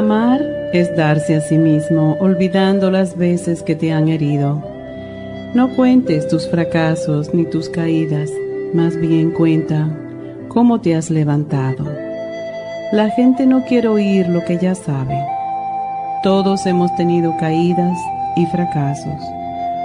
Amar 0.00 0.40
es 0.72 0.96
darse 0.96 1.36
a 1.36 1.42
sí 1.42 1.58
mismo, 1.58 2.16
olvidando 2.20 2.90
las 2.90 3.18
veces 3.18 3.62
que 3.62 3.74
te 3.74 3.92
han 3.92 4.08
herido. 4.08 4.64
No 5.52 5.76
cuentes 5.76 6.26
tus 6.26 6.48
fracasos 6.48 7.34
ni 7.34 7.44
tus 7.44 7.68
caídas, 7.68 8.30
más 8.72 8.96
bien 8.96 9.30
cuenta 9.30 9.90
cómo 10.48 10.80
te 10.80 10.96
has 10.96 11.10
levantado. 11.10 11.84
La 12.92 13.10
gente 13.10 13.44
no 13.44 13.62
quiere 13.66 13.88
oír 13.88 14.26
lo 14.30 14.42
que 14.46 14.56
ya 14.56 14.74
sabe. 14.74 15.22
Todos 16.22 16.64
hemos 16.64 16.96
tenido 16.96 17.36
caídas 17.38 17.98
y 18.36 18.46
fracasos. 18.46 19.20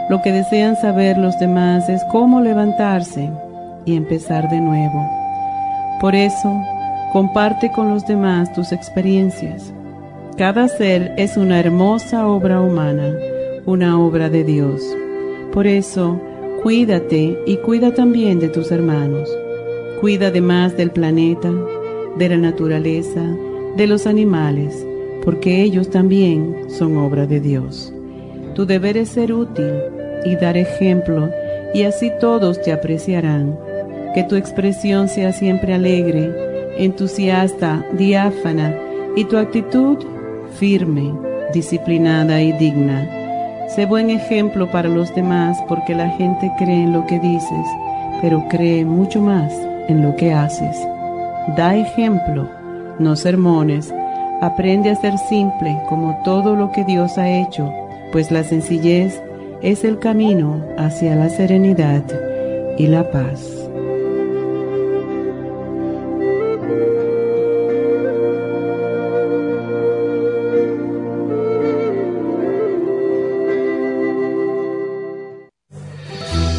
Lo 0.09 0.21
que 0.21 0.31
desean 0.31 0.77
saber 0.77 1.17
los 1.17 1.37
demás 1.39 1.89
es 1.89 2.01
cómo 2.05 2.39
levantarse 2.39 3.29
y 3.83 3.97
empezar 3.97 4.49
de 4.49 4.61
nuevo. 4.61 5.09
Por 5.99 6.15
eso, 6.15 6.57
comparte 7.11 7.69
con 7.73 7.89
los 7.89 8.07
demás 8.07 8.53
tus 8.53 8.71
experiencias 8.71 9.73
cada 10.37 10.67
ser 10.67 11.13
es 11.15 11.37
una 11.37 11.61
hermosa 11.61 12.27
obra 12.27 12.59
humana, 12.59 13.17
una 13.65 13.97
obra 13.97 14.29
de 14.29 14.43
Dios. 14.43 14.83
Por 15.53 15.65
eso, 15.65 16.19
cuídate 16.61 17.39
y 17.45 17.55
cuida 17.57 17.93
también 17.93 18.39
de 18.39 18.49
tus 18.49 18.69
hermanos. 18.69 19.29
Cuida 20.01 20.27
además 20.27 20.75
del 20.75 20.91
planeta, 20.91 21.53
de 22.17 22.27
la 22.27 22.35
naturaleza, 22.35 23.21
de 23.77 23.87
los 23.87 24.05
animales, 24.05 24.85
porque 25.23 25.61
ellos 25.61 25.89
también 25.89 26.65
son 26.67 26.97
obra 26.97 27.25
de 27.25 27.39
Dios. 27.39 27.93
Tu 28.55 28.65
deber 28.65 28.97
es 28.97 29.09
ser 29.09 29.31
útil 29.31 29.71
y 30.25 30.35
dar 30.35 30.57
ejemplo, 30.57 31.29
y 31.73 31.83
así 31.83 32.11
todos 32.19 32.61
te 32.61 32.73
apreciarán. 32.73 33.57
Que 34.13 34.23
tu 34.23 34.35
expresión 34.35 35.07
sea 35.07 35.31
siempre 35.31 35.73
alegre, 35.73 36.29
entusiasta, 36.77 37.85
diáfana, 37.93 38.75
y 39.15 39.23
tu 39.23 39.37
actitud 39.37 39.97
firme, 40.59 41.13
disciplinada 41.53 42.41
y 42.41 42.51
digna. 42.53 43.07
Sé 43.75 43.85
buen 43.85 44.09
ejemplo 44.09 44.69
para 44.71 44.89
los 44.89 45.13
demás 45.15 45.57
porque 45.67 45.95
la 45.95 46.09
gente 46.09 46.51
cree 46.57 46.83
en 46.83 46.93
lo 46.93 47.05
que 47.07 47.19
dices, 47.19 47.65
pero 48.21 48.45
cree 48.49 48.85
mucho 48.85 49.21
más 49.21 49.51
en 49.87 50.01
lo 50.01 50.15
que 50.15 50.33
haces. 50.33 50.77
Da 51.55 51.75
ejemplo, 51.75 52.49
no 52.99 53.15
sermones. 53.15 53.93
Aprende 54.41 54.89
a 54.89 54.95
ser 54.95 55.17
simple 55.17 55.77
como 55.89 56.19
todo 56.23 56.55
lo 56.55 56.71
que 56.71 56.83
Dios 56.83 57.17
ha 57.17 57.29
hecho, 57.29 57.71
pues 58.11 58.31
la 58.31 58.43
sencillez 58.43 59.21
es 59.61 59.83
el 59.83 59.99
camino 59.99 60.61
hacia 60.77 61.15
la 61.15 61.29
serenidad 61.29 62.03
y 62.77 62.87
la 62.87 63.09
paz. 63.11 63.64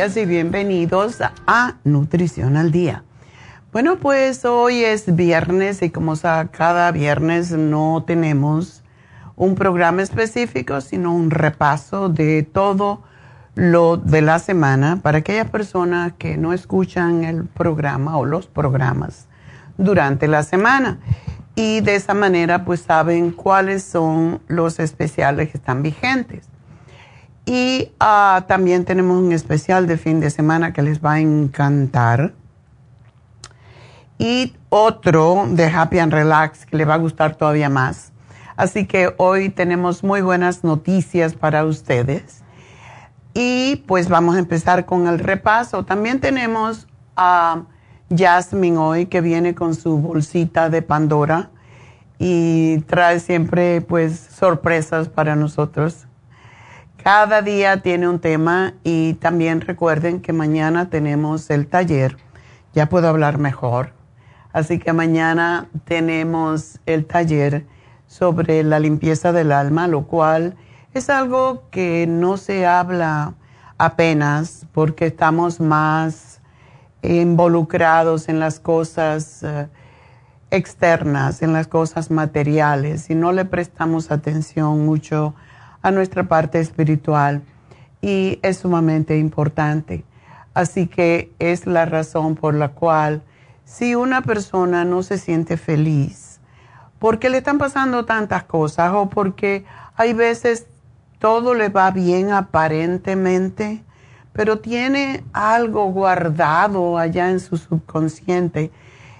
818-841-1422. 0.00 0.16
y 0.16 0.24
bienvenidos 0.24 1.18
a 1.46 1.76
Nutrición 1.84 2.56
al 2.56 2.72
Día. 2.72 3.04
Bueno, 3.70 3.96
pues 3.98 4.46
hoy 4.46 4.82
es 4.82 5.14
viernes 5.14 5.82
y 5.82 5.90
como 5.90 6.14
cada 6.16 6.90
viernes 6.90 7.50
no 7.50 8.02
tenemos 8.06 8.82
un 9.36 9.54
programa 9.54 10.00
específico, 10.00 10.80
sino 10.80 11.14
un 11.14 11.30
repaso 11.30 12.08
de 12.08 12.42
todo 12.42 13.02
lo 13.54 13.98
de 13.98 14.22
la 14.22 14.38
semana 14.38 15.00
para 15.02 15.18
aquellas 15.18 15.50
personas 15.50 16.14
que 16.16 16.38
no 16.38 16.54
escuchan 16.54 17.24
el 17.24 17.44
programa 17.44 18.16
o 18.16 18.24
los 18.24 18.46
programas 18.46 19.26
durante 19.76 20.28
la 20.28 20.42
semana. 20.44 20.98
Y 21.54 21.80
de 21.80 21.96
esa 21.96 22.14
manera 22.14 22.64
pues 22.64 22.80
saben 22.80 23.32
cuáles 23.32 23.82
son 23.82 24.40
los 24.48 24.78
especiales 24.78 25.50
que 25.50 25.58
están 25.58 25.82
vigentes. 25.82 26.49
Y 27.46 27.92
ah, 27.98 28.44
también 28.46 28.84
tenemos 28.84 29.16
un 29.16 29.32
especial 29.32 29.86
de 29.86 29.96
fin 29.96 30.20
de 30.20 30.30
semana 30.30 30.72
que 30.72 30.82
les 30.82 31.04
va 31.04 31.14
a 31.14 31.20
encantar. 31.20 32.32
Y 34.18 34.54
otro 34.68 35.46
de 35.48 35.66
Happy 35.66 35.98
and 35.98 36.12
Relax 36.12 36.66
que 36.66 36.76
les 36.76 36.88
va 36.88 36.94
a 36.94 36.98
gustar 36.98 37.36
todavía 37.36 37.68
más. 37.68 38.12
Así 38.56 38.86
que 38.86 39.14
hoy 39.16 39.48
tenemos 39.48 40.04
muy 40.04 40.20
buenas 40.20 40.64
noticias 40.64 41.34
para 41.34 41.64
ustedes. 41.64 42.42
Y 43.32 43.76
pues 43.86 44.08
vamos 44.08 44.36
a 44.36 44.40
empezar 44.40 44.84
con 44.84 45.06
el 45.06 45.18
repaso. 45.18 45.84
También 45.84 46.20
tenemos 46.20 46.86
a 47.16 47.62
Jasmine 48.14 48.76
hoy 48.76 49.06
que 49.06 49.20
viene 49.20 49.54
con 49.54 49.74
su 49.74 49.98
bolsita 49.98 50.68
de 50.68 50.82
Pandora 50.82 51.50
y 52.18 52.80
trae 52.80 53.20
siempre 53.20 53.80
pues 53.80 54.18
sorpresas 54.18 55.08
para 55.08 55.36
nosotros. 55.36 56.06
Cada 57.02 57.40
día 57.40 57.80
tiene 57.80 58.08
un 58.08 58.18
tema 58.18 58.74
y 58.84 59.14
también 59.14 59.62
recuerden 59.62 60.20
que 60.20 60.34
mañana 60.34 60.90
tenemos 60.90 61.48
el 61.48 61.66
taller. 61.66 62.18
Ya 62.74 62.90
puedo 62.90 63.08
hablar 63.08 63.38
mejor. 63.38 63.94
Así 64.52 64.78
que 64.78 64.92
mañana 64.92 65.68
tenemos 65.86 66.78
el 66.84 67.06
taller 67.06 67.64
sobre 68.06 68.62
la 68.64 68.78
limpieza 68.80 69.32
del 69.32 69.50
alma, 69.50 69.88
lo 69.88 70.06
cual 70.06 70.56
es 70.92 71.08
algo 71.08 71.62
que 71.70 72.06
no 72.06 72.36
se 72.36 72.66
habla 72.66 73.32
apenas 73.78 74.66
porque 74.72 75.06
estamos 75.06 75.58
más 75.58 76.42
involucrados 77.00 78.28
en 78.28 78.40
las 78.40 78.60
cosas 78.60 79.42
eh, 79.42 79.68
externas, 80.50 81.40
en 81.40 81.54
las 81.54 81.66
cosas 81.66 82.10
materiales 82.10 83.08
y 83.08 83.14
no 83.14 83.32
le 83.32 83.46
prestamos 83.46 84.10
atención 84.10 84.84
mucho 84.84 85.34
nuestra 85.84 86.24
parte 86.24 86.60
espiritual. 86.60 87.42
Y 88.02 88.38
es 88.42 88.58
sumamente 88.58 89.18
importante. 89.18 90.04
Así 90.54 90.86
que 90.86 91.32
es 91.38 91.66
la 91.66 91.86
razón 91.86 92.34
por 92.34 92.54
la 92.54 92.70
cual 92.70 93.22
si 93.64 93.94
una 93.94 94.22
persona 94.22 94.84
no 94.84 95.02
se 95.02 95.16
siente 95.16 95.56
feliz, 95.56 96.40
porque 96.98 97.30
le 97.30 97.38
están 97.38 97.58
pasando 97.58 98.04
tantas 98.04 98.42
cosas 98.44 98.92
o 98.92 99.08
porque 99.08 99.64
hay 99.96 100.12
veces 100.12 100.66
todo 101.20 101.54
le 101.54 101.68
va 101.68 101.90
bien 101.92 102.32
aparentemente, 102.32 103.84
pero 104.32 104.58
tiene 104.58 105.22
algo 105.32 105.86
guardado 105.92 106.98
allá 106.98 107.30
en 107.30 107.38
su 107.38 107.58
subconsciente, 107.58 108.72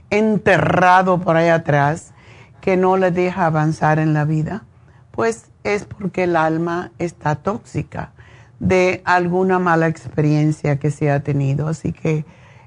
enterrado 0.09 1.21
por 1.21 1.37
ahí 1.37 1.49
atrás, 1.49 2.12
que 2.61 2.77
no 2.77 2.97
le 2.97 3.11
deja 3.11 3.47
avanzar 3.47 3.99
en 3.99 4.15
la 4.15 4.25
vida, 4.25 4.65
pues 5.12 5.50
es 5.65 5.85
porque 5.85 6.25
el 6.25 6.37
alma 6.37 6.93
está 6.99 7.37
tóxica 7.37 8.12
de 8.59 9.01
alguna 9.05 9.59
mala 9.59 9.89
experiencia 9.89 10.79
que 10.79 10.91
se 10.91 11.11
ha 11.11 11.21
tenido. 11.21 11.69
Así 11.69 11.93
que 11.93 12.25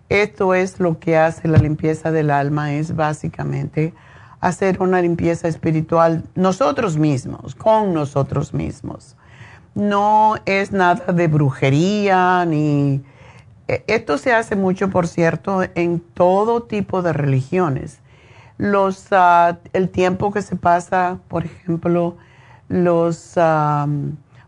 esto 0.09 0.53
es 0.53 0.79
lo 0.79 0.99
que 0.99 1.17
hace 1.17 1.47
la 1.47 1.57
limpieza 1.57 2.11
del 2.11 2.31
alma, 2.31 2.73
es 2.73 2.95
básicamente 2.95 3.93
hacer 4.41 4.81
una 4.81 5.01
limpieza 5.01 5.47
espiritual 5.47 6.23
nosotros 6.35 6.97
mismos, 6.97 7.55
con 7.55 7.93
nosotros 7.93 8.53
mismos. 8.53 9.15
No 9.73 10.35
es 10.45 10.71
nada 10.71 11.13
de 11.13 11.27
brujería 11.27 12.45
ni... 12.45 13.01
E, 13.67 13.83
esto 13.87 14.17
se 14.17 14.33
hace 14.33 14.55
mucho, 14.55 14.89
por 14.89 15.07
cierto, 15.07 15.61
en 15.75 15.99
todo 15.99 16.63
tipo 16.63 17.01
de 17.01 17.13
religiones. 17.13 17.99
Los, 18.57 19.07
ah, 19.11 19.59
el 19.71 19.89
tiempo 19.89 20.31
que 20.31 20.41
se 20.41 20.57
pasa, 20.57 21.19
por 21.29 21.45
ejemplo, 21.45 22.17
los 22.73 23.35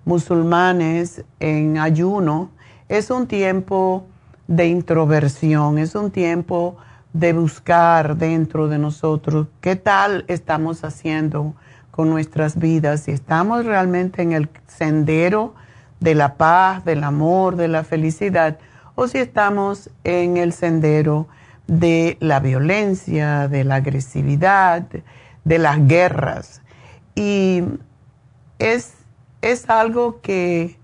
musulmanes 0.03 1.23
en 1.39 1.77
ayuno, 1.77 2.49
es 2.89 3.11
un 3.11 3.27
tiempo 3.27 4.07
de 4.47 4.67
introversión, 4.67 5.77
es 5.77 5.93
un 5.93 6.09
tiempo 6.09 6.75
de 7.13 7.33
buscar 7.33 8.17
dentro 8.17 8.67
de 8.67 8.79
nosotros 8.79 9.47
qué 9.61 9.75
tal 9.75 10.25
estamos 10.27 10.83
haciendo 10.83 11.53
con 11.91 12.09
nuestras 12.09 12.57
vidas, 12.57 13.01
si 13.01 13.11
estamos 13.11 13.63
realmente 13.63 14.23
en 14.23 14.31
el 14.31 14.49
sendero 14.67 15.53
de 15.99 16.15
la 16.15 16.35
paz, 16.35 16.83
del 16.83 17.03
amor, 17.03 17.55
de 17.55 17.67
la 17.67 17.83
felicidad, 17.83 18.57
o 18.95 19.07
si 19.07 19.19
estamos 19.19 19.91
en 20.03 20.37
el 20.37 20.51
sendero 20.51 21.27
de 21.67 22.17
la 22.19 22.39
violencia, 22.39 23.47
de 23.47 23.63
la 23.63 23.75
agresividad, 23.75 24.87
de 25.43 25.59
las 25.59 25.87
guerras. 25.87 26.63
Y 27.13 27.63
es, 28.59 28.93
es 29.41 29.69
algo 29.69 30.21
que 30.21 30.77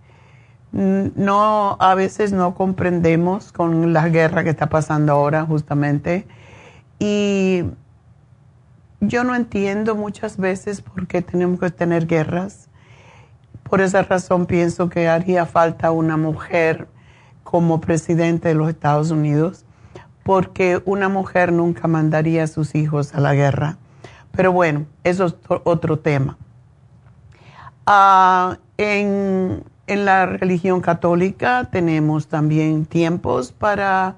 no, 0.71 1.75
a 1.79 1.95
veces 1.95 2.31
no 2.31 2.55
comprendemos 2.55 3.51
con 3.51 3.93
la 3.93 4.07
guerra 4.09 4.43
que 4.43 4.51
está 4.51 4.67
pasando 4.67 5.11
ahora 5.13 5.45
justamente. 5.45 6.25
Y 6.99 7.63
yo 8.99 9.23
no 9.23 9.35
entiendo 9.35 9.95
muchas 9.95 10.37
veces 10.37 10.81
por 10.81 11.07
qué 11.07 11.21
tenemos 11.21 11.59
que 11.59 11.71
tener 11.71 12.07
guerras. 12.07 12.69
Por 13.63 13.81
esa 13.81 14.03
razón 14.03 14.45
pienso 14.45 14.89
que 14.89 15.07
haría 15.07 15.45
falta 15.45 15.91
una 15.91 16.17
mujer 16.17 16.87
como 17.43 17.81
presidente 17.81 18.49
de 18.49 18.55
los 18.55 18.69
Estados 18.69 19.11
Unidos, 19.11 19.65
porque 20.23 20.81
una 20.85 21.09
mujer 21.09 21.51
nunca 21.51 21.87
mandaría 21.87 22.43
a 22.43 22.47
sus 22.47 22.75
hijos 22.75 23.13
a 23.13 23.19
la 23.19 23.33
guerra. 23.33 23.77
Pero 24.31 24.51
bueno, 24.51 24.85
eso 25.03 25.25
es 25.25 25.35
otro 25.63 25.99
tema. 25.99 26.37
Ah, 27.85 28.57
en 28.77 29.63
en 29.91 30.05
la 30.05 30.25
religión 30.25 30.79
católica 30.79 31.67
tenemos 31.69 32.27
también 32.27 32.85
tiempos 32.85 33.51
para 33.51 34.15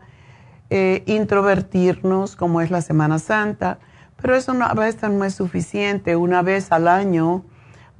eh, 0.69 1.01
introvertirnos, 1.07 2.35
como 2.35 2.61
es 2.61 2.69
la 2.69 2.83
Semana 2.83 3.17
Santa, 3.17 3.79
pero 4.21 4.35
eso 4.35 4.53
a 4.61 4.73
veces 4.75 5.09
no 5.09 5.25
es 5.25 5.33
suficiente. 5.33 6.15
Una 6.15 6.43
vez 6.43 6.71
al 6.71 6.87
año, 6.87 7.43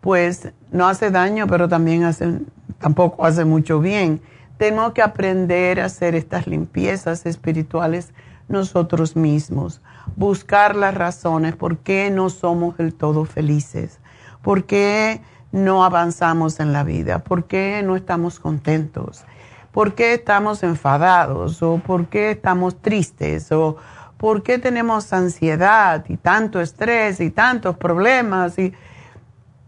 pues 0.02 0.52
no 0.72 0.88
hace 0.88 1.10
daño, 1.10 1.48
pero 1.48 1.68
también 1.68 2.04
hace, 2.04 2.42
tampoco 2.78 3.26
hace 3.26 3.44
mucho 3.44 3.80
bien. 3.80 4.22
Tenemos 4.60 4.92
que 4.94 5.02
aprender 5.02 5.80
a 5.80 5.86
hacer 5.86 6.14
estas 6.14 6.46
limpiezas 6.46 7.26
espirituales 7.26 8.14
nosotros 8.48 9.16
mismos, 9.16 9.82
buscar 10.16 10.76
las 10.76 10.94
razones 10.94 11.56
por 11.56 11.78
qué 11.80 12.12
no 12.12 12.30
somos 12.30 12.78
del 12.78 12.94
todo 12.94 13.26
felices, 13.26 14.00
por 14.44 14.66
qué 14.66 15.22
no 15.54 15.86
avanzamos 15.86 16.60
en 16.60 16.74
la 16.74 16.84
vida? 16.84 17.20
¿Por 17.20 17.46
qué 17.46 17.82
no 17.86 17.96
estamos 17.96 18.40
contentos? 18.40 19.24
¿Por 19.72 19.94
qué 19.94 20.16
estamos 20.16 20.64
enfadados? 20.64 21.62
¿O 21.62 21.78
por 21.78 22.08
qué 22.08 22.32
estamos 22.32 22.82
tristes? 22.82 23.52
¿O 23.52 23.78
por 24.18 24.42
qué 24.42 24.58
tenemos 24.58 25.14
ansiedad 25.14 26.04
y 26.10 26.18
tanto 26.18 26.60
estrés 26.60 27.20
y 27.20 27.30
tantos 27.30 27.78
problemas? 27.78 28.58
Y, 28.58 28.74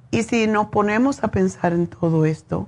y 0.10 0.24
si 0.24 0.48
nos 0.48 0.68
ponemos 0.68 1.24
a 1.24 1.30
pensar 1.30 1.72
en 1.72 1.86
todo 1.86 2.26
esto, 2.26 2.68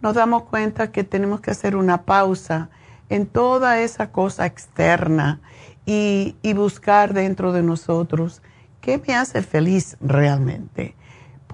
nos 0.00 0.14
damos 0.14 0.42
cuenta 0.42 0.90
que 0.90 1.04
tenemos 1.04 1.40
que 1.40 1.52
hacer 1.52 1.76
una 1.76 2.02
pausa 2.02 2.68
en 3.08 3.26
toda 3.26 3.78
esa 3.80 4.10
cosa 4.10 4.44
externa 4.44 5.40
y, 5.86 6.34
y 6.42 6.52
buscar 6.54 7.14
dentro 7.14 7.52
de 7.52 7.62
nosotros 7.62 8.42
qué 8.80 9.00
me 9.06 9.14
hace 9.14 9.42
feliz 9.42 9.96
realmente 10.00 10.96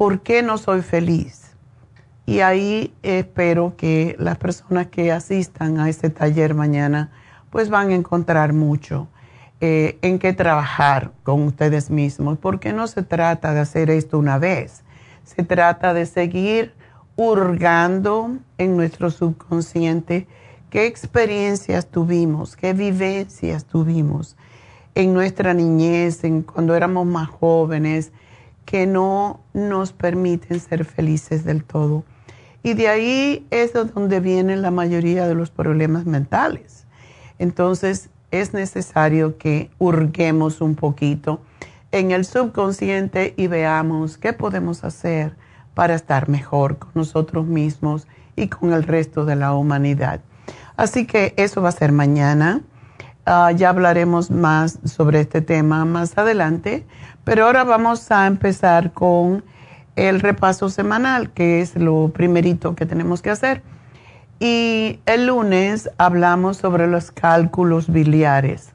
¿por 0.02 0.22
qué 0.22 0.42
no 0.42 0.58
soy 0.58 0.82
feliz? 0.82 1.52
Y 2.26 2.40
ahí 2.40 2.92
espero 3.04 3.76
que 3.76 4.16
las 4.18 4.36
personas 4.36 4.88
que 4.88 5.12
asistan 5.12 5.78
a 5.78 5.88
este 5.88 6.10
taller 6.10 6.56
mañana 6.56 7.12
pues 7.50 7.70
van 7.70 7.90
a 7.90 7.94
encontrar 7.94 8.52
mucho 8.52 9.06
eh, 9.60 10.00
en 10.02 10.18
qué 10.18 10.32
trabajar 10.32 11.12
con 11.22 11.42
ustedes 11.42 11.88
mismos, 11.88 12.36
porque 12.38 12.72
no 12.72 12.88
se 12.88 13.04
trata 13.04 13.54
de 13.54 13.60
hacer 13.60 13.90
esto 13.90 14.18
una 14.18 14.38
vez, 14.38 14.82
se 15.22 15.44
trata 15.44 15.94
de 15.94 16.04
seguir 16.04 16.74
hurgando 17.14 18.38
en 18.58 18.76
nuestro 18.76 19.08
subconsciente 19.08 20.26
qué 20.68 20.86
experiencias 20.86 21.86
tuvimos, 21.86 22.56
qué 22.56 22.72
vivencias 22.72 23.66
tuvimos 23.66 24.36
en 24.96 25.14
nuestra 25.14 25.54
niñez, 25.54 26.24
en 26.24 26.42
cuando 26.42 26.74
éramos 26.74 27.06
más 27.06 27.28
jóvenes, 27.28 28.10
que 28.64 28.86
no 28.86 29.40
nos 29.52 29.92
permiten 29.92 30.60
ser 30.60 30.84
felices 30.84 31.44
del 31.44 31.64
todo. 31.64 32.04
Y 32.62 32.74
de 32.74 32.88
ahí 32.88 33.46
es 33.50 33.72
donde 33.72 34.20
vienen 34.20 34.62
la 34.62 34.70
mayoría 34.70 35.26
de 35.26 35.34
los 35.34 35.50
problemas 35.50 36.06
mentales. 36.06 36.86
Entonces 37.38 38.10
es 38.30 38.54
necesario 38.54 39.36
que 39.36 39.70
hurguemos 39.78 40.60
un 40.60 40.74
poquito 40.74 41.40
en 41.90 42.10
el 42.10 42.24
subconsciente 42.24 43.34
y 43.36 43.46
veamos 43.46 44.16
qué 44.16 44.32
podemos 44.32 44.84
hacer 44.84 45.34
para 45.74 45.94
estar 45.94 46.28
mejor 46.28 46.78
con 46.78 46.90
nosotros 46.94 47.46
mismos 47.46 48.06
y 48.36 48.48
con 48.48 48.72
el 48.72 48.82
resto 48.82 49.24
de 49.24 49.36
la 49.36 49.54
humanidad. 49.54 50.20
Así 50.76 51.06
que 51.06 51.34
eso 51.36 51.62
va 51.62 51.68
a 51.68 51.72
ser 51.72 51.92
mañana. 51.92 52.62
Ah, 53.24 53.52
ya 53.52 53.68
hablaremos 53.68 54.32
más 54.32 54.80
sobre 54.84 55.20
este 55.20 55.42
tema 55.42 55.84
más 55.84 56.18
adelante, 56.18 56.84
pero 57.22 57.46
ahora 57.46 57.62
vamos 57.62 58.10
a 58.10 58.26
empezar 58.26 58.92
con 58.92 59.44
el 59.94 60.18
repaso 60.18 60.68
semanal, 60.68 61.30
que 61.30 61.60
es 61.60 61.76
lo 61.76 62.08
primerito 62.08 62.74
que 62.74 62.84
tenemos 62.84 63.22
que 63.22 63.30
hacer. 63.30 63.62
Y 64.40 64.98
el 65.06 65.26
lunes 65.28 65.88
hablamos 65.98 66.56
sobre 66.56 66.88
los 66.88 67.12
cálculos 67.12 67.92
biliares. 67.92 68.70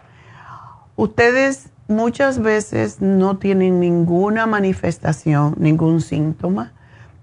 Ustedes 0.95 1.71
muchas 1.89 2.39
veces 2.39 3.01
no 3.01 3.35
tienen 3.39 3.81
ninguna 3.81 4.45
manifestación, 4.45 5.55
ningún 5.57 5.99
síntoma 5.99 6.71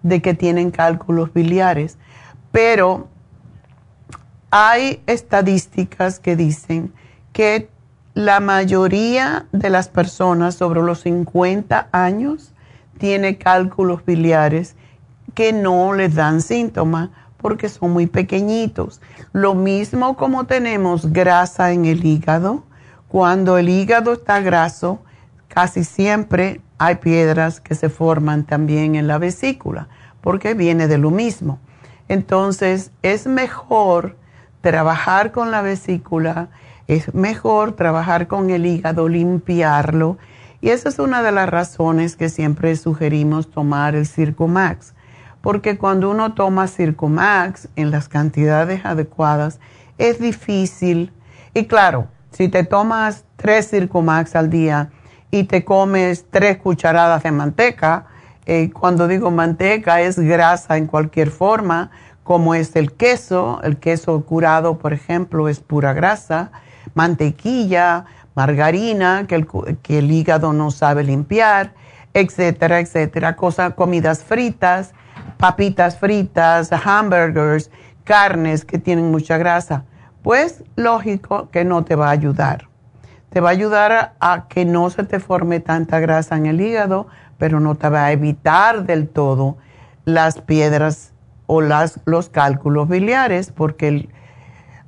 de 0.02 0.20
que 0.20 0.34
tienen 0.34 0.70
cálculos 0.70 1.32
biliares, 1.32 1.96
pero 2.52 3.08
hay 4.50 5.02
estadísticas 5.06 6.18
que 6.18 6.36
dicen 6.36 6.92
que 7.34 7.68
la 8.14 8.40
mayoría 8.40 9.46
de 9.52 9.68
las 9.68 9.88
personas 9.88 10.54
sobre 10.54 10.80
los 10.80 11.00
50 11.00 11.88
años 11.90 12.54
tiene 12.96 13.36
cálculos 13.38 14.04
biliares 14.06 14.76
que 15.34 15.52
no 15.52 15.92
les 15.92 16.14
dan 16.14 16.40
síntomas 16.40 17.10
porque 17.36 17.68
son 17.68 17.90
muy 17.90 18.06
pequeñitos. 18.06 19.02
Lo 19.32 19.54
mismo 19.54 20.16
como 20.16 20.44
tenemos 20.44 21.12
grasa 21.12 21.72
en 21.72 21.84
el 21.86 22.06
hígado, 22.06 22.62
cuando 23.08 23.58
el 23.58 23.68
hígado 23.68 24.12
está 24.12 24.40
graso, 24.40 25.00
casi 25.48 25.82
siempre 25.82 26.60
hay 26.78 26.94
piedras 26.94 27.60
que 27.60 27.74
se 27.74 27.88
forman 27.88 28.44
también 28.44 28.94
en 28.94 29.08
la 29.08 29.18
vesícula, 29.18 29.88
porque 30.20 30.54
viene 30.54 30.86
de 30.86 30.98
lo 30.98 31.10
mismo. 31.10 31.58
Entonces, 32.08 32.92
es 33.02 33.26
mejor 33.26 34.16
trabajar 34.60 35.32
con 35.32 35.50
la 35.50 35.62
vesícula, 35.62 36.48
es 36.86 37.14
mejor 37.14 37.72
trabajar 37.72 38.26
con 38.26 38.50
el 38.50 38.66
hígado, 38.66 39.08
limpiarlo. 39.08 40.18
Y 40.60 40.70
esa 40.70 40.88
es 40.88 40.98
una 40.98 41.22
de 41.22 41.32
las 41.32 41.48
razones 41.48 42.16
que 42.16 42.28
siempre 42.28 42.74
sugerimos 42.76 43.50
tomar 43.50 43.94
el 43.94 44.06
Circumax. 44.06 44.94
Porque 45.40 45.76
cuando 45.76 46.10
uno 46.10 46.34
toma 46.34 46.68
Circumax 46.68 47.68
en 47.76 47.90
las 47.90 48.08
cantidades 48.08 48.84
adecuadas, 48.84 49.60
es 49.98 50.18
difícil. 50.18 51.12
Y 51.52 51.66
claro, 51.66 52.08
si 52.30 52.48
te 52.48 52.64
tomas 52.64 53.24
tres 53.36 53.70
Circumax 53.70 54.34
al 54.36 54.50
día 54.50 54.90
y 55.30 55.44
te 55.44 55.64
comes 55.64 56.26
tres 56.30 56.56
cucharadas 56.58 57.22
de 57.22 57.30
manteca, 57.30 58.06
eh, 58.46 58.70
cuando 58.72 59.08
digo 59.08 59.30
manteca 59.30 60.00
es 60.00 60.18
grasa 60.18 60.76
en 60.76 60.86
cualquier 60.86 61.30
forma, 61.30 61.90
como 62.24 62.54
es 62.54 62.74
el 62.76 62.92
queso, 62.92 63.60
el 63.62 63.76
queso 63.76 64.24
curado, 64.24 64.78
por 64.78 64.92
ejemplo, 64.92 65.48
es 65.48 65.60
pura 65.60 65.92
grasa, 65.92 66.50
mantequilla, 66.94 68.04
margarina, 68.34 69.26
que 69.28 69.34
el, 69.34 69.46
que 69.82 69.98
el 69.98 70.10
hígado 70.10 70.52
no 70.52 70.70
sabe 70.70 71.04
limpiar, 71.04 71.72
etcétera, 72.14 72.80
etcétera, 72.80 73.36
cosas, 73.36 73.74
comidas 73.74 74.22
fritas, 74.22 74.94
papitas 75.36 75.98
fritas, 75.98 76.70
hamburgers, 76.72 77.70
carnes 78.04 78.64
que 78.64 78.78
tienen 78.78 79.10
mucha 79.10 79.36
grasa. 79.36 79.84
Pues 80.22 80.64
lógico 80.76 81.50
que 81.50 81.64
no 81.64 81.84
te 81.84 81.96
va 81.96 82.08
a 82.08 82.12
ayudar. 82.12 82.68
Te 83.30 83.40
va 83.40 83.48
a 83.48 83.52
ayudar 83.52 84.14
a 84.20 84.46
que 84.48 84.64
no 84.64 84.88
se 84.90 85.04
te 85.04 85.18
forme 85.18 85.60
tanta 85.60 85.98
grasa 85.98 86.36
en 86.36 86.46
el 86.46 86.60
hígado, 86.60 87.08
pero 87.36 87.58
no 87.60 87.74
te 87.74 87.88
va 87.88 88.06
a 88.06 88.12
evitar 88.12 88.84
del 88.84 89.08
todo 89.08 89.56
las 90.04 90.40
piedras 90.40 91.12
o 91.46 91.60
las, 91.60 92.00
los 92.04 92.28
cálculos 92.28 92.88
biliares, 92.88 93.50
porque 93.50 94.08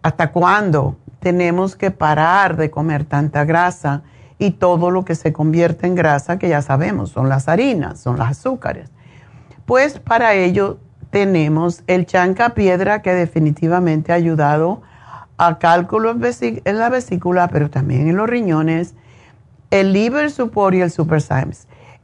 hasta 0.03 0.31
cuándo 0.31 0.97
tenemos 1.27 1.75
que 1.75 1.91
parar 1.91 2.57
de 2.57 2.71
comer 2.71 3.05
tanta 3.05 3.45
grasa 3.45 4.03
y 4.39 4.53
todo 4.53 4.93
lo 4.93 5.05
que 5.05 5.17
se 5.17 5.33
convierte 5.33 5.89
en 5.89 5.97
grasa, 5.97 6.39
que 6.39 6.49
ya 6.49 6.63
sabemos, 6.63 7.11
son 7.11 7.29
las 7.29 7.49
harinas, 7.49 7.99
son 7.99 8.17
los 8.17 8.29
azúcares. 8.29 8.93
Pues 9.65 9.99
para 9.99 10.35
ello 10.35 10.79
tenemos 11.11 11.83
el 11.89 12.07
chanca 12.07 12.51
piedra 12.51 13.03
que 13.03 13.13
definitivamente 13.13 14.13
ha 14.13 14.15
ayudado 14.15 14.83
a 15.37 15.59
cálculos 15.59 16.17
en 16.41 16.79
la 16.79 16.91
vesícula, 16.91 17.49
pero 17.49 17.71
también 17.71 18.07
en 18.07 18.17
los 18.17 18.31
riñones, 18.31 18.95
el 19.73 19.93
liver 19.93 20.31
support 20.31 20.77
y 20.77 20.83
el 20.83 20.93
super 20.93 21.21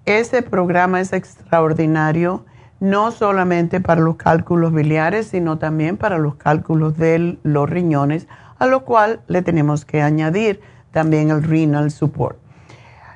Ese 0.05 0.43
programa 0.43 1.01
es 1.01 1.13
extraordinario 1.13 2.45
no 2.81 3.13
solamente 3.13 3.81
para 3.81 4.01
los 4.01 4.17
cálculos 4.17 4.73
biliares, 4.73 5.29
sino 5.29 5.59
también 5.59 5.97
para 5.97 6.19
los 6.19 6.35
cálculos 6.35 6.97
de 6.97 7.39
los 7.45 7.71
riñones, 7.71 8.27
a 8.63 8.67
lo 8.67 8.85
cual 8.85 9.21
le 9.27 9.43
tenemos 9.43 9.85
que 9.85 10.03
añadir 10.03 10.61
también 10.93 11.31
el 11.31 11.43
renal 11.43 11.91
support. 11.91 12.39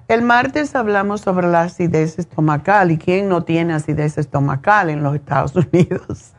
El 0.09 0.23
martes 0.23 0.75
hablamos 0.75 1.21
sobre 1.21 1.47
la 1.47 1.62
acidez 1.62 2.19
estomacal 2.19 2.91
y 2.91 2.99
quién 2.99 3.29
no 3.29 3.45
tiene 3.45 3.73
acidez 3.73 4.19
estomacal 4.19 4.91
en 4.91 5.05
los 5.05 5.15
Estados 5.15 5.55
Unidos. 5.73 6.33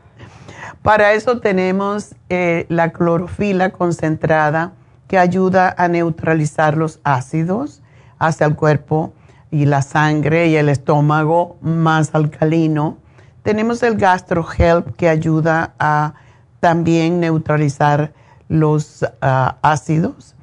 Para 0.82 1.14
eso 1.14 1.40
tenemos 1.40 2.16
eh, 2.28 2.66
la 2.68 2.92
clorofila 2.92 3.70
concentrada 3.70 4.74
que 5.06 5.16
ayuda 5.16 5.74
a 5.78 5.88
neutralizar 5.88 6.76
los 6.76 7.00
ácidos 7.02 7.80
hacia 8.18 8.46
el 8.46 8.56
cuerpo 8.56 9.14
y 9.50 9.64
la 9.64 9.80
sangre 9.80 10.48
y 10.48 10.56
el 10.56 10.68
estómago 10.68 11.56
más 11.62 12.14
alcalino 12.14 12.98
tenemos 13.42 13.82
el 13.82 13.96
GastroHelp 13.96 14.96
que 14.96 15.08
ayuda 15.08 15.72
a 15.78 16.12
también 16.60 17.20
neutralizar 17.20 18.12
los 18.48 19.04
ah, 19.20 19.56
ácidos 19.62 20.34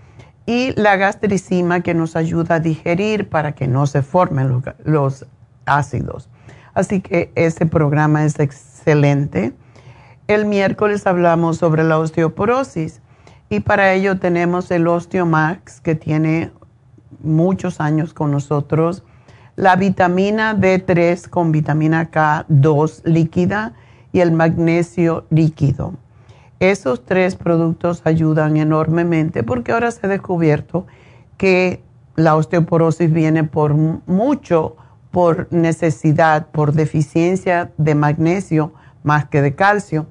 y 0.45 0.79
la 0.79 0.95
gastricima 0.95 1.81
que 1.81 1.93
nos 1.93 2.15
ayuda 2.15 2.55
a 2.55 2.59
digerir 2.59 3.29
para 3.29 3.53
que 3.53 3.67
no 3.67 3.87
se 3.87 4.01
formen 4.01 4.49
los, 4.49 4.63
los 4.83 5.25
ácidos. 5.65 6.29
Así 6.73 7.01
que 7.01 7.31
ese 7.35 7.65
programa 7.65 8.25
es 8.25 8.39
excelente. 8.39 9.53
El 10.27 10.45
miércoles 10.45 11.07
hablamos 11.07 11.57
sobre 11.57 11.83
la 11.83 11.97
osteoporosis 11.97 13.01
y 13.49 13.61
para 13.61 13.93
ello 13.93 14.19
tenemos 14.19 14.69
el 14.71 14.87
Osteomax 14.87 15.81
que 15.81 15.95
tiene 15.95 16.51
muchos 17.21 17.79
años 17.79 18.13
con 18.13 18.31
nosotros 18.31 19.03
la 19.55 19.77
vitamina 19.77 20.53
D3 20.53 21.29
con 21.29 21.51
vitamina 21.51 22.11
K2 22.11 23.03
líquida 23.05 23.73
y 24.11 24.19
el 24.19 24.33
magnesio 24.33 25.25
líquido. 25.29 25.93
Esos 26.59 27.05
tres 27.05 27.35
productos 27.35 28.01
ayudan 28.05 28.57
enormemente 28.57 29.43
porque 29.43 29.71
ahora 29.71 29.91
se 29.91 30.05
ha 30.05 30.09
descubierto 30.09 30.87
que 31.37 31.83
la 32.15 32.35
osteoporosis 32.35 33.11
viene 33.11 33.43
por 33.43 33.73
mucho 33.73 34.77
por 35.11 35.47
necesidad, 35.51 36.47
por 36.47 36.73
deficiencia 36.73 37.71
de 37.77 37.95
magnesio 37.95 38.73
más 39.03 39.25
que 39.27 39.41
de 39.41 39.55
calcio. 39.55 40.07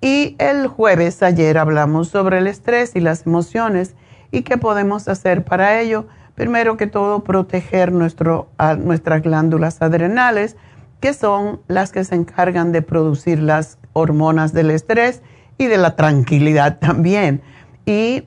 Y 0.00 0.36
el 0.38 0.66
jueves 0.66 1.22
ayer 1.22 1.58
hablamos 1.58 2.08
sobre 2.08 2.38
el 2.38 2.46
estrés 2.46 2.96
y 2.96 3.00
las 3.00 3.26
emociones 3.26 3.94
y 4.30 4.42
qué 4.42 4.56
podemos 4.56 5.08
hacer 5.08 5.44
para 5.44 5.80
ello 5.80 6.06
primero 6.34 6.76
que 6.76 6.86
todo, 6.86 7.24
proteger 7.24 7.92
nuestro, 7.92 8.48
nuestras 8.78 9.22
glándulas 9.22 9.82
adrenales, 9.82 10.56
que 11.00 11.12
son 11.14 11.60
las 11.68 11.92
que 11.92 12.04
se 12.04 12.14
encargan 12.14 12.72
de 12.72 12.82
producir 12.82 13.40
las 13.40 13.78
hormonas 13.92 14.52
del 14.52 14.70
estrés 14.70 15.22
y 15.58 15.66
de 15.66 15.78
la 15.78 15.96
tranquilidad 15.96 16.78
también. 16.78 17.42
Y 17.86 18.24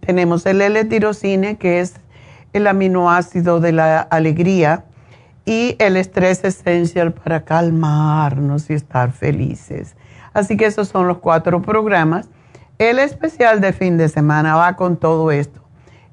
tenemos 0.00 0.46
el 0.46 0.62
L-tirocine, 0.62 1.56
que 1.56 1.80
es 1.80 1.94
el 2.52 2.66
aminoácido 2.66 3.60
de 3.60 3.72
la 3.72 4.00
alegría, 4.00 4.84
y 5.44 5.76
el 5.78 5.96
estrés 5.96 6.42
esencial 6.42 7.12
para 7.12 7.44
calmarnos 7.44 8.68
y 8.68 8.74
estar 8.74 9.12
felices. 9.12 9.94
Así 10.34 10.56
que 10.56 10.66
esos 10.66 10.88
son 10.88 11.06
los 11.06 11.18
cuatro 11.18 11.62
programas. 11.62 12.28
El 12.78 12.98
especial 12.98 13.60
de 13.60 13.72
fin 13.72 13.96
de 13.96 14.08
semana 14.08 14.56
va 14.56 14.74
con 14.74 14.96
todo 14.96 15.30
esto 15.30 15.62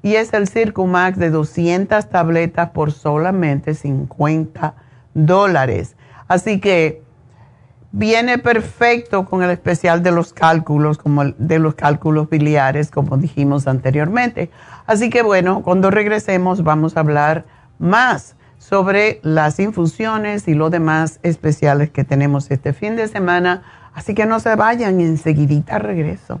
y 0.02 0.16
es 0.16 0.32
el 0.34 0.48
Circumax 0.48 1.18
de 1.18 1.30
200 1.30 2.08
tabletas 2.10 2.70
por 2.70 2.92
solamente 2.92 3.74
50 3.74 4.74
dólares. 5.14 5.96
Así 6.28 6.60
que 6.60 7.02
viene 7.96 8.38
perfecto 8.38 9.24
con 9.24 9.44
el 9.44 9.50
especial 9.50 10.02
de 10.02 10.10
los 10.10 10.32
cálculos, 10.32 10.98
como 10.98 11.22
el 11.22 11.36
de 11.38 11.60
los 11.60 11.76
cálculos 11.76 12.28
biliares, 12.28 12.90
como 12.90 13.16
dijimos 13.16 13.68
anteriormente. 13.68 14.50
Así 14.84 15.10
que 15.10 15.22
bueno, 15.22 15.62
cuando 15.62 15.92
regresemos 15.92 16.64
vamos 16.64 16.96
a 16.96 17.00
hablar 17.00 17.44
más 17.78 18.34
sobre 18.58 19.20
las 19.22 19.60
infusiones 19.60 20.48
y 20.48 20.54
los 20.54 20.72
demás 20.72 21.20
especiales 21.22 21.90
que 21.90 22.02
tenemos 22.02 22.50
este 22.50 22.72
fin 22.72 22.96
de 22.96 23.06
semana. 23.06 23.62
Así 23.94 24.12
que 24.12 24.26
no 24.26 24.40
se 24.40 24.56
vayan, 24.56 25.00
enseguidita 25.00 25.78
regreso. 25.78 26.40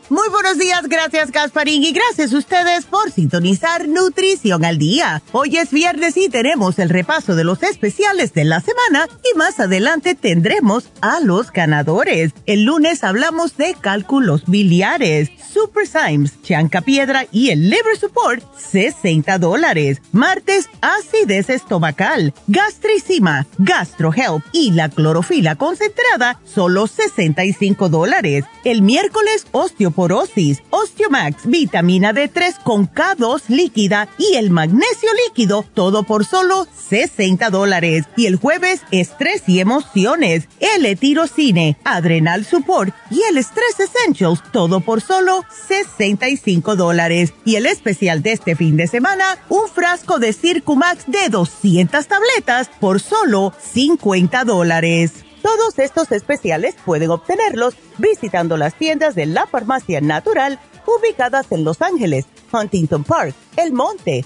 Muy 0.11 0.27
buenos 0.29 0.57
días, 0.57 0.89
gracias 0.89 1.31
Gasparín 1.31 1.85
y 1.85 1.93
gracias 1.93 2.33
a 2.33 2.37
ustedes 2.37 2.83
por 2.83 3.09
sintonizar 3.11 3.87
Nutrición 3.87 4.65
al 4.65 4.77
Día. 4.77 5.23
Hoy 5.31 5.55
es 5.55 5.71
viernes 5.71 6.17
y 6.17 6.27
tenemos 6.27 6.79
el 6.79 6.89
repaso 6.89 7.33
de 7.33 7.45
los 7.45 7.63
especiales 7.63 8.33
de 8.33 8.43
la 8.43 8.59
semana 8.59 9.07
y 9.23 9.37
más 9.37 9.61
adelante 9.61 10.13
tendremos 10.13 10.89
a 10.99 11.21
los 11.21 11.53
ganadores. 11.53 12.33
El 12.45 12.63
lunes 12.63 13.05
hablamos 13.05 13.55
de 13.55 13.73
cálculos 13.73 14.43
biliares, 14.47 15.29
Super 15.49 15.87
Symes, 15.87 16.41
Chanca 16.43 16.81
Piedra 16.81 17.25
y 17.31 17.51
el 17.51 17.69
Liver 17.69 17.97
Support, 17.97 18.43
60 18.57 19.37
dólares. 19.37 20.01
Martes, 20.11 20.69
acidez 20.81 21.49
estomacal, 21.49 22.33
gastricima, 22.47 23.47
Gastro 23.59 24.11
Help 24.13 24.43
y 24.51 24.71
la 24.71 24.89
clorofila 24.89 25.55
concentrada, 25.55 26.41
solo 26.43 26.87
65 26.87 27.87
dólares. 27.87 28.43
El 28.65 28.81
miércoles, 28.81 29.47
osteoporosis 29.53 30.00
osteoporosis, 30.01 30.63
Osteomax, 30.69 31.45
vitamina 31.45 32.13
D3 32.13 32.61
con 32.63 32.87
K2 32.87 33.43
líquida 33.49 34.07
y 34.17 34.35
el 34.35 34.49
magnesio 34.49 35.09
líquido, 35.27 35.65
todo 35.73 36.03
por 36.03 36.25
solo 36.25 36.67
60 36.89 37.49
dólares. 37.49 38.05
Y 38.15 38.25
el 38.25 38.37
jueves, 38.37 38.81
estrés 38.91 39.43
y 39.47 39.59
emociones, 39.59 40.47
L-tirocine, 40.59 41.77
Adrenal 41.83 42.45
Support 42.45 42.93
y 43.09 43.21
el 43.29 43.37
Stress 43.43 43.79
Essentials, 43.79 44.41
todo 44.51 44.79
por 44.79 45.01
solo 45.01 45.45
65 45.67 46.75
dólares. 46.75 47.33
Y 47.45 47.55
el 47.55 47.65
especial 47.65 48.21
de 48.23 48.33
este 48.33 48.55
fin 48.55 48.77
de 48.77 48.87
semana, 48.87 49.37
un 49.49 49.67
frasco 49.67 50.19
de 50.19 50.33
Circumax 50.33 51.05
de 51.07 51.29
200 51.29 52.07
tabletas 52.07 52.69
por 52.79 52.99
solo 52.99 53.53
50 53.73 54.43
dólares. 54.45 55.25
Todos 55.41 55.79
estos 55.79 56.11
especiales 56.11 56.75
pueden 56.85 57.09
obtenerlos 57.09 57.75
visitando 57.97 58.57
las 58.57 58.75
tiendas 58.75 59.15
de 59.15 59.25
la 59.25 59.47
farmacia 59.47 59.99
natural 60.01 60.59
ubicadas 60.85 61.51
en 61.51 61.63
Los 61.63 61.81
Ángeles, 61.81 62.25
Huntington 62.51 63.03
Park, 63.03 63.33
El 63.55 63.73
Monte, 63.73 64.25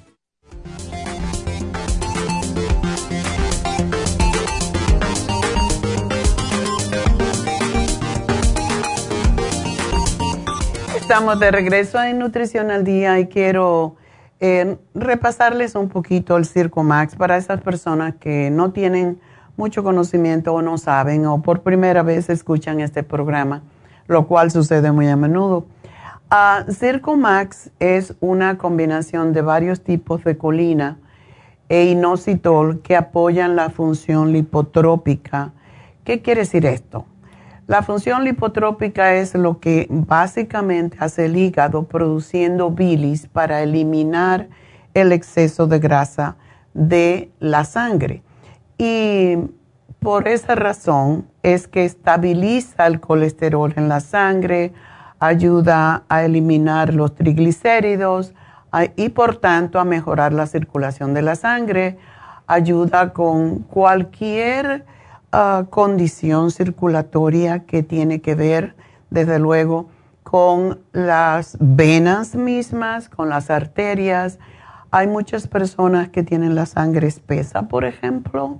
Estamos 11.11 11.41
de 11.41 11.51
regreso 11.51 12.01
en 12.01 12.19
Nutrición 12.19 12.71
al 12.71 12.85
Día 12.85 13.19
y 13.19 13.27
quiero 13.27 13.97
eh, 14.39 14.77
repasarles 14.95 15.75
un 15.75 15.89
poquito 15.89 16.37
el 16.37 16.45
Circo 16.45 16.83
Max 16.83 17.17
para 17.17 17.35
esas 17.35 17.59
personas 17.59 18.15
que 18.15 18.49
no 18.49 18.71
tienen 18.71 19.19
mucho 19.57 19.83
conocimiento 19.83 20.53
o 20.53 20.61
no 20.61 20.77
saben 20.77 21.25
o 21.25 21.41
por 21.41 21.63
primera 21.63 22.01
vez 22.01 22.29
escuchan 22.29 22.79
este 22.79 23.03
programa, 23.03 23.61
lo 24.07 24.25
cual 24.25 24.51
sucede 24.51 24.93
muy 24.93 25.09
a 25.09 25.17
menudo. 25.17 25.65
Uh, 26.31 26.71
Circo 26.71 27.17
Max 27.17 27.71
es 27.81 28.13
una 28.21 28.57
combinación 28.57 29.33
de 29.33 29.41
varios 29.41 29.83
tipos 29.83 30.23
de 30.23 30.37
colina 30.37 30.97
e 31.67 31.87
inositol 31.87 32.81
que 32.81 32.95
apoyan 32.95 33.57
la 33.57 33.69
función 33.69 34.31
lipotrópica. 34.31 35.51
¿Qué 36.05 36.21
quiere 36.21 36.43
decir 36.43 36.65
esto? 36.65 37.05
La 37.71 37.83
función 37.83 38.25
lipotrópica 38.25 39.13
es 39.13 39.33
lo 39.33 39.61
que 39.61 39.87
básicamente 39.89 40.97
hace 40.99 41.27
el 41.27 41.37
hígado 41.37 41.83
produciendo 41.83 42.69
bilis 42.69 43.27
para 43.27 43.61
eliminar 43.61 44.49
el 44.93 45.13
exceso 45.13 45.67
de 45.67 45.79
grasa 45.79 46.35
de 46.73 47.31
la 47.39 47.63
sangre. 47.63 48.23
Y 48.77 49.37
por 50.01 50.27
esa 50.27 50.55
razón 50.55 51.29
es 51.43 51.69
que 51.69 51.85
estabiliza 51.85 52.87
el 52.87 52.99
colesterol 52.99 53.73
en 53.77 53.87
la 53.87 54.01
sangre, 54.01 54.73
ayuda 55.21 56.03
a 56.09 56.25
eliminar 56.25 56.93
los 56.93 57.15
triglicéridos 57.15 58.33
y 58.97 59.07
por 59.07 59.37
tanto 59.37 59.79
a 59.79 59.85
mejorar 59.85 60.33
la 60.33 60.45
circulación 60.45 61.13
de 61.13 61.21
la 61.21 61.35
sangre, 61.35 61.97
ayuda 62.47 63.13
con 63.13 63.59
cualquier 63.59 64.83
condición 65.69 66.51
circulatoria 66.51 67.59
que 67.59 67.83
tiene 67.83 68.21
que 68.21 68.35
ver, 68.35 68.75
desde 69.09 69.39
luego, 69.39 69.87
con 70.23 70.79
las 70.91 71.57
venas 71.59 72.35
mismas, 72.35 73.09
con 73.09 73.29
las 73.29 73.49
arterias. 73.49 74.39
Hay 74.91 75.07
muchas 75.07 75.47
personas 75.47 76.09
que 76.09 76.23
tienen 76.23 76.55
la 76.55 76.65
sangre 76.65 77.07
espesa, 77.07 77.63
por 77.63 77.85
ejemplo, 77.85 78.59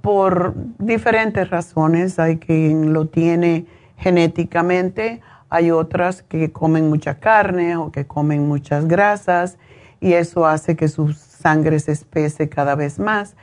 por 0.00 0.54
diferentes 0.78 1.50
razones. 1.50 2.18
Hay 2.18 2.38
quien 2.38 2.92
lo 2.92 3.06
tiene 3.06 3.66
genéticamente, 3.98 5.20
hay 5.50 5.70
otras 5.70 6.22
que 6.22 6.52
comen 6.52 6.88
mucha 6.88 7.18
carne 7.18 7.76
o 7.76 7.90
que 7.92 8.06
comen 8.06 8.48
muchas 8.48 8.86
grasas 8.86 9.58
y 10.00 10.12
eso 10.12 10.46
hace 10.46 10.76
que 10.76 10.88
su 10.88 11.12
sangre 11.12 11.80
se 11.80 11.92
espese 11.92 12.48
cada 12.48 12.74
vez 12.74 12.98
más 12.98 13.34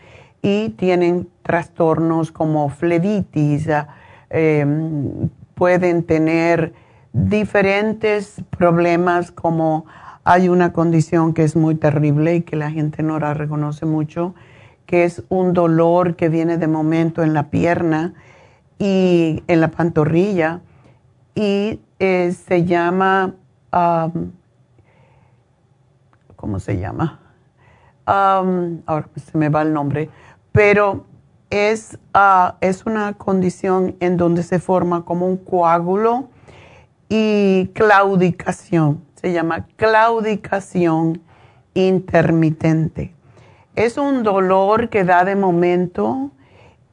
y 0.45 0.69
tienen 0.69 1.27
trastornos 1.41 2.31
como 2.31 2.69
fleditis, 2.69 3.67
em, 4.29 5.29
pueden 5.55 6.03
tener 6.03 6.71
diferentes 7.13 8.43
problemas 8.55 9.31
como 9.31 9.88
hay 10.23 10.47
una 10.47 10.71
condición 10.71 11.34
que 11.34 11.43
es 11.43 11.55
muy 11.55 11.73
terrible 11.73 12.36
y 12.36 12.41
que 12.43 12.58
la 12.58 12.69
gente 12.69 13.01
no 13.01 13.17
la 13.17 13.34
reconoce 13.34 13.88
mucho, 13.88 14.36
que 14.86 15.03
es 15.03 15.23
un 15.29 15.53
dolor 15.53 16.15
que 16.15 16.29
viene 16.29 16.60
de 16.60 16.67
momento 16.67 17.23
en 17.23 17.34
la 17.34 17.49
pierna 17.49 18.13
y 18.77 19.41
en 19.47 19.62
la 19.62 19.69
pantorrilla 19.71 20.62
y 21.34 21.79
eh, 21.97 22.31
se 22.34 22.65
llama, 22.65 23.34
¿cómo 26.36 26.60
se 26.60 26.77
llama? 26.77 27.19
ahora 28.05 29.10
se 29.15 29.36
me 29.36 29.49
va 29.49 29.63
el 29.63 29.73
nombre 29.73 30.10
pero 30.56 31.06
es, 31.50 32.00
ah, 32.13 32.56
es 32.62 32.86
una 32.86 33.13
condición 33.13 33.98
en 34.00 34.15
donde 34.15 34.41
se 34.41 34.60
forma 34.60 35.04
como 35.04 35.28
un 35.28 35.36
coágulo 35.36 36.30
y 37.10 37.68
claudicación, 37.74 39.04
se 39.15 39.34
llama 39.34 39.68
claudicación 39.76 41.22
intermitente. 41.74 43.13
Es 43.76 43.98
un 43.98 44.24
dolor 44.24 44.88
que 44.88 45.04
da 45.04 45.26
de 45.26 45.36
momento 45.36 46.32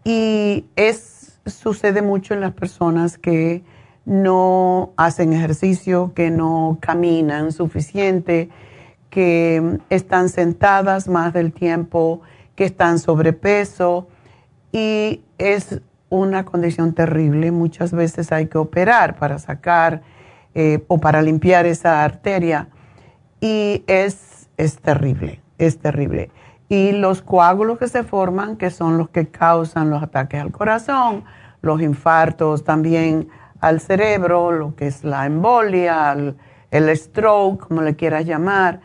y 0.02 0.64
es, 0.74 1.38
sucede 1.46 2.02
mucho 2.02 2.34
en 2.34 2.40
las 2.40 2.54
personas 2.54 3.16
que 3.16 3.62
no 4.04 4.90
hacen 4.96 5.32
ejercicio, 5.32 6.10
que 6.16 6.32
no 6.32 6.78
caminan 6.80 7.52
suficiente, 7.52 8.48
que 9.08 9.78
están 9.88 10.30
sentadas 10.30 11.06
más 11.06 11.32
del 11.32 11.52
tiempo, 11.52 12.22
que 12.62 12.66
están 12.66 13.00
sobrepeso 13.00 14.06
y 14.70 15.20
es 15.36 15.80
una 16.10 16.44
condición 16.44 16.92
terrible. 16.94 17.50
Muchas 17.50 17.90
veces 17.90 18.30
hay 18.30 18.46
que 18.46 18.56
operar 18.56 19.16
para 19.16 19.40
sacar 19.40 20.02
eh, 20.54 20.84
o 20.86 20.98
para 20.98 21.22
limpiar 21.22 21.66
esa 21.66 22.04
arteria 22.04 22.68
y 23.40 23.82
es, 23.88 24.48
es 24.56 24.78
terrible, 24.78 25.40
es 25.58 25.80
terrible. 25.80 26.30
Y 26.68 26.92
los 26.92 27.20
coágulos 27.20 27.80
que 27.80 27.88
se 27.88 28.04
forman, 28.04 28.56
que 28.56 28.70
son 28.70 28.96
los 28.96 29.08
que 29.08 29.26
causan 29.26 29.90
los 29.90 30.00
ataques 30.00 30.40
al 30.40 30.52
corazón, 30.52 31.24
los 31.62 31.82
infartos 31.82 32.62
también 32.62 33.28
al 33.60 33.80
cerebro, 33.80 34.52
lo 34.52 34.76
que 34.76 34.86
es 34.86 35.02
la 35.02 35.26
embolia, 35.26 36.16
el 36.70 36.96
stroke, 36.96 37.66
como 37.66 37.82
le 37.82 37.96
quieras 37.96 38.24
llamar, 38.24 38.78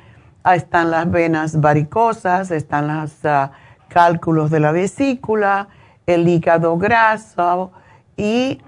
están 0.55 0.91
las 0.91 1.09
venas 1.11 1.59
varicosas, 1.59 2.51
están 2.51 2.87
los 2.87 3.23
ah, 3.25 3.51
cálculos 3.97 4.51
de 4.51 4.59
la 4.59 4.71
vesícula, 4.71 5.69
el 6.05 6.27
hígado 6.27 6.77
graso 6.77 7.71
y 8.15 8.61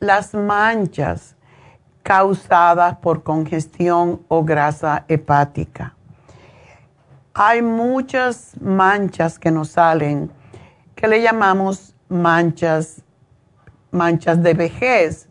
las 0.00 0.34
manchas 0.34 1.36
causadas 2.02 2.96
por 2.96 3.22
congestión 3.22 4.22
o 4.26 4.42
grasa 4.42 5.04
hepática. 5.06 5.94
Hay 7.32 7.62
muchas 7.62 8.60
manchas 8.60 9.38
que 9.38 9.52
nos 9.52 9.68
salen 9.68 10.32
que 10.96 11.06
le 11.06 11.22
llamamos 11.22 11.94
manchas, 12.08 13.02
manchas 13.92 14.42
de 14.42 14.54
vejez 14.54 15.28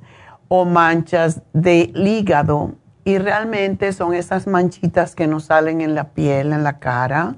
o 0.47 0.63
manchas 0.63 1.41
de 1.51 1.91
hígado 1.93 2.75
y 3.03 3.17
realmente 3.17 3.91
son 3.91 4.13
esas 4.13 4.47
manchitas 4.47 5.13
que 5.13 5.27
nos 5.27 5.43
salen 5.43 5.81
en 5.81 5.93
la 5.93 6.05
piel, 6.11 6.53
en 6.53 6.63
la 6.63 6.79
cara, 6.79 7.35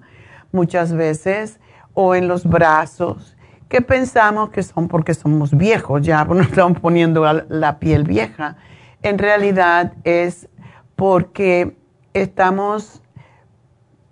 muchas 0.55 0.93
veces, 0.93 1.59
o 1.93 2.15
en 2.15 2.27
los 2.27 2.45
brazos, 2.45 3.37
que 3.69 3.81
pensamos 3.81 4.49
que 4.49 4.63
son 4.63 4.87
porque 4.87 5.13
somos 5.13 5.55
viejos, 5.55 6.01
ya 6.01 6.25
nos 6.25 6.47
estamos 6.49 6.79
poniendo 6.79 7.23
la 7.49 7.79
piel 7.79 8.03
vieja. 8.03 8.57
En 9.03 9.17
realidad 9.17 9.93
es 10.03 10.49
porque 10.95 11.77
estamos 12.13 13.01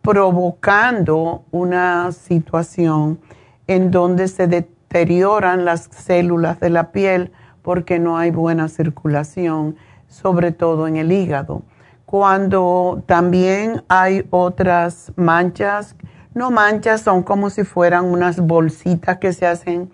provocando 0.01 1.45
una 1.51 2.12
situación 2.12 3.19
en 3.67 3.89
donde 3.89 4.27
se 4.27 4.47
deterioran 4.47 5.63
las 5.65 5.89
células 5.91 6.60
de 6.60 6.69
la 6.69 6.91
piel 6.91 7.32
porque 7.62 7.99
no 7.99 8.17
hay 8.17 8.32
buena 8.32 8.67
circulación 8.67 9.77
sobre 10.08 10.51
todo 10.51 10.88
en 10.88 10.97
el 10.97 11.12
hígado. 11.12 11.63
Cuando 12.06 13.01
también 13.08 13.84
hay 13.88 14.27
otras 14.29 15.12
manchas, 15.15 15.95
no 16.34 16.52
manchas, 16.52 17.02
son 17.02 17.24
como 17.24 17.50
si 17.50 17.63
fueran 17.63 18.06
unas 18.06 18.39
bolsitas 18.39 19.17
que 19.17 19.34
se 19.34 19.46
hacen 19.46 19.91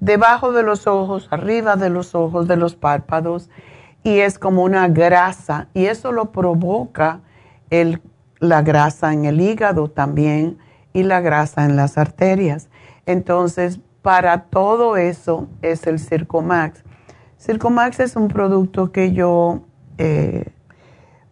debajo 0.00 0.52
de 0.52 0.62
los 0.62 0.86
ojos, 0.86 1.28
arriba 1.30 1.76
de 1.76 1.90
los 1.90 2.14
ojos, 2.14 2.48
de 2.48 2.56
los 2.56 2.74
párpados, 2.74 3.50
y 4.02 4.20
es 4.20 4.38
como 4.38 4.62
una 4.62 4.88
grasa, 4.88 5.68
y 5.74 5.86
eso 5.86 6.12
lo 6.12 6.32
provoca 6.32 7.20
la 8.38 8.62
grasa 8.62 9.12
en 9.12 9.26
el 9.26 9.40
hígado 9.40 9.88
también 9.88 10.58
y 10.92 11.02
la 11.02 11.20
grasa 11.20 11.64
en 11.64 11.76
las 11.76 11.98
arterias. 11.98 12.68
Entonces, 13.06 13.80
para 14.02 14.44
todo 14.44 14.96
eso 14.96 15.48
es 15.62 15.86
el 15.86 15.98
Circomax. 15.98 16.82
Circomax 17.38 18.00
es 18.00 18.16
un 18.16 18.28
producto 18.28 18.92
que 18.92 19.12
yo, 19.12 19.62
eh, 19.98 20.46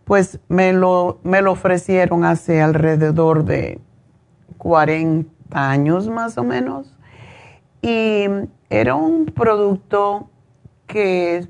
pues 0.04 0.40
me 0.48 0.72
lo, 0.72 1.18
me 1.22 1.42
lo 1.42 1.52
ofrecieron 1.52 2.24
hace 2.24 2.60
alrededor 2.60 3.44
de 3.44 3.80
40 4.56 5.30
años 5.52 6.08
más 6.08 6.38
o 6.38 6.44
menos. 6.44 6.94
Y 7.82 8.24
era 8.70 8.94
un 8.94 9.26
producto 9.26 10.28
que 10.86 11.46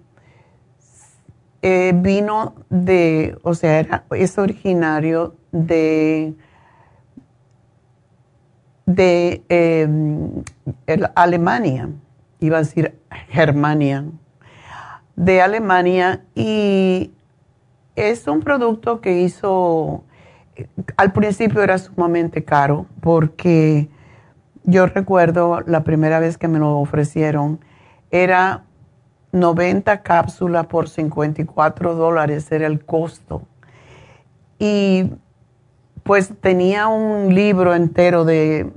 eh, 1.62 1.92
vino 1.94 2.54
de, 2.68 3.38
o 3.42 3.54
sea, 3.54 4.04
es 4.11 4.38
originario 4.38 5.37
de, 5.52 6.34
de 8.87 9.42
em, 9.48 10.42
Alemania, 11.14 11.88
iba 12.40 12.58
a 12.58 12.61
decir 12.61 12.98
Germania 13.28 14.04
de 15.18 15.42
Alemania 15.42 16.22
y 16.37 17.11
es 17.96 18.28
un 18.28 18.40
producto 18.40 19.00
que 19.00 19.22
hizo, 19.22 20.04
al 20.97 21.12
principio 21.12 21.62
era 21.62 21.79
sumamente 21.79 22.44
caro 22.44 22.87
porque 23.01 23.88
yo 24.64 24.87
recuerdo 24.87 25.61
la 25.66 25.85
primera 25.85 26.21
vez 26.21 26.38
que 26.38 26.49
me 26.49 26.59
lo 26.59 26.79
ofrecieron, 26.79 27.61
era 28.11 28.64
90 29.33 30.03
cápsulas 30.03 30.66
por 30.66 30.88
54 30.88 31.94
dólares, 31.94 32.51
era 32.53 32.66
el 32.66 32.85
costo. 32.85 33.42
Y 34.59 35.12
pues 36.03 36.33
tenía 36.40 36.88
un 36.88 37.35
libro 37.35 37.75
entero 37.75 38.25
de, 38.25 38.73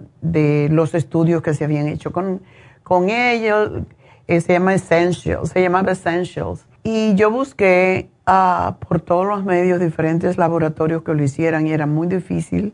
los 0.70 0.94
estudios 0.94 1.42
que 1.42 1.54
se 1.54 1.64
habían 1.64 1.88
hecho 1.88 2.12
con, 2.12 2.42
con 2.84 3.10
ellos 3.10 3.84
eh, 4.28 4.40
se 4.40 4.54
llama 4.54 4.74
Essentials, 4.74 5.50
se 5.50 5.62
llamaba 5.62 5.92
Essentials. 5.92 6.66
Y 6.84 7.16
yo 7.16 7.32
busqué 7.32 8.10
ah, 8.26 8.78
por 8.88 9.02
todos 9.02 9.26
los 9.26 9.44
medios 9.44 9.80
diferentes 9.80 10.38
laboratorios 10.38 11.04
que 11.04 11.14
lo 11.14 11.24
hicieran 11.24 11.68
y 11.68 11.72
era 11.72 11.86
muy 11.86 12.08
difícil. 12.08 12.74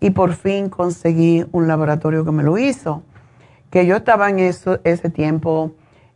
Y 0.00 0.10
por 0.10 0.34
fin 0.34 0.68
conseguí 0.68 1.44
un 1.52 1.66
laboratorio 1.66 2.24
que 2.24 2.32
me 2.32 2.42
lo 2.42 2.58
hizo. 2.58 3.02
Que 3.70 3.86
yo 3.86 3.96
estaba 3.96 4.30
en 4.30 4.38
eso, 4.38 4.80
ese 4.84 5.10
tiempo 5.10 5.72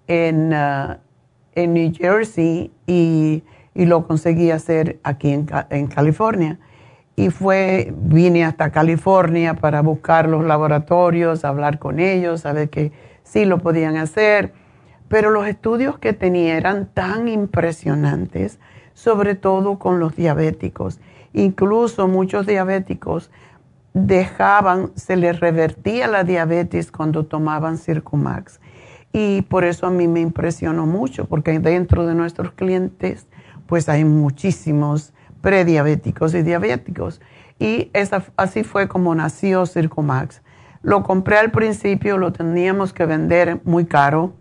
en, 0.07 0.53
ah, 0.53 0.99
en 1.55 1.75
New 1.75 1.93
Jersey 1.95 2.73
y, 2.87 3.43
y, 3.75 3.87
lo 3.87 4.07
conseguí 4.07 4.51
hacer 4.51 4.99
aquí 5.03 5.33
en, 5.33 5.47
en 5.71 5.87
California. 5.87 6.59
Y 7.17 7.31
fue, 7.31 7.93
vine 7.97 8.45
hasta 8.45 8.71
California 8.71 9.55
para 9.55 9.83
buscar 9.83 10.29
los 10.29 10.45
laboratorios, 10.45 11.45
hablar 11.45 11.79
con 11.79 11.99
ellos, 11.99 12.43
saber 12.43 12.71
que 12.71 12.93
sí 13.25 13.45
lo 13.45 13.59
podían 13.59 13.97
hacer 13.97 14.53
pero 15.09 15.31
los 15.31 15.47
estudios 15.47 15.99
que 15.99 16.13
tenía 16.13 16.57
eran 16.57 16.87
tan 16.87 17.29
impresionantes, 17.29 18.59
sobre 18.99 19.37
todo 19.37 19.79
con 19.79 20.01
los 20.01 20.17
diabéticos. 20.17 20.99
Incluso 21.33 22.09
muchos 22.09 22.49
diabéticos 22.49 23.31
dejaban, 23.95 24.91
se 24.97 25.15
les 25.15 25.39
revertía 25.39 26.09
la 26.09 26.25
diabetes 26.25 26.91
cuando 26.91 27.25
tomaban 27.25 27.79
Circumax. 27.79 28.59
Y 29.13 29.43
por 29.43 29.63
eso 29.63 29.87
a 29.87 29.91
mí 29.91 30.09
me 30.09 30.19
impresionó 30.19 30.85
mucho, 30.85 31.27
porque 31.27 31.61
dentro 31.61 32.09
de 32.09 32.17
nuestros 32.17 32.51
clientes, 32.51 33.29
pues 33.69 33.89
hay 33.89 34.05
muchísimos 34.05 35.13
prediabéticos 35.43 36.35
y 36.35 36.43
diabéticos. 36.43 37.21
Y 37.61 37.93
así 38.37 38.65
fue 38.65 38.89
como 38.89 39.15
nació 39.15 39.65
Circumax. 39.67 40.43
Lo 40.83 41.05
compré 41.05 41.39
al 41.39 41.53
principio, 41.53 42.19
lo 42.19 42.33
teníamos 42.33 42.93
que 42.93 43.07
vender 43.07 43.61
muy 43.63 43.85
caro 43.87 44.33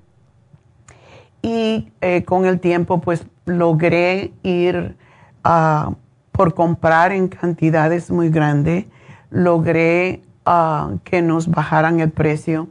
y 1.44 1.92
eh, 2.02 2.24
con 2.24 2.46
el 2.46 2.60
tiempo 2.60 3.02
pues 3.02 3.28
logré 3.48 4.32
ir 4.44 4.96
ah, 5.44 5.94
por 6.32 6.54
comprar 6.54 7.12
en 7.12 7.28
cantidades 7.28 8.12
muy 8.12 8.30
grandes, 8.30 8.86
logré 9.32 10.22
ah, 10.46 10.92
que 11.04 11.24
nos 11.24 11.48
bajaran 11.48 12.00
el 12.00 12.12
precio. 12.12 12.68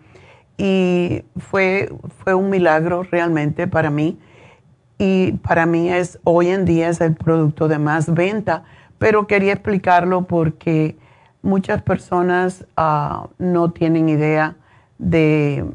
Y 0.57 1.25
fue, 1.37 1.93
fue 2.23 2.35
un 2.35 2.49
milagro 2.51 3.03
realmente 3.03 3.67
para 3.67 3.91
mí. 3.91 4.19
Y 4.99 5.33
para 5.33 5.67
mí 5.67 5.91
es 5.91 6.19
hoy 6.23 6.49
en 6.49 6.65
día 6.65 6.89
es 6.89 7.01
el 7.01 7.15
producto 7.15 7.69
de 7.69 7.79
más 7.79 8.15
venta, 8.15 8.63
pero 8.99 9.27
quería 9.27 9.53
explicarlo 9.53 10.23
porque 10.23 10.97
muchas 11.43 11.83
personas 11.83 12.65
ah, 12.77 13.29
no 13.39 13.73
tienen 13.73 14.09
idea 14.09 14.57
de 14.99 15.67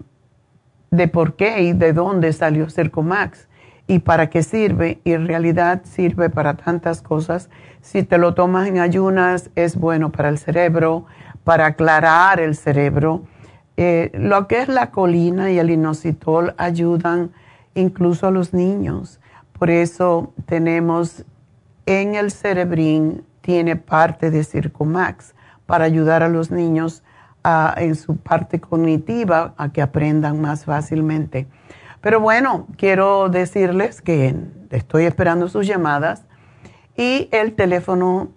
de 0.92 1.08
por 1.08 1.36
qué 1.36 1.64
y 1.64 1.74
de 1.74 1.94
dónde 1.94 2.34
salió 2.34 2.70
Cercomax 2.70 3.48
y 3.91 3.99
para 3.99 4.30
qué 4.30 4.41
sirve. 4.41 5.01
Y 5.04 5.12
en 5.12 5.27
realidad 5.27 5.82
sirve 5.84 6.30
para 6.30 6.54
tantas 6.54 7.01
cosas. 7.01 7.49
Si 7.82 8.04
te 8.04 8.17
lo 8.17 8.34
tomas 8.34 8.69
en 8.69 8.80
ayunas, 8.80 9.49
es 9.56 9.75
bueno 9.75 10.13
para 10.13 10.30
el 10.30 10.38
cerebro, 10.38 11.08
para 11.43 11.65
aclarar 11.65 12.39
el 12.39 12.56
cerebro. 12.56 13.23
Eh, 13.75 14.10
lo 14.13 14.47
que 14.47 14.62
es 14.62 14.69
la 14.69 14.91
colina 14.91 15.51
y 15.51 15.60
el 15.60 15.71
inositol 15.71 16.54
ayudan 16.58 17.32
incluso 17.75 18.27
a 18.27 18.32
los 18.32 18.54
niños. 18.54 19.19
Por 19.60 19.69
eso 19.69 20.32
tenemos 20.45 21.25
en 21.86 22.15
el 22.15 22.32
cerebrín, 22.32 23.25
tiene 23.41 23.75
parte 23.75 24.32
de 24.32 24.45
Circomax 24.45 25.36
para 25.65 25.84
ayudar 25.84 26.23
a 26.23 26.30
los 26.30 26.49
niños 26.49 27.04
en 27.75 27.95
su 27.95 28.15
parte 28.15 28.62
cognitiva 28.62 29.54
a 29.58 29.69
que 29.69 29.82
aprendan 29.82 30.39
más 30.39 30.63
fácilmente. 30.63 31.47
Pero 32.02 32.20
bueno, 32.20 32.68
quiero 32.78 33.30
decirles 33.30 34.02
que 34.02 34.36
estoy 34.72 35.06
esperando 35.06 35.48
sus 35.48 35.68
llamadas 35.68 36.26
y 36.98 37.30
el 37.32 37.54
teléfono 37.54 38.32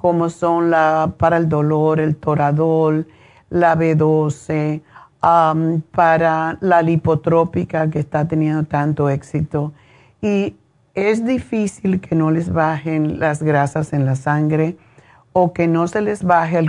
como 0.00 0.30
son 0.30 0.70
la, 0.70 1.12
para 1.18 1.36
el 1.36 1.46
dolor, 1.46 2.00
el 2.00 2.16
toradol, 2.16 3.06
la 3.50 3.76
B12, 3.76 4.80
para 5.90 6.56
la 6.62 6.80
lipotrópica 6.80 7.90
que 7.90 7.98
está 7.98 8.26
teniendo 8.26 8.64
tanto 8.64 9.10
éxito. 9.10 9.74
Y 10.22 10.56
es 10.94 11.26
difícil 11.26 12.00
que 12.00 12.14
no 12.14 12.30
les 12.30 12.50
bajen 12.50 13.20
las 13.20 13.42
grasas 13.42 13.92
en 13.92 14.06
la 14.06 14.16
sangre 14.16 14.78
o 15.34 15.52
que 15.52 15.68
no 15.68 15.86
se 15.86 16.00
les 16.00 16.24
baje 16.24 16.64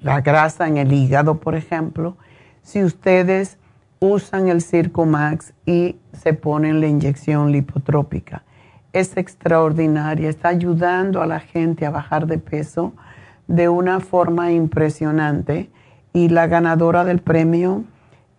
la 0.00 0.20
grasa 0.20 0.68
en 0.68 0.76
el 0.76 0.92
hígado, 0.92 1.40
por 1.40 1.56
ejemplo, 1.56 2.16
si 2.62 2.84
ustedes 2.84 3.58
usan 3.98 4.46
el 4.46 4.62
Circumax 4.62 5.52
y 5.66 5.96
se 6.12 6.32
ponen 6.32 6.80
la 6.80 6.86
inyección 6.86 7.50
lipotrópica 7.50 8.45
es 8.92 9.16
extraordinaria, 9.16 10.28
está 10.28 10.48
ayudando 10.48 11.22
a 11.22 11.26
la 11.26 11.40
gente 11.40 11.86
a 11.86 11.90
bajar 11.90 12.26
de 12.26 12.38
peso 12.38 12.92
de 13.46 13.68
una 13.68 14.00
forma 14.00 14.52
impresionante 14.52 15.70
y 16.12 16.28
la 16.28 16.46
ganadora 16.46 17.04
del 17.04 17.20
premio 17.20 17.84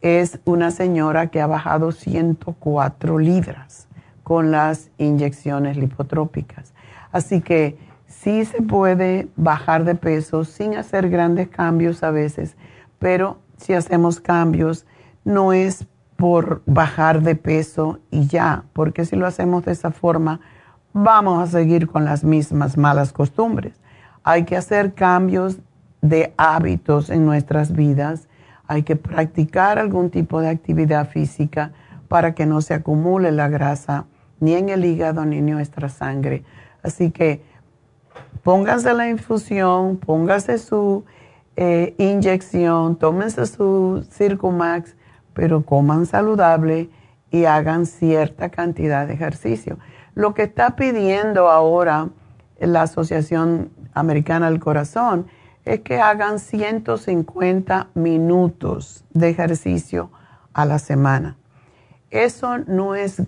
es 0.02 0.40
una 0.46 0.72
señora 0.72 1.28
que 1.28 1.42
ha 1.42 1.48
bajado 1.48 1.92
104 1.92 3.20
libras 3.20 3.88
con 4.24 4.52
las 4.52 4.90
inyecciones 4.98 5.78
lipotrópicas. 5.78 6.74
Así 7.12 7.42
que 7.42 7.78
sí 8.08 8.46
se 8.46 8.62
puede 8.62 9.28
bajar 9.36 9.86
de 9.86 9.96
peso 9.96 10.44
sin 10.44 10.76
hacer 10.76 11.10
grandes 11.10 11.48
cambios 11.50 12.04
a 12.04 12.12
veces, 12.12 12.56
pero 13.00 13.38
si 13.58 13.74
hacemos 13.74 14.20
cambios 14.20 14.86
no 15.24 15.54
es 15.54 15.88
por 16.17 16.63
bajar 16.65 17.21
de 17.21 17.36
peso 17.36 17.99
y 18.12 18.27
ya, 18.27 18.65
porque 18.73 19.06
si 19.06 19.15
lo 19.15 19.27
hacemos 19.27 19.63
de 19.63 19.71
esa 19.71 19.91
forma, 19.91 20.41
vamos 20.91 21.41
a 21.41 21.47
seguir 21.47 21.88
con 21.88 22.03
las 22.03 22.23
mismas 22.23 22.75
malas 22.75 23.13
costumbres. 23.13 23.80
Hay 24.23 24.43
que 24.43 24.58
hacer 24.58 24.93
cambios 24.93 25.60
de 26.01 26.34
hábitos 26.38 27.12
en 27.12 27.25
nuestras 27.25 27.71
vidas, 27.71 28.27
hay 28.67 28.84
que 28.84 28.95
practicar 28.95 29.77
algún 29.77 30.10
tipo 30.10 30.41
de 30.41 30.49
actividad 30.49 31.08
física 31.08 31.71
para 32.08 32.34
que 32.34 32.45
no 32.45 32.62
se 32.62 32.73
acumule 32.73 33.32
la 33.32 33.47
grasa 33.47 34.06
ni 34.39 34.53
en 34.53 34.69
el 34.69 34.86
hígado 34.86 35.23
ni 35.23 35.38
en 35.38 35.45
nuestra 35.45 35.88
sangre. 35.88 36.43
Así 36.82 37.12
que 37.12 37.43
pónganse 38.43 38.93
la 38.93 39.08
infusión, 39.08 39.97
póngase 39.97 40.58
su 40.58 41.06
eh, 41.56 41.93
inyección, 41.97 42.97
tómense 42.97 43.45
su 43.45 44.06
Circumax 44.12 44.97
pero 45.38 45.62
coman 45.62 46.08
saludable 46.08 46.89
y 47.30 47.45
hagan 47.45 47.86
cierta 47.86 48.50
cantidad 48.50 49.06
de 49.06 49.13
ejercicio. 49.13 49.78
Lo 50.15 50.34
que 50.34 50.41
está 50.41 50.76
pidiendo 50.76 51.50
ahora 51.50 52.10
la 52.60 52.82
Asociación 52.82 53.69
Americana 53.93 54.50
del 54.50 54.60
Corazón 54.60 55.28
es 55.63 55.82
que 55.82 56.00
hagan 56.02 56.39
150 56.39 57.89
minutos 57.93 59.06
de 59.13 59.30
ejercicio 59.30 60.10
a 60.54 60.65
la 60.65 60.80
semana. 60.80 61.38
Eso 62.10 62.58
no 62.58 62.95
es 62.95 63.21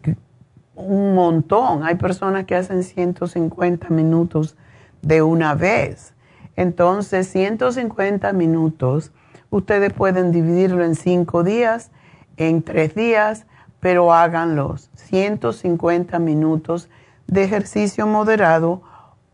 un 0.74 1.14
montón. 1.14 1.84
Hay 1.84 1.94
personas 1.94 2.46
que 2.46 2.56
hacen 2.56 2.82
150 2.82 3.88
minutos 3.90 4.58
de 5.04 5.22
una 5.22 5.54
vez. 5.54 6.16
Entonces, 6.56 7.28
150 7.28 8.34
minutos, 8.34 9.12
ustedes 9.52 9.94
pueden 9.94 10.32
dividirlo 10.32 10.84
en 10.84 10.96
cinco 10.96 11.44
días 11.44 11.92
en 12.40 12.64
tres 12.64 12.96
días, 12.96 13.46
pero 13.80 14.14
háganlos 14.14 14.90
150 14.96 16.18
minutos 16.20 16.90
de 17.28 17.44
ejercicio 17.44 18.08
moderado 18.08 18.82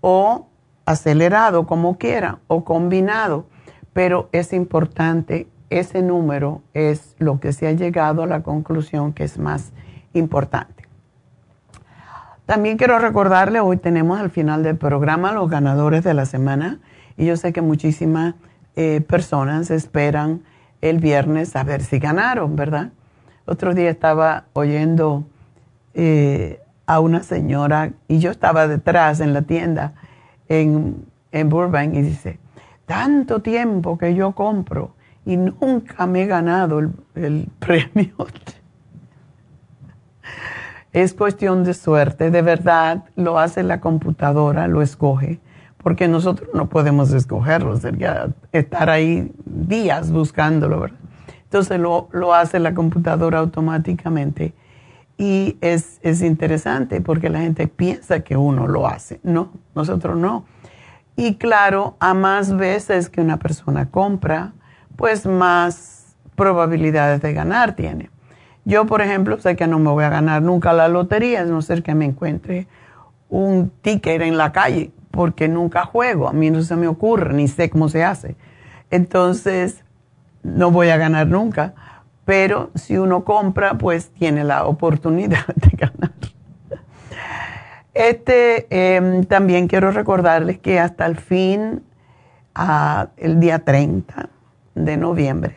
o 0.02 0.48
acelerado, 0.86 1.66
como 1.66 1.98
quieran, 1.98 2.40
o 2.48 2.66
combinado. 2.66 3.46
Pero 3.94 4.28
es 4.34 4.52
importante, 4.54 5.48
ese 5.70 6.02
número 6.02 6.62
es 6.74 7.16
lo 7.18 7.40
que 7.40 7.54
se 7.54 7.68
ha 7.68 7.72
llegado 7.72 8.24
a 8.24 8.28
la 8.28 8.44
conclusión 8.44 9.14
que 9.14 9.24
es 9.24 9.40
más 9.40 9.72
importante. 10.14 10.84
También 12.46 12.78
quiero 12.78 13.00
recordarle, 13.00 13.60
hoy 13.60 13.78
tenemos 13.78 14.20
al 14.20 14.30
final 14.30 14.62
del 14.62 14.78
programa 14.78 15.32
los 15.32 15.50
ganadores 15.50 16.04
de 16.04 16.14
la 16.14 16.26
semana 16.26 16.80
y 17.18 17.26
yo 17.26 17.38
sé 17.38 17.54
que 17.54 17.62
muchísimas 17.62 18.36
eh, 18.76 19.02
personas 19.02 19.72
esperan 19.72 20.42
el 20.82 21.00
viernes 21.00 21.56
a 21.56 21.64
ver 21.64 21.82
si 21.82 22.00
ganaron, 22.00 22.56
¿verdad? 22.56 22.92
Otro 23.46 23.74
día 23.74 23.90
estaba 23.90 24.46
oyendo 24.54 25.26
eh, 25.94 26.60
a 26.86 27.00
una 27.00 27.24
señora 27.24 27.92
y 28.08 28.20
yo 28.20 28.32
estaba 28.32 28.68
detrás 28.68 29.20
en 29.20 29.34
la 29.34 29.44
tienda 29.44 29.94
en, 30.50 31.06
en 31.32 31.50
Burbank 31.50 31.94
y 31.94 32.02
dice, 32.02 32.40
tanto 32.86 33.42
tiempo 33.42 33.98
que 33.98 34.14
yo 34.16 34.34
compro 34.34 34.96
y 35.26 35.38
nunca 35.38 36.06
me 36.06 36.24
he 36.24 36.26
ganado 36.28 36.80
el, 36.80 36.92
el 37.16 37.50
premio. 37.60 38.16
es 40.94 41.14
cuestión 41.14 41.64
de 41.64 41.74
suerte, 41.74 42.32
de 42.32 42.42
verdad 42.42 43.04
lo 43.16 43.40
hace 43.40 43.64
la 43.64 43.80
computadora, 43.80 44.68
lo 44.68 44.82
escoge 44.82 45.40
porque 45.86 46.08
nosotros 46.08 46.50
no 46.52 46.68
podemos 46.68 47.14
escogerlo, 47.14 47.78
sería 47.78 48.30
estar 48.52 48.90
ahí 48.90 49.32
días 49.46 50.12
buscándolo, 50.12 50.80
¿verdad? 50.80 50.98
Entonces 51.44 51.80
lo, 51.80 52.34
hace 52.34 52.58
la 52.58 52.74
computadora 52.74 53.38
automáticamente 53.38 54.56
y 55.16 55.60
es, 55.62 56.00
es, 56.02 56.24
interesante 56.24 57.02
porque 57.02 57.30
la 57.30 57.42
gente 57.42 57.68
piensa 57.68 58.22
que 58.22 58.36
uno 58.36 58.66
lo 58.66 58.88
hace, 58.88 59.20
no, 59.22 59.52
nosotros 59.76 60.18
no. 60.18 60.46
Y 61.16 61.36
claro, 61.36 61.98
a 62.00 62.16
más 62.16 62.58
veces 62.58 63.08
que 63.08 63.22
una 63.22 63.38
persona 63.38 63.92
compra, 63.92 64.54
pues 64.96 65.28
más 65.28 66.16
probabilidades 66.34 67.22
de 67.22 67.32
ganar 67.32 67.76
tiene. 67.76 68.10
Yo, 68.64 68.88
por 68.88 69.04
ejemplo, 69.04 69.40
sé 69.40 69.56
que 69.56 69.68
no 69.68 69.78
me 69.78 69.92
voy 69.92 70.04
a 70.04 70.10
ganar 70.10 70.42
nunca 70.42 70.74
la 70.74 70.88
lotería, 70.88 71.42
a 71.42 71.46
no 71.46 71.62
ser 71.62 71.84
que 71.84 71.94
me 71.94 72.06
encuentre 72.06 72.68
un 73.30 73.72
ticket 73.84 74.24
en 74.24 74.36
la 74.38 74.52
calle 74.52 74.92
porque 75.16 75.48
nunca 75.48 75.86
juego, 75.86 76.28
a 76.28 76.34
mí 76.34 76.52
no 76.52 76.62
se 76.62 76.76
me 76.76 76.88
ocurre, 76.88 77.34
ni 77.34 77.48
sé 77.48 77.70
cómo 77.70 77.88
se 77.88 78.04
hace. 78.04 78.36
Entonces, 78.92 79.84
no 80.44 80.72
voy 80.72 80.90
a 80.90 80.98
ganar 80.98 81.28
nunca, 81.28 81.74
pero 82.26 82.72
si 82.76 82.98
uno 82.98 83.24
compra, 83.24 83.78
pues 83.78 84.10
tiene 84.10 84.44
la 84.44 84.66
oportunidad 84.66 85.46
de 85.56 85.70
ganar. 85.78 86.12
Este, 87.94 88.68
em, 88.70 89.24
también 89.24 89.70
quiero 89.70 89.90
recordarles 89.90 90.60
que 90.60 90.80
hasta 90.82 91.06
el 91.06 91.16
fin, 91.16 91.82
el 93.18 93.40
día 93.40 93.60
30 93.60 94.30
de 94.76 94.98
noviembre, 94.98 95.56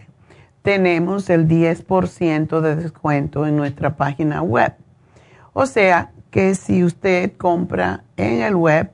tenemos 0.62 1.30
el 1.30 1.48
10% 1.48 2.60
de 2.60 2.76
descuento 2.76 3.44
en 3.44 3.56
nuestra 3.56 3.96
página 3.96 4.40
web. 4.42 4.74
O 5.52 5.66
sea 5.66 6.12
que 6.30 6.54
si 6.54 6.84
usted 6.84 7.32
compra 7.36 8.04
en 8.16 8.42
el 8.42 8.54
web, 8.54 8.90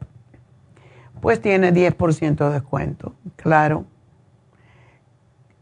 pues 1.24 1.40
tiene 1.40 1.72
10% 1.72 2.36
de 2.36 2.50
descuento. 2.52 3.14
Claro, 3.36 3.86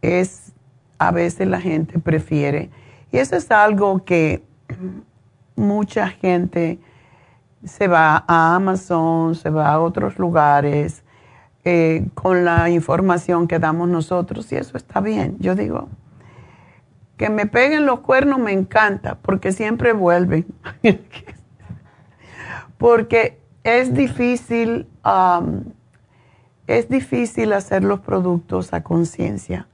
es 0.00 0.50
a 0.98 1.12
veces 1.12 1.46
la 1.46 1.60
gente 1.60 2.00
prefiere. 2.00 2.68
Y 3.12 3.18
eso 3.18 3.36
es 3.36 3.48
algo 3.52 4.04
que 4.04 4.42
mucha 5.54 6.08
gente 6.08 6.80
se 7.64 7.86
va 7.86 8.24
a 8.26 8.56
Amazon, 8.56 9.36
se 9.36 9.50
va 9.50 9.68
a 9.68 9.78
otros 9.78 10.18
lugares 10.18 11.04
eh, 11.64 12.08
con 12.14 12.44
la 12.44 12.68
información 12.68 13.46
que 13.46 13.60
damos 13.60 13.88
nosotros 13.88 14.50
y 14.50 14.56
eso 14.56 14.76
está 14.76 15.00
bien. 15.00 15.36
Yo 15.38 15.54
digo, 15.54 15.88
que 17.16 17.30
me 17.30 17.46
peguen 17.46 17.86
los 17.86 18.00
cuernos 18.00 18.40
me 18.40 18.50
encanta 18.50 19.14
porque 19.14 19.52
siempre 19.52 19.92
vuelven. 19.92 20.44
porque 22.78 23.41
es 23.64 23.94
difícil, 23.94 24.88
es 26.66 26.88
difícil 26.88 27.52
hacer 27.52 27.84
los 27.84 28.00
productos 28.00 28.72
a 28.72 28.82
conciencia. 28.82 29.68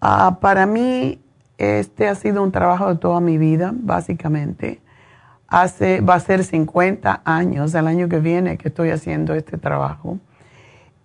Ah, 0.00 0.38
para 0.40 0.66
mí, 0.66 1.20
este 1.58 2.08
ha 2.08 2.14
sido 2.14 2.42
un 2.42 2.52
trabajo 2.52 2.88
de 2.88 2.96
toda 2.96 3.20
mi 3.20 3.38
vida, 3.38 3.72
básicamente. 3.74 4.80
Hace, 5.46 6.00
va 6.00 6.14
a 6.14 6.20
ser 6.20 6.44
50 6.44 7.22
años 7.24 7.74
el 7.74 7.86
año 7.86 8.08
que 8.08 8.20
viene 8.20 8.56
que 8.56 8.68
estoy 8.68 8.90
haciendo 8.90 9.34
este 9.34 9.58
trabajo. 9.58 10.18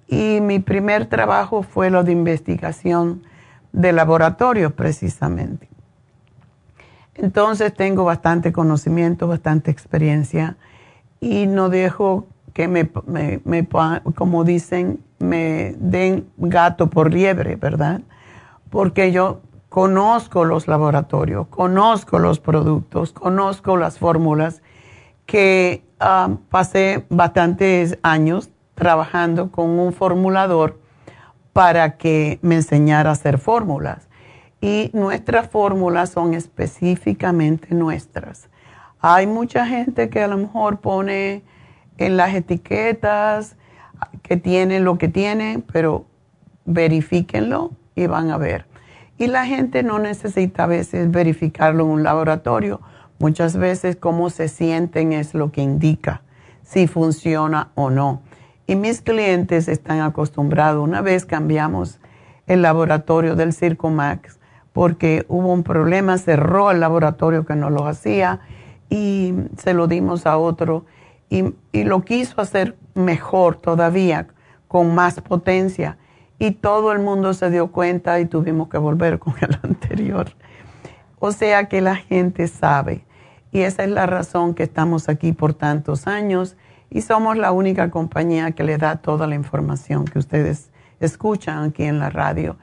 Y 0.07 0.39
mi 0.41 0.59
primer 0.59 1.07
trabajo 1.07 1.63
fue 1.63 1.89
lo 1.89 2.03
de 2.03 2.11
investigación 2.11 3.23
de 3.71 3.91
laboratorio, 3.91 4.75
precisamente. 4.75 5.67
Entonces 7.15 7.73
tengo 7.73 8.05
bastante 8.05 8.53
conocimiento, 8.53 9.27
bastante 9.27 9.71
experiencia 9.71 10.57
y 11.25 11.47
no 11.47 11.69
dejo 11.69 12.27
que 12.53 12.67
me, 12.67 12.87
me, 13.07 13.67
como 14.13 14.43
dicen, 14.43 15.03
me 15.17 15.73
den 15.79 16.29
gato 16.37 16.87
por 16.91 17.11
liebre, 17.11 17.55
¿verdad? 17.55 18.01
Porque 18.69 19.11
yo 19.11 19.41
conozco 19.69 20.45
los 20.45 20.67
laboratorios, 20.67 21.47
conozco 21.47 22.19
los 22.19 22.39
productos, 22.39 23.11
conozco 23.11 23.75
las 23.75 23.97
fórmulas 23.97 24.61
que 25.25 25.83
ah, 25.99 26.29
pasé 26.49 27.07
bastantes 27.09 27.97
años 28.03 28.51
trabajando 28.75 29.49
con 29.49 29.79
un 29.79 29.93
formulador 29.93 30.79
para 31.53 31.97
que 31.97 32.37
me 32.43 32.53
enseñara 32.53 33.09
a 33.09 33.13
hacer 33.13 33.39
fórmulas. 33.39 34.09
Y 34.61 34.91
nuestras 34.93 35.49
fórmulas 35.49 36.11
son 36.11 36.35
específicamente 36.35 37.73
nuestras. 37.73 38.47
Hay 39.07 39.27
mucha 39.27 39.67
gente 39.67 40.09
que 40.09 40.23
a 40.23 40.27
lo 40.27 40.35
mejor 40.35 40.79
pone 40.79 41.43
en 41.99 42.17
las 42.17 42.33
etiquetas 42.33 43.55
que 44.23 44.35
tiene 44.35 44.79
lo 44.79 44.97
que 44.97 45.09
tiene, 45.09 45.61
pero 45.71 46.07
verifíquenlo 46.65 47.73
y 47.93 48.07
van 48.07 48.31
a 48.31 48.37
ver. 48.37 48.65
Y 49.19 49.27
la 49.27 49.45
gente 49.45 49.83
no 49.83 49.99
necesita 49.99 50.63
a 50.63 50.65
veces 50.65 51.11
verificarlo 51.11 51.83
en 51.83 51.91
un 51.91 52.03
laboratorio. 52.03 52.81
Muchas 53.19 53.57
veces 53.57 53.95
cómo 53.95 54.31
se 54.31 54.47
sienten 54.47 55.13
es 55.13 55.35
lo 55.35 55.51
que 55.51 55.61
indica 55.61 56.23
si 56.63 56.87
funciona 56.87 57.69
o 57.75 57.91
no. 57.91 58.23
Y 58.65 58.75
mis 58.75 59.01
clientes 59.01 59.67
están 59.67 60.01
acostumbrados. 60.01 60.83
Una 60.83 61.01
vez 61.01 61.27
cambiamos 61.27 61.99
el 62.47 62.63
laboratorio 62.63 63.35
del 63.35 63.53
Circo 63.53 63.91
Max 63.91 64.39
porque 64.73 65.27
hubo 65.27 65.53
un 65.53 65.61
problema, 65.61 66.17
cerró 66.17 66.71
el 66.71 66.79
laboratorio 66.79 67.45
que 67.45 67.55
no 67.55 67.69
lo 67.69 67.85
hacía 67.85 68.41
y 68.89 69.33
se 69.57 69.73
lo 69.73 69.87
dimos 69.87 70.25
a 70.25 70.37
otro 70.37 70.85
y, 71.29 71.53
lo 71.83 72.03
quiso 72.03 72.41
hacer 72.41 72.77
mejor 72.93 73.57
todavía, 73.57 74.27
con 74.67 74.95
más 74.95 75.19
potencia. 75.21 75.97
Y 76.39 76.51
todo 76.51 76.91
el 76.91 76.99
mundo 76.99 77.33
se 77.33 77.49
dio 77.49 77.71
cuenta 77.71 78.19
y 78.19 78.25
tuvimos 78.25 78.69
que 78.69 78.77
volver 78.77 79.19
con 79.19 79.33
el 79.41 79.57
anterior. 79.63 80.27
O 81.19 81.31
sea 81.31 81.67
que 81.67 81.81
la 81.81 81.95
gente 81.95 82.47
sabe. 82.47 83.05
Y 83.51 83.61
esa 83.61 83.83
es 83.83 83.89
la 83.89 84.05
razón 84.05 84.53
que 84.53 84.63
estamos 84.63 85.07
aquí 85.07 85.31
por 85.31 85.53
tantos 85.53 86.07
años 86.07 86.57
y 86.89 87.01
somos 87.01 87.37
la 87.37 87.51
única 87.51 87.89
compañía 87.89 88.51
que 88.51 88.63
le 88.63 88.77
da 88.77 88.97
toda 88.97 89.27
la 89.27 89.35
información 89.35 90.05
que 90.05 90.19
ustedes 90.19 90.69
escuchan 90.99 91.63
aquí 91.63 91.83
en 91.83 91.99
la 91.99 92.09
radio 92.09 92.57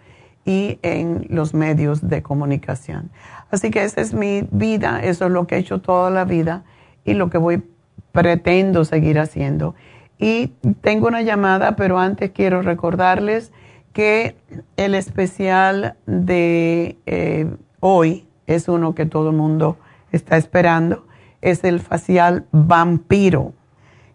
y 0.44 0.78
en 0.82 1.26
los 1.30 1.54
medios 1.54 2.08
de 2.08 2.22
comunicación. 2.22 3.10
Así 3.52 3.70
que 3.70 3.84
esa 3.84 4.00
es 4.00 4.14
mi 4.14 4.48
vida, 4.50 5.00
eso 5.04 5.26
es 5.26 5.30
lo 5.30 5.46
que 5.46 5.54
he 5.54 5.58
hecho 5.58 5.80
toda 5.80 6.10
la 6.10 6.24
vida 6.24 6.64
y 7.04 7.14
lo 7.14 7.30
que 7.30 7.38
voy 7.38 7.62
pretendo 8.10 8.84
seguir 8.84 9.20
haciendo. 9.20 9.76
Y 10.18 10.48
tengo 10.80 11.06
una 11.06 11.22
llamada, 11.22 11.76
pero 11.76 12.00
antes 12.00 12.32
quiero 12.32 12.62
recordarles 12.62 13.52
que 13.92 14.36
el 14.76 14.94
especial 14.94 15.96
de 16.06 16.96
eh, 17.06 17.46
hoy 17.78 18.26
es 18.46 18.68
uno 18.68 18.94
que 18.94 19.06
todo 19.06 19.30
el 19.30 19.36
mundo 19.36 19.76
está 20.10 20.36
esperando, 20.36 21.06
es 21.40 21.62
el 21.62 21.78
facial 21.78 22.46
vampiro 22.50 23.52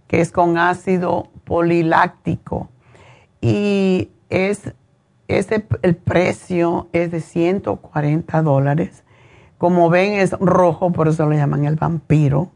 que 0.08 0.22
es 0.22 0.32
con 0.32 0.58
ácido 0.58 1.30
poliláctico. 1.44 2.70
Y 3.42 4.10
es, 4.30 4.74
el 5.28 5.96
precio 5.96 6.88
es 6.94 7.12
de 7.12 7.22
140 7.22 8.42
dólares. 8.42 9.04
Como 9.58 9.90
ven 9.90 10.14
es 10.14 10.32
rojo, 10.40 10.92
por 10.92 11.08
eso 11.08 11.26
lo 11.26 11.36
llaman 11.36 11.66
el 11.66 11.76
vampiro, 11.76 12.52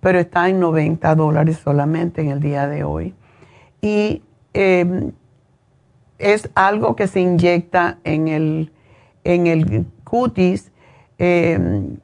pero 0.00 0.18
está 0.18 0.48
en 0.48 0.60
90 0.60 1.14
dólares 1.14 1.58
solamente 1.62 2.22
en 2.22 2.30
el 2.30 2.40
día 2.40 2.66
de 2.66 2.84
hoy. 2.84 3.14
Y 3.80 4.22
em, 4.54 5.12
es 6.18 6.50
algo 6.54 6.96
que 6.96 7.06
se 7.06 7.20
inyecta 7.20 7.98
en 8.04 8.28
el, 8.28 8.72
en 9.24 9.46
el 9.46 9.86
cutis. 10.04 10.72
Em, 11.18 11.98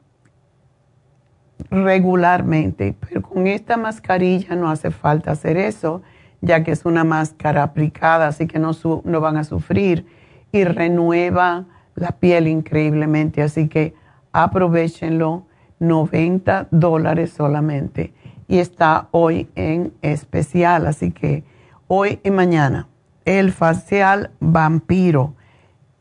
regularmente, 1.70 2.94
pero 3.00 3.22
con 3.22 3.46
esta 3.46 3.76
mascarilla 3.76 4.54
no 4.54 4.70
hace 4.70 4.90
falta 4.90 5.32
hacer 5.32 5.56
eso, 5.56 6.02
ya 6.40 6.64
que 6.64 6.72
es 6.72 6.84
una 6.84 7.04
máscara 7.04 7.62
aplicada, 7.62 8.28
así 8.28 8.46
que 8.46 8.58
no, 8.58 8.72
no 9.04 9.20
van 9.20 9.36
a 9.36 9.44
sufrir 9.44 10.06
y 10.50 10.64
renueva 10.64 11.66
la 11.94 12.12
piel 12.12 12.48
increíblemente, 12.48 13.42
así 13.42 13.68
que 13.68 13.94
aprovechenlo, 14.32 15.46
90 15.78 16.68
dólares 16.70 17.32
solamente 17.32 18.12
y 18.48 18.58
está 18.58 19.08
hoy 19.10 19.48
en 19.54 19.92
especial, 20.02 20.86
así 20.86 21.10
que 21.10 21.44
hoy 21.88 22.20
y 22.22 22.30
mañana 22.30 22.88
el 23.24 23.52
facial 23.52 24.30
vampiro. 24.40 25.34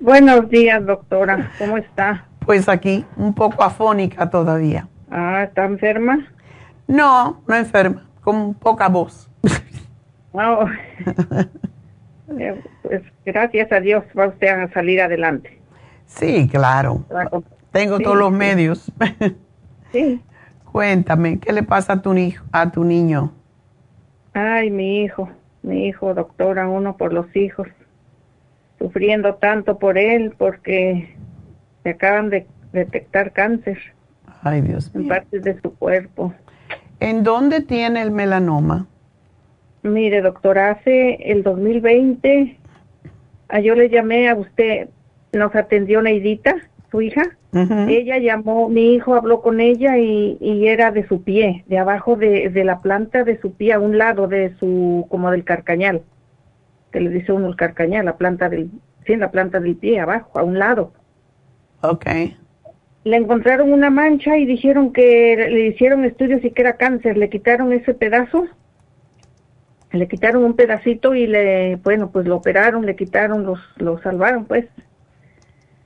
Buenos 0.00 0.48
días, 0.50 0.84
doctora, 0.84 1.50
¿cómo 1.58 1.78
está? 1.78 2.26
Pues 2.40 2.68
aquí, 2.68 3.04
un 3.16 3.34
poco 3.34 3.62
afónica 3.62 4.28
todavía. 4.28 4.86
Ah, 5.10 5.44
¿está 5.44 5.64
enferma? 5.64 6.26
No, 6.86 7.42
no 7.46 7.54
enferma 7.54 8.04
con 8.20 8.54
poca 8.54 8.88
voz. 8.88 9.30
Oh. 10.32 10.66
Eh, 12.38 12.58
pues 12.82 13.02
gracias 13.26 13.70
a 13.70 13.80
Dios 13.80 14.02
va 14.18 14.28
usted 14.28 14.48
a 14.48 14.72
salir 14.72 15.00
adelante. 15.02 15.60
Sí, 16.06 16.48
claro. 16.50 17.04
Tengo 17.70 18.00
todos 18.00 18.16
los 18.16 18.32
medios. 18.32 18.90
sí. 19.92 20.22
Cuéntame, 20.72 21.38
¿qué 21.38 21.52
le 21.52 21.62
pasa 21.62 21.92
a 21.92 22.02
tu, 22.02 22.14
a 22.50 22.72
tu 22.72 22.82
niño? 22.82 23.30
Ay, 24.34 24.70
mi 24.70 25.02
hijo, 25.02 25.30
mi 25.62 25.86
hijo, 25.86 26.12
doctora, 26.12 26.68
uno 26.68 26.96
por 26.96 27.12
los 27.12 27.34
hijos. 27.34 27.68
sufriendo 28.78 29.36
tanto 29.36 29.78
por 29.78 29.96
él 29.96 30.34
porque 30.36 31.16
se 31.84 31.90
acaban 31.90 32.28
de 32.28 32.46
detectar 32.72 33.32
cáncer. 33.32 33.78
Ay, 34.42 34.60
Dios 34.60 34.90
En 34.94 35.08
partes 35.08 35.42
de 35.42 35.58
su 35.62 35.74
cuerpo. 35.74 36.34
¿En 37.00 37.22
dónde 37.22 37.62
tiene 37.62 38.02
el 38.02 38.10
melanoma? 38.10 38.86
Mire, 39.82 40.20
doctora, 40.20 40.72
hace 40.72 41.14
el 41.30 41.42
2020, 41.42 42.58
a 43.48 43.60
yo 43.60 43.74
le 43.74 43.88
llamé 43.88 44.28
a 44.28 44.34
usted, 44.34 44.88
nos 45.32 45.54
atendió 45.54 46.02
Neidita, 46.02 46.56
su 46.94 47.02
hija. 47.02 47.36
Ella 47.52 48.18
llamó, 48.18 48.68
mi 48.68 48.94
hijo 48.94 49.16
habló 49.16 49.40
con 49.40 49.60
ella 49.60 49.98
y, 49.98 50.38
y 50.40 50.68
era 50.68 50.92
de 50.92 51.06
su 51.08 51.22
pie, 51.22 51.64
de 51.66 51.78
abajo 51.78 52.14
de, 52.14 52.50
de, 52.50 52.64
la 52.64 52.80
planta 52.82 53.24
de 53.24 53.40
su 53.40 53.52
pie, 53.54 53.72
a 53.72 53.80
un 53.80 53.98
lado 53.98 54.28
de 54.28 54.54
su, 54.60 55.06
como 55.08 55.30
del 55.32 55.42
carcañal, 55.42 56.02
que 56.92 57.00
le 57.00 57.10
dice 57.10 57.32
uno 57.32 57.48
el 57.48 57.56
carcañal, 57.56 58.04
la 58.04 58.16
planta 58.16 58.48
del, 58.48 58.70
sí, 59.06 59.16
la 59.16 59.32
planta 59.32 59.58
del 59.58 59.76
pie, 59.76 59.98
abajo, 59.98 60.38
a 60.38 60.44
un 60.44 60.58
lado. 60.58 60.92
Ok. 61.82 62.06
Le 63.04 63.16
encontraron 63.16 63.72
una 63.72 63.90
mancha 63.90 64.36
y 64.38 64.46
dijeron 64.46 64.92
que 64.92 65.36
le 65.50 65.66
hicieron 65.66 66.04
estudios 66.04 66.44
y 66.44 66.50
que 66.52 66.62
era 66.62 66.76
cáncer, 66.76 67.16
le 67.16 67.28
quitaron 67.28 67.72
ese 67.72 67.94
pedazo 67.94 68.46
le 69.92 70.08
quitaron 70.08 70.44
un 70.44 70.54
pedacito 70.54 71.14
y 71.14 71.26
le, 71.26 71.76
bueno, 71.76 72.10
pues 72.10 72.26
lo 72.26 72.36
operaron, 72.36 72.84
le 72.84 72.96
quitaron, 72.96 73.44
los, 73.44 73.60
lo 73.76 74.00
salvaron, 74.02 74.44
pues. 74.44 74.66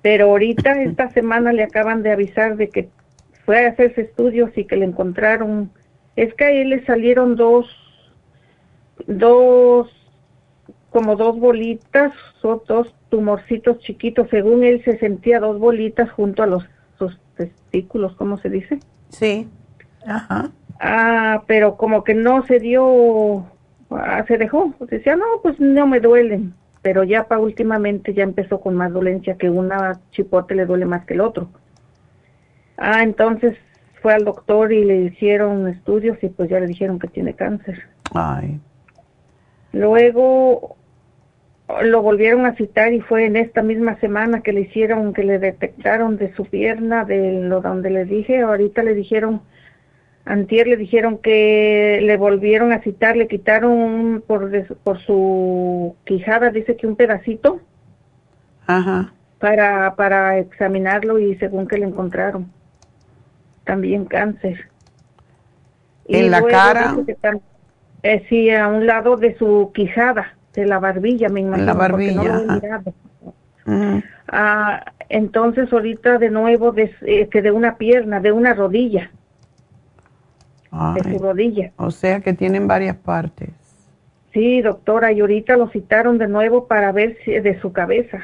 Pero 0.03 0.27
ahorita, 0.27 0.83
esta 0.83 1.11
semana, 1.11 1.53
le 1.53 1.63
acaban 1.63 2.03
de 2.03 2.13
avisar 2.13 2.57
de 2.57 2.69
que 2.69 2.89
fue 3.45 3.65
a 3.65 3.71
hacerse 3.71 4.03
estudios 4.03 4.51
y 4.57 4.65
que 4.65 4.77
le 4.77 4.85
encontraron, 4.85 5.71
es 6.17 6.33
que 6.35 6.45
a 6.45 6.51
él 6.51 6.71
le 6.71 6.85
salieron 6.85 7.37
dos, 7.37 7.67
dos, 9.07 9.91
como 10.91 11.17
dos 11.17 11.39
bolitas, 11.39 12.13
o 12.43 12.63
dos 12.67 12.95
tumorcitos 13.09 13.79
chiquitos, 13.81 14.29
según 14.31 14.65
él 14.65 14.83
se 14.85 14.99
sentía 14.99 15.41
dos 15.41 15.59
bolitas 15.59 16.11
junto 16.11 16.43
a 16.43 16.47
los 16.47 16.65
sus 16.99 17.17
testículos, 17.37 18.17
¿cómo 18.17 18.39
se 18.39 18.51
dice? 18.51 18.81
Sí. 19.11 19.49
Ajá. 20.05 20.51
Ah, 20.81 21.45
pero 21.47 21.77
como 21.77 22.03
que 22.03 22.15
no 22.15 22.45
se 22.47 22.59
dio 22.59 23.47
Ah, 23.91 24.25
se 24.27 24.37
dejó. 24.37 24.75
Decía, 24.81 25.17
no, 25.17 25.25
pues 25.43 25.59
no 25.59 25.87
me 25.87 26.01
duelen. 26.01 26.55
Pero 26.89 27.05
ya 27.05 27.29
para 27.29 27.43
últimamente 27.43 28.15
ya 28.15 28.23
empezó 28.23 28.63
con 28.63 28.75
más 28.75 28.91
dolencia, 28.91 29.37
que 29.37 29.51
una 29.51 30.01
chipote 30.11 30.55
le 30.55 30.65
duele 30.65 30.87
más 30.87 31.05
que 31.05 31.13
el 31.13 31.21
otro. 31.21 31.51
Ah, 32.79 33.03
entonces 33.03 33.59
fue 34.01 34.15
al 34.15 34.25
doctor 34.25 34.73
y 34.73 34.87
le 34.87 34.97
hicieron 35.03 35.69
estudios 35.69 36.17
y 36.23 36.31
pues 36.31 36.49
ya 36.49 36.59
le 36.61 36.67
dijeron 36.67 36.99
que 36.99 37.09
tiene 37.09 37.35
cáncer. 37.35 37.83
Ay. 38.15 38.59
Luego 39.75 40.79
lo 41.83 42.01
volvieron 42.01 42.47
a 42.47 42.55
citar 42.55 42.95
y 42.95 43.03
fue 43.03 43.27
en 43.27 43.37
esta 43.37 43.63
misma 43.63 44.01
semana 44.01 44.41
que 44.41 44.55
le 44.55 44.63
hicieron, 44.63 45.13
que 45.13 45.25
le 45.25 45.39
detectaron 45.39 46.17
de 46.17 46.35
su 46.37 46.47
pierna, 46.47 47.05
de 47.05 47.43
lo 47.43 47.61
donde 47.61 47.91
le 47.91 48.07
dije, 48.07 48.41
ahorita 48.41 48.83
le 48.83 48.95
dijeron 48.95 49.43
Antier 50.29 50.67
le 50.67 50.77
dijeron 50.77 51.17
que 51.17 52.01
le 52.03 52.19
volvieron 52.19 52.71
a 52.73 52.83
citar, 52.83 53.17
le 53.17 53.29
quitaron 53.29 54.23
por, 54.27 54.51
por 54.85 55.01
su 55.01 55.97
quijada, 56.05 56.51
dice 56.51 56.77
que 56.77 56.87
un 56.87 56.97
pedacito. 56.97 57.61
Ajá. 58.67 59.15
Para, 59.39 59.95
para 59.97 60.39
examinarlo 60.39 61.19
y 61.19 61.37
según 61.37 61.67
que 61.67 61.79
le 61.79 61.87
encontraron. 61.87 62.53
También 63.65 64.05
cáncer. 64.05 64.69
¿En 66.05 66.31
la 66.31 66.43
cara? 66.43 66.95
Eh, 68.03 68.27
sí, 68.29 68.51
a 68.51 68.69
un 68.69 68.87
lado 68.87 69.17
de 69.17 69.35
su 69.39 69.71
quijada, 69.73 70.37
de 70.53 70.67
la 70.67 70.79
barbilla, 70.79 71.31
me 71.31 71.41
imagino. 71.41 71.67
La 71.67 71.73
barbilla. 71.73 72.43
ah, 74.29 74.85
entonces 75.09 75.73
ahorita 75.73 76.19
de 76.19 76.29
nuevo 76.29 76.73
de, 76.73 76.95
este, 77.07 77.41
de 77.41 77.51
una 77.51 77.79
pierna, 77.79 78.21
de 78.21 78.33
una 78.33 78.53
rodilla 78.53 79.11
de 80.71 81.03
su 81.13 81.19
rodilla. 81.19 81.73
O 81.77 81.91
sea 81.91 82.21
que 82.21 82.33
tienen 82.33 82.69
varias 82.69 82.97
partes. 82.97 83.51
Sí, 84.33 84.61
doctora, 84.61 85.13
y 85.13 85.21
ahorita 85.21 85.57
lo 85.57 85.69
citaron 85.69 86.19
de 86.19 86.29
nuevo 86.29 86.67
para 86.67 86.93
ver 86.93 87.17
si 87.25 87.33
de 87.33 87.59
su 87.61 87.73
cabeza, 87.73 88.23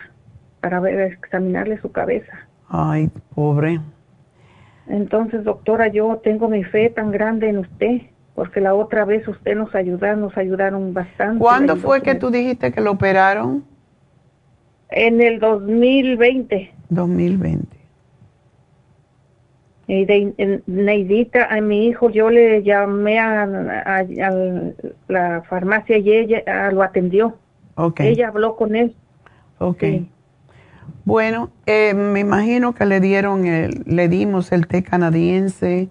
para 0.61 0.81
ver, 0.81 1.13
examinarle 1.13 1.81
su 1.81 1.91
cabeza. 1.93 2.47
Ay, 2.69 3.11
pobre. 3.35 3.81
Entonces, 4.87 5.45
doctora, 5.45 5.89
yo 5.89 6.21
tengo 6.23 6.49
mi 6.49 6.63
fe 6.63 6.91
tan 6.91 7.11
grande 7.11 7.49
en 7.49 7.59
usted, 7.59 8.03
porque 8.35 8.61
la 8.61 8.75
otra 8.75 9.05
vez 9.05 9.27
usted 9.27 9.57
nos 9.57 9.75
ayudó, 9.75 10.15
nos 10.17 10.37
ayudaron 10.37 10.93
bastante. 10.93 11.39
¿Cuándo 11.39 11.77
fue 11.77 12.03
que 12.03 12.15
tú 12.15 12.31
dijiste 12.31 12.71
que 12.73 12.81
lo 12.81 12.93
operaron? 12.93 13.65
En 14.91 15.23
el 15.23 15.41
2020. 15.41 16.73
2020. 16.91 17.74
Y 19.87 20.07
de 20.07 20.63
Neidita, 20.67 21.47
a 21.55 21.61
mi 21.61 21.87
hijo, 21.87 22.09
yo 22.11 22.31
le 22.31 22.63
llamé 22.63 23.19
a, 23.19 23.47
la 25.09 25.43
farmacia 25.43 25.99
y 25.99 26.13
ella 26.13 26.71
lo 26.71 26.83
atendió. 26.83 27.37
Okay. 27.75 28.09
Ella 28.09 28.29
habló 28.29 28.57
con 28.57 28.77
él. 28.77 28.95
Ok. 29.59 29.85
Bueno, 31.05 31.51
eh, 31.67 31.93
me 31.93 32.21
imagino 32.21 32.75
que 32.75 32.87
le 32.87 33.01
dieron, 33.01 33.47
el, 33.47 33.83
le 33.87 34.09
dimos 34.09 34.53
el 34.53 34.67
té 34.67 34.83
canadiense. 34.83 35.89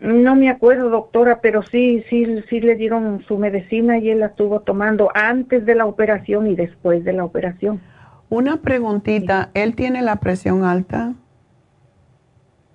No 0.00 0.36
me 0.36 0.50
acuerdo, 0.50 0.90
doctora, 0.90 1.40
pero 1.40 1.62
sí, 1.62 2.04
sí, 2.08 2.26
sí 2.48 2.60
le 2.60 2.76
dieron 2.76 3.24
su 3.26 3.38
medicina 3.38 3.98
y 3.98 4.10
él 4.10 4.20
la 4.20 4.26
estuvo 4.26 4.60
tomando 4.60 5.10
antes 5.14 5.64
de 5.66 5.74
la 5.74 5.86
operación 5.86 6.46
y 6.46 6.54
después 6.54 7.04
de 7.04 7.14
la 7.14 7.24
operación. 7.24 7.80
Una 8.28 8.58
preguntita, 8.58 9.50
¿él 9.54 9.74
tiene 9.74 10.02
la 10.02 10.16
presión 10.16 10.64
alta? 10.64 11.14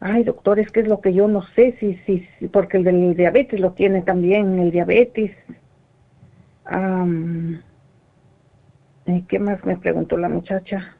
Ay, 0.02 0.24
doctor, 0.24 0.60
es 0.60 0.72
que 0.72 0.80
es 0.80 0.88
lo 0.88 1.02
que 1.02 1.14
yo 1.14 1.28
no 1.28 1.42
sé, 1.56 1.76
si, 1.80 1.96
si, 2.06 2.26
si 2.40 2.48
porque 2.48 2.78
el 2.78 2.84
del 2.86 3.16
diabetes 3.16 3.60
lo 3.60 3.74
tiene 3.74 4.02
también, 4.02 4.58
el 4.60 4.72
diabetes. 4.72 5.32
¿Qué 9.28 9.40
más 9.40 9.64
me 9.66 9.76
preguntó 9.78 10.18
la 10.18 10.30
muchacha? 10.30 10.96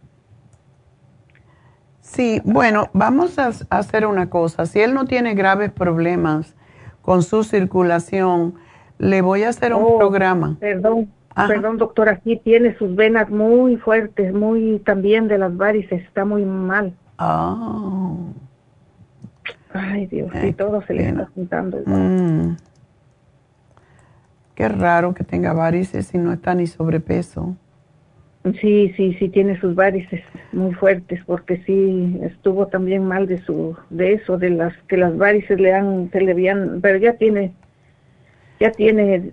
Sí, 2.02 2.42
bueno, 2.44 2.90
vamos 2.94 3.38
a, 3.38 3.52
hacer 3.70 4.06
una 4.06 4.30
cosa. 4.30 4.66
Si 4.66 4.82
él 4.82 4.94
no 4.94 5.06
tiene 5.06 5.36
graves 5.36 5.72
problemas 5.72 6.56
con 7.02 7.22
su 7.22 7.44
circulación, 7.44 8.56
le 8.98 9.22
voy 9.22 9.44
a 9.44 9.50
hacer 9.50 9.74
un 9.74 9.84
oh, 9.86 9.98
programa. 9.98 10.58
Perdón, 10.60 11.12
perdón, 11.36 11.78
doctor, 11.78 12.10
aquí 12.10 12.38
tiene 12.38 12.76
sus 12.78 12.96
venas 12.96 13.30
muy 13.30 13.78
fuertes, 13.78 14.34
muy 14.34 14.80
también 14.86 15.28
de 15.28 15.38
las 15.38 15.56
varices, 15.56 16.02
está 16.04 16.26
muy 16.26 16.44
mal. 16.46 16.94
Ah. 17.18 18.16
Ay, 19.74 20.08
Dios, 20.08 20.32
y 20.44 20.54
todo 20.54 20.82
se 20.84 20.94
le 20.94 21.10
está 21.10 21.26
juntando. 21.36 21.82
Mm. 21.86 22.58
Qué 24.56 24.68
raro 24.68 25.14
que 25.14 25.24
tenga 25.24 25.54
varices 25.54 26.14
y 26.14 26.18
no 26.18 26.34
está 26.34 26.56
ni 26.56 26.68
sobrepeso. 26.68 27.56
Sí, 28.62 28.94
sí, 28.96 29.16
sí 29.20 29.30
tiene 29.30 29.60
sus 29.60 29.76
varices 29.76 30.22
muy 30.54 30.74
fuertes 30.74 31.22
porque 31.26 31.62
sí 31.66 32.20
estuvo 32.24 32.68
también 32.68 33.06
mal 33.06 33.28
de 33.28 33.38
su 33.40 33.78
de 33.90 34.14
eso 34.14 34.38
de 34.38 34.50
las 34.50 34.74
que 34.88 34.98
las 34.98 35.18
varices 35.18 35.60
le 35.60 35.74
han 35.74 36.10
se 36.12 36.22
le 36.22 36.32
habían 36.32 36.80
pero 36.82 36.98
ya 36.98 37.14
tiene 37.14 37.52
ya 38.60 38.72
tiene 38.72 39.30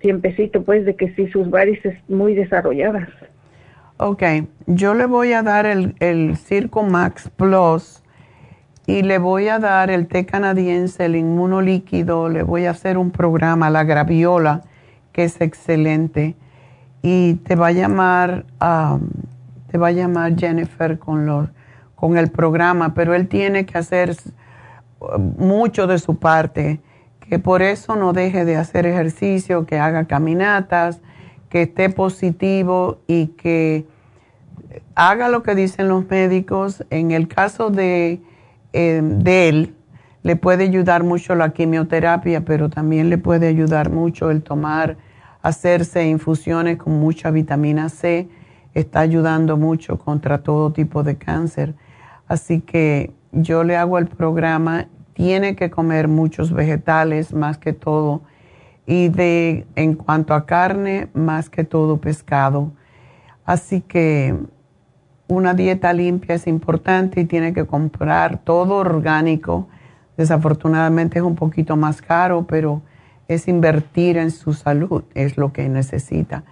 tiempecito 0.00 0.64
pues 0.64 0.84
de 0.84 0.96
que 0.96 1.14
sí 1.14 1.28
sus 1.28 1.48
varices 1.50 1.96
muy 2.08 2.34
desarrolladas. 2.34 3.08
Ok, 3.98 4.22
yo 4.66 4.94
le 4.94 5.06
voy 5.06 5.32
a 5.32 5.42
dar 5.42 5.64
el, 5.64 5.94
el 6.00 6.36
Circo 6.36 6.82
Max 6.82 7.30
Plus 7.34 8.02
y 8.86 9.02
le 9.02 9.18
voy 9.18 9.48
a 9.48 9.58
dar 9.58 9.90
el 9.90 10.06
té 10.06 10.26
canadiense, 10.26 11.06
el 11.06 11.16
inmunolíquido, 11.16 12.28
le 12.28 12.44
voy 12.44 12.66
a 12.66 12.70
hacer 12.70 12.98
un 12.98 13.10
programa, 13.10 13.68
la 13.68 13.82
graviola, 13.82 14.62
que 15.12 15.24
es 15.24 15.40
excelente. 15.40 16.36
Y 17.02 17.34
te 17.34 17.56
va 17.56 17.68
a 17.68 17.72
llamar, 17.72 18.46
te 19.70 19.78
va 19.78 19.88
a 19.88 19.92
llamar 19.92 20.36
Jennifer 20.36 20.98
con, 20.98 21.52
con 21.96 22.16
el 22.16 22.30
programa, 22.30 22.94
pero 22.94 23.14
él 23.14 23.26
tiene 23.26 23.66
que 23.66 23.76
hacer 23.76 24.16
mucho 25.36 25.88
de 25.88 25.98
su 25.98 26.16
parte, 26.18 26.80
que 27.20 27.40
por 27.40 27.62
eso 27.62 27.96
no 27.96 28.12
deje 28.12 28.44
de 28.44 28.56
hacer 28.56 28.86
ejercicio, 28.86 29.66
que 29.66 29.80
haga 29.80 30.04
caminatas, 30.04 31.00
que 31.48 31.62
esté 31.62 31.90
positivo 31.90 32.98
y 33.08 33.28
que 33.28 33.84
haga 34.94 35.28
lo 35.28 35.42
que 35.42 35.56
dicen 35.56 35.88
los 35.88 36.08
médicos. 36.08 36.84
En 36.90 37.10
el 37.10 37.26
caso 37.26 37.70
de 37.70 38.20
eh, 38.78 39.00
de 39.02 39.48
él, 39.48 39.74
le 40.22 40.36
puede 40.36 40.64
ayudar 40.64 41.02
mucho 41.02 41.34
la 41.34 41.54
quimioterapia, 41.54 42.44
pero 42.44 42.68
también 42.68 43.08
le 43.08 43.16
puede 43.16 43.48
ayudar 43.48 43.90
mucho 43.90 44.30
el 44.30 44.42
tomar, 44.42 44.98
hacerse 45.40 46.06
infusiones 46.06 46.76
con 46.76 47.00
mucha 47.00 47.30
vitamina 47.30 47.88
C, 47.88 48.28
está 48.74 49.00
ayudando 49.00 49.56
mucho 49.56 49.98
contra 49.98 50.42
todo 50.42 50.72
tipo 50.72 51.02
de 51.02 51.16
cáncer. 51.16 51.74
Así 52.28 52.60
que 52.60 53.14
yo 53.32 53.64
le 53.64 53.78
hago 53.78 53.96
el 53.96 54.08
programa, 54.08 54.88
tiene 55.14 55.56
que 55.56 55.70
comer 55.70 56.06
muchos 56.06 56.52
vegetales, 56.52 57.32
más 57.32 57.56
que 57.56 57.72
todo 57.72 58.20
y 58.84 59.08
de 59.08 59.66
en 59.74 59.94
cuanto 59.94 60.34
a 60.34 60.44
carne, 60.44 61.08
más 61.14 61.48
que 61.48 61.64
todo 61.64 61.96
pescado. 61.96 62.72
Así 63.46 63.80
que 63.80 64.36
una 65.28 65.54
dieta 65.54 65.92
limpia 65.92 66.36
es 66.36 66.46
importante 66.46 67.20
y 67.20 67.24
tiene 67.24 67.52
que 67.52 67.66
comprar 67.66 68.38
todo 68.38 68.76
orgánico. 68.76 69.68
Desafortunadamente 70.16 71.18
es 71.18 71.24
un 71.24 71.34
poquito 71.34 71.76
más 71.76 72.00
caro, 72.00 72.46
pero 72.46 72.82
es 73.28 73.48
invertir 73.48 74.16
en 74.18 74.30
su 74.30 74.52
salud, 74.52 75.04
es 75.14 75.36
lo 75.36 75.52
que 75.52 75.68
necesita. 75.68 76.44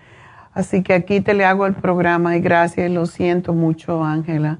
Así 0.52 0.82
que 0.82 0.94
aquí 0.94 1.20
te 1.20 1.34
le 1.34 1.44
hago 1.44 1.66
el 1.66 1.74
programa 1.74 2.36
y 2.36 2.40
gracias, 2.40 2.90
lo 2.90 3.06
siento 3.06 3.52
mucho, 3.52 4.04
Ángela. 4.04 4.58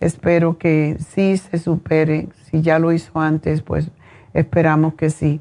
Espero 0.00 0.58
que 0.58 0.96
sí 0.98 1.36
se 1.36 1.58
supere. 1.58 2.28
Si 2.44 2.62
ya 2.62 2.78
lo 2.78 2.92
hizo 2.92 3.20
antes, 3.20 3.62
pues 3.62 3.90
esperamos 4.32 4.94
que 4.94 5.10
sí. 5.10 5.40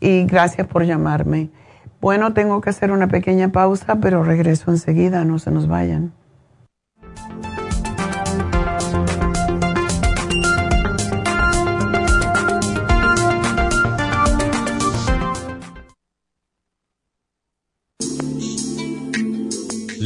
Y 0.00 0.24
gracias 0.24 0.66
por 0.66 0.84
llamarme. 0.84 1.50
Bueno, 2.00 2.34
tengo 2.34 2.60
que 2.60 2.70
hacer 2.70 2.90
una 2.90 3.08
pequeña 3.08 3.52
pausa, 3.52 3.96
pero 3.96 4.22
regreso 4.22 4.70
enseguida, 4.70 5.24
no 5.24 5.38
se 5.38 5.50
nos 5.50 5.68
vayan. 5.68 6.12
Bye. 7.14 7.53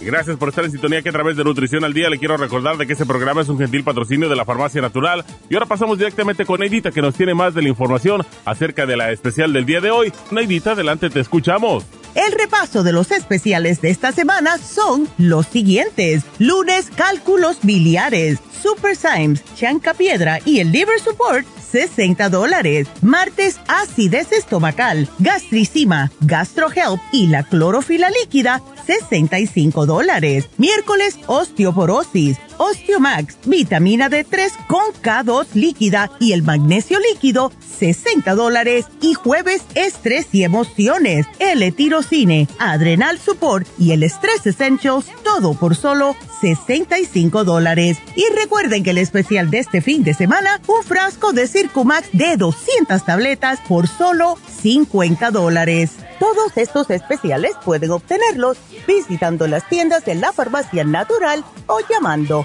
Gracias 0.00 0.36
por 0.38 0.48
estar 0.48 0.64
en 0.64 0.70
sintonía 0.70 1.02
que 1.02 1.10
a 1.10 1.12
través 1.12 1.36
de 1.36 1.44
Nutrición 1.44 1.84
al 1.84 1.92
Día 1.92 2.08
le 2.08 2.18
quiero 2.18 2.36
recordar 2.36 2.78
de 2.78 2.86
que 2.86 2.94
este 2.94 3.04
programa 3.04 3.42
es 3.42 3.48
un 3.48 3.58
gentil 3.58 3.84
patrocinio 3.84 4.28
de 4.28 4.36
la 4.36 4.44
Farmacia 4.44 4.80
Natural. 4.80 5.24
Y 5.48 5.54
ahora 5.54 5.66
pasamos 5.66 5.98
directamente 5.98 6.46
con 6.46 6.60
Neidita 6.60 6.90
que 6.90 7.02
nos 7.02 7.14
tiene 7.14 7.34
más 7.34 7.54
de 7.54 7.62
la 7.62 7.68
información 7.68 8.24
acerca 8.44 8.86
de 8.86 8.96
la 8.96 9.12
especial 9.12 9.52
del 9.52 9.66
día 9.66 9.80
de 9.80 9.90
hoy. 9.90 10.12
Neidita, 10.30 10.72
adelante, 10.72 11.10
te 11.10 11.20
escuchamos. 11.20 11.84
El 12.14 12.32
repaso 12.32 12.82
de 12.82 12.92
los 12.92 13.12
especiales 13.12 13.80
de 13.80 13.90
esta 13.90 14.10
semana 14.10 14.58
son 14.58 15.08
los 15.18 15.46
siguientes. 15.46 16.24
Lunes, 16.38 16.90
cálculos 16.96 17.58
biliares, 17.62 18.40
Super 18.62 18.96
Symes, 18.96 19.44
Chanca 19.54 19.94
Piedra 19.94 20.40
y 20.44 20.58
el 20.58 20.72
Liver 20.72 20.98
Support, 20.98 21.46
60 21.70 22.28
dólares. 22.28 22.88
Martes, 23.00 23.60
acidez 23.68 24.32
estomacal, 24.32 25.08
gastricima, 25.18 26.10
GastroHelp 26.20 27.00
y 27.12 27.28
la 27.28 27.44
clorofila 27.44 28.10
líquida, 28.10 28.60
65 28.90 29.86
dólares. 29.86 30.48
Miércoles, 30.56 31.16
osteoporosis, 31.26 32.38
Osteomax, 32.60 33.38
vitamina 33.46 34.10
D3 34.10 34.50
con 34.66 34.84
K2 35.02 35.46
líquida 35.54 36.10
y 36.20 36.32
el 36.32 36.42
magnesio 36.42 36.98
líquido, 37.00 37.50
60 37.78 38.34
dólares. 38.34 38.84
Y 39.00 39.14
jueves, 39.14 39.62
estrés 39.74 40.26
y 40.32 40.44
emociones, 40.44 41.26
L-tirocine, 41.38 42.48
Adrenal 42.58 43.18
Support 43.18 43.66
y 43.78 43.92
el 43.92 44.02
Stress 44.02 44.46
Essentials, 44.46 45.06
todo 45.24 45.54
por 45.54 45.74
solo 45.74 46.14
65 46.42 47.44
dólares. 47.44 47.96
Y 48.14 48.24
recuerden 48.34 48.84
que 48.84 48.90
el 48.90 48.98
especial 48.98 49.50
de 49.50 49.60
este 49.60 49.80
fin 49.80 50.04
de 50.04 50.12
semana, 50.12 50.60
un 50.66 50.82
frasco 50.84 51.32
de 51.32 51.48
Circumax 51.48 52.10
de 52.12 52.36
200 52.36 53.02
tabletas 53.06 53.60
por 53.66 53.88
solo 53.88 54.36
50 54.62 55.30
dólares. 55.30 55.92
Todos 56.18 56.54
estos 56.56 56.90
especiales 56.90 57.52
pueden 57.64 57.90
obtenerlos 57.92 58.58
visitando 58.86 59.46
las 59.46 59.66
tiendas 59.70 60.04
de 60.04 60.14
la 60.14 60.32
farmacia 60.32 60.84
natural 60.84 61.42
o 61.66 61.78
llamando 61.88 62.44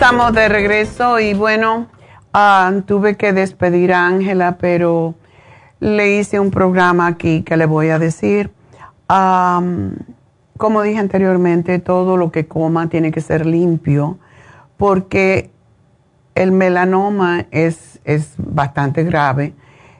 Estamos 0.00 0.32
de 0.32 0.48
regreso 0.48 1.20
y 1.20 1.34
bueno, 1.34 1.86
ah, 2.32 2.72
tuve 2.86 3.18
que 3.18 3.34
despedir 3.34 3.92
a 3.92 4.06
Ángela, 4.06 4.56
pero 4.58 5.14
le 5.78 6.16
hice 6.16 6.40
un 6.40 6.50
programa 6.50 7.06
aquí 7.06 7.42
que 7.42 7.58
le 7.58 7.66
voy 7.66 7.90
a 7.90 7.98
decir. 7.98 8.50
como 10.56 10.80
dije 10.82 10.98
anteriormente, 10.98 11.80
todo 11.80 12.16
lo 12.16 12.32
que 12.32 12.48
coma 12.48 12.88
tiene 12.88 13.12
que 13.12 13.20
ser 13.20 13.44
limpio 13.44 14.18
porque 14.78 15.50
el 16.34 16.52
melanoma 16.52 17.44
es, 17.50 18.00
es 18.04 18.32
bastante 18.38 19.04
grave. 19.04 19.52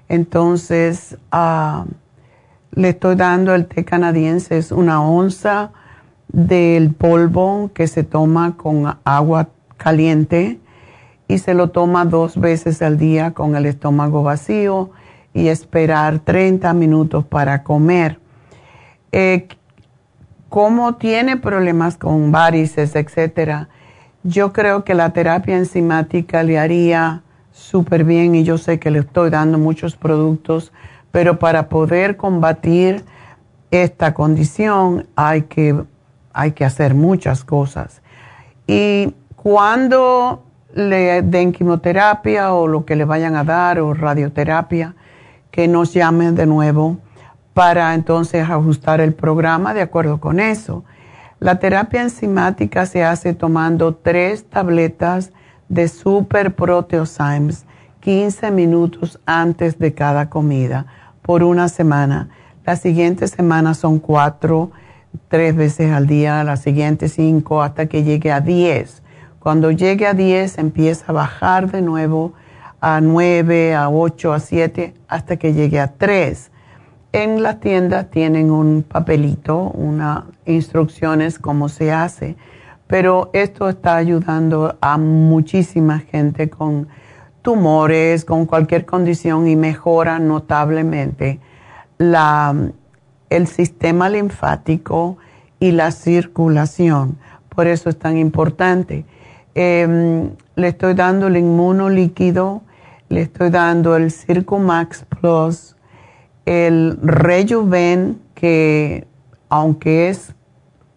Entonces, 0.08 1.18
ah, 1.30 1.84
le 2.70 2.88
estoy 2.88 3.16
dando 3.16 3.54
el 3.54 3.66
té 3.66 3.84
canadiense, 3.84 4.56
es 4.56 4.72
una 4.72 5.02
onza 5.02 5.72
del 6.28 6.94
polvo 6.94 7.70
que 7.74 7.86
se 7.86 8.02
toma 8.02 8.56
con 8.56 8.96
agua 9.04 9.48
caliente 9.82 10.60
y 11.26 11.38
se 11.38 11.54
lo 11.54 11.70
toma 11.70 12.04
dos 12.04 12.38
veces 12.38 12.82
al 12.82 12.98
día 12.98 13.32
con 13.32 13.56
el 13.56 13.64
estómago 13.64 14.22
vacío 14.22 14.90
y 15.32 15.48
esperar 15.48 16.18
30 16.18 16.72
minutos 16.74 17.24
para 17.24 17.62
comer. 17.62 18.20
Eh, 19.12 19.48
como 20.48 20.96
tiene 20.96 21.36
problemas 21.36 21.96
con 21.96 22.30
varices, 22.30 22.94
etcétera, 22.94 23.68
yo 24.22 24.52
creo 24.52 24.84
que 24.84 24.94
la 24.94 25.12
terapia 25.12 25.56
enzimática 25.56 26.42
le 26.42 26.58
haría 26.58 27.22
súper 27.52 28.04
bien 28.04 28.34
y 28.34 28.44
yo 28.44 28.58
sé 28.58 28.78
que 28.78 28.90
le 28.90 28.98
estoy 28.98 29.30
dando 29.30 29.56
muchos 29.56 29.96
productos, 29.96 30.72
pero 31.10 31.38
para 31.38 31.68
poder 31.68 32.16
combatir 32.16 33.04
esta 33.70 34.12
condición 34.12 35.06
hay 35.14 35.42
que, 35.42 35.84
hay 36.32 36.52
que 36.52 36.64
hacer 36.64 36.94
muchas 36.94 37.44
cosas. 37.44 38.02
Y 38.66 39.14
cuando 39.42 40.42
le 40.74 41.22
den 41.22 41.52
quimioterapia 41.52 42.52
o 42.52 42.66
lo 42.66 42.84
que 42.84 42.94
le 42.94 43.06
vayan 43.06 43.36
a 43.36 43.44
dar 43.44 43.80
o 43.80 43.94
radioterapia, 43.94 44.94
que 45.50 45.66
nos 45.66 45.94
llamen 45.94 46.34
de 46.34 46.44
nuevo 46.44 46.98
para 47.54 47.94
entonces 47.94 48.48
ajustar 48.50 49.00
el 49.00 49.14
programa 49.14 49.72
de 49.72 49.80
acuerdo 49.80 50.20
con 50.20 50.40
eso. 50.40 50.84
La 51.38 51.58
terapia 51.58 52.02
enzimática 52.02 52.84
se 52.84 53.02
hace 53.02 53.32
tomando 53.32 53.94
tres 53.94 54.44
tabletas 54.44 55.32
de 55.70 55.88
Super 55.88 56.54
Proteosymes 56.54 57.64
15 58.00 58.50
minutos 58.50 59.18
antes 59.24 59.78
de 59.78 59.94
cada 59.94 60.28
comida 60.28 60.84
por 61.22 61.44
una 61.44 61.70
semana. 61.70 62.28
La 62.66 62.76
siguiente 62.76 63.26
semana 63.26 63.72
son 63.72 64.00
cuatro, 64.00 64.70
tres 65.28 65.56
veces 65.56 65.92
al 65.92 66.06
día, 66.06 66.44
la 66.44 66.58
siguiente 66.58 67.08
cinco, 67.08 67.62
hasta 67.62 67.86
que 67.86 68.04
llegue 68.04 68.30
a 68.32 68.40
diez. 68.40 69.02
Cuando 69.40 69.70
llegue 69.70 70.06
a 70.06 70.12
diez, 70.12 70.58
empieza 70.58 71.06
a 71.08 71.12
bajar 71.12 71.72
de 71.72 71.80
nuevo 71.80 72.34
a 72.82 73.00
nueve, 73.00 73.74
a 73.74 73.88
ocho, 73.88 74.34
a 74.34 74.38
siete, 74.38 74.92
hasta 75.08 75.38
que 75.38 75.54
llegue 75.54 75.80
a 75.80 75.94
tres. 75.94 76.50
En 77.12 77.42
las 77.42 77.58
tiendas 77.58 78.10
tienen 78.10 78.50
un 78.50 78.82
papelito, 78.82 79.70
unas 79.70 80.24
instrucciones 80.44 81.38
cómo 81.38 81.70
se 81.70 81.90
hace, 81.90 82.36
pero 82.86 83.30
esto 83.32 83.70
está 83.70 83.96
ayudando 83.96 84.76
a 84.82 84.98
muchísima 84.98 86.00
gente 86.00 86.50
con 86.50 86.88
tumores, 87.40 88.26
con 88.26 88.44
cualquier 88.44 88.84
condición 88.84 89.48
y 89.48 89.56
mejora 89.56 90.18
notablemente 90.18 91.40
la, 91.96 92.54
el 93.30 93.46
sistema 93.46 94.10
linfático 94.10 95.16
y 95.58 95.72
la 95.72 95.92
circulación. 95.92 97.16
Por 97.48 97.66
eso 97.66 97.88
es 97.88 97.98
tan 97.98 98.18
importante. 98.18 99.06
Em, 99.54 100.30
le 100.54 100.68
estoy 100.68 100.94
dando 100.94 101.26
el 101.26 101.36
inmunolíquido, 101.36 102.62
le 103.08 103.22
estoy 103.22 103.50
dando 103.50 103.96
el 103.96 104.12
Circumax 104.12 105.04
Plus, 105.04 105.76
el 106.46 106.98
Rejuven, 107.02 108.20
que 108.34 109.08
aunque 109.48 110.08
es, 110.08 110.34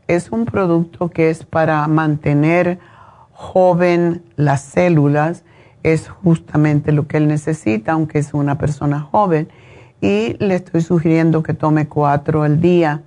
es 0.08 0.32
un 0.32 0.46
producto 0.46 1.10
que 1.10 1.32
es 1.32 1.44
para 1.44 1.88
mantener 1.88 2.78
joven 3.32 4.24
las 4.36 4.62
células, 4.62 5.44
es 5.82 6.08
justamente 6.08 6.92
lo 6.92 7.08
que 7.08 7.18
él 7.18 7.28
necesita, 7.28 7.94
aunque 7.94 8.20
es 8.20 8.34
una 8.36 8.58
persona 8.60 9.02
joven. 9.02 9.50
Y 10.00 10.38
le 10.38 10.56
estoy 10.56 10.82
sugiriendo 10.82 11.42
que 11.42 11.54
tome 11.54 11.88
cuatro 11.88 12.44
al 12.44 12.62
día, 12.62 13.02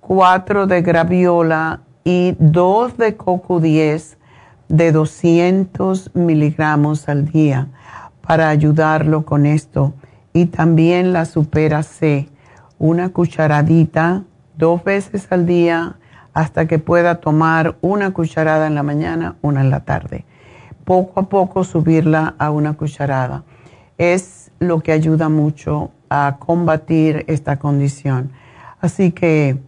cuatro 0.00 0.66
de 0.66 0.82
graviola 0.82 1.82
y 2.04 2.34
dos 2.38 2.96
de 2.96 3.16
coco 3.16 3.60
10 3.60 4.18
de 4.72 4.90
200 4.90 6.10
miligramos 6.14 7.08
al 7.08 7.30
día 7.30 7.68
para 8.26 8.48
ayudarlo 8.48 9.24
con 9.24 9.46
esto. 9.46 9.94
Y 10.32 10.46
también 10.46 11.12
la 11.12 11.24
supera 11.24 11.84
C, 11.84 12.28
una 12.78 13.10
cucharadita 13.10 14.24
dos 14.56 14.82
veces 14.82 15.28
al 15.30 15.46
día 15.46 15.96
hasta 16.34 16.66
que 16.66 16.78
pueda 16.78 17.20
tomar 17.20 17.76
una 17.82 18.12
cucharada 18.12 18.66
en 18.66 18.74
la 18.74 18.82
mañana, 18.82 19.36
una 19.42 19.60
en 19.60 19.70
la 19.70 19.84
tarde 19.84 20.24
poco 20.84 21.20
a 21.20 21.28
poco 21.28 21.64
subirla 21.64 22.34
a 22.38 22.50
una 22.50 22.74
cucharada. 22.74 23.44
Es 23.98 24.50
lo 24.58 24.80
que 24.80 24.92
ayuda 24.92 25.28
mucho 25.28 25.90
a 26.08 26.36
combatir 26.38 27.24
esta 27.28 27.58
condición. 27.58 28.32
Así 28.80 29.12
que 29.12 29.58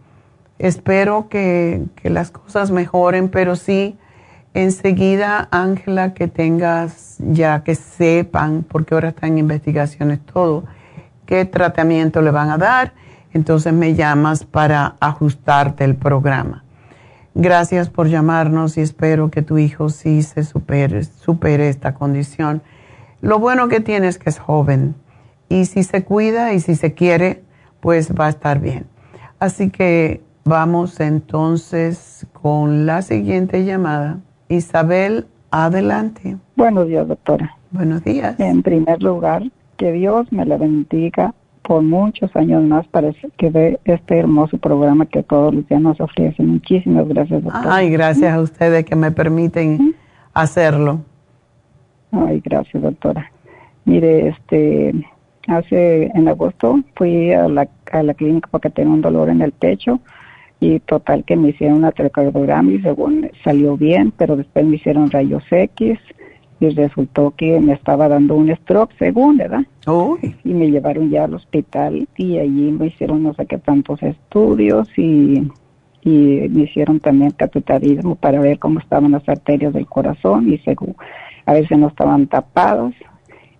espero 0.59 1.27
que, 1.29 1.85
las 2.03 2.31
cosas 2.31 2.71
mejoren, 2.71 3.29
pero 3.29 3.55
sí, 3.55 3.97
enseguida, 4.55 5.49
Ángela, 5.51 6.13
que 6.13 6.27
tengas 6.27 7.17
ya 7.19 7.63
que 7.63 7.75
sepan, 7.75 8.65
porque 8.67 8.93
ahora 8.93 9.09
está 9.09 9.27
en 9.27 9.37
investigaciones 9.37 10.19
todo, 10.21 10.63
qué 11.25 11.45
tratamiento 11.45 12.21
le 12.21 12.31
van 12.31 12.49
a 12.49 12.57
dar, 12.57 12.93
entonces 13.33 13.73
me 13.73 13.93
llamas 13.95 14.45
para 14.45 14.95
ajustarte 14.99 15.83
el 15.83 15.95
programa. 15.95 16.63
Gracias 17.33 17.89
por 17.89 18.07
llamarnos 18.07 18.77
y 18.77 18.81
espero 18.81 19.29
que 19.29 19.41
tu 19.41 19.57
hijo 19.57 19.89
sí 19.89 20.23
se 20.23 20.45
supere, 20.45 21.03
supere 21.03 21.67
esta 21.67 21.93
condición. 21.93 22.61
Lo 23.21 23.39
bueno 23.39 23.67
que 23.67 23.81
tiene 23.81 24.07
es 24.07 24.17
que 24.17 24.29
es 24.29 24.39
joven 24.39 24.95
y 25.49 25.65
si 25.65 25.83
se 25.83 26.05
cuida 26.05 26.53
y 26.53 26.61
si 26.61 26.75
se 26.75 26.93
quiere, 26.93 27.43
pues 27.81 28.13
va 28.17 28.27
a 28.27 28.29
estar 28.29 28.59
bien. 28.59 28.85
Así 29.37 29.69
que 29.69 30.23
vamos 30.45 31.01
entonces 31.01 32.25
con 32.31 32.85
la 32.85 33.01
siguiente 33.01 33.65
llamada. 33.65 34.19
Isabel, 34.49 35.25
adelante. 35.51 36.37
Buenos 36.55 36.87
días, 36.87 37.07
doctora. 37.07 37.57
Buenos 37.71 38.03
días. 38.03 38.39
En 38.39 38.61
primer 38.61 39.01
lugar, 39.01 39.43
que 39.77 39.91
Dios 39.91 40.31
me 40.31 40.45
la 40.45 40.57
bendiga 40.57 41.33
por 41.61 41.81
muchos 41.81 42.33
años 42.35 42.63
más 42.63 42.87
para 42.87 43.11
que 43.37 43.49
ve 43.49 43.79
este 43.85 44.19
hermoso 44.19 44.57
programa 44.57 45.05
que 45.07 45.23
todos 45.23 45.53
los 45.53 45.67
días 45.67 45.81
nos 45.81 45.99
ofrecen. 45.99 46.47
Muchísimas 46.47 47.07
gracias, 47.07 47.43
doctora. 47.43 47.75
Ay, 47.75 47.89
gracias 47.89 48.33
a 48.33 48.39
ustedes 48.39 48.85
que 48.85 48.95
me 48.95 49.11
permiten 49.11 49.95
hacerlo. 50.33 51.01
Ay, 52.11 52.41
gracias, 52.43 52.83
doctora. 52.83 53.31
Mire, 53.85 54.29
este, 54.29 54.93
hace, 55.47 56.11
en 56.13 56.27
agosto 56.27 56.79
fui 56.95 57.33
a 57.33 57.47
la, 57.47 57.67
a 57.91 58.03
la 58.03 58.13
clínica 58.13 58.47
porque 58.51 58.69
tenía 58.69 58.93
un 58.93 59.01
dolor 59.01 59.29
en 59.29 59.41
el 59.41 59.51
pecho 59.51 59.99
y 60.65 60.79
total 60.79 61.23
que 61.23 61.35
me 61.35 61.49
hicieron 61.49 61.77
una 61.77 61.91
telecardiograma 61.91 62.71
y 62.71 62.81
según 62.81 63.29
salió 63.43 63.77
bien, 63.77 64.11
pero 64.17 64.35
después 64.35 64.65
me 64.65 64.77
hicieron 64.77 65.11
rayos 65.11 65.43
X 65.51 65.99
y 66.59 66.69
resultó 66.69 67.31
que 67.37 67.59
me 67.59 67.73
estaba 67.73 68.07
dando 68.07 68.35
un 68.35 68.53
stroke, 68.55 68.93
según, 68.97 69.37
¿verdad? 69.37 69.61
Y 70.43 70.53
me 70.53 70.71
llevaron 70.71 71.11
ya 71.11 71.25
al 71.25 71.35
hospital 71.35 72.07
y 72.17 72.39
allí 72.39 72.71
me 72.71 72.87
hicieron 72.87 73.21
no 73.21 73.33
sé 73.35 73.45
qué 73.45 73.59
tantos 73.59 74.01
estudios 74.01 74.87
y, 74.97 75.51
y 76.01 76.49
me 76.49 76.63
hicieron 76.63 76.99
también 76.99 77.31
cateterismo 77.31 78.15
para 78.15 78.39
ver 78.39 78.57
cómo 78.57 78.79
estaban 78.79 79.11
las 79.11 79.27
arterias 79.29 79.73
del 79.73 79.85
corazón 79.85 80.51
y 80.51 80.57
según, 80.59 80.95
a 81.45 81.55
si 81.55 81.75
no 81.75 81.89
estaban 81.89 82.25
tapadas 82.25 82.93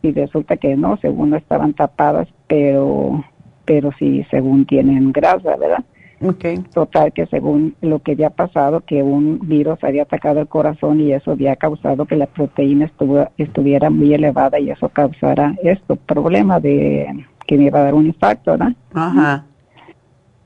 y 0.01 0.11
resulta 0.11 0.57
que 0.57 0.75
no, 0.75 0.97
según 0.97 1.31
no 1.31 1.37
estaban 1.37 1.73
tapadas, 1.73 2.27
pero, 2.47 3.23
pero 3.63 3.91
sí, 3.99 4.25
según 4.31 4.65
tienen 4.65 5.11
grasa, 5.11 5.55
¿verdad? 5.55 5.83
Okay. 6.21 6.57
Total, 6.73 7.11
que 7.11 7.25
según 7.27 7.75
lo 7.81 7.99
que 7.99 8.13
había 8.13 8.29
pasado, 8.29 8.81
que 8.81 9.03
un 9.03 9.39
virus 9.43 9.83
había 9.83 10.03
atacado 10.03 10.39
el 10.39 10.47
corazón 10.47 11.01
y 11.01 11.11
eso 11.11 11.31
había 11.31 11.55
causado 11.55 12.05
que 12.05 12.15
la 12.15 12.27
proteína 12.27 12.89
estuviera 13.37 13.89
muy 13.89 14.13
elevada 14.13 14.59
y 14.59 14.69
eso 14.69 14.89
causara 14.89 15.55
esto, 15.61 15.95
problema 15.97 16.59
de 16.59 17.25
que 17.45 17.57
me 17.57 17.65
iba 17.65 17.79
a 17.79 17.83
dar 17.83 17.93
un 17.93 18.05
infarto, 18.05 18.51
¿verdad? 18.51 18.73
Ajá. 18.93 19.45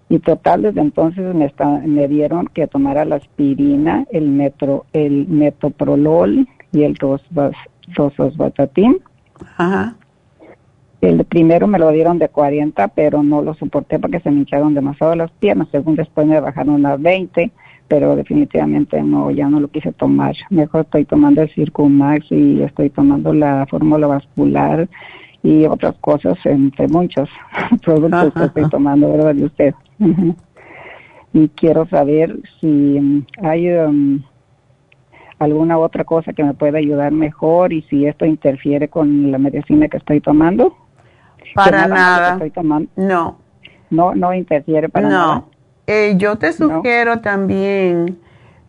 Y 0.10 0.18
total, 0.20 0.64
desde 0.64 0.82
entonces 0.82 1.36
me, 1.36 1.46
está, 1.46 1.66
me 1.86 2.08
dieron 2.08 2.48
que 2.48 2.66
tomara 2.66 3.06
la 3.06 3.18
aspirina, 3.18 4.06
el 4.12 4.28
metro, 4.28 4.88
el 4.92 5.28
metoprolol 5.28 6.48
y 6.72 6.84
el 6.84 6.98
rososbatatin. 7.96 8.98
Ajá. 9.58 9.96
El 11.02 11.24
primero 11.24 11.66
me 11.68 11.80
lo 11.80 11.92
dieron 11.92 12.20
de 12.20 12.28
40, 12.28 12.90
pero 12.90 13.24
no 13.24 13.42
lo 13.42 13.54
soporté 13.54 14.00
porque 14.00 14.20
se 14.20 14.32
me 14.32 14.40
hincharon 14.40 14.74
demasiado 14.74 15.16
las 15.16 15.32
piernas. 15.32 15.70
Según 15.72 15.96
después 15.96 16.28
me 16.28 16.40
bajaron 16.40 16.86
a 16.86 16.98
20, 16.98 17.52
pero 17.88 18.16
definitivamente 18.16 19.02
no, 19.02 19.32
ya 19.32 19.48
no 19.48 19.60
lo 19.62 19.70
quise 19.70 19.94
tomar. 19.94 20.36
Mejor 20.50 20.82
estoy 20.82 21.06
tomando 21.06 21.42
el 21.42 21.50
Circumax 21.50 22.32
y 22.32 22.62
estoy 22.62 22.90
tomando 22.90 23.34
la 23.34 23.66
fórmula 23.70 24.08
vascular 24.08 24.90
y 25.42 25.66
otras 25.66 25.96
cosas, 26.02 26.38
entre 26.46 26.88
muchos 26.90 27.30
productos 27.84 28.34
que 28.34 28.44
estoy 28.44 28.70
tomando, 28.70 29.10
¿verdad? 29.12 29.36
De 29.36 29.46
usted. 29.46 29.74
y 31.34 31.48
quiero 31.50 31.88
saber 31.88 32.38
si 32.60 33.26
hay 33.42 33.70
um, 33.70 34.22
alguna 35.38 35.78
otra 35.78 36.04
cosa 36.04 36.34
que 36.34 36.44
me 36.44 36.54
pueda 36.54 36.80
ayudar 36.80 37.12
mejor 37.12 37.72
y 37.72 37.84
si 37.84 38.06
esto 38.06 38.26
interfiere 38.26 38.90
con 38.90 39.32
la 39.32 39.38
medicina 39.38 39.88
que 39.88 39.98
estoy 39.98 40.20
tomando. 40.20 40.76
Para 41.56 41.88
nada. 41.88 42.40
No. 42.96 43.38
No, 43.90 44.14
no 44.14 44.34
interfiere 44.34 44.90
para 44.90 45.10
nada. 45.10 45.36
No. 45.36 45.50
Eh, 45.88 46.14
yo 46.18 46.38
te 46.38 46.54
sugiero 46.54 47.20
también 47.22 48.20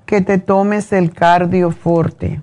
que 0.06 0.20
te 0.22 0.38
tomes 0.38 0.92
el 0.92 1.12
cardioforte. 1.12 2.40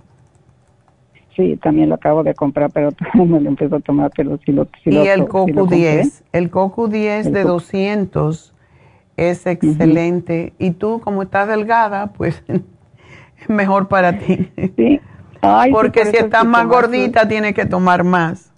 Sí, 1.36 1.58
también 1.62 1.90
lo 1.90 1.96
acabo 1.96 2.24
de 2.24 2.34
comprar, 2.34 2.72
pero 2.72 2.90
no 3.14 3.40
lo 3.40 3.50
empiezo 3.50 3.76
a 3.76 3.80
tomar, 3.80 4.12
pero 4.16 4.40
sí 4.46 4.52
lo 4.52 4.68
Y 4.86 4.98
el 5.08 5.28
Coco 5.28 5.66
10. 5.66 6.24
El 6.32 6.50
Coco 6.50 6.88
10 6.88 7.32
de 7.32 7.44
200 7.44 8.54
es 9.18 9.46
excelente. 9.46 10.54
Y 10.60 10.72
tú, 10.72 11.02
como 11.04 11.24
estás 11.24 11.48
delgada, 11.48 12.14
pues 12.14 12.44
es 12.48 13.50
mejor 13.50 13.88
para 13.88 14.18
ti. 14.18 14.52
Sí. 14.76 15.00
Porque 15.72 16.06
si 16.06 16.18
estás 16.18 16.46
más 16.46 16.68
gordita, 16.68 17.28
tienes 17.28 17.54
que 17.54 17.66
tomar 17.66 18.04
más. 18.04 18.54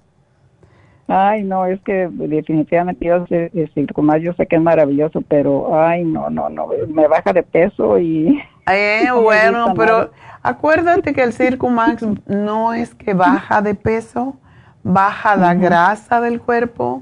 Ay, 1.11 1.41
no, 1.43 1.65
es 1.65 1.81
que 1.81 2.07
definitivamente 2.11 3.03
yo 3.07 3.25
sé, 3.25 3.49
decir, 3.51 3.91
como 3.93 4.15
yo 4.17 4.33
sé 4.33 4.45
que 4.45 4.57
es 4.57 4.61
maravilloso, 4.61 5.21
pero 5.27 5.81
ay, 5.81 6.03
no, 6.03 6.29
no, 6.29 6.49
no, 6.49 6.67
me 6.87 7.07
baja 7.07 7.33
de 7.33 7.43
peso 7.43 7.99
y... 7.99 8.41
Eh, 8.71 9.07
bueno, 9.11 9.73
pero 9.75 10.11
acuérdate 10.43 11.11
que 11.11 11.23
el 11.23 11.33
Circumax 11.33 12.05
no 12.27 12.75
es 12.75 12.93
que 12.93 13.15
baja 13.15 13.63
de 13.63 13.73
peso, 13.73 14.37
baja 14.83 15.35
la 15.35 15.55
grasa 15.55 16.21
del 16.21 16.39
cuerpo, 16.39 17.01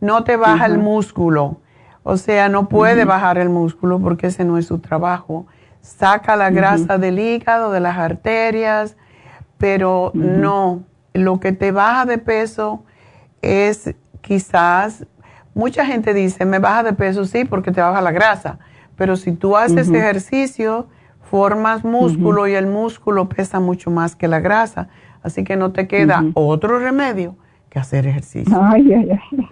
no 0.00 0.22
te 0.22 0.36
baja 0.36 0.66
el 0.66 0.78
músculo. 0.78 1.56
O 2.04 2.16
sea, 2.16 2.48
no 2.48 2.68
puede 2.68 3.04
bajar 3.04 3.38
el 3.38 3.48
músculo 3.48 3.98
porque 3.98 4.28
ese 4.28 4.44
no 4.44 4.56
es 4.56 4.66
su 4.66 4.78
trabajo. 4.78 5.46
Saca 5.80 6.36
la 6.36 6.50
grasa 6.50 6.96
del 6.96 7.18
hígado, 7.18 7.72
de 7.72 7.80
las 7.80 7.98
arterias, 7.98 8.96
pero 9.58 10.12
no, 10.14 10.84
lo 11.12 11.40
que 11.40 11.50
te 11.50 11.72
baja 11.72 12.04
de 12.04 12.18
peso 12.18 12.84
es 13.42 13.94
quizás 14.20 15.06
mucha 15.54 15.84
gente 15.84 16.14
dice, 16.14 16.44
me 16.44 16.58
baja 16.58 16.82
de 16.82 16.92
peso, 16.92 17.24
sí, 17.24 17.44
porque 17.44 17.72
te 17.72 17.80
baja 17.80 18.00
la 18.00 18.12
grasa, 18.12 18.58
pero 18.96 19.16
si 19.16 19.32
tú 19.32 19.56
haces 19.56 19.88
ejercicio, 19.88 20.88
formas 21.22 21.84
músculo 21.84 22.48
y 22.48 22.54
el 22.54 22.66
músculo 22.66 23.28
pesa 23.28 23.60
mucho 23.60 23.90
más 23.90 24.16
que 24.16 24.28
la 24.28 24.40
grasa, 24.40 24.88
así 25.22 25.44
que 25.44 25.56
no 25.56 25.72
te 25.72 25.86
queda 25.86 26.24
otro 26.34 26.78
remedio 26.78 27.36
que 27.70 27.78
hacer 27.78 28.06
ejercicio. 28.06 28.58
Ay, 28.60 28.92
ay, 28.92 29.10
ay. 29.12 29.48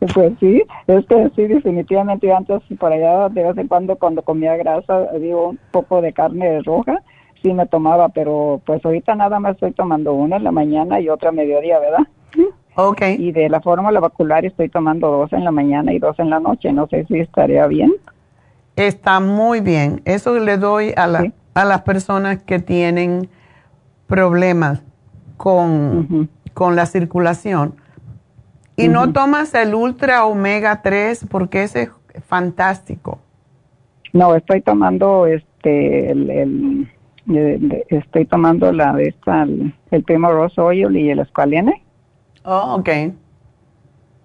pues 0.14 0.32
sí, 0.40 0.62
es 0.88 1.06
que 1.06 1.30
sí, 1.36 1.46
definitivamente 1.46 2.32
antes 2.32 2.60
por 2.78 2.92
allá 2.92 3.28
de 3.28 3.44
vez 3.44 3.56
en 3.56 3.68
cuando 3.68 3.96
cuando 3.96 4.22
comía 4.22 4.56
grasa, 4.56 5.12
digo, 5.20 5.50
un 5.50 5.60
poco 5.70 6.02
de 6.02 6.12
carne 6.12 6.60
roja, 6.62 7.02
sí 7.42 7.54
me 7.54 7.66
tomaba, 7.66 8.08
pero 8.08 8.60
pues 8.66 8.84
ahorita 8.84 9.14
nada 9.14 9.38
más 9.38 9.54
estoy 9.54 9.72
tomando 9.72 10.12
una 10.12 10.36
en 10.36 10.44
la 10.44 10.50
mañana 10.50 11.00
y 11.00 11.08
otra 11.08 11.28
a 11.28 11.32
mediodía, 11.32 11.78
¿verdad? 11.78 12.06
Ok. 12.76 13.02
Y 13.18 13.32
de 13.32 13.48
la 13.48 13.60
fórmula 13.60 14.00
vascular 14.00 14.44
estoy 14.44 14.68
tomando 14.68 15.10
dos 15.10 15.32
en 15.32 15.44
la 15.44 15.50
mañana 15.50 15.92
y 15.92 15.98
dos 15.98 16.18
en 16.18 16.30
la 16.30 16.40
noche, 16.40 16.72
no 16.72 16.86
sé 16.88 17.04
si 17.06 17.18
estaría 17.18 17.66
bien. 17.66 17.92
Está 18.76 19.20
muy 19.20 19.60
bien. 19.60 20.02
Eso 20.04 20.38
le 20.38 20.58
doy 20.58 20.92
a, 20.96 21.06
la, 21.06 21.32
a 21.54 21.64
las 21.64 21.82
personas 21.82 22.42
que 22.42 22.58
tienen 22.58 23.28
problemas 24.06 24.82
con, 25.36 26.28
con 26.54 26.76
la 26.76 26.86
circulación. 26.86 27.74
Y 28.76 28.88
no 28.88 29.12
tomas 29.12 29.54
el 29.54 29.74
Ultra 29.74 30.26
Omega 30.26 30.82
3 30.82 31.26
porque 31.30 31.62
ese 31.62 31.90
es 32.12 32.24
fantástico. 32.24 33.18
No, 34.12 34.34
estoy 34.34 34.60
tomando 34.60 35.26
este 35.26 36.10
el, 36.10 36.88
estoy 37.88 38.26
tomando 38.26 38.72
la 38.72 38.92
de 38.92 39.08
esta 39.08 39.44
el, 39.90 40.04
Primo 40.04 40.30
Rose 40.30 40.60
Oil 40.60 40.96
y 40.96 41.10
el 41.10 41.20
Esqualene. 41.20 41.82
Oh, 42.46 42.76
ok. 42.78 42.88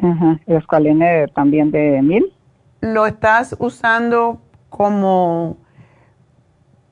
Ajá, 0.03 0.39
el 0.45 0.57
Esqualene 0.57 1.27
también 1.35 1.71
de 1.71 2.01
mil 2.01 2.31
lo 2.81 3.05
estás 3.05 3.55
usando 3.59 4.41
como 4.69 5.57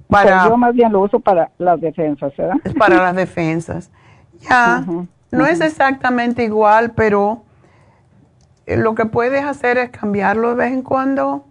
para... 0.07 0.47
yo 0.47 0.57
más 0.57 0.73
bien 0.73 0.91
lo 0.91 1.01
uso 1.01 1.19
para 1.19 1.51
las 1.57 1.82
defensas, 1.82 2.36
¿verdad? 2.38 2.57
Es 2.63 2.73
para 2.73 2.97
las 2.97 3.15
defensas. 3.15 3.91
Ya, 4.49 4.86
no 5.32 5.45
es 5.45 5.59
exactamente 5.61 6.43
igual, 6.43 6.91
pero 6.91 7.43
eh, 8.65 8.77
lo 8.77 8.95
que 8.95 9.05
puedes 9.05 9.43
hacer 9.43 9.77
es 9.77 9.89
cambiarlo 9.89 10.49
de 10.49 10.55
vez 10.55 10.71
en 10.71 10.82
cuando, 10.82 11.45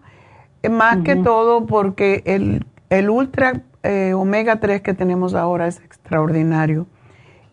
eh, 0.63 0.69
más 0.69 0.99
que 0.99 1.17
todo 1.17 1.67
porque 1.67 2.23
el, 2.25 2.65
el 2.89 3.11
ultra 3.11 3.61
eh, 3.83 4.15
omega 4.15 4.59
3 4.59 4.81
que 4.81 4.95
tenemos 4.95 5.35
ahora 5.35 5.67
es 5.67 5.81
extraordinario 5.81 6.87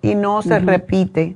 y 0.02 0.16
no 0.16 0.42
se 0.42 0.60
repite. 0.60 1.36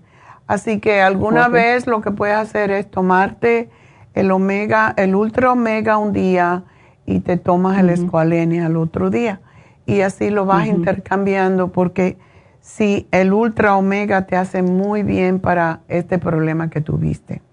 Así 0.50 0.80
que 0.80 1.00
alguna 1.00 1.48
vez 1.48 1.86
lo 1.86 2.02
que 2.02 2.10
puedes 2.10 2.36
hacer 2.36 2.72
es 2.72 2.90
tomarte 2.90 3.70
el 4.16 4.32
omega, 4.32 4.96
el 4.98 5.14
ultra 5.14 5.52
omega 5.52 6.00
un 6.00 6.12
día 6.12 6.64
y 7.06 7.20
te 7.20 7.38
tomas 7.38 7.78
el 7.78 7.92
escualene 7.92 8.66
al 8.66 8.76
otro 8.76 9.12
día. 9.12 9.42
Y 9.86 10.02
así 10.02 10.32
lo 10.32 10.48
vas 10.48 10.66
intercambiando 10.66 11.68
porque 11.72 12.18
si 12.62 13.06
el 13.12 13.32
ultra 13.32 13.78
omega 13.78 14.26
te 14.26 14.38
hace 14.38 14.64
muy 14.64 15.04
bien 15.04 15.40
para 15.40 15.82
este 15.88 16.18
problema 16.18 16.72
que 16.72 16.82
tuviste. 16.82 17.44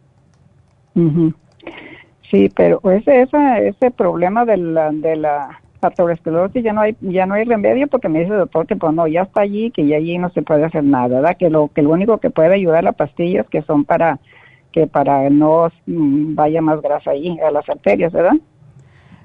Sí, 2.30 2.50
pero 2.56 2.80
ese, 2.90 3.20
ese, 3.20 3.68
ese 3.68 3.90
problema 3.90 4.46
de 4.46 4.56
la, 4.56 4.90
de 4.90 5.16
la 5.16 5.60
aterosclerosis 5.86 6.62
ya 6.62 6.72
no 6.72 6.82
hay 6.82 6.96
ya 7.00 7.26
no 7.26 7.34
hay 7.34 7.44
remedio 7.44 7.86
porque 7.88 8.08
me 8.08 8.20
dice 8.20 8.32
el 8.32 8.38
doctor 8.38 8.66
que 8.66 8.76
pues 8.76 8.92
no 8.92 9.06
ya 9.06 9.22
está 9.22 9.42
allí 9.42 9.70
que 9.70 9.86
ya 9.86 9.96
allí 9.96 10.18
no 10.18 10.30
se 10.30 10.42
puede 10.42 10.64
hacer 10.64 10.84
nada 10.84 11.08
¿verdad? 11.08 11.36
que 11.38 11.50
lo 11.50 11.68
que 11.68 11.82
lo 11.82 11.90
único 11.90 12.18
que 12.18 12.30
puede 12.30 12.54
ayudar 12.54 12.84
las 12.84 12.94
pastillas 12.94 13.46
que 13.48 13.62
son 13.62 13.84
para 13.84 14.18
que 14.76 14.86
para 14.86 15.30
no 15.30 15.72
mm, 15.86 16.34
vaya 16.34 16.60
más 16.60 16.82
grasa 16.82 17.12
ahí 17.12 17.40
a 17.40 17.50
las 17.50 17.66
arterias, 17.66 18.12
¿verdad? 18.12 18.34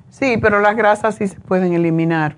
Sí, 0.07 0.38
pero 0.41 0.62
las 0.62 0.78
grasas 0.78 1.16
sí 1.16 1.28
se 1.28 1.41
pueden 1.41 1.74
eliminar. 1.74 2.38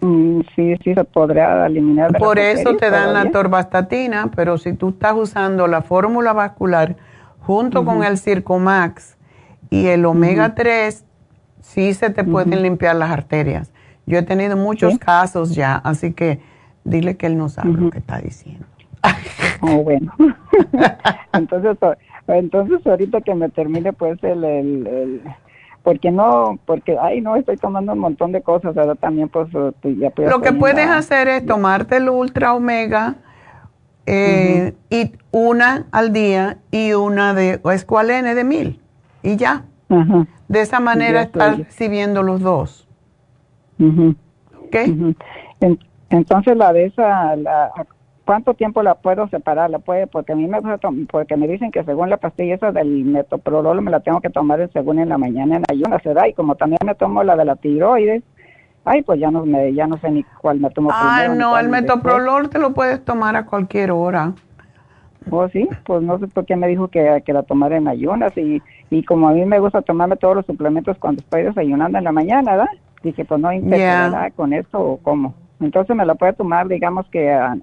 Mm, 0.00 0.42
sí, 0.54 0.76
sí 0.84 0.94
se 0.94 1.02
podría 1.02 1.66
eliminar. 1.66 2.12
Por 2.18 2.38
eso 2.38 2.76
te 2.76 2.88
dan 2.88 3.12
la 3.12 3.32
torvastatina, 3.32 4.30
pero 4.36 4.58
si 4.58 4.74
tú 4.74 4.90
estás 4.90 5.14
usando 5.14 5.66
la 5.66 5.82
fórmula 5.82 6.32
vascular 6.32 6.94
junto 7.40 7.84
con 7.84 8.04
el 8.04 8.16
Circomax 8.16 9.18
y 9.68 9.88
el 9.88 10.04
omega 10.04 10.54
3, 10.54 11.04
sí 11.62 11.94
se 11.94 12.10
te 12.10 12.24
pueden 12.24 12.62
limpiar 12.62 12.96
las 12.96 13.10
arterias. 13.10 13.72
Yo 14.04 14.18
he 14.18 14.22
tenido 14.22 14.56
muchos 14.56 14.98
casos 14.98 15.54
ya, 15.54 15.76
así 15.76 16.12
que 16.12 16.40
dile 16.84 17.16
que 17.16 17.26
él 17.26 17.38
no 17.38 17.48
sabe 17.48 17.70
lo 17.70 17.90
que 17.90 17.98
está 17.98 18.18
diciendo. 18.18 18.66
Oh, 19.62 19.82
bueno. 19.82 20.12
entonces, 21.32 21.76
entonces 22.26 22.86
ahorita 22.86 23.20
que 23.20 23.34
me 23.34 23.48
termine 23.48 23.92
pues 23.92 24.22
el, 24.22 24.44
el, 24.44 25.22
porque 25.82 26.10
no, 26.10 26.58
porque 26.64 26.96
ay 27.00 27.20
no 27.20 27.36
estoy 27.36 27.56
tomando 27.56 27.92
un 27.92 27.98
montón 27.98 28.32
de 28.32 28.42
cosas, 28.42 28.74
¿verdad? 28.74 28.96
También 28.96 29.28
pues, 29.28 29.48
pues 29.80 29.98
ya 29.98 30.12
Lo 30.28 30.40
que 30.40 30.52
puedes 30.52 30.88
hacer 30.88 31.28
es 31.28 31.46
tomarte 31.46 31.96
el 31.96 32.08
Ultra 32.08 32.54
Omega 32.54 33.16
eh, 34.06 34.74
y 34.90 35.12
una 35.30 35.86
al 35.92 36.12
día 36.12 36.58
y 36.70 36.92
una 36.92 37.34
de 37.34 37.60
Escualene 37.72 38.34
de 38.34 38.44
mil 38.44 38.80
y 39.22 39.36
ya. 39.36 39.64
De 40.48 40.60
esa 40.60 40.80
manera 40.80 41.22
estás 41.22 41.58
recibiendo 41.58 42.22
los 42.22 42.40
dos. 42.40 42.88
¿Ok? 43.78 44.76
entonces 46.10 46.56
la 46.56 46.72
de 46.72 46.86
esa, 46.86 47.36
la, 47.36 47.70
¿Cuánto 48.24 48.54
tiempo 48.54 48.82
la 48.82 48.94
puedo 48.94 49.26
separar? 49.28 49.68
La 49.70 49.80
puede, 49.80 50.06
porque 50.06 50.32
a 50.32 50.36
mí 50.36 50.46
me 50.46 50.60
porque 51.10 51.36
me 51.36 51.48
dicen 51.48 51.72
que 51.72 51.82
según 51.82 52.08
la 52.08 52.18
pastilla 52.18 52.54
esa 52.54 52.70
del 52.70 53.04
metoprolol 53.04 53.82
me 53.82 53.90
la 53.90 54.00
tengo 54.00 54.20
que 54.20 54.30
tomar 54.30 54.70
según 54.72 55.00
en 55.00 55.08
la 55.08 55.18
mañana 55.18 55.56
en 55.56 55.64
ayunas, 55.68 56.02
¿verdad? 56.04 56.26
Y 56.26 56.34
como 56.34 56.54
también 56.54 56.78
me 56.84 56.94
tomo 56.94 57.24
la 57.24 57.34
de 57.34 57.44
la 57.44 57.56
tiroides, 57.56 58.22
ay, 58.84 59.02
pues 59.02 59.18
ya 59.18 59.32
no 59.32 59.44
me 59.44 59.74
ya 59.74 59.88
no 59.88 59.98
sé 59.98 60.10
ni 60.10 60.22
cuál 60.40 60.60
me 60.60 60.70
tomo 60.70 60.90
Ay, 60.92 61.30
no, 61.36 61.58
el 61.58 61.68
metoprolol 61.68 62.48
te 62.48 62.60
lo 62.60 62.72
puedes 62.72 63.04
tomar 63.04 63.34
a 63.34 63.44
cualquier 63.44 63.90
hora. 63.90 64.32
¿Oh, 65.30 65.48
sí? 65.48 65.68
Pues 65.84 66.02
no 66.02 66.18
sé 66.18 66.28
por 66.28 66.46
qué 66.46 66.54
me 66.54 66.68
dijo 66.68 66.88
que, 66.88 67.22
que 67.24 67.32
la 67.32 67.42
tomara 67.42 67.76
en 67.76 67.88
ayunas 67.88 68.36
y, 68.36 68.62
y 68.92 69.02
como 69.04 69.28
a 69.28 69.32
mí 69.32 69.44
me 69.46 69.58
gusta 69.58 69.80
tomarme 69.80 70.16
todos 70.16 70.36
los 70.36 70.46
suplementos 70.46 70.98
cuando 70.98 71.22
estoy 71.22 71.44
desayunando 71.44 71.96
en 71.96 72.04
la 72.04 72.12
mañana, 72.12 72.52
¿verdad? 72.52 72.68
Dije, 73.02 73.24
pues 73.24 73.40
no 73.40 73.50
interesa 73.52 74.30
con 74.36 74.52
esto 74.52 74.78
o 74.78 74.96
cómo. 74.98 75.34
Entonces 75.60 75.96
me 75.96 76.04
la 76.04 76.14
puede 76.14 76.34
tomar, 76.34 76.68
digamos 76.68 77.06
que 77.08 77.32
al 77.32 77.62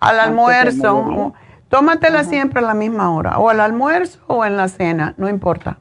almuerzo. 0.00 1.34
Tómatela 1.68 2.24
siempre 2.24 2.60
a 2.60 2.62
la 2.62 2.74
misma 2.74 3.12
hora, 3.14 3.38
o 3.38 3.50
al 3.50 3.60
almuerzo 3.60 4.20
o 4.28 4.44
en 4.44 4.56
la 4.56 4.68
cena, 4.68 5.14
no 5.18 5.28
importa. 5.28 5.78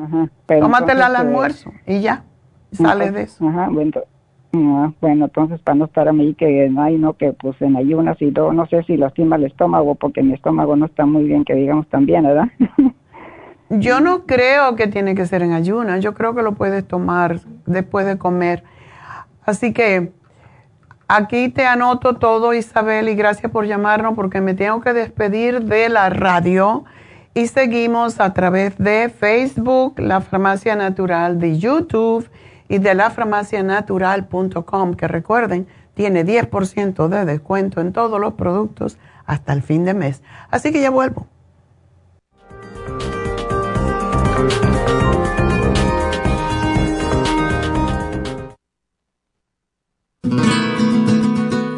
Ajá, 0.00 0.28
Tómatela 0.46 1.06
al 1.06 1.14
eh, 1.14 1.18
almuerzo 1.18 1.72
y 1.86 2.00
ya, 2.00 2.22
sales 2.70 3.12
de 3.12 3.22
eso. 3.22 3.48
Ajá, 3.48 3.68
bueno, 3.72 3.92
ah, 4.52 4.92
bueno, 5.00 5.24
entonces 5.24 5.60
para 5.62 5.74
no 5.74 5.86
estar 5.86 6.06
a 6.06 6.12
mí 6.12 6.34
que 6.34 6.70
hay 6.78 6.98
no 6.98 7.14
que 7.14 7.32
pues 7.32 7.60
en 7.60 7.76
ayunas 7.76 8.20
y 8.20 8.26
no, 8.26 8.52
no 8.52 8.66
sé 8.66 8.84
si 8.84 8.96
lastima 8.96 9.36
el 9.36 9.44
estómago 9.44 9.96
porque 9.96 10.22
mi 10.22 10.34
estómago 10.34 10.76
no 10.76 10.86
está 10.86 11.06
muy 11.06 11.24
bien, 11.24 11.44
que 11.44 11.54
digamos 11.54 11.88
también, 11.88 12.22
¿verdad? 12.24 12.48
yo 13.70 14.00
no 14.00 14.26
creo 14.26 14.76
que 14.76 14.86
tiene 14.86 15.14
que 15.14 15.26
ser 15.26 15.42
en 15.42 15.52
ayunas, 15.52 16.02
yo 16.02 16.14
creo 16.14 16.34
que 16.34 16.42
lo 16.42 16.52
puedes 16.52 16.86
tomar 16.86 17.40
después 17.66 18.06
de 18.06 18.18
comer. 18.18 18.64
Así 19.44 19.72
que 19.72 20.12
Aquí 21.10 21.48
te 21.48 21.64
anoto 21.64 22.16
todo, 22.16 22.52
Isabel, 22.52 23.08
y 23.08 23.14
gracias 23.14 23.50
por 23.50 23.64
llamarnos 23.64 24.14
porque 24.14 24.42
me 24.42 24.52
tengo 24.52 24.82
que 24.82 24.92
despedir 24.92 25.64
de 25.64 25.88
la 25.88 26.10
radio. 26.10 26.84
Y 27.32 27.46
seguimos 27.46 28.20
a 28.20 28.34
través 28.34 28.76
de 28.76 29.08
Facebook, 29.08 29.98
La 30.00 30.20
Farmacia 30.20 30.76
Natural, 30.76 31.40
de 31.40 31.56
YouTube 31.56 32.28
y 32.68 32.76
de 32.76 32.94
lafarmacianatural.com, 32.94 34.92
que 34.96 35.08
recuerden, 35.08 35.66
tiene 35.94 36.26
10% 36.26 37.08
de 37.08 37.24
descuento 37.24 37.80
en 37.80 37.94
todos 37.94 38.20
los 38.20 38.34
productos 38.34 38.98
hasta 39.24 39.54
el 39.54 39.62
fin 39.62 39.86
de 39.86 39.94
mes. 39.94 40.22
Así 40.50 40.72
que 40.72 40.82
ya 40.82 40.90
vuelvo. 40.90 41.26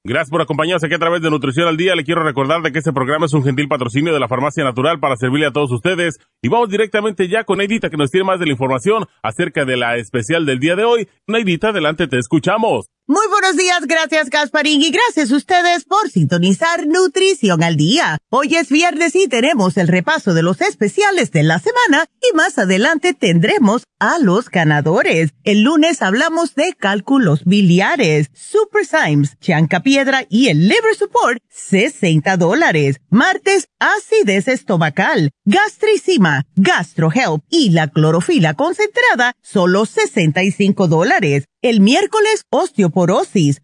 Gracias 0.04 0.30
por 0.30 0.40
acompañarnos 0.40 0.84
aquí 0.84 0.94
a 0.94 0.98
través 0.98 1.20
de 1.20 1.28
Nutrición 1.28 1.66
al 1.68 1.76
Día. 1.76 1.94
Le 1.94 2.02
quiero 2.02 2.22
recordar 2.22 2.62
de 2.62 2.72
que 2.72 2.78
este 2.78 2.94
programa 2.94 3.26
es 3.26 3.34
un 3.34 3.44
gentil 3.44 3.68
patrocinio 3.68 4.14
de 4.14 4.20
la 4.20 4.26
Farmacia 4.26 4.64
Natural 4.64 4.98
para 5.00 5.16
servirle 5.16 5.44
a 5.44 5.52
todos 5.52 5.70
ustedes. 5.70 6.18
Y 6.40 6.48
vamos 6.48 6.70
directamente 6.70 7.28
ya 7.28 7.44
con 7.44 7.58
Neidita 7.58 7.90
que 7.90 7.98
nos 7.98 8.10
tiene 8.10 8.24
más 8.24 8.40
de 8.40 8.46
la 8.46 8.52
información 8.52 9.04
acerca 9.22 9.66
de 9.66 9.76
la 9.76 9.98
especial 9.98 10.46
del 10.46 10.60
día 10.60 10.76
de 10.76 10.84
hoy. 10.84 11.08
Neidita, 11.26 11.68
adelante, 11.68 12.06
te 12.06 12.18
escuchamos. 12.18 12.88
Muy 13.10 13.26
buenos 13.30 13.56
días, 13.56 13.86
gracias 13.86 14.28
Gasparín 14.28 14.82
y 14.82 14.90
gracias 14.90 15.32
a 15.32 15.36
ustedes 15.36 15.86
por 15.86 16.10
sintonizar 16.10 16.86
Nutrición 16.86 17.62
al 17.62 17.76
Día. 17.76 18.18
Hoy 18.28 18.54
es 18.54 18.68
viernes 18.68 19.14
y 19.16 19.28
tenemos 19.28 19.78
el 19.78 19.88
repaso 19.88 20.34
de 20.34 20.42
los 20.42 20.60
especiales 20.60 21.30
de 21.30 21.42
la 21.42 21.58
semana 21.58 22.04
y 22.20 22.36
más 22.36 22.58
adelante 22.58 23.14
tendremos 23.14 23.84
a 23.98 24.18
los 24.18 24.50
ganadores. 24.50 25.30
El 25.42 25.62
lunes 25.62 26.02
hablamos 26.02 26.54
de 26.54 26.74
cálculos 26.78 27.46
biliares, 27.46 28.28
Super 28.34 28.84
Symes, 28.84 29.38
Chanca 29.40 29.80
Piedra 29.80 30.26
y 30.28 30.48
el 30.48 30.68
Liver 30.68 30.94
Support, 30.94 31.42
60 31.48 32.36
dólares. 32.36 33.00
Martes, 33.08 33.68
acidez 33.78 34.48
estomacal, 34.48 35.30
gastricima, 35.46 36.44
GastroHelp 36.56 37.42
y 37.48 37.70
la 37.70 37.88
clorofila 37.88 38.52
concentrada, 38.52 39.34
solo 39.40 39.86
65 39.86 40.88
dólares. 40.88 41.46
El 41.60 41.80
miércoles, 41.80 42.44
osteoporosis, 42.50 42.97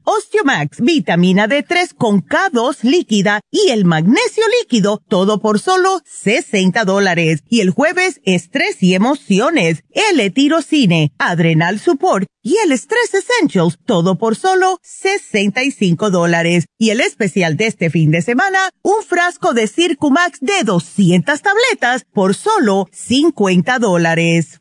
Osteomax, 0.05 0.81
vitamina 0.81 1.49
D3 1.49 1.95
con 1.97 2.23
K2 2.23 2.83
líquida 2.83 3.41
y 3.51 3.71
el 3.71 3.85
magnesio 3.85 4.45
líquido, 4.61 5.03
todo 5.09 5.41
por 5.41 5.59
solo 5.59 6.01
60 6.05 6.85
dólares. 6.85 7.43
Y 7.49 7.61
el 7.61 7.71
jueves, 7.71 8.21
estrés 8.25 8.83
y 8.83 8.95
emociones, 8.95 9.83
L-tirocine, 9.91 11.13
adrenal 11.19 11.81
support 11.81 12.27
y 12.45 12.59
el 12.59 12.73
Stress 12.79 13.15
Essentials, 13.15 13.79
todo 13.85 14.17
por 14.19 14.37
solo 14.37 14.79
65 14.83 16.11
dólares. 16.11 16.67
Y 16.79 16.91
el 16.91 17.01
especial 17.01 17.57
de 17.57 17.67
este 17.67 17.91
fin 17.91 18.11
de 18.11 18.23
semana, 18.23 18.71
un 18.83 19.03
frasco 19.03 19.55
de 19.55 19.67
Circumax 19.67 20.41
de 20.41 20.63
200 20.63 21.41
tabletas 21.41 22.05
por 22.13 22.35
solo 22.35 22.87
50 22.93 23.79
dólares. 23.79 24.61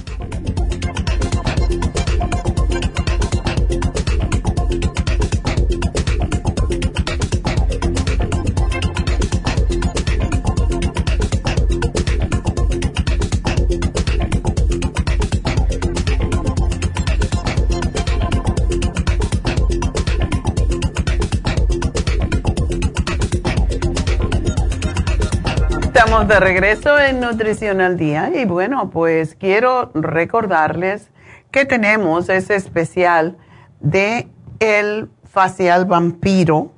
Estamos 26.11 26.27
de 26.27 26.41
regreso 26.41 26.99
en 26.99 27.21
Nutrición 27.21 27.79
al 27.79 27.95
Día 27.95 28.33
y 28.35 28.43
bueno, 28.43 28.89
pues 28.89 29.33
quiero 29.35 29.91
recordarles 29.93 31.09
que 31.51 31.63
tenemos 31.63 32.27
ese 32.27 32.55
especial 32.55 33.37
de 33.79 34.27
el 34.59 35.09
facial 35.23 35.85
vampiro 35.85 36.73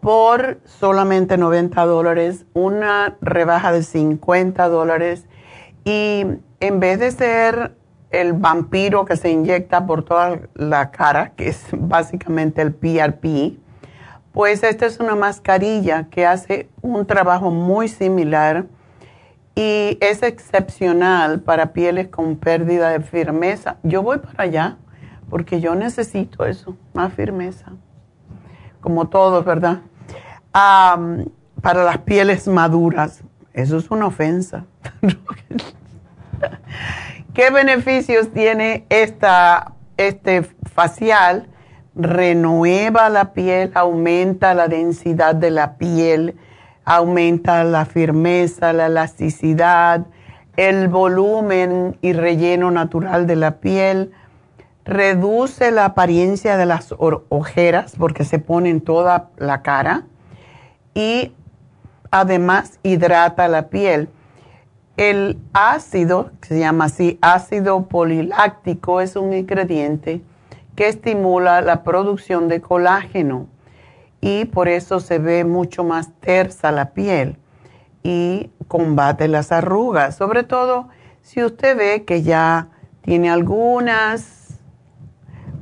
por 0.00 0.58
solamente 0.64 1.36
90 1.36 1.84
dólares, 1.84 2.46
una 2.54 3.18
rebaja 3.20 3.72
de 3.72 3.82
50 3.82 4.70
dólares 4.70 5.26
y 5.84 6.24
en 6.60 6.80
vez 6.80 7.00
de 7.00 7.10
ser 7.10 7.76
el 8.08 8.32
vampiro 8.32 9.04
que 9.04 9.18
se 9.18 9.28
inyecta 9.28 9.84
por 9.84 10.02
toda 10.02 10.40
la 10.54 10.92
cara, 10.92 11.32
que 11.36 11.48
es 11.48 11.62
básicamente 11.72 12.62
el 12.62 12.72
PRP, 12.72 13.58
pues 14.38 14.62
esta 14.62 14.86
es 14.86 15.00
una 15.00 15.16
mascarilla 15.16 16.06
que 16.10 16.24
hace 16.24 16.68
un 16.80 17.04
trabajo 17.06 17.50
muy 17.50 17.88
similar 17.88 18.66
y 19.56 19.98
es 20.00 20.22
excepcional 20.22 21.40
para 21.40 21.72
pieles 21.72 22.06
con 22.06 22.36
pérdida 22.36 22.90
de 22.90 23.00
firmeza. 23.00 23.78
Yo 23.82 24.00
voy 24.00 24.18
para 24.18 24.44
allá 24.44 24.76
porque 25.28 25.60
yo 25.60 25.74
necesito 25.74 26.44
eso, 26.44 26.76
más 26.94 27.12
firmeza, 27.14 27.72
como 28.80 29.08
todos, 29.08 29.44
¿verdad? 29.44 29.80
para 30.52 31.82
las 31.82 31.98
pieles 31.98 32.46
maduras, 32.46 33.24
eso 33.54 33.76
es 33.76 33.90
una 33.90 34.06
ofensa. 34.06 34.66
¿Qué 37.34 37.50
beneficios 37.50 38.32
tiene 38.32 38.86
esta, 38.88 39.72
este 39.96 40.42
facial? 40.42 41.48
Renueva 41.98 43.08
la 43.08 43.32
piel, 43.32 43.72
aumenta 43.74 44.54
la 44.54 44.68
densidad 44.68 45.34
de 45.34 45.50
la 45.50 45.76
piel, 45.76 46.36
aumenta 46.84 47.64
la 47.64 47.84
firmeza, 47.84 48.72
la 48.72 48.86
elasticidad, 48.86 50.06
el 50.56 50.88
volumen 50.88 51.98
y 52.00 52.12
relleno 52.12 52.70
natural 52.70 53.26
de 53.26 53.36
la 53.36 53.56
piel, 53.56 54.12
reduce 54.84 55.70
la 55.72 55.86
apariencia 55.86 56.56
de 56.56 56.66
las 56.66 56.94
ojeras 56.96 57.94
porque 57.98 58.24
se 58.24 58.38
pone 58.38 58.70
en 58.70 58.80
toda 58.80 59.30
la 59.36 59.62
cara 59.62 60.04
y 60.94 61.34
además 62.10 62.78
hidrata 62.84 63.48
la 63.48 63.68
piel. 63.68 64.08
El 64.96 65.38
ácido, 65.52 66.30
que 66.40 66.48
se 66.48 66.58
llama 66.60 66.86
así, 66.86 67.18
ácido 67.22 67.86
poliláctico, 67.86 69.00
es 69.00 69.14
un 69.14 69.32
ingrediente 69.32 70.22
que 70.78 70.86
estimula 70.86 71.60
la 71.60 71.82
producción 71.82 72.46
de 72.46 72.60
colágeno 72.60 73.48
y 74.20 74.44
por 74.44 74.68
eso 74.68 75.00
se 75.00 75.18
ve 75.18 75.44
mucho 75.44 75.82
más 75.82 76.12
tersa 76.20 76.70
la 76.70 76.90
piel 76.92 77.36
y 78.04 78.52
combate 78.68 79.26
las 79.26 79.50
arrugas, 79.50 80.14
sobre 80.14 80.44
todo 80.44 80.86
si 81.20 81.42
usted 81.42 81.76
ve 81.76 82.04
que 82.04 82.22
ya 82.22 82.68
tiene 83.00 83.28
algunas, 83.28 84.60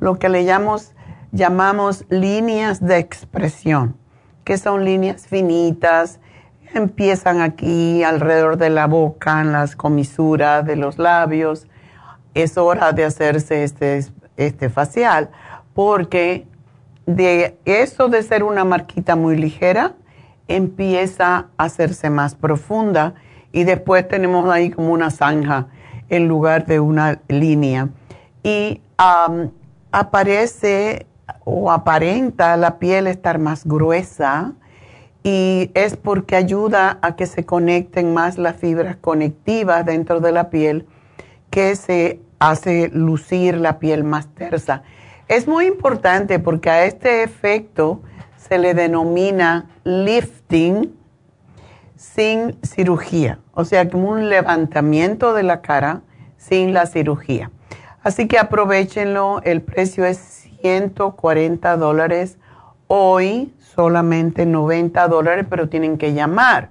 lo 0.01 0.19
que 0.19 0.29
le 0.29 0.45
llamamos, 0.45 0.93
llamamos 1.33 2.05
líneas 2.11 2.85
de 2.85 2.99
expresión, 2.99 3.97
que 4.45 4.59
son 4.59 4.85
líneas 4.85 5.27
finitas, 5.27 6.21
empiezan 6.75 7.41
aquí 7.41 8.05
alrededor 8.05 8.59
de 8.59 8.69
la 8.69 8.87
boca, 8.87 9.41
en 9.41 9.53
las 9.53 9.77
comisuras 9.77 10.67
de 10.67 10.77
los 10.77 10.99
labios. 10.99 11.69
Es 12.35 12.59
hora 12.59 12.93
de 12.93 13.07
hacerse 13.07 13.65
este 13.65 14.05
este 14.37 14.69
facial, 14.69 15.31
porque 15.75 16.47
de 17.07 17.59
eso 17.65 18.09
de 18.09 18.23
ser 18.23 18.43
una 18.43 18.65
marquita 18.65 19.17
muy 19.17 19.37
ligera, 19.37 19.95
empieza 20.49 21.47
a 21.57 21.65
hacerse 21.65 22.11
más 22.11 22.35
profunda 22.35 23.15
y 23.53 23.65
después 23.65 24.07
tenemos 24.07 24.49
ahí 24.51 24.71
como 24.71 24.93
una 24.93 25.11
zanja 25.11 25.69
en 26.09 26.29
lugar 26.29 26.67
de 26.67 26.81
una 26.81 27.21
línea. 27.29 27.89
Y 28.43 28.81
aparece 29.91 31.07
o 31.45 31.71
aparenta 31.71 32.57
la 32.57 32.79
piel 32.79 33.07
estar 33.07 33.39
más 33.39 33.65
gruesa 33.65 34.53
y 35.23 35.71
es 35.75 35.97
porque 35.97 36.37
ayuda 36.37 36.99
a 37.03 37.17
que 37.17 37.27
se 37.27 37.45
conecten 37.45 38.15
más 38.15 38.39
las 38.39 38.57
fibras 38.57 38.97
conectivas 38.97 39.85
dentro 39.85 40.21
de 40.21 40.33
la 40.33 40.51
piel 40.51 40.87
que 41.51 41.75
se 41.75 42.21
hace 42.39 42.89
lucir 42.93 43.57
la 43.57 43.79
piel 43.79 44.05
más 44.05 44.29
tersa. 44.35 44.83
Es 45.29 45.49
muy 45.49 45.67
importante 45.67 46.39
porque 46.39 46.71
a 46.71 46.85
este 46.85 47.23
efecto 47.23 48.03
se 48.37 48.59
le 48.59 48.75
denomina 48.75 49.67
lifting 49.85 50.95
sin 51.97 52.59
cirugía, 52.63 53.41
o 53.53 53.65
sea, 53.65 53.89
como 53.89 54.11
un 54.11 54.29
levantamiento 54.29 55.33
de 55.33 55.43
la 55.43 55.63
cara 55.63 56.03
sin 56.37 56.73
la 56.73 56.87
cirugía. 56.87 57.51
Así 58.03 58.29
que 58.29 58.39
aprovechenlo, 58.39 59.41
el 59.43 59.63
precio 59.63 60.05
es 60.05 60.49
140 60.61 61.77
dólares, 61.77 62.39
hoy 62.87 63.53
solamente 63.59 64.47
90 64.47 65.09
dólares, 65.09 65.47
pero 65.51 65.69
tienen 65.69 65.99
que 65.99 66.13
llamar, 66.13 66.71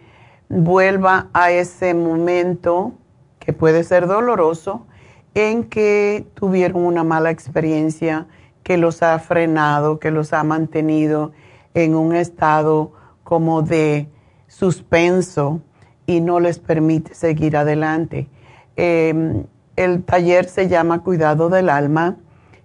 vuelva 0.48 1.28
a 1.32 1.50
ese 1.50 1.94
momento 1.94 2.92
que 3.38 3.52
puede 3.52 3.84
ser 3.84 4.06
doloroso 4.06 4.86
en 5.34 5.64
que 5.64 6.26
tuvieron 6.34 6.84
una 6.84 7.04
mala 7.04 7.30
experiencia 7.30 8.26
que 8.62 8.76
los 8.76 9.02
ha 9.02 9.18
frenado, 9.18 9.98
que 9.98 10.10
los 10.10 10.32
ha 10.32 10.44
mantenido 10.44 11.32
en 11.74 11.94
un 11.94 12.14
estado 12.14 12.92
como 13.24 13.62
de 13.62 14.08
suspenso 14.46 15.60
y 16.06 16.20
no 16.20 16.40
les 16.40 16.58
permite 16.58 17.14
seguir 17.14 17.56
adelante. 17.56 18.28
Em, 18.76 19.44
el 19.76 20.04
taller 20.04 20.46
se 20.46 20.68
llama 20.68 21.02
Cuidado 21.02 21.48
del 21.48 21.68
Alma 21.68 22.16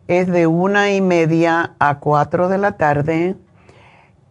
es 0.09 0.25
de 0.25 0.47
una 0.47 0.91
y 0.91 1.01
media 1.01 1.75
a 1.77 1.99
cuatro 1.99 2.49
de 2.49 2.57
la 2.57 2.77
tarde 2.77 3.35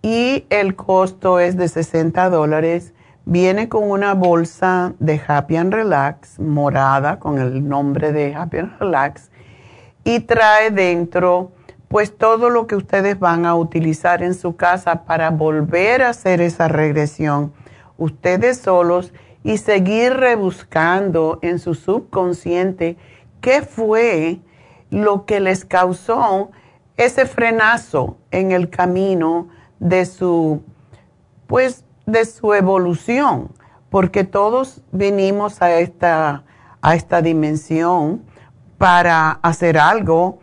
y 0.02 0.46
el 0.50 0.76
costo 0.76 1.40
es 1.40 1.56
de 1.56 1.68
60 1.68 2.30
dólares. 2.30 2.94
Viene 3.24 3.68
con 3.68 3.90
una 3.90 4.14
bolsa 4.14 4.94
de 4.98 5.20
Happy 5.26 5.56
and 5.56 5.72
Relax 5.72 6.38
morada 6.38 7.18
con 7.18 7.38
el 7.38 7.68
nombre 7.68 8.12
de 8.12 8.34
Happy 8.34 8.58
and 8.58 8.78
Relax 8.78 9.30
y 10.04 10.20
trae 10.20 10.70
dentro 10.70 11.52
pues 11.88 12.16
todo 12.16 12.50
lo 12.50 12.66
que 12.66 12.76
ustedes 12.76 13.18
van 13.18 13.46
a 13.46 13.54
utilizar 13.54 14.22
en 14.22 14.34
su 14.34 14.56
casa 14.56 15.04
para 15.04 15.30
volver 15.30 16.02
a 16.02 16.10
hacer 16.10 16.40
esa 16.40 16.68
regresión 16.68 17.52
ustedes 17.98 18.58
solos 18.58 19.12
y 19.42 19.58
seguir 19.58 20.14
rebuscando 20.14 21.38
en 21.42 21.58
su 21.58 21.74
subconsciente 21.74 22.96
qué 23.40 23.62
fue 23.62 24.38
lo 24.90 25.26
que 25.26 25.40
les 25.40 25.64
causó 25.64 26.50
ese 26.96 27.26
frenazo 27.26 28.16
en 28.30 28.52
el 28.52 28.70
camino 28.70 29.48
de 29.80 30.06
su, 30.06 30.62
pues, 31.46 31.84
de 32.06 32.24
su 32.24 32.54
evolución, 32.54 33.50
porque 33.90 34.24
todos 34.24 34.82
venimos 34.92 35.62
a 35.62 35.78
esta, 35.80 36.44
a 36.80 36.94
esta 36.94 37.22
dimensión 37.22 38.22
para 38.78 39.32
hacer 39.42 39.78
algo 39.78 40.38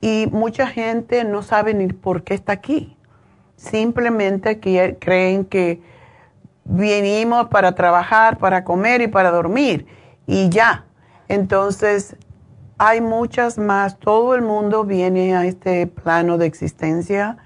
y 0.00 0.28
mucha 0.32 0.66
gente 0.66 1.24
no 1.24 1.42
sabe 1.42 1.74
ni 1.74 1.88
por 1.88 2.22
qué 2.22 2.34
está 2.34 2.52
aquí. 2.52 2.96
Simplemente 3.56 4.60
creen 4.60 5.44
que 5.44 5.82
venimos 6.64 7.48
para 7.48 7.74
trabajar, 7.74 8.38
para 8.38 8.64
comer 8.64 9.02
y 9.02 9.08
para 9.08 9.30
dormir 9.30 9.86
y 10.26 10.48
ya. 10.48 10.86
Entonces, 11.28 12.16
hay 12.78 13.00
muchas 13.00 13.58
más. 13.58 13.98
Todo 13.98 14.34
el 14.34 14.42
mundo 14.42 14.84
viene 14.84 15.36
a 15.36 15.44
este 15.44 15.86
plano 15.86 16.38
de 16.38 16.46
existencia 16.46 17.36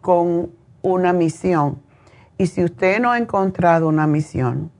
con 0.00 0.50
una 0.82 1.12
misión. 1.12 1.80
Y 2.36 2.46
si 2.46 2.64
usted 2.64 3.00
no 3.00 3.10
ha 3.10 3.18
encontrado 3.18 3.88
una 3.88 4.06
misión 4.06 4.70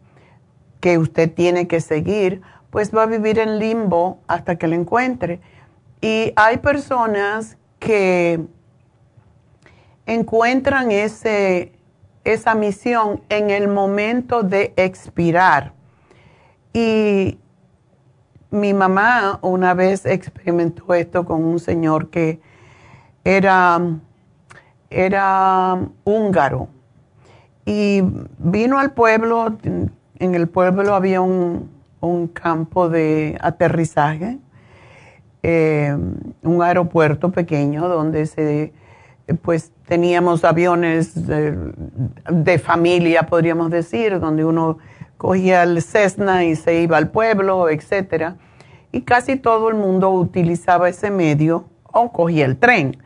que 0.80 0.98
usted 0.98 1.32
tiene 1.32 1.66
que 1.66 1.80
seguir, 1.80 2.42
pues 2.70 2.94
va 2.94 3.04
a 3.04 3.06
vivir 3.06 3.38
en 3.38 3.58
limbo 3.58 4.20
hasta 4.26 4.56
que 4.56 4.68
la 4.68 4.76
encuentre. 4.76 5.40
Y 6.00 6.32
hay 6.36 6.58
personas 6.58 7.56
que 7.78 8.40
encuentran 10.06 10.90
ese, 10.90 11.72
esa 12.24 12.54
misión 12.54 13.22
en 13.28 13.50
el 13.50 13.68
momento 13.68 14.42
de 14.42 14.72
expirar. 14.76 15.72
Y 16.72 17.38
mi 18.50 18.72
mamá 18.72 19.38
una 19.42 19.74
vez 19.74 20.06
experimentó 20.06 20.94
esto 20.94 21.24
con 21.24 21.44
un 21.44 21.58
señor 21.58 22.08
que 22.08 22.40
era, 23.24 23.80
era 24.90 25.78
húngaro 26.04 26.68
y 27.70 28.02
vino 28.38 28.78
al 28.78 28.92
pueblo, 28.92 29.58
en 29.62 30.34
el 30.34 30.48
pueblo 30.48 30.94
había 30.94 31.20
un, 31.20 31.68
campo 32.32 32.88
de 32.88 33.36
aterrizaje, 33.42 34.38
eh, 35.42 35.94
un 36.42 36.62
aeropuerto 36.62 37.30
pequeño 37.30 37.86
donde 37.88 38.24
se, 38.24 38.72
pues 39.42 39.70
teníamos 39.86 40.44
aviones 40.44 41.26
de, 41.26 41.74
de 42.30 42.58
familia, 42.58 43.24
podríamos 43.24 43.70
decir, 43.70 44.18
donde 44.18 44.46
uno 44.46 44.78
cogía 45.18 45.64
el 45.64 45.82
Cessna 45.82 46.44
y 46.44 46.56
se 46.56 46.80
iba 46.80 46.96
al 46.96 47.10
pueblo, 47.10 47.68
etcétera. 47.68 48.36
Y 48.92 49.02
casi 49.02 49.36
todo 49.36 49.68
el 49.68 49.74
mundo 49.74 50.08
utilizaba 50.08 50.88
ese 50.88 51.10
medio 51.10 51.66
o 51.92 52.12
cogía 52.12 52.46
el 52.46 52.56
tren. 52.56 52.96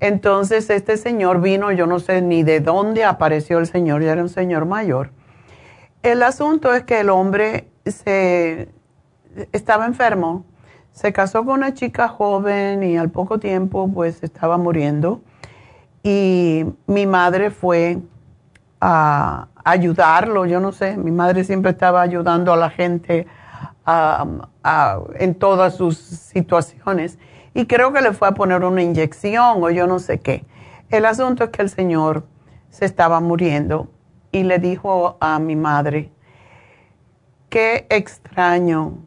Entonces 0.00 0.70
este 0.70 0.96
señor 0.96 1.40
vino, 1.40 1.72
yo 1.72 1.86
no 1.86 1.98
sé 1.98 2.22
ni 2.22 2.42
de 2.42 2.60
dónde 2.60 3.04
apareció 3.04 3.58
el 3.58 3.66
señor, 3.66 4.02
ya 4.02 4.12
era 4.12 4.22
un 4.22 4.28
señor 4.28 4.66
mayor. 4.66 5.10
El 6.02 6.22
asunto 6.22 6.74
es 6.74 6.84
que 6.84 7.00
el 7.00 7.10
hombre 7.10 7.68
se 7.86 8.68
estaba 9.52 9.86
enfermo, 9.86 10.44
se 10.92 11.12
casó 11.12 11.44
con 11.44 11.54
una 11.54 11.74
chica 11.74 12.08
joven 12.08 12.82
y 12.82 12.96
al 12.96 13.10
poco 13.10 13.38
tiempo 13.38 13.90
pues 13.92 14.22
estaba 14.22 14.58
muriendo. 14.58 15.22
Y 16.02 16.66
mi 16.86 17.06
madre 17.06 17.50
fue 17.50 17.98
a, 18.80 19.48
ayudarlo, 19.64 20.44
yo 20.44 20.60
no 20.60 20.72
sé, 20.72 20.96
mi 20.96 21.10
madre 21.10 21.42
siempre 21.42 21.70
estaba 21.70 22.02
ayudando 22.02 22.52
a 22.52 22.56
la 22.56 22.68
gente 22.68 23.26
en 25.18 25.34
todas 25.36 25.76
sus 25.76 25.96
situaciones 25.96 27.18
y 27.54 27.66
creo 27.66 27.92
que 27.92 28.02
le 28.02 28.12
fue 28.12 28.28
a 28.28 28.32
poner 28.32 28.64
una 28.64 28.82
inyección 28.82 29.62
o 29.62 29.70
yo 29.70 29.86
no 29.86 30.00
sé 30.00 30.18
qué. 30.18 30.44
El 30.90 31.06
asunto 31.06 31.44
es 31.44 31.50
que 31.50 31.62
el 31.62 31.70
señor 31.70 32.26
se 32.70 32.84
estaba 32.84 33.20
muriendo 33.20 33.88
y 34.32 34.42
le 34.42 34.58
dijo 34.58 35.16
a 35.20 35.38
mi 35.38 35.54
madre, 35.56 36.10
qué 37.48 37.86
extraño, 37.88 38.98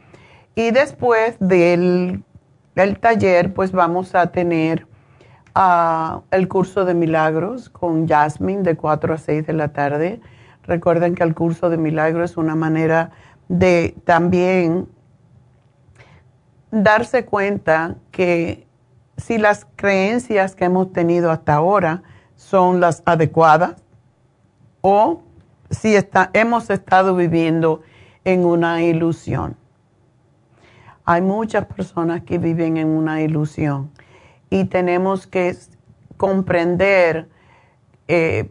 y 0.54 0.72
después 0.72 1.38
del, 1.40 2.22
taller, 3.00 3.54
pues 3.54 3.72
vamos 3.72 4.14
a 4.14 4.26
tener 4.26 4.86
ah, 5.54 6.20
el 6.30 6.48
curso 6.48 6.84
de 6.84 6.92
milagros 6.92 7.70
con 7.70 8.06
Jasmine 8.06 8.62
de 8.62 8.76
4 8.76 9.14
a 9.14 9.16
6 9.16 9.46
de 9.46 9.54
la 9.54 9.68
tarde. 9.68 10.20
Recuerden 10.64 11.14
que 11.14 11.22
el 11.22 11.34
curso 11.34 11.70
de 11.70 11.78
milagros 11.78 12.32
es 12.32 12.36
una 12.36 12.56
manera 12.56 13.10
de 13.48 13.94
también 14.04 14.86
darse 16.72 17.24
cuenta 17.26 17.96
que 18.10 18.66
si 19.18 19.38
las 19.38 19.66
creencias 19.76 20.56
que 20.56 20.64
hemos 20.64 20.92
tenido 20.92 21.30
hasta 21.30 21.54
ahora 21.54 22.02
son 22.34 22.80
las 22.80 23.02
adecuadas 23.04 23.76
o 24.80 25.22
si 25.70 25.94
está, 25.94 26.30
hemos 26.32 26.70
estado 26.70 27.14
viviendo 27.14 27.82
en 28.24 28.44
una 28.44 28.82
ilusión. 28.82 29.56
Hay 31.04 31.20
muchas 31.20 31.66
personas 31.66 32.22
que 32.22 32.38
viven 32.38 32.76
en 32.78 32.88
una 32.88 33.20
ilusión 33.22 33.90
y 34.50 34.64
tenemos 34.64 35.26
que 35.26 35.56
comprender 36.16 37.28
eh, 38.08 38.48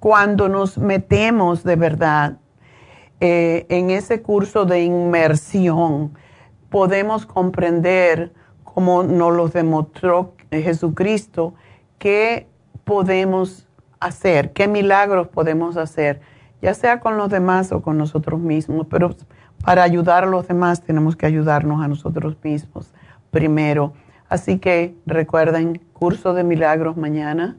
cuando 0.00 0.48
nos 0.48 0.78
metemos 0.78 1.64
de 1.64 1.76
verdad 1.76 2.38
eh, 3.20 3.66
en 3.68 3.90
ese 3.90 4.22
curso 4.22 4.64
de 4.64 4.82
inmersión, 4.82 6.16
podemos 6.70 7.26
comprender, 7.26 8.32
como 8.64 9.02
nos 9.02 9.34
lo 9.34 9.48
demostró 9.48 10.34
Jesucristo, 10.50 11.54
qué 11.98 12.46
podemos 12.84 13.66
hacer, 14.00 14.52
qué 14.52 14.68
milagros 14.68 15.28
podemos 15.28 15.76
hacer 15.76 16.20
ya 16.60 16.74
sea 16.74 17.00
con 17.00 17.16
los 17.16 17.30
demás 17.30 17.72
o 17.72 17.82
con 17.82 17.98
nosotros 17.98 18.40
mismos, 18.40 18.86
pero 18.90 19.14
para 19.64 19.82
ayudar 19.82 20.24
a 20.24 20.26
los 20.26 20.46
demás 20.48 20.82
tenemos 20.82 21.16
que 21.16 21.26
ayudarnos 21.26 21.82
a 21.82 21.88
nosotros 21.88 22.36
mismos 22.42 22.92
primero. 23.30 23.92
Así 24.28 24.58
que 24.58 24.94
recuerden, 25.06 25.80
curso 25.92 26.34
de 26.34 26.44
milagros 26.44 26.96
mañana 26.96 27.56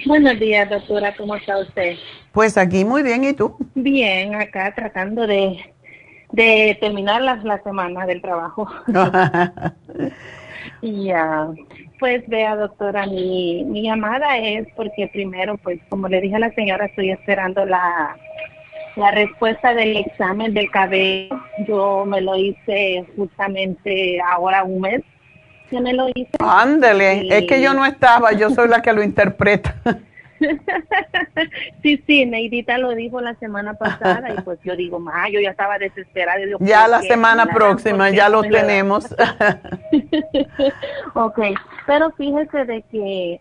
Buenos 0.06 0.40
días, 0.40 0.68
doctora. 0.68 1.14
¿Cómo 1.16 1.36
está 1.36 1.56
usted? 1.58 1.94
Pues 2.32 2.58
aquí 2.58 2.84
muy 2.84 3.04
bien. 3.04 3.22
¿Y 3.22 3.32
tú? 3.32 3.54
Bien, 3.76 4.34
acá 4.34 4.74
tratando 4.74 5.24
de, 5.24 5.72
de 6.32 6.76
terminar 6.80 7.22
la, 7.22 7.36
la 7.36 7.62
semana 7.62 8.06
del 8.06 8.20
trabajo. 8.22 8.68
Ya, 10.80 11.48
pues 11.98 12.22
vea, 12.28 12.54
doctora, 12.54 13.06
mi, 13.06 13.64
mi 13.64 13.82
llamada 13.82 14.38
es 14.38 14.68
porque 14.76 15.08
primero, 15.12 15.56
pues 15.56 15.80
como 15.88 16.06
le 16.06 16.20
dije 16.20 16.36
a 16.36 16.40
la 16.40 16.52
señora, 16.52 16.86
estoy 16.86 17.10
esperando 17.10 17.64
la, 17.64 18.16
la 18.94 19.10
respuesta 19.10 19.74
del 19.74 19.96
examen 19.96 20.54
del 20.54 20.70
cabello. 20.70 21.40
Yo 21.66 22.04
me 22.06 22.20
lo 22.20 22.36
hice 22.36 23.04
justamente 23.16 24.20
ahora 24.20 24.62
un 24.62 24.80
mes 24.82 25.02
yo 25.70 25.80
me 25.80 25.92
lo 25.92 26.08
hice. 26.14 26.30
Ándele, 26.38 27.28
es 27.28 27.44
que 27.46 27.60
yo 27.60 27.74
no 27.74 27.84
estaba, 27.84 28.32
yo 28.32 28.50
soy 28.50 28.68
la 28.68 28.80
que 28.82 28.92
lo 28.92 29.02
interpreta. 29.02 29.74
sí, 31.82 32.02
sí, 32.06 32.26
Neidita 32.26 32.78
lo 32.78 32.94
dijo 32.94 33.20
la 33.20 33.34
semana 33.34 33.74
pasada 33.74 34.34
y 34.36 34.40
pues 34.42 34.58
yo 34.64 34.76
digo, 34.76 34.98
ma, 34.98 35.28
yo 35.28 35.40
ya 35.40 35.50
estaba 35.50 35.78
desesperada. 35.78 36.40
ya 36.60 36.88
la 36.88 37.02
semana 37.02 37.46
próxima, 37.46 38.10
ya 38.10 38.28
lo 38.28 38.42
tenemos. 38.42 39.06
ok, 41.14 41.38
pero 41.86 42.10
fíjese 42.12 42.64
de 42.64 42.82
que 42.90 43.40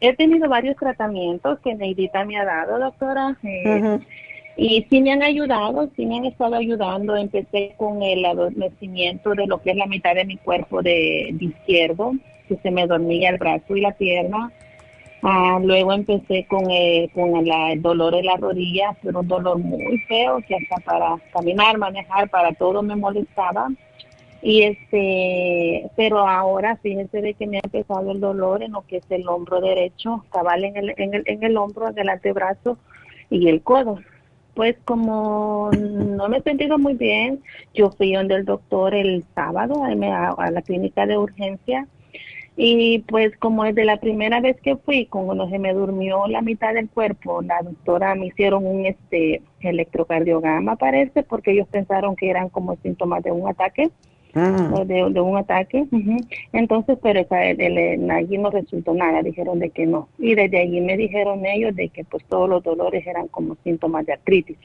he 0.00 0.16
tenido 0.16 0.48
varios 0.48 0.76
tratamientos 0.76 1.58
que 1.60 1.74
Neidita 1.74 2.24
me 2.24 2.38
ha 2.38 2.44
dado, 2.44 2.78
doctora. 2.78 3.36
Eh, 3.42 3.98
y 4.56 4.86
sí 4.90 5.00
me 5.00 5.12
han 5.12 5.22
ayudado, 5.22 5.90
sí 5.96 6.04
me 6.06 6.18
han 6.18 6.24
estado 6.26 6.56
ayudando. 6.56 7.16
Empecé 7.16 7.74
con 7.76 8.02
el 8.02 8.24
adormecimiento 8.24 9.34
de 9.34 9.46
lo 9.46 9.62
que 9.62 9.70
es 9.70 9.76
la 9.76 9.86
mitad 9.86 10.14
de 10.14 10.24
mi 10.24 10.36
cuerpo 10.36 10.82
de, 10.82 11.34
izquierdo, 11.38 12.12
que 12.48 12.56
se 12.56 12.70
me 12.70 12.86
dormía 12.86 13.30
el 13.30 13.38
brazo 13.38 13.76
y 13.76 13.80
la 13.80 13.92
pierna. 13.92 14.52
Ah, 15.24 15.60
luego 15.62 15.92
empecé 15.92 16.46
con, 16.48 16.68
el, 16.68 17.08
con 17.12 17.36
el, 17.36 17.80
dolor 17.80 18.14
en 18.16 18.26
la 18.26 18.36
rodilla, 18.36 18.96
pero 19.02 19.20
un 19.20 19.28
dolor 19.28 19.58
muy 19.58 19.98
feo 20.08 20.40
que 20.48 20.56
hasta 20.56 20.76
para 20.84 21.16
caminar, 21.32 21.78
manejar, 21.78 22.28
para 22.28 22.52
todo 22.54 22.82
me 22.82 22.96
molestaba. 22.96 23.68
Y 24.42 24.62
este, 24.62 25.88
pero 25.94 26.26
ahora 26.26 26.76
fíjense 26.82 27.20
de 27.20 27.34
que 27.34 27.46
me 27.46 27.58
ha 27.58 27.60
empezado 27.62 28.10
el 28.10 28.18
dolor 28.18 28.64
en 28.64 28.72
lo 28.72 28.82
que 28.82 28.96
es 28.96 29.08
el 29.10 29.28
hombro 29.28 29.60
derecho, 29.60 30.24
cabal 30.32 30.64
en 30.64 30.76
el, 30.76 30.94
en 30.96 31.14
el, 31.14 31.22
en 31.26 31.44
el 31.44 31.56
hombro, 31.56 31.88
en 31.88 31.98
el 31.98 32.08
antebrazo 32.08 32.76
y 33.30 33.48
el 33.48 33.62
codo. 33.62 34.00
Pues 34.54 34.76
como 34.84 35.70
no 35.72 36.28
me 36.28 36.38
he 36.38 36.42
sentido 36.42 36.78
muy 36.78 36.94
bien, 36.94 37.42
yo 37.74 37.90
fui 37.92 38.12
donde 38.12 38.34
el 38.34 38.44
doctor 38.44 38.92
el 38.94 39.24
sábado 39.36 39.84
a 39.84 40.50
la 40.50 40.62
clínica 40.62 41.06
de 41.06 41.16
urgencia 41.16 41.86
y 42.56 42.98
pues 43.08 43.34
como 43.38 43.64
es 43.64 43.74
de 43.74 43.84
la 43.84 43.98
primera 43.98 44.40
vez 44.40 44.60
que 44.60 44.76
fui, 44.76 45.06
cuando 45.06 45.48
se 45.48 45.58
me 45.58 45.72
durmió 45.72 46.26
la 46.26 46.42
mitad 46.42 46.74
del 46.74 46.90
cuerpo, 46.90 47.40
la 47.40 47.60
doctora 47.62 48.14
me 48.14 48.26
hicieron 48.26 48.66
un 48.66 48.84
este 48.84 49.40
electrocardiograma 49.60 50.76
parece, 50.76 51.22
porque 51.22 51.52
ellos 51.52 51.66
pensaron 51.68 52.14
que 52.14 52.28
eran 52.28 52.50
como 52.50 52.76
síntomas 52.76 53.22
de 53.22 53.32
un 53.32 53.48
ataque. 53.48 53.90
Mm. 54.34 54.86
De, 54.86 55.20
un 55.20 55.36
ataque. 55.36 55.84
Entonces, 56.54 56.96
pero 57.02 57.20
allí 57.30 58.38
no 58.38 58.50
resultó 58.50 58.94
nada, 58.94 59.22
dijeron 59.22 59.58
de 59.58 59.68
que 59.68 59.84
no. 59.84 60.08
Y 60.18 60.34
desde 60.34 60.58
allí 60.58 60.80
me 60.80 60.96
dijeron 60.96 61.44
ellos 61.44 61.76
de 61.76 61.90
que 61.90 62.02
pues 62.04 62.24
todos 62.24 62.48
los 62.48 62.62
dolores 62.62 63.06
eran 63.06 63.28
como 63.28 63.56
síntomas 63.62 64.06
de 64.06 64.14
artritis. 64.14 64.56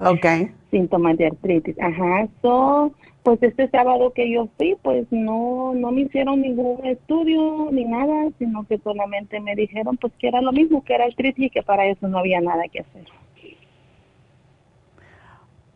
Ok. 0.00 0.26
Síntomas 0.70 1.16
de 1.16 1.26
artritis. 1.26 1.76
Ajá. 1.80 2.28
So, 2.42 2.92
pues 3.22 3.42
este 3.42 3.68
sábado 3.70 4.12
que 4.12 4.30
yo 4.30 4.48
fui, 4.56 4.76
pues 4.82 5.06
no, 5.10 5.72
no 5.74 5.92
me 5.92 6.02
hicieron 6.02 6.42
ningún 6.42 6.84
estudio 6.84 7.68
ni 7.72 7.84
nada, 7.84 8.28
sino 8.38 8.66
que 8.66 8.78
solamente 8.78 9.40
me 9.40 9.54
dijeron 9.54 9.96
pues 9.96 10.12
que 10.18 10.28
era 10.28 10.42
lo 10.42 10.52
mismo, 10.52 10.84
que 10.84 10.94
era 10.94 11.04
artritis 11.04 11.46
y 11.46 11.50
que 11.50 11.62
para 11.62 11.86
eso 11.86 12.06
no 12.08 12.18
había 12.18 12.40
nada 12.40 12.64
que 12.70 12.80
hacer. 12.80 13.04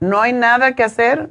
¿No 0.01 0.21
hay 0.21 0.33
nada 0.33 0.75
que 0.75 0.85
hacer? 0.85 1.31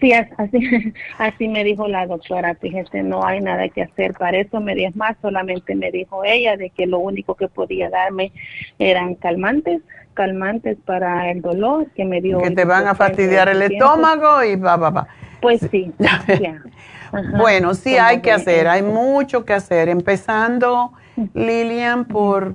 Sí, 0.00 0.12
así, 0.12 0.92
así 1.18 1.48
me 1.48 1.64
dijo 1.64 1.88
la 1.88 2.06
doctora, 2.06 2.54
fíjese, 2.54 3.02
no 3.02 3.24
hay 3.24 3.40
nada 3.40 3.68
que 3.68 3.82
hacer 3.82 4.12
para 4.14 4.38
eso, 4.38 4.60
me 4.60 4.74
dijo 4.74 4.92
más, 4.94 5.16
solamente 5.22 5.74
me 5.74 5.90
dijo 5.90 6.24
ella 6.24 6.56
de 6.56 6.70
que 6.70 6.86
lo 6.86 6.98
único 6.98 7.34
que 7.34 7.48
podía 7.48 7.90
darme 7.90 8.32
eran 8.78 9.14
calmantes, 9.14 9.82
calmantes 10.14 10.78
para 10.84 11.30
el 11.30 11.42
dolor 11.42 11.90
que 11.94 12.04
me 12.04 12.20
dio. 12.20 12.38
Que 12.38 12.50
te 12.50 12.64
van 12.64 12.86
a 12.86 12.94
fastidiar 12.94 13.48
el 13.48 13.62
estómago 13.62 14.42
y 14.42 14.56
va, 14.56 14.76
va, 14.76 14.90
va. 14.90 15.08
Pues 15.40 15.60
sí. 15.70 15.92
bueno, 17.36 17.74
sí 17.74 17.96
hay 17.96 18.20
que 18.20 18.32
hacer, 18.32 18.66
hay 18.68 18.82
mucho 18.82 19.44
que 19.44 19.52
hacer, 19.52 19.88
empezando, 19.88 20.92
Lilian, 21.34 22.06
por 22.06 22.54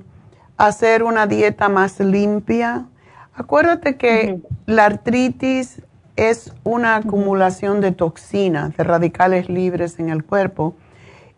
hacer 0.56 1.02
una 1.02 1.26
dieta 1.26 1.68
más 1.68 2.00
limpia. 2.00 2.86
Acuérdate 3.34 3.96
que 3.96 4.40
la 4.66 4.86
artritis 4.86 5.82
es 6.16 6.52
una 6.64 6.96
acumulación 6.96 7.80
de 7.80 7.92
toxinas, 7.92 8.76
de 8.76 8.84
radicales 8.84 9.48
libres 9.48 9.98
en 9.98 10.10
el 10.10 10.24
cuerpo, 10.24 10.74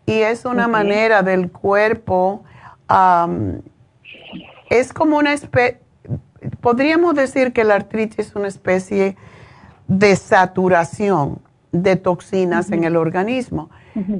y 0.05 0.19
es 0.19 0.43
una 0.43 0.67
manera 0.67 1.23
del 1.23 1.49
cuerpo, 1.51 2.43
es 4.69 4.91
como 4.91 5.17
una 5.17 5.31
especie, 5.33 5.79
podríamos 6.61 7.15
decir 7.15 7.53
que 7.53 7.63
la 7.63 7.75
artritis 7.75 8.27
es 8.27 8.35
una 8.35 8.47
especie 8.47 9.15
de 9.87 10.15
saturación 10.15 11.39
de 11.71 11.95
toxinas 11.95 12.71
en 12.71 12.83
el 12.83 12.95
organismo, 12.95 13.69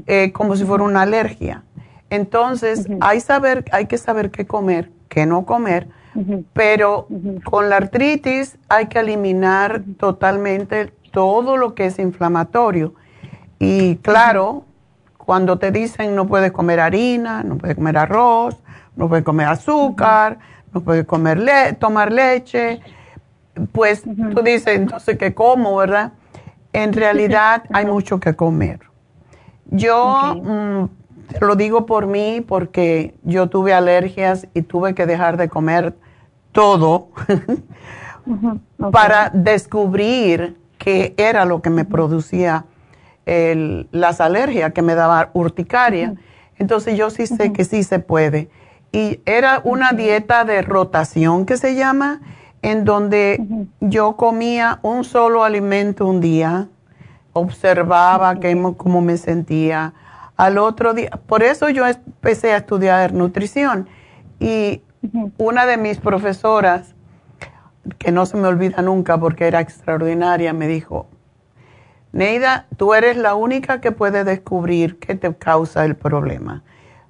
eh, 0.07 0.31
como 0.31 0.55
si 0.55 0.65
fuera 0.65 0.83
una 0.83 1.03
alergia. 1.03 1.63
Entonces, 2.09 2.87
hay, 3.01 3.19
saber, 3.19 3.65
hay 3.71 3.85
que 3.85 3.97
saber 3.97 4.31
qué 4.31 4.45
comer, 4.45 4.91
qué 5.07 5.25
no 5.25 5.45
comer, 5.45 5.87
pero 6.53 7.07
con 7.43 7.69
la 7.69 7.77
artritis 7.77 8.57
hay 8.69 8.87
que 8.87 8.99
eliminar 8.99 9.83
totalmente 9.97 10.93
todo 11.11 11.57
lo 11.57 11.73
que 11.73 11.87
es 11.87 11.99
inflamatorio. 11.99 12.93
Y 13.59 13.95
claro, 13.97 14.65
cuando 15.17 15.57
te 15.57 15.71
dicen 15.71 16.15
no 16.15 16.27
puedes 16.27 16.51
comer 16.51 16.79
harina, 16.79 17.43
no 17.43 17.57
puedes 17.57 17.75
comer 17.75 17.97
arroz, 17.97 18.61
no 18.95 19.07
puedes 19.07 19.23
comer 19.23 19.47
azúcar, 19.47 20.37
no 20.73 20.81
puedes 20.81 21.05
comer 21.05 21.39
le 21.39 21.73
tomar 21.73 22.11
leche, 22.11 22.81
pues 23.71 24.03
tú 24.03 24.41
dices, 24.41 24.75
entonces, 24.75 25.17
¿qué 25.17 25.33
como, 25.33 25.75
verdad? 25.75 26.13
En 26.71 26.93
realidad 26.93 27.63
hay 27.71 27.85
mucho 27.85 28.19
que 28.19 28.35
comer. 28.35 28.79
Yo 29.65 30.35
mm, 30.43 30.85
lo 31.41 31.55
digo 31.55 31.85
por 31.85 32.07
mí 32.07 32.41
porque 32.41 33.15
yo 33.23 33.47
tuve 33.47 33.73
alergias 33.73 34.47
y 34.53 34.63
tuve 34.63 34.95
que 34.95 35.05
dejar 35.05 35.37
de 35.37 35.49
comer 35.49 35.95
todo 36.51 37.09
para 38.91 39.29
descubrir 39.33 40.57
qué 40.77 41.13
era 41.17 41.45
lo 41.45 41.61
que 41.61 41.69
me 41.69 41.85
producía 41.85 42.65
las 43.25 44.19
alergias, 44.19 44.73
que 44.73 44.81
me 44.81 44.95
daba 44.95 45.29
urticaria. 45.33 46.15
Entonces 46.57 46.97
yo 46.97 47.09
sí 47.09 47.27
sé 47.27 47.53
que 47.53 47.63
sí 47.65 47.83
se 47.83 47.99
puede. 47.99 48.49
Y 48.93 49.21
era 49.25 49.59
una 49.63 49.91
dieta 49.91 50.45
de 50.45 50.61
rotación 50.61 51.47
que 51.47 51.57
se 51.57 51.73
llama, 51.73 52.21
en 52.61 52.85
donde 52.85 53.43
yo 53.81 54.15
comía 54.15 54.79
un 54.83 55.03
solo 55.03 55.43
alimento 55.43 56.05
un 56.05 56.21
día, 56.21 56.67
observaba 57.33 58.35
cómo 58.77 59.01
me 59.01 59.17
sentía. 59.17 59.93
Al 60.37 60.59
otro 60.59 60.93
día, 60.93 61.09
por 61.25 61.41
eso 61.41 61.69
yo 61.69 61.87
empecé 61.87 62.53
a 62.53 62.57
estudiar 62.57 63.13
nutrición. 63.13 63.89
Y 64.39 64.83
una 65.39 65.65
de 65.65 65.77
mis 65.77 65.97
profesoras, 65.97 66.93
que 67.97 68.11
no 68.11 68.27
se 68.27 68.37
me 68.37 68.47
olvida 68.47 68.83
nunca 68.83 69.17
porque 69.17 69.47
era 69.47 69.59
extraordinaria, 69.59 70.53
me 70.53 70.67
dijo, 70.67 71.07
Neida, 72.11 72.67
tú 72.77 72.93
eres 72.93 73.17
la 73.17 73.33
única 73.33 73.81
que 73.81 73.91
puede 73.91 74.23
descubrir 74.23 74.99
qué 74.99 75.15
te 75.15 75.33
causa 75.35 75.83
el 75.83 75.95
problema. 75.95 76.61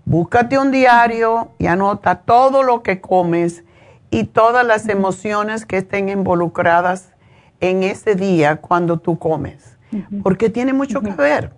Búscate 0.06 0.58
un 0.58 0.72
diario 0.72 1.52
y 1.60 1.68
anota 1.68 2.16
todo 2.16 2.62
lo 2.64 2.84
que 2.84 3.00
comes 3.00 3.64
y 4.10 4.26
todas 4.26 4.66
las 4.66 4.90
emociones 4.90 5.66
que 5.66 5.78
estén 5.78 6.10
involucradas 6.10 7.14
en 7.62 7.84
ese 7.84 8.16
día 8.16 8.58
cuando 8.58 9.00
tú 9.00 9.18
comes, 9.18 9.78
porque 10.22 10.50
tiene 10.50 10.74
mucho 10.74 11.02
que 11.02 11.12
ver. 11.12 11.54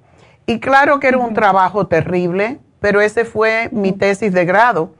Y 0.46 0.60
claro 0.60 1.00
que 1.00 1.08
era 1.08 1.18
un 1.18 1.34
trabajo 1.34 1.88
terrible, 1.88 2.60
pero 2.80 3.02
ese 3.02 3.26
fue 3.26 3.70
mi 3.72 3.92
tesis 3.92 4.32
de 4.32 4.46
grado 4.46 4.94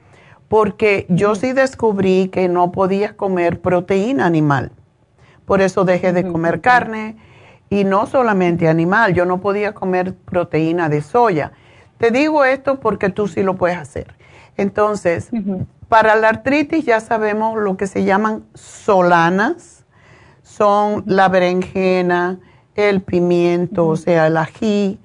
porque 0.48 1.06
yo 1.08 1.34
sí 1.34 1.52
descubrí 1.52 2.28
que 2.28 2.48
no 2.48 2.72
podía 2.72 3.16
comer 3.16 3.60
proteína 3.60 4.26
animal. 4.26 4.72
Por 5.44 5.60
eso 5.60 5.84
dejé 5.84 6.12
de 6.12 6.26
comer 6.26 6.60
carne 6.60 7.16
y 7.70 7.84
no 7.84 8.06
solamente 8.06 8.68
animal, 8.68 9.14
yo 9.14 9.24
no 9.24 9.40
podía 9.40 9.72
comer 9.72 10.14
proteína 10.14 10.88
de 10.88 11.00
soya. 11.00 11.52
Te 11.98 12.10
digo 12.10 12.44
esto 12.44 12.80
porque 12.80 13.08
tú 13.10 13.28
sí 13.28 13.42
lo 13.42 13.56
puedes 13.56 13.78
hacer. 13.78 14.14
Entonces, 14.56 15.30
para 15.88 16.16
la 16.16 16.28
artritis 16.30 16.84
ya 16.84 17.00
sabemos 17.00 17.58
lo 17.58 17.76
que 17.76 17.86
se 17.86 18.04
llaman 18.04 18.44
solanas, 18.54 19.84
son 20.42 21.02
la 21.06 21.28
berenjena, 21.28 22.38
el 22.74 23.02
pimiento, 23.02 23.86
o 23.86 23.96
sea, 23.96 24.26
el 24.26 24.36
ají, 24.36 24.98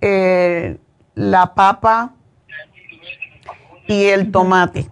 eh, 0.00 0.78
la 1.14 1.54
papa, 1.54 2.14
y 3.90 4.04
el 4.04 4.30
tomate. 4.30 4.88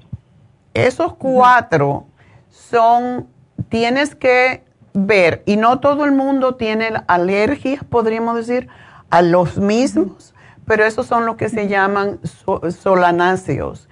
Esos 0.75 1.15
cuatro 1.15 2.07
son, 2.49 3.29
tienes 3.69 4.17
que 4.17 4.65
ver, 4.93 5.45
y 5.47 5.57
no 5.57 5.79
todo 5.79 6.05
el 6.05 6.11
mundo 6.11 6.57
tiene 6.57 6.91
alergias, 7.07 7.85
podríamos 7.85 8.35
decir, 8.35 8.69
a 9.11 9.23
los 9.23 9.59
mismos, 9.59 10.35
pero 10.67 10.85
esos 10.85 11.07
son 11.07 11.27
los 11.27 11.37
que 11.37 11.49
se 11.49 11.69
llaman 11.69 12.21
solanáceos 12.25 13.89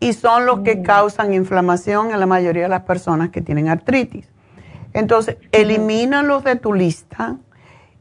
y 0.00 0.12
son 0.12 0.46
los 0.46 0.60
que 0.60 0.76
mm. 0.76 0.82
causan 0.82 1.34
inflamación 1.34 2.10
en 2.12 2.20
la 2.20 2.26
mayoría 2.26 2.64
de 2.64 2.68
las 2.68 2.82
personas 2.82 3.30
que 3.30 3.40
tienen 3.40 3.68
artritis. 3.68 4.28
Entonces, 4.92 5.36
elimínalos 5.52 6.44
de 6.44 6.56
tu 6.56 6.72
lista, 6.72 7.36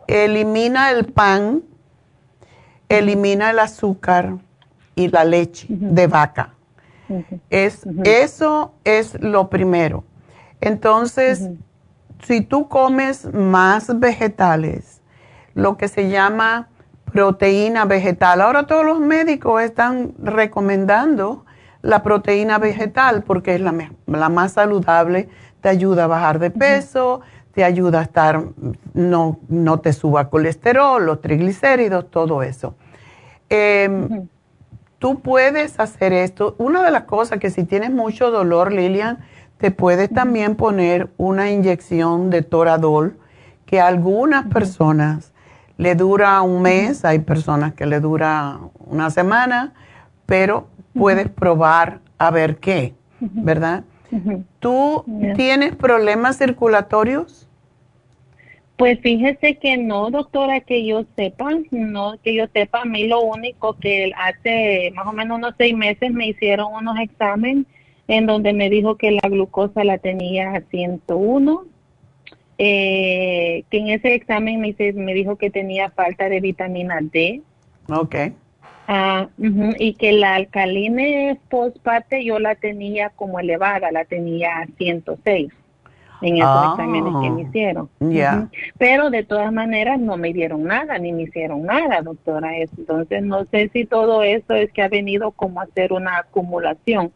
elimina 0.07 0.91
el 0.91 1.05
pan, 1.05 1.63
elimina 2.89 3.49
el 3.51 3.59
azúcar, 3.59 4.35
y 4.97 5.07
la 5.09 5.23
leche 5.23 5.67
de 5.69 6.07
vaca. 6.07 6.53
es, 7.49 7.85
Eso 8.03 8.73
es 8.83 9.17
lo 9.21 9.49
primero. 9.49 10.03
Entonces, 10.59 11.49
si 12.25 12.41
tú 12.41 12.67
comes 12.67 13.31
más 13.31 13.97
vegetales, 13.99 14.96
lo 15.57 15.75
que 15.75 15.87
se 15.87 16.09
llama 16.09 16.69
proteína 17.11 17.85
vegetal, 17.85 18.41
ahora 18.41 18.67
todos 18.67 18.85
los 18.85 18.99
médicos 18.99 19.61
están 19.61 20.13
recomendando 20.17 21.45
la 21.81 22.03
proteína 22.03 22.57
vegetal 22.59 23.23
porque 23.23 23.55
es 23.55 23.61
la, 23.61 23.73
la 24.05 24.29
más 24.29 24.53
saludable, 24.53 25.27
te 25.61 25.69
ayuda 25.69 26.05
a 26.05 26.07
bajar 26.07 26.39
de 26.39 26.51
peso, 26.51 27.21
te 27.53 27.63
ayuda 27.63 27.99
a 27.99 28.03
estar, 28.03 28.43
no, 28.93 29.39
no 29.49 29.79
te 29.79 29.93
suba 29.93 30.29
colesterol, 30.29 31.05
los 31.05 31.21
triglicéridos, 31.21 32.09
todo 32.11 32.43
eso. 32.43 32.75
Eh, 33.49 34.25
Tú 34.99 35.19
puedes 35.19 35.79
hacer 35.79 36.11
esto. 36.11 36.55
Una 36.57 36.83
de 36.83 36.89
las 36.89 37.03
cosas 37.03 37.37
que 37.39 37.51
si 37.51 37.63
tienes 37.65 37.91
mucho 37.91 38.31
dolor, 38.31 38.71
Lilian, 38.71 39.19
te 39.57 39.69
puedes 39.69 40.09
también 40.09 40.55
poner 40.55 41.09
una 41.17 41.51
inyección 41.51 42.31
de 42.31 42.41
Toradol, 42.41 43.17
que 43.67 43.79
algunas 43.79 44.47
personas 44.47 45.33
le 45.77 45.95
dura 45.95 46.41
un 46.41 46.61
mes, 46.61 47.05
hay 47.05 47.19
personas 47.19 47.73
que 47.73 47.85
le 47.85 47.99
dura 47.99 48.59
una 48.85 49.09
semana, 49.09 49.73
pero 50.25 50.67
puedes 50.93 51.29
probar 51.29 51.99
a 52.17 52.31
ver 52.31 52.57
qué, 52.57 52.93
¿verdad? 53.19 53.83
¿Tú 54.59 55.05
tienes 55.35 55.75
problemas 55.75 56.37
circulatorios? 56.37 57.47
Pues 58.77 58.99
fíjese 59.01 59.57
que 59.57 59.77
no, 59.77 60.11
doctora, 60.11 60.59
que 60.59 60.85
yo 60.85 61.03
sepa, 61.15 61.49
no, 61.71 62.15
que 62.23 62.35
yo 62.35 62.45
sepa, 62.53 62.81
a 62.81 62.85
mí 62.85 63.07
lo 63.07 63.21
único 63.21 63.73
que 63.73 64.11
hace 64.15 64.91
más 64.95 65.07
o 65.07 65.13
menos 65.13 65.37
unos 65.39 65.55
seis 65.57 65.75
meses 65.75 66.11
me 66.11 66.27
hicieron 66.27 66.73
unos 66.73 66.99
exámenes 66.99 67.65
en 68.07 68.27
donde 68.27 68.53
me 68.53 68.69
dijo 68.69 68.95
que 68.95 69.11
la 69.11 69.27
glucosa 69.29 69.83
la 69.83 69.97
tenía 69.97 70.51
a 70.51 70.61
101, 70.61 71.65
eh, 72.57 73.63
que 73.69 73.77
en 73.77 73.89
ese 73.89 74.15
examen 74.15 74.59
me, 74.59 74.75
me 74.93 75.13
dijo 75.13 75.35
que 75.35 75.49
tenía 75.49 75.89
falta 75.91 76.29
de 76.29 76.39
vitamina 76.39 76.99
D. 77.01 77.41
Ok. 77.89 78.15
Ah, 78.89 79.27
y 79.37 79.95
que 79.95 80.13
la 80.13 80.35
alcalina 80.35 81.37
fosfate 81.49 82.23
yo 82.23 82.39
la 82.39 82.55
tenía 82.55 83.09
como 83.09 83.39
elevada, 83.39 83.91
la 83.91 84.05
tenía 84.05 84.59
a 84.59 84.65
106 84.77 85.51
en 86.21 86.37
esos 86.37 86.49
ah. 86.49 86.69
exámenes 86.71 87.13
que 87.21 87.29
me 87.29 87.41
hicieron. 87.41 87.89
Ya. 87.99 88.49
Pero 88.77 89.09
de 89.09 89.23
todas 89.23 89.51
maneras 89.51 89.99
no 89.99 90.17
me 90.17 90.33
dieron 90.33 90.63
nada, 90.63 90.97
ni 90.97 91.11
me 91.11 91.23
hicieron 91.23 91.63
nada, 91.63 92.01
doctora. 92.01 92.57
Entonces 92.57 93.23
no 93.23 93.45
sé 93.45 93.69
si 93.73 93.85
todo 93.85 94.23
eso 94.23 94.53
es 94.53 94.71
que 94.71 94.81
ha 94.81 94.89
venido 94.89 95.31
como 95.31 95.59
a 95.59 95.63
hacer 95.63 95.93
una 95.93 96.19
acumulación 96.19 97.11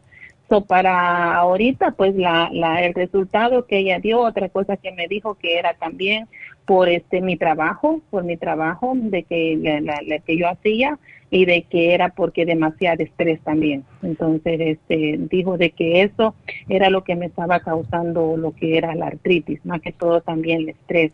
para 0.60 1.36
ahorita, 1.36 1.92
pues 1.92 2.14
la, 2.16 2.50
la, 2.52 2.84
el 2.84 2.94
resultado 2.94 3.66
que 3.66 3.78
ella 3.78 4.00
dio, 4.00 4.20
otra 4.20 4.50
cosa 4.50 4.76
que 4.76 4.92
me 4.92 5.08
dijo 5.08 5.36
que 5.36 5.58
era 5.58 5.74
también 5.76 6.28
por 6.66 6.90
este 6.90 7.22
mi 7.22 7.38
trabajo, 7.38 8.02
por 8.10 8.26
mi 8.26 8.36
trabajo 8.36 8.92
de 8.96 9.24
que 9.24 9.58
la, 9.82 10.20
que 10.20 10.38
yo 10.38 10.50
hacía 10.50 11.00
y 11.30 11.46
de 11.46 11.62
que 11.64 11.94
era 11.94 12.10
porque 12.10 12.46
demasiado 12.46 13.02
estrés 13.02 13.40
también. 13.42 13.86
Entonces, 14.04 14.60
este 14.60 15.16
dijo 15.18 15.58
de 15.58 15.72
que 15.72 16.02
eso 16.02 16.36
era 16.68 16.90
lo 16.90 17.06
que 17.06 17.16
me 17.16 17.28
estaba 17.28 17.62
causando 17.62 18.36
lo 18.36 18.52
que 18.52 18.78
era 18.78 18.94
la 18.96 19.08
artritis, 19.08 19.66
más 19.66 19.82
que 19.82 19.94
todo 19.94 20.20
también 20.20 20.62
el 20.62 20.70
estrés. 20.70 21.14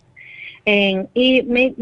y 0.65 1.43
me, 1.43 1.76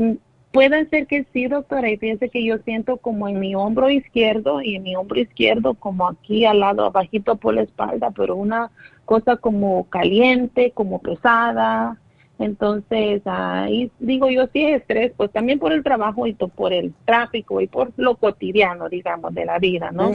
Puede 0.56 0.88
ser 0.88 1.06
que 1.06 1.26
sí, 1.34 1.48
doctora, 1.48 1.90
y 1.90 1.98
fíjense 1.98 2.30
que 2.30 2.41
yo 2.41 2.60
siento 2.60 2.95
como 2.95 3.27
en 3.27 3.41
mi 3.41 3.56
hombro 3.56 3.90
izquierdo 3.90 4.61
y 4.61 4.77
en 4.77 4.84
mi 4.84 4.95
hombro 4.95 5.19
izquierdo 5.19 5.73
como 5.73 6.07
aquí 6.07 6.45
al 6.45 6.61
lado, 6.61 6.86
abajito 6.86 7.36
por 7.36 7.56
la 7.56 7.64
espalda, 7.64 8.11
pero 8.11 8.38
una 8.38 8.72
cosa 9.03 9.36
como 9.36 9.90
caliente, 9.90 10.72
como 10.72 11.02
pesada, 11.02 11.98
entonces, 12.38 13.22
ahí 13.26 13.90
digo 13.99 14.30
yo, 14.30 14.48
sí 14.52 14.66
es 14.66 14.82
estrés, 14.82 15.14
pues 15.16 15.32
también 15.32 15.57
por 15.57 15.72
el 15.72 15.84
trabajo 15.84 16.28
y 16.28 16.34
por 16.34 16.74
el 16.74 16.94
tráfico 17.06 17.62
y 17.62 17.68
por 17.68 17.94
lo 17.95 18.16
cotidiano, 18.18 18.90
digamos, 18.90 19.34
de 19.34 19.45
la 19.45 19.57
vida, 19.57 19.91
¿no? 19.91 20.12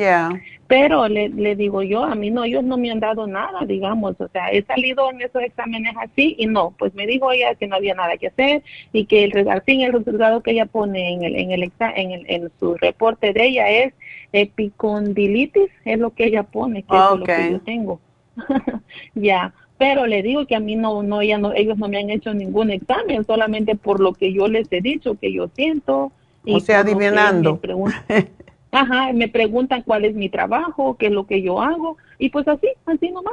Pero 0.67 1.09
le, 1.09 1.31
le 1.31 1.57
digo 1.57 1.83
yo, 1.83 2.05
a 2.05 2.15
mí 2.15 2.31
no, 2.31 2.45
ellos 2.45 2.63
no 2.63 2.77
me 2.77 2.91
han 2.91 3.01
dado 3.01 3.27
nada, 3.27 3.65
digamos, 3.67 4.21
o 4.21 4.29
sea, 4.29 4.49
he 4.49 4.63
salido 4.63 5.11
en 5.11 5.23
esos 5.23 5.43
exámenes 5.43 5.95
así 5.99 6.37
y 6.39 6.47
no, 6.47 6.75
pues 6.79 6.95
me 6.95 7.07
dijo 7.07 7.33
ella 7.33 7.55
que 7.55 7.67
no 7.67 7.77
había 7.77 7.95
nada 7.95 8.17
que 8.19 8.29
hacer 8.29 8.63
y 8.93 9.07
que 9.07 9.25
el, 9.25 9.49
al 9.49 9.63
fin 9.63 9.81
el 9.81 9.93
resultado 9.93 10.43
que 10.43 10.51
ella 10.53 10.67
pone 10.67 11.15
en 11.15 11.25
el, 11.25 11.37
en 11.37 11.51
el, 11.53 11.73
en, 11.81 12.11
el, 12.11 12.27
en 12.29 12.51
su 12.61 12.75
reporte 12.77 13.33
de 13.33 13.47
ella 13.47 13.71
es 13.71 13.95
epicondilitis, 14.33 15.71
es 15.85 15.99
lo 15.99 16.11
que 16.11 16.27
ella 16.27 16.43
pone, 16.43 16.83
que 16.83 16.97
es 16.97 17.19
lo 17.19 17.25
que 17.25 17.53
yo 17.53 17.61
tengo. 17.61 18.01
ya, 19.15 19.53
pero 19.81 20.07
le 20.07 20.23
digo 20.23 20.45
que 20.45 20.55
a 20.55 20.61
mí 20.61 20.77
no, 20.77 21.03
no, 21.03 21.23
ya 21.23 21.39
no, 21.39 21.55
ellos 21.55 21.79
no 21.79 21.89
me 21.89 21.97
han 21.97 22.11
hecho 22.11 22.35
ningún 22.35 22.71
examen, 22.71 23.25
solamente 23.25 23.77
por 23.77 23.99
lo 23.99 24.13
que 24.13 24.31
yo 24.31 24.47
les 24.47 24.71
he 24.71 24.83
dicho, 24.83 25.15
que 25.15 25.33
yo 25.33 25.49
siento. 25.49 26.13
Y 26.45 26.57
o 26.57 26.61
sea, 26.61 26.81
adivinando. 26.81 27.59
Me 27.63 28.29
Ajá, 28.73 29.11
me 29.15 29.27
preguntan 29.29 29.83
cuál 29.83 30.05
es 30.05 30.15
mi 30.15 30.29
trabajo, 30.29 30.99
qué 30.99 31.07
es 31.07 31.13
lo 31.13 31.27
que 31.27 31.41
yo 31.41 31.63
hago, 31.63 31.97
y 32.19 32.29
pues 32.29 32.47
así, 32.47 32.69
así 32.85 33.11
nomás. 33.11 33.33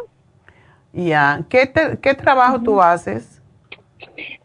Ya, 0.94 1.44
¿Qué, 1.50 1.70
¿qué 2.02 2.14
trabajo 2.14 2.62
tú 2.62 2.82
haces? 2.82 3.42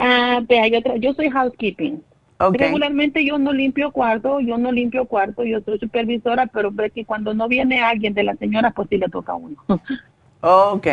Ah, 0.00 0.40
vea, 0.48 0.66
yo, 0.66 0.80
yo 0.96 1.14
soy 1.14 1.30
housekeeping. 1.30 2.02
Regularmente 2.50 3.24
yo 3.24 3.38
no 3.38 3.52
limpio 3.52 3.92
cuarto, 3.92 4.40
yo 4.40 4.58
no 4.58 4.72
limpio 4.72 5.04
cuarto, 5.04 5.44
yo 5.44 5.60
soy 5.60 5.78
supervisora, 5.78 6.46
pero 6.46 6.72
ve 6.72 6.90
que 6.90 7.04
cuando 7.04 7.32
no 7.32 7.46
viene 7.46 7.80
alguien 7.80 8.12
de 8.12 8.24
la 8.24 8.34
señora, 8.34 8.72
pues 8.72 8.88
sí 8.88 8.98
le 8.98 9.06
toca 9.06 9.34
a 9.34 9.36
uno. 9.36 9.56
ok 10.40 10.88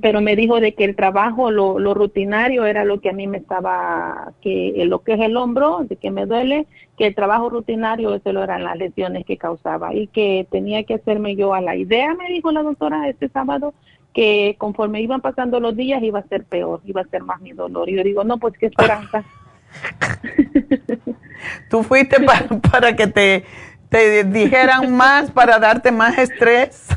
pero 0.00 0.20
me 0.20 0.36
dijo 0.36 0.60
de 0.60 0.74
que 0.74 0.84
el 0.84 0.94
trabajo, 0.94 1.50
lo, 1.50 1.78
lo, 1.80 1.92
rutinario 1.92 2.66
era 2.66 2.84
lo 2.84 3.00
que 3.00 3.10
a 3.10 3.12
mí 3.12 3.26
me 3.26 3.38
estaba, 3.38 4.32
que 4.40 4.84
lo 4.86 5.00
que 5.00 5.14
es 5.14 5.20
el 5.20 5.36
hombro, 5.36 5.84
de 5.88 5.96
que 5.96 6.12
me 6.12 6.24
duele, 6.24 6.66
que 6.96 7.08
el 7.08 7.14
trabajo 7.16 7.50
rutinario 7.50 8.14
eso 8.14 8.32
lo 8.32 8.44
eran 8.44 8.62
las 8.62 8.76
lesiones 8.76 9.26
que 9.26 9.36
causaba 9.36 9.92
y 9.92 10.06
que 10.06 10.46
tenía 10.50 10.84
que 10.84 10.94
hacerme 10.94 11.34
yo 11.34 11.52
a 11.52 11.60
la 11.60 11.74
idea, 11.74 12.14
me 12.14 12.28
dijo 12.28 12.52
la 12.52 12.62
doctora 12.62 13.08
este 13.08 13.28
sábado, 13.28 13.74
que 14.14 14.54
conforme 14.56 15.02
iban 15.02 15.20
pasando 15.20 15.58
los 15.58 15.76
días 15.76 16.02
iba 16.02 16.20
a 16.20 16.28
ser 16.28 16.44
peor, 16.44 16.80
iba 16.84 17.00
a 17.00 17.08
ser 17.08 17.22
más 17.22 17.40
mi 17.40 17.52
dolor. 17.52 17.88
Y 17.88 17.96
yo 17.96 18.04
digo, 18.04 18.24
no, 18.24 18.38
pues 18.38 18.54
qué 18.58 18.66
esperanza. 18.66 19.24
Tú 21.70 21.82
fuiste 21.82 22.22
para, 22.22 22.48
para 22.70 22.96
que 22.96 23.08
te, 23.08 23.44
te 23.88 24.24
dijeran 24.24 24.96
más, 24.96 25.30
para 25.32 25.58
darte 25.58 25.90
más 25.90 26.16
estrés. 26.16 26.88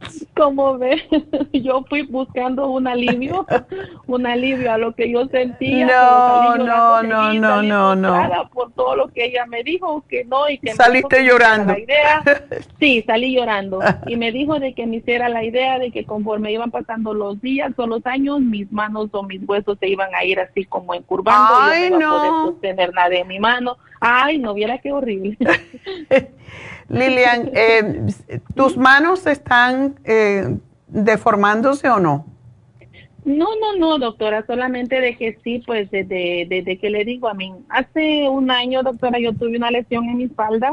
Como 0.40 0.78
ve, 0.78 1.02
yo 1.52 1.84
fui 1.90 2.00
buscando 2.00 2.70
un 2.70 2.88
alivio, 2.88 3.46
un 4.06 4.26
alivio 4.26 4.72
a 4.72 4.78
lo 4.78 4.94
que 4.94 5.12
yo 5.12 5.26
sentía. 5.26 5.86
No, 5.86 6.56
no, 6.56 7.02
no, 7.02 7.34
no, 7.34 7.62
no, 7.62 7.94
no. 7.94 8.50
Por 8.50 8.72
todo 8.72 8.96
lo 8.96 9.08
que 9.08 9.26
ella 9.26 9.44
me 9.44 9.62
dijo, 9.62 10.02
que 10.08 10.24
no, 10.24 10.48
y 10.48 10.56
que 10.56 10.72
Saliste 10.72 11.26
llorando. 11.26 11.76
idea. 11.76 12.22
Sí, 12.78 13.04
salí 13.06 13.34
llorando. 13.36 13.80
Y 14.06 14.16
me 14.16 14.32
dijo 14.32 14.58
de 14.58 14.72
que 14.72 14.86
me 14.86 14.96
hiciera 14.96 15.28
la 15.28 15.44
idea 15.44 15.78
de 15.78 15.90
que 15.90 16.06
conforme 16.06 16.50
iban 16.50 16.70
pasando 16.70 17.12
los 17.12 17.38
días 17.42 17.72
o 17.76 17.86
los 17.86 18.06
años, 18.06 18.40
mis 18.40 18.72
manos 18.72 19.10
o 19.12 19.22
mis 19.22 19.46
huesos 19.46 19.76
se 19.78 19.88
iban 19.88 20.14
a 20.14 20.24
ir 20.24 20.40
así 20.40 20.64
como 20.64 20.94
encurvando. 20.94 21.52
Ay, 21.60 21.88
y 21.88 21.90
no. 21.90 21.98
Iba 21.98 22.08
a 22.08 22.16
poder 22.16 22.32
sostener 22.54 22.94
nada 22.94 23.10
de 23.10 23.24
mi 23.26 23.38
mano. 23.38 23.76
Ay, 24.00 24.38
no, 24.38 24.54
viera 24.54 24.78
qué 24.78 24.92
horrible. 24.92 25.36
Lilian, 26.90 27.50
eh, 27.54 28.06
¿tus 28.56 28.76
manos 28.76 29.26
están 29.26 29.94
eh, 30.04 30.29
deformándose 30.88 31.88
o 31.88 32.00
no? 32.00 32.26
No, 33.24 33.48
no, 33.60 33.76
no, 33.78 33.98
doctora, 33.98 34.44
solamente 34.46 35.00
de 35.00 35.16
que 35.16 35.38
sí, 35.44 35.62
pues 35.66 35.90
desde, 35.90 36.46
desde 36.48 36.78
que 36.78 36.88
le 36.88 37.04
digo 37.04 37.28
a 37.28 37.34
mí, 37.34 37.52
hace 37.68 38.28
un 38.28 38.50
año, 38.50 38.82
doctora, 38.82 39.18
yo 39.18 39.34
tuve 39.34 39.56
una 39.56 39.70
lesión 39.70 40.08
en 40.08 40.16
mi 40.16 40.24
espalda, 40.24 40.72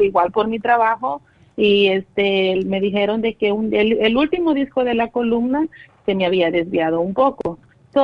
igual 0.00 0.32
por 0.32 0.48
mi 0.48 0.58
trabajo, 0.58 1.22
y 1.56 1.86
este 1.88 2.60
me 2.66 2.80
dijeron 2.80 3.22
de 3.22 3.34
que 3.34 3.52
un, 3.52 3.72
el 3.72 4.16
último 4.16 4.52
disco 4.52 4.84
de 4.84 4.94
la 4.94 5.08
columna 5.08 5.66
se 6.04 6.14
me 6.14 6.26
había 6.26 6.50
desviado 6.50 7.00
un 7.00 7.14
poco 7.14 7.58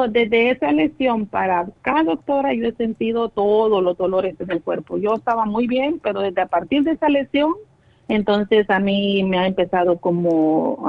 desde 0.09 0.51
esa 0.51 0.73
lesión 0.73 1.27
para 1.27 1.61
acá, 1.61 2.03
doctora, 2.03 2.55
yo 2.55 2.67
he 2.67 2.73
sentido 2.73 3.29
todos 3.29 3.83
los 3.83 3.97
dolores 3.99 4.35
en 4.41 4.51
el 4.51 4.63
cuerpo. 4.63 4.97
Yo 4.97 5.15
estaba 5.15 5.45
muy 5.45 5.67
bien, 5.67 6.01
pero 6.03 6.21
desde 6.21 6.41
a 6.41 6.47
partir 6.47 6.83
de 6.83 6.93
esa 6.93 7.09
lesión, 7.09 7.53
entonces 8.15 8.69
a 8.69 8.79
mí 8.79 9.25
me 9.25 9.39
ha 9.39 9.47
empezado 9.47 9.97
como, 9.97 10.87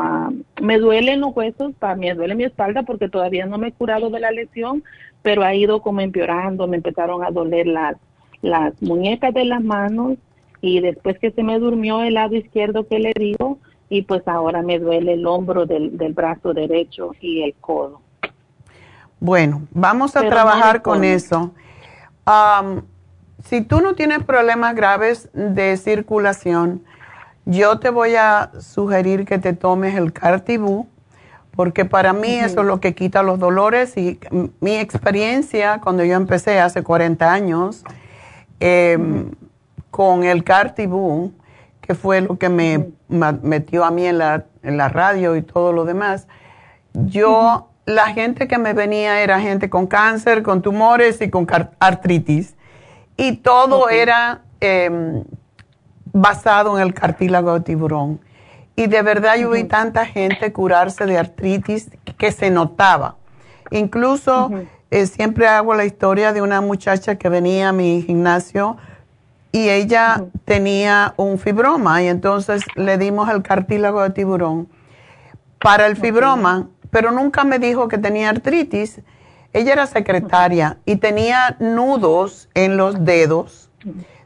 me 0.61 0.77
duelen 0.77 1.21
los 1.21 1.33
huesos, 1.33 1.71
para 1.79 1.95
me 1.95 2.13
duele 2.13 2.35
mi 2.35 2.43
espalda 2.43 2.83
porque 2.83 3.07
todavía 3.07 3.45
no 3.45 3.57
me 3.57 3.69
he 3.69 3.71
curado 3.71 4.09
de 4.09 4.19
la 4.19 4.31
lesión, 4.31 4.83
pero 5.21 5.43
ha 5.43 5.55
ido 5.55 5.81
como 5.81 6.01
empeorando, 6.01 6.67
me 6.67 6.75
empezaron 6.75 7.23
a 7.23 7.31
doler 7.31 7.65
las, 7.65 7.95
las 8.41 8.73
muñecas 8.81 9.33
de 9.33 9.45
las 9.45 9.63
manos 9.63 10.17
y 10.59 10.81
después 10.81 11.17
que 11.17 11.31
se 11.31 11.43
me 11.43 11.59
durmió 11.59 12.03
el 12.03 12.15
lado 12.15 12.35
izquierdo 12.35 12.89
que 12.89 12.99
le 12.99 13.13
digo, 13.17 13.57
y 13.87 14.01
pues 14.01 14.27
ahora 14.27 14.61
me 14.61 14.77
duele 14.79 15.13
el 15.13 15.25
hombro 15.25 15.65
del, 15.65 15.97
del 15.97 16.11
brazo 16.11 16.53
derecho 16.53 17.11
y 17.21 17.43
el 17.43 17.53
codo. 17.53 18.01
Bueno, 19.21 19.61
vamos 19.71 20.17
a 20.17 20.27
trabajar 20.27 20.81
con 20.81 21.05
eso. 21.05 21.53
si 23.45 23.61
tú 23.61 23.79
no 23.79 23.95
tienes 23.95 24.25
problemas 24.25 24.75
graves 24.75 25.29
de 25.31 25.77
circulación, 25.77 26.83
yo 27.45 27.80
te 27.80 27.90
voy 27.90 28.15
a 28.15 28.52
sugerir 28.60 29.26
que 29.26 29.38
te 29.38 29.53
tomes 29.53 29.95
el 29.95 30.14
Cartibú, 30.14 30.88
porque 31.56 31.86
para 31.86 32.14
mí 32.14 32.34
eso 32.34 32.61
es 32.61 32.65
lo 32.65 32.80
que 32.80 32.95
quita 32.95 33.22
los 33.22 33.38
dolores 33.38 33.95
y 33.98 34.20
mi 34.60 34.76
experiencia 34.78 35.80
cuando 35.82 36.03
yo 36.03 36.15
empecé 36.15 36.60
hace 36.60 36.82
40 36.82 37.32
años 37.32 37.84
em, 38.60 39.32
con 39.91 40.24
el 40.24 40.44
Cartibú, 40.44 41.34
que 41.82 41.95
fue 41.95 42.22
lo 42.22 42.38
que 42.38 42.49
me 42.49 42.90
metió 43.07 43.84
a 43.84 43.91
mí 43.91 44.06
en 44.06 44.18
la, 44.18 44.45
en 44.64 44.78
la 44.78 44.90
radio 44.90 45.36
y 45.36 45.41
todo 45.41 45.74
lo 45.74 45.86
demás, 45.86 46.28
yo 46.94 47.70
la 47.86 48.07
gente 48.07 48.48
que 48.48 48.57
me 48.57 48.74
venía 48.74 49.22
era 49.22 49.40
gente 49.40 49.70
con 49.70 49.88
cáncer, 49.88 50.44
con 50.44 50.61
tumores 50.61 51.22
y 51.22 51.30
con 51.30 51.45
artritis. 51.80 52.56
Y 53.18 53.38
todo 53.38 53.90
era 53.90 54.41
em, 54.60 55.24
basado 56.14 56.77
en 56.77 56.84
el 56.84 56.94
cartílago 56.94 57.56
de 57.56 57.61
tiburón. 57.61 58.19
Y 58.76 58.88
de 58.88 59.02
verdad 59.02 59.35
yo 59.38 59.52
vi 59.52 59.65
tanta 59.65 60.06
gente 60.06 60.53
curarse 60.53 61.06
de 61.06 61.18
artritis 61.18 61.90
que 62.18 62.31
se 62.31 62.49
notaba. 62.49 63.15
Incluso 63.72 64.52
eh, 64.90 65.06
siempre 65.07 65.48
hago 65.48 65.73
la 65.73 65.85
historia 65.85 66.34
de 66.34 66.41
una 66.41 66.61
muchacha 66.61 67.15
que 67.15 67.30
venía 67.30 67.69
a 67.69 67.73
mi 67.73 68.02
gimnasio 68.03 68.77
y 69.52 69.69
ella 69.69 70.26
tenía 70.45 71.14
un 71.18 71.38
fibroma 71.38 72.02
y 72.02 72.07
entonces 72.07 72.64
le 72.76 72.98
dimos 72.98 73.30
el 73.30 73.44
cartílago 73.44 74.02
de 74.02 74.10
tiburón 74.11 74.68
para 75.60 75.85
el 75.85 75.95
fibroma, 75.95 76.69
pero 76.90 77.11
nunca 77.11 77.44
me 77.44 77.60
dijo 77.60 77.88
que 77.88 77.98
tenía 77.98 78.30
artritis. 78.30 79.02
Ella 79.53 79.73
era 79.73 79.88
secretaria 79.88 80.77
y 80.85 80.95
tenía 80.95 81.57
nudos 81.60 82.49
en 82.56 82.76
los 82.77 83.06
dedos 83.06 83.69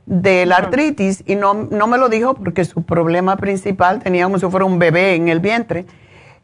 de 0.08 0.46
la 0.46 0.56
artritis 0.56 1.22
y 1.28 1.36
no, 1.36 1.54
no 1.54 1.86
me 1.86 1.98
lo 1.98 2.10
dijo 2.10 2.34
porque 2.34 2.66
su 2.66 2.84
problema 2.84 3.36
principal 3.36 4.02
tenía 4.02 4.24
como 4.24 4.40
si 4.40 4.48
fuera 4.48 4.66
un 4.66 4.80
bebé 4.80 5.14
en 5.16 5.28
el 5.28 5.40
vientre. 5.40 5.86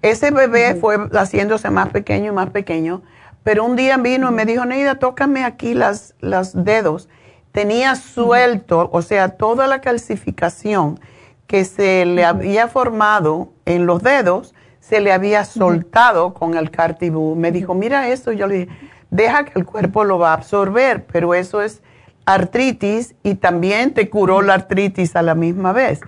Ese 0.01 0.31
bebé 0.31 0.75
fue 0.75 0.97
haciéndose 1.13 1.69
más 1.69 1.89
pequeño 1.89 2.31
y 2.31 2.35
más 2.35 2.49
pequeño, 2.49 3.01
pero 3.41 3.63
un 3.63 3.77
día 3.77 3.97
vino 3.97 4.29
y 4.29 4.33
me 4.33 4.45
dijo, 4.45 4.65
Neida, 4.65 4.99
tócame 4.99 5.45
aquí 5.45 5.73
las, 5.73 6.13
los 6.19 6.65
dedos 6.65 7.09
tenía 7.53 7.95
suelto, 7.95 8.89
o 8.91 9.01
sea, 9.01 9.29
toda 9.29 9.67
la 9.67 9.79
calcificación 9.79 10.99
que 11.47 11.63
se 11.63 12.05
le 12.05 12.25
había 12.25 12.67
formado 12.67 13.53
en 13.65 13.85
los 13.85 14.01
dedos, 14.01 14.53
se 14.79 14.99
le 14.99 15.13
había 15.13 15.45
soltado 15.45 16.33
con 16.33 16.57
el 16.57 16.71
cartibú. 16.71 17.35
Me 17.35 17.51
dijo, 17.51 17.75
mira 17.75 18.09
esto, 18.09 18.31
yo 18.31 18.47
le 18.47 18.55
dije, 18.55 18.69
deja 19.11 19.45
que 19.45 19.57
el 19.57 19.65
cuerpo 19.65 20.03
lo 20.03 20.17
va 20.17 20.31
a 20.31 20.33
absorber, 20.33 21.05
pero 21.05 21.33
eso 21.35 21.61
es 21.61 21.81
artritis 22.25 23.15
y 23.23 23.35
también 23.35 23.93
te 23.93 24.09
curó 24.09 24.41
la 24.41 24.55
artritis 24.55 25.15
a 25.15 25.21
la 25.21 25.35
misma 25.35 25.73
vez. 25.73 26.01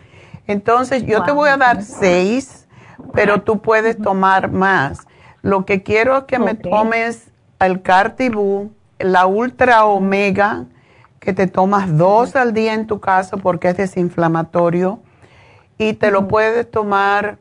Entonces, 0.48 1.06
yo 1.06 1.24
te 1.24 1.32
voy 1.32 1.50
a 1.50 1.58
dar 1.58 1.84
seis, 1.84 2.68
pero 3.14 3.42
tú 3.42 3.62
puedes 3.62 3.98
tomar 3.98 4.52
más. 4.52 5.00
Lo 5.42 5.66
que 5.66 5.84
quiero 5.84 6.18
es 6.18 6.24
que 6.26 6.40
me 6.40 6.56
tomes 6.56 7.32
el 7.60 7.82
cartibú, 7.82 8.72
la 9.00 9.26
ultra 9.26 9.86
omega, 9.86 10.66
que 11.20 11.34
te 11.34 11.48
tomas 11.48 11.98
dos 11.98 12.36
al 12.36 12.54
día 12.54 12.74
en 12.74 12.86
tu 12.86 13.00
casa 13.00 13.38
porque 13.38 13.70
es 13.70 13.78
desinflamatorio 13.78 15.00
y 15.78 15.94
te 15.94 16.12
lo 16.12 16.28
puedes 16.28 16.70
tomar 16.70 17.40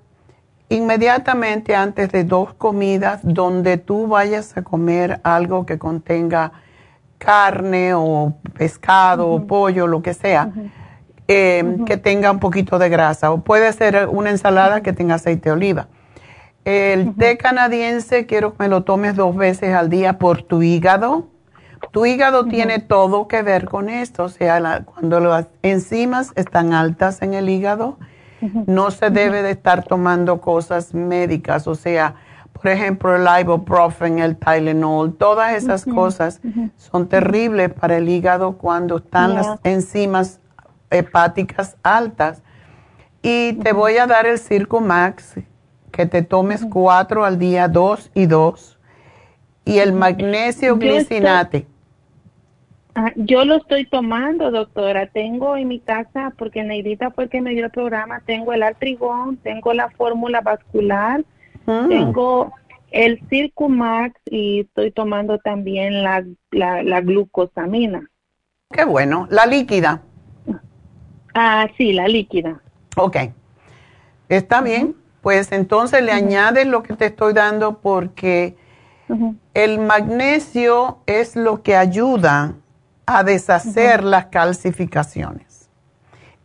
inmediatamente 0.70 1.76
antes 1.76 2.10
de 2.10 2.24
dos 2.24 2.54
comidas 2.54 3.20
donde 3.22 3.76
tú 3.76 4.08
vayas 4.08 4.56
a 4.56 4.62
comer 4.62 5.20
algo 5.22 5.66
que 5.66 5.78
contenga 5.78 6.52
carne 7.18 7.94
o 7.94 8.34
pescado 8.56 9.30
o 9.30 9.46
pollo, 9.46 9.86
lo 9.86 10.02
que 10.02 10.14
sea, 10.14 10.50
em, 11.26 11.84
que 11.84 11.96
tenga 11.96 12.30
un 12.30 12.38
poquito 12.38 12.78
de 12.78 12.88
grasa. 12.88 13.30
O 13.32 13.42
puede 13.42 13.72
ser 13.72 14.08
una 14.10 14.30
ensalada 14.30 14.82
que 14.82 14.92
tenga 14.92 15.14
aceite 15.14 15.48
de 15.48 15.52
oliva. 15.52 15.88
El 16.64 17.14
té 17.14 17.36
canadiense 17.36 18.24
quiero 18.24 18.52
que 18.52 18.64
me 18.64 18.68
lo 18.68 18.84
tomes 18.84 19.16
dos 19.16 19.36
veces 19.36 19.74
al 19.74 19.90
día 19.90 20.18
por 20.18 20.42
tu 20.42 20.62
hígado. 20.62 21.28
Tu 21.90 22.06
hígado 22.06 22.46
tiene 22.46 22.78
todo 22.78 23.28
que 23.28 23.42
ver 23.42 23.66
con 23.66 23.90
esto, 23.90 24.24
o 24.24 24.28
sea, 24.30 24.82
cuando 24.86 25.20
las 25.20 25.48
enzimas 25.62 26.32
están 26.34 26.72
altas 26.72 27.20
en 27.20 27.34
el 27.34 27.50
hígado, 27.50 27.98
no 28.66 28.90
se 28.90 29.10
debe 29.10 29.42
de 29.42 29.50
estar 29.50 29.84
tomando 29.84 30.40
cosas 30.40 30.94
médicas, 30.94 31.66
o 31.66 31.74
sea, 31.74 32.14
por 32.64 32.72
ejemplo, 32.72 33.14
el 33.14 33.26
ibuprofen, 33.42 34.20
el 34.20 34.38
Tylenol, 34.38 35.14
todas 35.18 35.52
esas 35.52 35.84
cosas 35.84 36.40
son 36.78 37.10
terribles 37.10 37.70
para 37.70 37.98
el 37.98 38.08
hígado 38.08 38.56
cuando 38.56 38.96
están 38.96 39.34
las 39.34 39.58
enzimas 39.64 40.40
hepáticas 40.88 41.76
altas. 41.82 42.42
Y 43.20 43.52
te 43.62 43.74
voy 43.74 43.98
a 43.98 44.06
dar 44.06 44.24
el 44.24 44.38
Circo 44.38 44.80
Max, 44.80 45.34
que 45.92 46.06
te 46.06 46.22
tomes 46.22 46.64
cuatro 46.64 47.26
al 47.26 47.38
día, 47.38 47.68
dos 47.68 48.10
y 48.14 48.24
dos. 48.24 48.78
Y 49.66 49.80
el 49.80 49.92
magnesio 49.92 50.78
glicinate. 50.78 51.66
Ah, 52.94 53.12
yo 53.14 53.44
lo 53.44 53.56
estoy 53.56 53.84
tomando, 53.84 54.50
doctora. 54.50 55.06
Tengo 55.08 55.58
en 55.58 55.68
mi 55.68 55.80
casa, 55.80 56.32
porque 56.38 56.62
Neidita 56.62 57.10
fue 57.10 57.24
el 57.24 57.30
que 57.30 57.42
me 57.42 57.50
dio 57.50 57.66
el 57.66 57.70
programa, 57.70 58.22
tengo 58.24 58.54
el 58.54 58.62
artrigón, 58.62 59.36
tengo 59.36 59.74
la 59.74 59.90
fórmula 59.90 60.40
vascular, 60.40 61.22
ah. 61.66 61.86
tengo 61.88 62.52
el 62.90 63.20
Circumax 63.28 64.14
y 64.26 64.60
estoy 64.60 64.92
tomando 64.92 65.38
también 65.38 66.02
la, 66.02 66.24
la, 66.50 67.00
glucosamina. 67.00 68.08
Qué 68.70 68.84
bueno. 68.84 69.26
¿La 69.30 69.46
líquida? 69.46 70.02
Ah, 71.34 71.66
sí, 71.76 71.92
la 71.92 72.06
líquida. 72.06 72.60
Ok. 72.96 73.16
Está 74.28 74.60
bien. 74.60 74.94
Pues 75.22 75.50
entonces 75.52 76.02
le 76.02 76.12
añades 76.12 76.66
lo 76.66 76.82
que 76.82 76.94
te 76.94 77.06
estoy 77.06 77.32
dando 77.32 77.80
porque 77.80 78.56
el 79.54 79.78
magnesio 79.80 80.98
es 81.06 81.34
lo 81.34 81.62
que 81.62 81.76
ayuda 81.76 82.54
a 83.06 83.24
deshacer 83.24 84.04
las 84.04 84.26
calcificaciones 84.26 85.68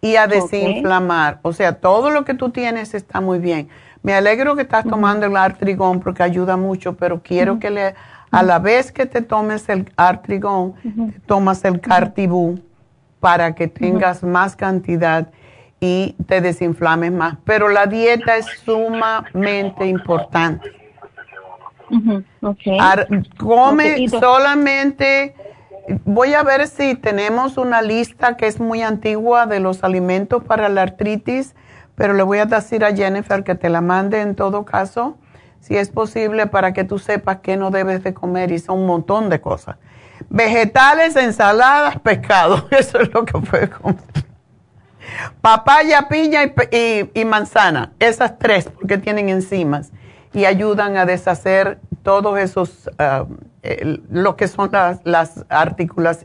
y 0.02 0.16
a 0.16 0.28
desinflamar. 0.28 1.40
O 1.41 1.54
sea, 1.54 1.80
todo 1.80 2.10
lo 2.10 2.26
que 2.26 2.34
tú 2.34 2.50
tienes 2.50 2.94
está 2.94 3.22
muy 3.22 3.40
bien. 3.40 3.70
Me 4.02 4.14
alegro 4.14 4.56
que 4.56 4.62
estás 4.62 4.86
tomando 4.86 5.26
el 5.26 5.36
artrigón 5.36 6.00
porque 6.00 6.24
ayuda 6.24 6.56
mucho, 6.56 6.96
pero 6.96 7.22
quiero 7.22 7.60
que 7.60 7.70
le, 7.70 7.96
a 8.32 8.44
la 8.44 8.60
vez 8.60 8.92
que 8.92 9.06
te 9.06 9.22
tomes 9.22 9.68
el 9.70 9.92
artrigón, 9.98 10.76
tomas 11.26 11.66
el 11.66 11.82
cartibú 11.82 12.60
para 13.20 13.54
que 13.56 13.68
tengas 13.68 14.24
más 14.24 14.56
cantidad 14.56 15.30
y 15.82 16.16
te 16.28 16.42
desinflames 16.42 17.12
más. 17.12 17.38
Pero 17.44 17.70
la 17.70 17.86
dieta 17.86 18.38
es 18.38 18.46
sumamente 18.64 19.86
importante. 19.86 20.72
come 23.38 24.08
solamente 24.08 25.36
voy 26.06 26.34
a 26.34 26.44
ver 26.44 26.68
si 26.68 26.96
tenemos 26.96 27.58
una 27.58 27.82
lista 27.82 28.38
que 28.38 28.48
es 28.48 28.60
muy 28.60 28.82
antigua 28.82 29.46
de 29.46 29.60
los 29.60 29.84
alimentos 29.84 30.44
para 30.44 30.70
la 30.70 30.84
artritis, 30.84 31.56
pero 32.00 32.14
le 32.14 32.24
voy 32.24 32.38
a 32.38 32.46
decir 32.46 32.86
a 32.86 32.96
Jennifer 32.96 33.44
que 33.44 33.56
te 33.56 33.68
la 33.68 33.82
mande 33.82 34.22
en 34.22 34.34
todo 34.34 34.64
caso, 34.64 35.18
si 35.60 35.76
es 35.76 35.90
posible, 35.90 36.48
para 36.48 36.72
que 36.72 36.86
tú 36.86 36.98
sepas 36.98 37.40
qué 37.44 37.58
no 37.58 37.72
debes 37.72 38.06
de 38.06 38.14
comer 38.14 38.54
y 38.54 38.60
son 38.60 38.80
un 38.80 38.86
montón 38.86 39.30
de 39.30 39.42
cosas. 39.42 39.76
Vegetales, 40.30 41.18
ensaladas, 41.18 42.00
pescado, 42.00 42.66
eso 42.72 43.02
es 43.02 43.14
lo 43.14 43.26
que 43.26 43.34
puedes 43.40 43.70
comer. 43.72 43.98
Papaya, 45.42 46.08
piña 46.08 46.54
y, 46.72 47.26
manzana, 47.26 47.92
esas 48.00 48.40
tres, 48.40 48.70
porque 48.70 48.98
tienen 48.98 49.28
enzimas 49.28 49.92
y 50.32 50.46
ayudan 50.46 50.96
a 50.96 51.06
deshacer 51.06 51.80
todos 52.02 52.40
esos... 52.40 52.90
Ah, 52.98 53.26
lo 54.10 54.38
que 54.38 54.48
son 54.48 54.70
las, 54.72 55.02
las 55.04 55.46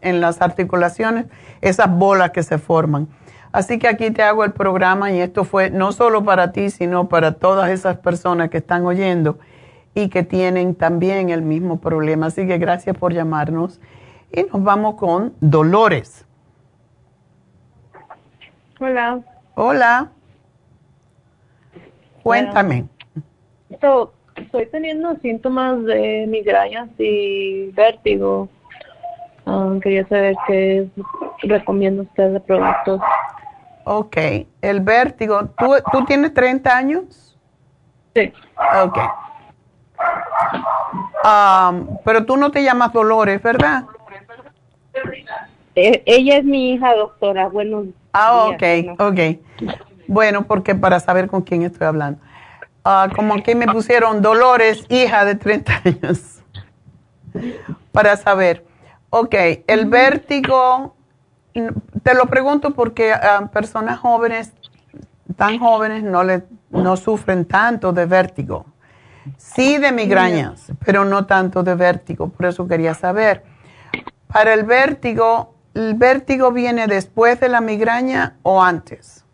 en 0.02 0.20
las 0.20 0.40
articulaciones, 0.40 1.26
esas 1.62 1.90
bolas 1.90 2.30
que 2.30 2.44
se 2.44 2.58
forman. 2.58 3.08
Así 3.54 3.78
que 3.78 3.86
aquí 3.86 4.10
te 4.10 4.22
hago 4.22 4.44
el 4.44 4.52
programa 4.52 5.12
y 5.12 5.20
esto 5.20 5.44
fue 5.44 5.70
no 5.70 5.92
solo 5.92 6.24
para 6.24 6.50
ti, 6.50 6.70
sino 6.70 7.08
para 7.08 7.34
todas 7.34 7.70
esas 7.70 7.98
personas 7.98 8.50
que 8.50 8.58
están 8.58 8.84
oyendo 8.84 9.38
y 9.94 10.08
que 10.08 10.24
tienen 10.24 10.74
también 10.74 11.30
el 11.30 11.42
mismo 11.42 11.80
problema. 11.80 12.26
Así 12.26 12.46
que 12.46 12.58
gracias 12.58 12.96
por 12.96 13.12
llamarnos 13.12 13.80
y 14.32 14.42
nos 14.42 14.62
vamos 14.64 14.96
con 14.96 15.34
Dolores. 15.40 16.26
Hola. 18.80 19.20
Hola. 19.54 20.10
Cuéntame 22.24 22.86
estoy 24.36 24.66
teniendo 24.66 25.14
síntomas 25.16 25.84
de 25.84 26.26
migrañas 26.28 26.88
y 26.98 27.70
vértigo. 27.72 28.48
Ah, 29.46 29.74
quería 29.82 30.06
saber 30.08 30.34
qué 30.46 30.88
recomienda 31.42 32.02
usted 32.02 32.32
de 32.32 32.40
productos. 32.40 33.00
Ok, 33.84 34.16
el 34.62 34.80
vértigo. 34.80 35.46
¿Tú, 35.58 35.74
¿Tú 35.92 36.04
tienes 36.04 36.32
30 36.32 36.76
años? 36.76 37.36
Sí. 38.14 38.32
Ok. 38.82 38.98
Um, 41.24 41.98
pero 42.04 42.24
tú 42.24 42.36
no 42.36 42.50
te 42.50 42.62
llamas 42.62 42.92
Dolores, 42.92 43.42
¿verdad? 43.42 43.84
Eh, 45.74 46.02
ella 46.06 46.38
es 46.38 46.44
mi 46.44 46.72
hija, 46.72 46.94
doctora. 46.94 47.48
Bueno. 47.48 47.84
Ah, 48.12 48.46
ok, 48.46 49.00
ok. 49.00 49.20
Bueno, 50.06 50.44
porque 50.46 50.74
para 50.74 51.00
saber 51.00 51.28
con 51.28 51.42
quién 51.42 51.62
estoy 51.62 51.86
hablando. 51.86 52.20
Ah, 52.84 53.08
como 53.14 53.34
aquí 53.34 53.54
me 53.54 53.66
pusieron 53.66 54.20
Dolores, 54.20 54.84
hija 54.90 55.24
de 55.24 55.34
30 55.36 55.82
años, 55.84 56.42
para 57.92 58.16
saber. 58.16 58.64
Ok, 59.08 59.34
el 59.66 59.86
vértigo, 59.86 60.94
te 62.02 62.14
lo 62.14 62.26
pregunto 62.26 62.72
porque 62.72 63.12
a 63.12 63.46
personas 63.52 63.98
jóvenes, 64.00 64.52
tan 65.36 65.58
jóvenes, 65.58 66.02
no, 66.02 66.22
le, 66.24 66.42
no 66.70 66.96
sufren 66.96 67.44
tanto 67.44 67.92
de 67.92 68.06
vértigo. 68.06 68.66
Sí 69.38 69.78
de 69.78 69.90
migrañas, 69.90 70.70
pero 70.84 71.04
no 71.04 71.24
tanto 71.24 71.62
de 71.62 71.74
vértigo, 71.74 72.28
por 72.28 72.46
eso 72.46 72.68
quería 72.68 72.92
saber. 72.92 73.42
Para 74.26 74.52
el 74.52 74.64
vértigo, 74.64 75.54
¿el 75.74 75.94
vértigo 75.94 76.52
viene 76.52 76.86
después 76.86 77.40
de 77.40 77.48
la 77.48 77.60
migraña 77.60 78.36
o 78.42 78.62
antes? 78.62 79.24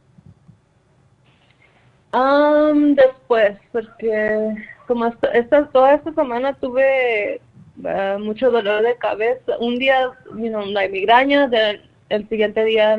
Um, 2.13 2.95
después, 2.95 3.57
porque 3.73 4.55
como 4.87 5.07
esta, 5.33 5.67
toda 5.69 5.95
esta 5.95 6.13
semana 6.13 6.53
tuve 6.55 7.41
eh, 7.85 8.17
mucho 8.21 8.51
dolor 8.51 8.83
de 8.83 8.97
cabeza. 8.97 9.53
Un 9.61 9.79
día, 9.79 10.11
you 10.37 10.49
know, 10.49 10.65
la 10.67 10.89
migraña, 10.89 11.47
del- 11.49 11.90
el 12.11 12.29
siguiente 12.29 12.65
día 12.65 12.99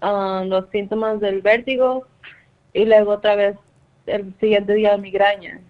ah, 0.00 0.42
los 0.44 0.68
síntomas 0.70 1.20
del 1.20 1.40
vértigo 1.40 2.06
y 2.72 2.84
luego 2.84 3.12
otra 3.12 3.36
vez 3.36 3.56
el 4.06 4.34
siguiente 4.40 4.74
día 4.74 4.96
migraña. 4.96 5.60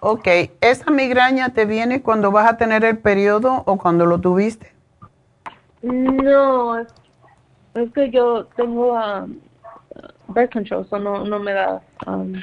Ok, 0.00 0.28
¿esa 0.60 0.90
migraña 0.90 1.50
te 1.50 1.64
viene 1.64 2.02
cuando 2.02 2.30
vas 2.30 2.48
a 2.50 2.56
tener 2.56 2.84
el 2.84 2.98
periodo 2.98 3.62
o 3.66 3.76
cuando 3.78 4.06
lo 4.06 4.20
tuviste? 4.20 4.72
No, 5.82 6.78
es, 6.78 6.88
es 7.74 7.92
que 7.92 8.10
yo 8.10 8.46
tengo 8.56 8.92
um, 8.92 9.38
birth 10.28 10.52
control, 10.52 10.86
so 10.88 10.98
no, 10.98 11.24
no 11.24 11.38
me 11.38 11.52
da. 11.52 11.80
um, 12.06 12.34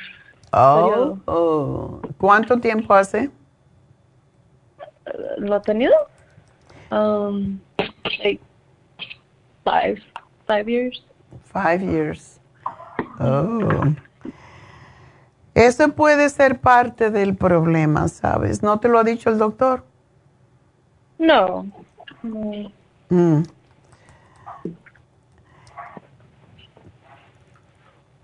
Oh, 0.51 1.17
oh. 1.25 2.01
¿Cuánto 2.17 2.59
tiempo 2.59 2.93
hace? 2.93 3.29
¿Lo 5.37 5.55
ha 5.55 5.61
tenido? 5.61 5.93
Um, 6.91 7.59
like 8.23 8.41
five, 9.69 10.01
five 10.47 10.67
years. 10.67 11.03
Five 11.53 11.81
years. 11.81 12.39
Oh. 13.19 13.93
Eso 15.53 15.89
puede 15.89 16.29
ser 16.29 16.59
parte 16.59 17.11
del 17.11 17.35
problema, 17.35 18.07
¿sabes? 18.07 18.63
¿No 18.63 18.79
te 18.79 18.87
lo 18.87 18.99
ha 18.99 19.03
dicho 19.03 19.29
el 19.29 19.37
doctor? 19.37 19.83
No. 21.17 21.65
no. 22.23 22.71
Mm. 23.09 23.43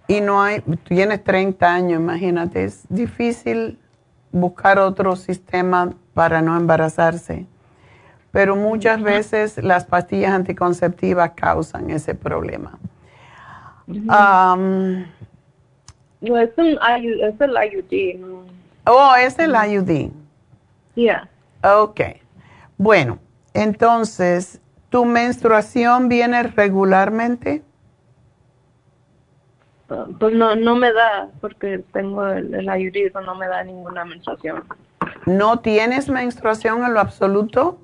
Y 0.07 0.21
no 0.21 0.41
hay, 0.41 0.61
tienes 0.87 1.23
30 1.23 1.73
años, 1.73 1.99
imagínate, 1.99 2.63
es 2.63 2.85
difícil 2.89 3.79
buscar 4.31 4.77
otro 4.77 5.15
sistema 5.15 5.93
para 6.13 6.41
no 6.41 6.55
embarazarse. 6.55 7.47
Pero 8.35 8.57
muchas 8.57 9.01
veces 9.01 9.63
las 9.63 9.85
pastillas 9.85 10.33
anticonceptivas 10.33 11.31
causan 11.35 11.89
ese 11.89 12.13
problema. 12.13 12.77
Am, 14.09 15.05
No, 16.19 16.37
es, 16.37 16.49
un, 16.57 16.77
es 16.83 17.39
el 17.39 17.55
IUD. 17.71 18.19
no. 18.19 18.43
oh, 18.87 19.15
es 19.15 19.39
el 19.39 19.55
IUD. 19.55 20.11
Yeah. 20.95 21.29
Ok. 21.63 22.01
Bueno, 22.77 23.19
entonces, 23.53 24.59
¿tu 24.89 25.05
menstruación 25.05 26.09
viene 26.09 26.43
regularmente? 26.43 27.63
Uh, 29.87 30.11
Pues 30.19 30.35
no, 30.35 30.57
no 30.57 30.75
me 30.75 30.91
da, 30.91 31.29
porque 31.39 31.85
tengo 31.93 32.27
el, 32.27 32.53
el 32.53 32.65
IUD, 32.65 33.13
no 33.25 33.35
me 33.35 33.47
da 33.47 33.63
ninguna 33.63 34.03
menstruación. 34.03 34.65
¿No 35.25 35.59
tienes 35.59 36.09
menstruación 36.09 36.83
en 36.83 36.93
lo 36.93 36.99
absoluto? 36.99 37.79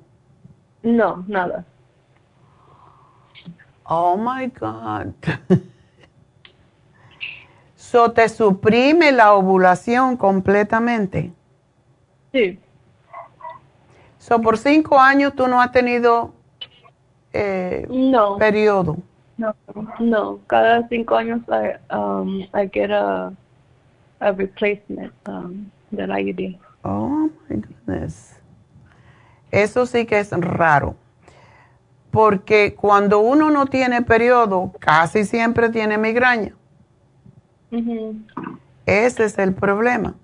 No, 0.82 1.24
nada. 1.28 1.64
Oh 3.84 4.16
my 4.16 4.46
God. 4.48 5.12
so 7.76 8.10
te 8.12 8.28
suprime 8.28 9.12
la 9.12 9.34
ovulación 9.34 10.16
completamente. 10.16 11.32
Sí. 12.32 12.58
So 14.18 14.40
por 14.40 14.56
cinco 14.56 14.98
años 14.98 15.34
tú 15.34 15.46
no 15.48 15.60
has 15.60 15.72
tenido 15.72 16.32
eh, 17.32 17.86
No. 17.90 18.36
periodo. 18.38 18.96
No, 19.36 19.54
no. 19.98 20.38
Cada 20.46 20.86
cinco 20.88 21.16
años 21.16 21.40
I, 21.48 21.76
um, 21.94 22.42
I 22.54 22.66
get 22.72 22.90
a, 22.90 23.32
a 24.20 24.32
replacement 24.32 25.12
um, 25.26 25.70
del 25.90 26.10
IUD. 26.10 26.58
Oh 26.84 27.28
my 27.48 27.56
goodness. 27.56 28.38
Eso 29.52 29.86
sí 29.86 30.06
que 30.06 30.18
es 30.18 30.32
raro. 30.32 30.96
Porque 32.10 32.74
cuando 32.74 33.20
uno 33.20 33.50
no 33.50 33.66
tiene 33.66 34.02
periodo, 34.02 34.72
casi 34.80 35.24
siempre 35.24 35.68
tiene 35.68 35.96
migraña. 35.98 36.54
Ese 38.84 39.24
es 39.24 39.38
el 39.38 39.54
problema. 39.54 40.14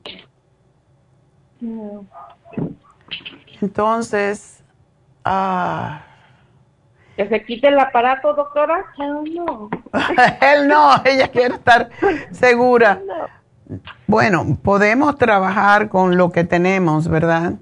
Entonces, 3.60 4.62
ah, 5.24 6.02
¿Que 7.16 7.28
se 7.28 7.44
quite 7.44 7.66
el 7.66 7.78
aparato, 7.80 8.32
doctora? 8.32 8.84
Hell 8.96 9.34
no. 9.34 9.68
él 10.40 10.68
no, 10.68 11.02
ella 11.04 11.26
quiere 11.26 11.56
estar 11.56 11.88
segura. 12.30 13.00
No. 13.04 13.38
Bueno, 14.06 14.56
podemos 14.62 15.16
trabajar 15.16 15.88
con 15.88 16.16
lo 16.16 16.30
que 16.30 16.44
tenemos, 16.44 17.08
¿verdad? 17.08 17.54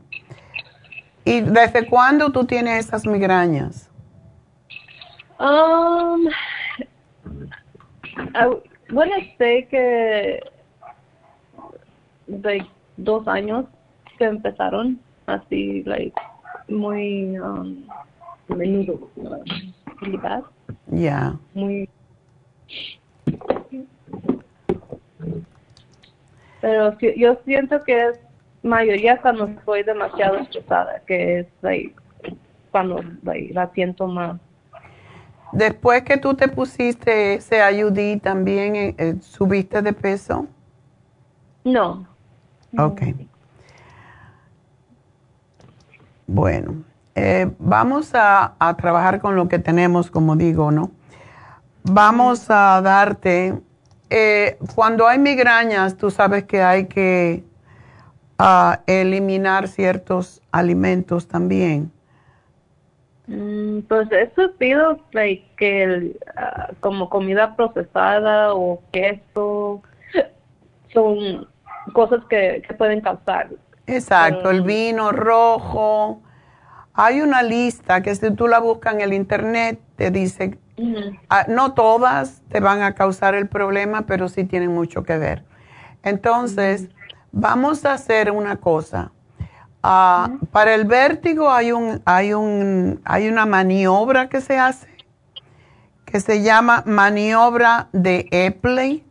¿Y 1.27 1.41
desde 1.41 1.85
cuándo 1.87 2.31
tú 2.31 2.45
tienes 2.45 2.87
esas 2.87 3.05
migrañas? 3.05 3.91
Um, 5.41 6.29
I, 8.17 8.93
bueno, 8.93 9.13
sé 9.37 9.67
que 9.69 10.41
like, 12.29 12.67
dos 12.97 13.27
años 13.27 13.67
que 14.19 14.25
empezaron 14.25 15.01
así, 15.27 15.83
like, 15.85 16.15
muy 16.69 17.37
um, 17.39 17.85
menudo, 18.49 19.11
really 20.01 20.17
bad, 20.19 20.45
muy... 21.55 21.89
Pero 26.61 26.97
yo 26.99 27.37
siento 27.45 27.83
que 27.85 28.09
es 28.09 28.26
mayoría 28.67 29.21
cuando 29.21 29.47
estoy 29.47 29.83
demasiado 29.83 30.37
estresada, 30.39 31.01
que 31.07 31.41
es 31.41 31.47
like, 31.63 31.95
cuando 32.71 33.03
like, 33.23 33.55
la 33.55 33.71
siento 33.73 34.07
más. 34.07 34.39
Después 35.53 36.03
que 36.03 36.17
tú 36.19 36.35
te 36.35 36.49
pusiste 36.49 37.35
ese 37.35 37.59
IUD, 37.73 38.21
¿también 38.21 38.77
eh, 38.77 38.95
eh, 38.99 39.15
subiste 39.21 39.81
de 39.81 39.93
peso? 39.93 40.47
No. 41.65 42.07
Ok. 42.77 43.03
Bueno, 46.27 46.83
eh, 47.15 47.49
vamos 47.59 48.15
a, 48.15 48.55
a 48.59 48.77
trabajar 48.77 49.21
con 49.21 49.37
lo 49.37 49.49
que 49.49 49.59
tenemos, 49.59 50.11
como 50.11 50.37
digo, 50.37 50.71
¿no? 50.71 50.91
Vamos 51.85 52.51
a 52.51 52.81
darte, 52.83 53.55
eh, 54.11 54.59
cuando 54.75 55.07
hay 55.07 55.19
migrañas, 55.19 55.97
tú 55.97 56.11
sabes 56.11 56.45
que 56.45 56.63
hay 56.63 56.87
que 56.87 57.45
ah, 58.39 58.81
eliminar 58.87 59.69
ciertos 59.69 60.43
alimentos 60.53 61.29
también. 61.29 61.91
Mm, 63.29 63.81
pues 63.89 64.11
eso 64.13 64.53
pido 64.57 65.01
like, 65.13 65.45
que 65.57 65.83
el, 65.83 66.17
ah, 66.37 66.71
como 66.81 67.09
comida 67.11 67.57
procesada 67.57 68.55
o 68.55 68.81
queso 68.93 69.83
son 70.93 71.47
cosas 71.93 72.23
que, 72.31 72.63
que 72.67 72.75
pueden 72.75 73.01
causar. 73.01 73.49
Exacto, 73.87 74.51
el 74.51 74.63
Mm. 74.63 74.67
vino 74.67 75.13
rojo. 75.13 76.21
Hay 76.95 77.21
una 77.21 77.43
lista 77.43 78.03
que 78.03 78.15
si 78.15 78.31
tú 78.33 78.49
la 78.49 78.59
buscas 78.59 78.95
en 78.95 79.01
el 79.03 79.13
internet, 79.13 79.81
te 79.97 80.11
dice, 80.11 80.59
ah, 81.29 81.45
no 81.49 81.75
todas 81.75 82.43
te 82.49 82.61
van 82.61 82.83
a 82.83 82.95
causar 82.95 83.35
el 83.35 83.49
problema, 83.49 84.07
pero 84.07 84.29
sí 84.29 84.45
tienen 84.45 84.73
mucho 84.73 85.03
que 85.05 85.19
ver. 85.19 85.45
Entonces, 86.03 86.89
vamos 87.37 87.85
a 87.85 87.93
hacer 87.93 88.31
una 88.31 88.57
cosa. 88.57 89.13
Ah, 89.83 90.31
Para 90.51 90.75
el 90.75 90.85
vértigo 90.87 91.51
hay, 91.51 91.71
un, 91.71 92.01
hay, 92.05 92.33
un, 92.33 93.01
hay 93.05 93.29
una 93.29 93.47
maniobra 93.47 94.29
que 94.29 94.41
se 94.41 94.59
hace 94.59 94.89
que 96.07 96.21
se 96.21 96.41
llama 96.43 96.83
maniobra 96.87 97.89
de 97.93 98.27
Epley 98.31 99.05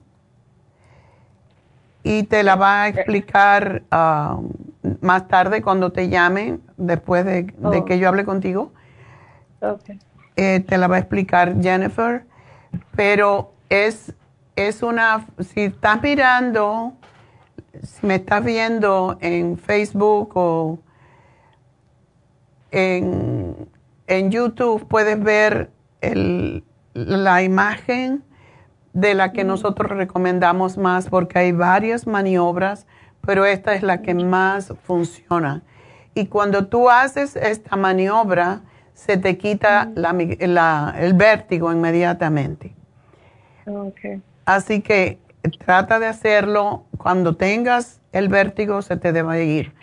y 2.03 2.23
te 2.23 2.41
la 2.41 2.55
va 2.55 2.83
a 2.83 2.87
explicar 2.87 3.83
ah, 3.91 4.37
más 5.01 5.27
tarde 5.27 5.61
cuando 5.61 5.91
te 5.91 6.07
llame, 6.09 6.59
después 6.77 7.25
de, 7.25 7.43
de 7.43 7.53
Oh. 7.79 7.85
que 7.85 7.99
yo 7.99 8.07
hable 8.07 8.23
contigo. 8.25 8.71
Okay. 9.59 9.99
Eh, 10.37 10.61
te 10.61 10.77
la 10.77 10.87
va 10.87 10.95
a 10.95 10.99
explicar 10.99 11.61
Jennifer, 11.61 12.25
pero 12.95 13.53
es, 13.69 14.13
es 14.55 14.81
una, 14.81 15.25
si 15.39 15.61
estás 15.65 16.01
mirando, 16.01 16.93
si 17.83 18.05
me 18.07 18.15
estás 18.15 18.43
viendo 18.43 19.17
en 19.21 19.57
Facebook 19.57 20.31
o 20.35 20.79
en, 22.71 23.69
en 24.07 24.31
YouTube, 24.31 24.87
puedes 24.87 25.21
ver 25.21 25.71
el, 26.01 26.63
la 26.93 27.43
imagen 27.43 28.23
de 28.93 29.13
la 29.13 29.31
que 29.31 29.43
nosotros 29.43 29.91
recomendamos 29.91 30.77
más 30.77 31.09
porque 31.09 31.39
hay 31.39 31.51
varias 31.51 32.07
maniobras, 32.07 32.85
pero 33.21 33.45
esta 33.45 33.73
es 33.73 33.83
la 33.83 34.01
que 34.01 34.13
más 34.13 34.73
funciona. 34.83 35.63
Y 36.13 36.27
cuando 36.27 36.67
tú 36.67 36.89
haces 36.89 37.35
esta 37.35 37.75
maniobra, 37.75 38.61
se 38.93 39.17
te 39.17 39.37
quita 39.37 39.91
la 39.95 40.13
mi- 40.13 40.37
la- 40.37 40.95
el 40.97 41.13
vértigo 41.13 41.71
inmediatamente. 41.73 42.73
Okay. 43.67 44.21
Así 44.45 44.81
que 44.81 45.19
trata 45.49 45.99
de 45.99 46.07
hacerlo 46.07 46.85
cuando 46.97 47.35
tengas 47.35 48.01
el 48.11 48.29
vértigo, 48.29 48.81
se 48.81 48.97
te 48.97 49.11
debe 49.11 49.45
ir. 49.45 49.73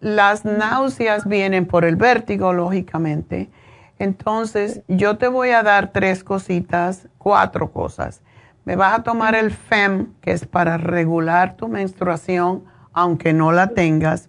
las 0.00 0.44
náuseas 0.44 1.26
vienen 1.26 1.66
por 1.66 1.84
el 1.84 1.94
vértigo, 1.94 2.52
lógicamente. 2.52 3.50
Entonces, 3.98 4.82
yo 4.88 5.16
te 5.16 5.28
voy 5.28 5.50
a 5.50 5.62
dar 5.62 5.92
tres 5.92 6.24
cositas, 6.24 7.08
cuatro 7.18 7.70
cosas. 7.70 8.20
Me 8.64 8.74
vas 8.74 8.98
a 8.98 9.02
tomar 9.04 9.36
el 9.36 9.52
FEM, 9.52 10.14
que 10.20 10.32
es 10.32 10.44
para 10.44 10.76
regular 10.76 11.56
tu 11.56 11.68
menstruación, 11.68 12.64
aunque 12.92 13.32
no 13.32 13.52
la 13.52 13.68
tengas. 13.68 14.28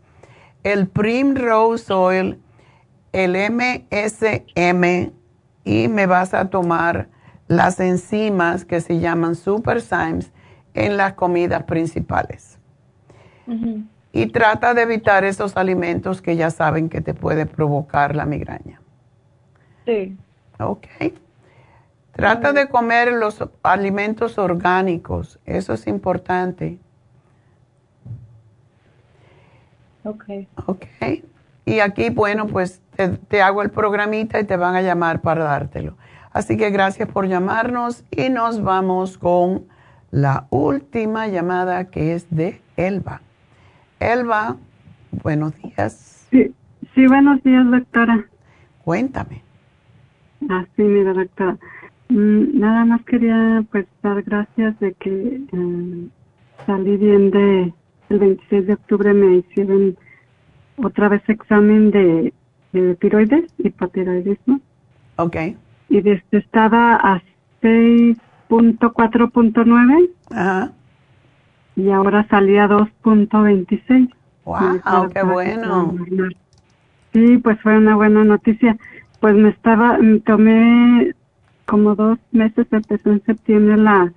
El 0.64 0.88
Primrose 0.88 1.91
Oil, 1.91 2.40
el 3.11 3.35
MSM, 3.35 5.11
y 5.64 5.88
me 5.88 6.06
vas 6.06 6.34
a 6.35 6.49
tomar 6.49 7.10
las 7.48 7.80
enzimas 7.80 8.65
que 8.65 8.80
se 8.80 8.99
llaman 8.99 9.35
Superzymes 9.35 10.31
en 10.74 10.98
las 10.98 11.14
comidas 11.14 11.64
principales. 11.64 12.60
Y 14.12 14.28
trata 14.28 14.74
de 14.74 14.84
evitar 14.84 15.26
esos 15.26 15.58
alimentos 15.58 16.22
que 16.22 16.36
ya 16.36 16.50
saben 16.50 16.88
que 16.88 17.02
te 17.02 17.14
puede 17.14 17.45
provocar 17.45 18.16
la 18.16 18.26
migraña. 18.26 18.80
Sí. 19.86 20.18
Ok. 20.60 20.88
Trata 22.14 22.54
de 22.54 22.70
comer 22.70 23.12
los 23.12 23.44
alimentos 23.64 24.38
orgánicos, 24.38 25.40
eso 25.45 25.74
es 25.74 25.88
importante. 25.88 26.78
Ok. 30.04 30.26
Ok. 30.68 30.86
Y 31.66 31.80
aquí, 31.80 32.10
bueno, 32.10 32.48
pues 32.48 32.82
te, 32.95 33.10
te, 33.10 33.41
hago 33.41 33.62
el 33.64 33.72
programita 33.72 34.40
y 34.40 34.44
te 34.44 34.58
van 34.58 34.76
a 34.76 34.82
llamar 34.82 35.22
para 35.22 35.44
dártelo. 35.44 35.98
Así 36.32 36.56
que 36.56 36.70
gracias 36.70 37.10
por 37.10 37.28
llamarnos 37.28 38.04
y 38.12 38.30
nos 38.30 38.62
vamos 38.62 39.18
con 39.18 39.73
la 40.14 40.45
última 40.52 41.27
llamada 41.27 41.90
que 41.90 42.14
es 42.14 42.27
de 42.30 42.61
Elba. 42.77 43.22
Elba, 43.99 44.57
buenos 45.23 45.60
días. 45.60 46.27
Sí, 46.30 46.53
sí 46.94 47.07
buenos 47.07 47.41
días, 47.41 47.65
doctora. 47.69 48.23
Cuéntame. 48.84 49.41
Ah, 50.49 50.65
sí, 50.76 50.84
mira, 50.84 51.14
doctora. 51.14 51.57
Mm, 52.10 52.60
nada 52.60 52.85
más 52.85 53.02
quería 53.06 53.65
pues 53.72 53.88
dar 54.03 54.22
gracias 54.22 54.80
de 54.80 54.94
que 54.94 55.41
eh, 55.52 56.07
salí 56.68 56.98
bien 56.98 57.31
de 57.31 57.73
el 58.10 58.19
26 58.19 58.68
de 58.68 58.73
octubre 58.73 59.14
me 59.15 59.38
hicieron 59.38 59.98
otra 60.77 61.10
vez 61.10 61.27
examen 61.27 61.90
de, 61.90 62.31
de 62.72 62.95
tiroides, 62.98 63.45
hipotiroidismo. 63.57 64.61
Ok. 65.15 65.38
Y 65.90 66.02
desde 66.02 66.38
estaba 66.38 66.98
a 67.02 67.23
6.4.9. 68.49 70.10
Ajá. 70.32 70.72
Y 71.76 71.90
ahora 71.90 72.28
salí 72.30 72.57
a 72.57 72.68
2.26. 72.68 74.10
Wow, 74.45 75.10
qué 75.14 75.24
bueno. 75.24 75.95
Sí, 77.14 77.38
pues 77.38 77.60
fue 77.61 77.78
una 77.78 77.95
buena 77.95 78.24
noticia. 78.24 78.78
Pues 79.20 79.36
me 79.36 79.49
estaba, 79.49 79.98
tomé 80.26 81.14
como 81.65 81.95
dos 81.95 82.20
meses, 82.32 82.68
empezó 82.72 83.11
en 83.11 83.24
septiembre 83.24 83.78
la, 83.78 84.11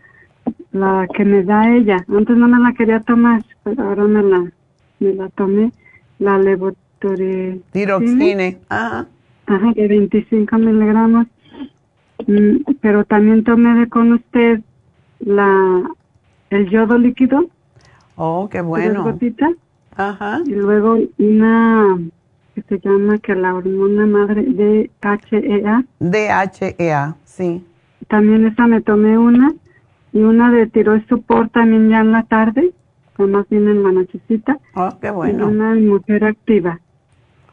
la 0.73 1.07
que 1.15 1.25
me 1.25 1.45
da 1.45 1.75
ella. 1.75 2.05
Antes 2.09 2.37
no 2.37 2.49
me 2.49 2.59
la 2.59 2.73
quería 2.73 3.01
tomar, 3.01 3.45
pero 3.63 3.85
ahora 3.85 4.05
me 4.05 4.23
la, 4.23 4.53
me 5.01 5.15
la 5.15 5.29
tomé, 5.31 5.73
la 6.19 6.39
levotiroxina. 6.39 7.63
Tiroxine, 7.71 8.59
ajá. 8.69 9.07
Ajá, 9.47 9.73
de 9.75 9.87
25 9.87 10.59
miligramos. 10.59 11.27
Mm, 12.27 12.57
pero 12.81 13.05
también 13.05 13.45
tomé 13.45 13.79
de 13.79 13.89
con 13.89 14.13
usted 14.13 14.61
la, 15.21 15.83
el 16.51 16.71
yodo 16.71 16.99
líquido. 16.99 17.47
Oh, 18.17 18.49
qué 18.51 18.61
bueno. 18.61 19.03
Gotitas, 19.03 19.53
ajá. 19.97 20.41
Y 20.47 20.55
luego 20.55 20.99
una 21.19 21.99
que 22.55 22.63
se 22.63 22.81
llama 22.81 23.19
que 23.19 23.35
la 23.35 23.55
hormona 23.55 24.07
madre 24.07 24.43
DHEA. 24.45 25.85
DHEA, 26.01 27.17
sí. 27.25 27.65
También 28.09 28.47
esa 28.47 28.67
me 28.67 28.81
tomé 28.81 29.19
una 29.19 29.53
y 30.13 30.21
una 30.21 30.51
de 30.51 30.67
tiroid 30.67 31.03
support 31.09 31.53
también 31.53 31.91
ya 31.91 32.01
en 32.01 32.13
la 32.13 32.23
tarde, 32.23 32.73
más 33.19 33.47
bien 33.51 33.69
en 33.69 33.83
la 33.83 33.93
nochecita. 33.93 34.59
Oh, 34.75 34.89
qué 35.01 35.11
bueno. 35.11 35.51
Y 35.51 35.53
una 35.53 35.75
mujer 35.75 36.25
activa. 36.25 36.81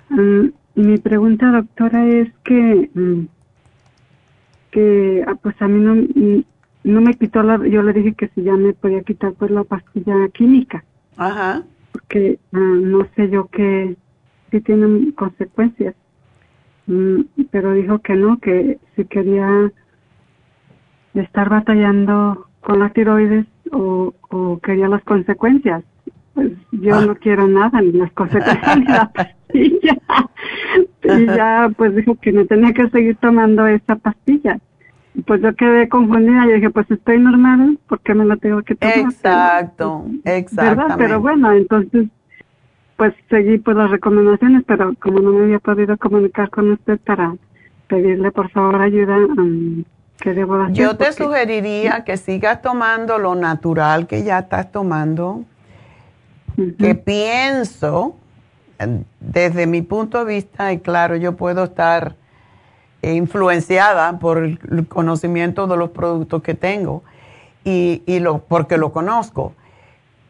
Um, 0.10 0.52
mi 0.76 0.98
pregunta, 0.98 1.52
doctora, 1.52 2.06
es 2.08 2.32
que 2.46 2.90
um, 2.96 3.28
que 4.74 5.24
ah, 5.28 5.36
pues 5.42 5.56
a 5.62 5.68
mí 5.68 5.80
no 5.80 6.44
no 6.84 7.02
me 7.02 7.14
quitó 7.14 7.44
la 7.44 7.58
yo 7.68 7.84
le 7.84 7.94
dije 7.94 8.14
que 8.14 8.28
si 8.30 8.44
ya 8.44 8.56
me 8.56 8.74
podía 8.74 9.04
quitar 9.04 9.34
pues 9.34 9.52
la 9.52 9.64
pastilla 9.64 10.28
química. 10.34 10.84
Ajá. 11.16 11.64
Porque 11.92 12.40
uh, 12.52 12.58
no 12.58 13.08
sé 13.16 13.30
yo 13.30 13.48
qué 13.48 13.96
si 14.52 14.62
tienen 14.62 15.12
consecuencias. 15.12 15.96
Mm, 16.88 17.22
pero 17.52 17.74
dijo 17.74 18.00
que 18.00 18.16
no, 18.16 18.40
que 18.40 18.80
si 18.96 19.06
quería 19.06 19.72
estar 21.14 21.50
batallando 21.50 22.48
con 22.62 22.80
la 22.80 22.90
tiroides 22.90 23.46
o, 23.72 24.14
o 24.30 24.60
quería 24.60 24.88
las 24.88 25.04
consecuencias. 25.04 25.84
Pues 26.34 26.52
yo 26.72 27.02
no 27.02 27.16
quiero 27.16 27.48
nada, 27.48 27.82
ni 27.82 27.92
las 27.92 28.12
consecuencias 28.14 28.78
ni 28.78 28.86
la 28.86 29.10
pastilla. 29.14 29.98
y 31.04 31.26
ya 31.26 31.70
pues 31.78 31.96
dijo 31.96 32.16
que 32.16 32.32
me 32.32 32.46
tenía 32.46 32.74
que 32.74 32.90
seguir 32.90 33.18
tomando 33.18 33.68
esa 33.68 33.96
pastilla. 33.96 34.60
Pues 35.28 35.42
yo 35.42 35.56
quedé 35.56 35.88
confundida, 35.90 36.46
yo 36.48 36.56
dije, 36.56 36.72
pues 36.72 36.90
estoy 36.90 37.20
normal, 37.20 37.78
¿por 37.88 38.00
qué 38.00 38.16
me 38.16 38.26
la 38.26 38.36
tengo 38.38 38.64
que 38.64 38.76
tomar? 38.76 38.98
Exacto. 38.98 40.06
¿Verdad? 40.24 40.96
Pero 40.98 41.22
bueno, 41.22 41.52
entonces 41.52 42.08
pues 42.96 43.14
seguí 43.30 43.58
pues 43.58 43.76
las 43.76 43.90
recomendaciones, 43.92 44.64
pero 44.68 44.94
como 45.02 45.20
no 45.20 45.32
me 45.32 45.44
había 45.44 45.60
podido 45.60 45.98
comunicar 45.98 46.50
con 46.50 46.72
usted 46.72 47.00
para 47.00 47.36
pedirle 47.88 48.32
por 48.32 48.50
favor 48.52 48.82
ayuda, 48.82 49.18
um, 49.18 49.84
¿qué 50.20 50.34
debo 50.34 50.56
hacer? 50.56 50.76
Yo 50.76 50.96
te 50.96 51.12
sugeriría 51.12 52.04
que 52.04 52.18
sigas 52.18 52.62
tomando 52.62 53.18
lo 53.18 53.36
natural 53.36 54.08
que 54.08 54.24
ya 54.24 54.40
estás 54.40 54.72
tomando, 54.72 55.44
que 56.56 56.96
pienso, 56.96 58.16
desde 59.20 59.68
mi 59.68 59.82
punto 59.82 60.20
de 60.24 60.34
vista, 60.34 60.74
y 60.74 60.80
claro, 60.80 61.16
yo 61.16 61.36
puedo 61.36 61.66
estar 61.66 62.16
influenciada 63.02 64.20
por 64.20 64.38
el 64.38 64.88
conocimiento 64.88 65.68
de 65.68 65.78
los 65.78 65.90
productos 65.90 66.42
que 66.42 66.54
tengo 66.54 67.04
y, 67.66 68.02
y 68.06 68.20
lo, 68.20 68.40
porque 68.40 68.78
lo 68.78 68.94
conozco 68.94 69.54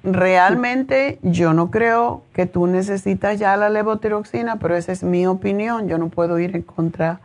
realmente 0.03 1.17
yo 1.21 1.53
no 1.53 1.71
creo 1.71 2.23
que 2.33 2.45
tú 2.45 2.67
necesitas 2.67 3.39
ya 3.39 3.55
la 3.57 3.69
levotiroxina, 3.69 4.57
pero 4.57 4.75
esa 4.75 4.91
es 4.91 5.03
mi 5.03 5.25
opinión. 5.25 5.87
Yo 5.87 5.97
no 5.97 6.09
puedo 6.09 6.37
ir 6.39 6.55
en 6.55 6.61
contra 6.61 7.21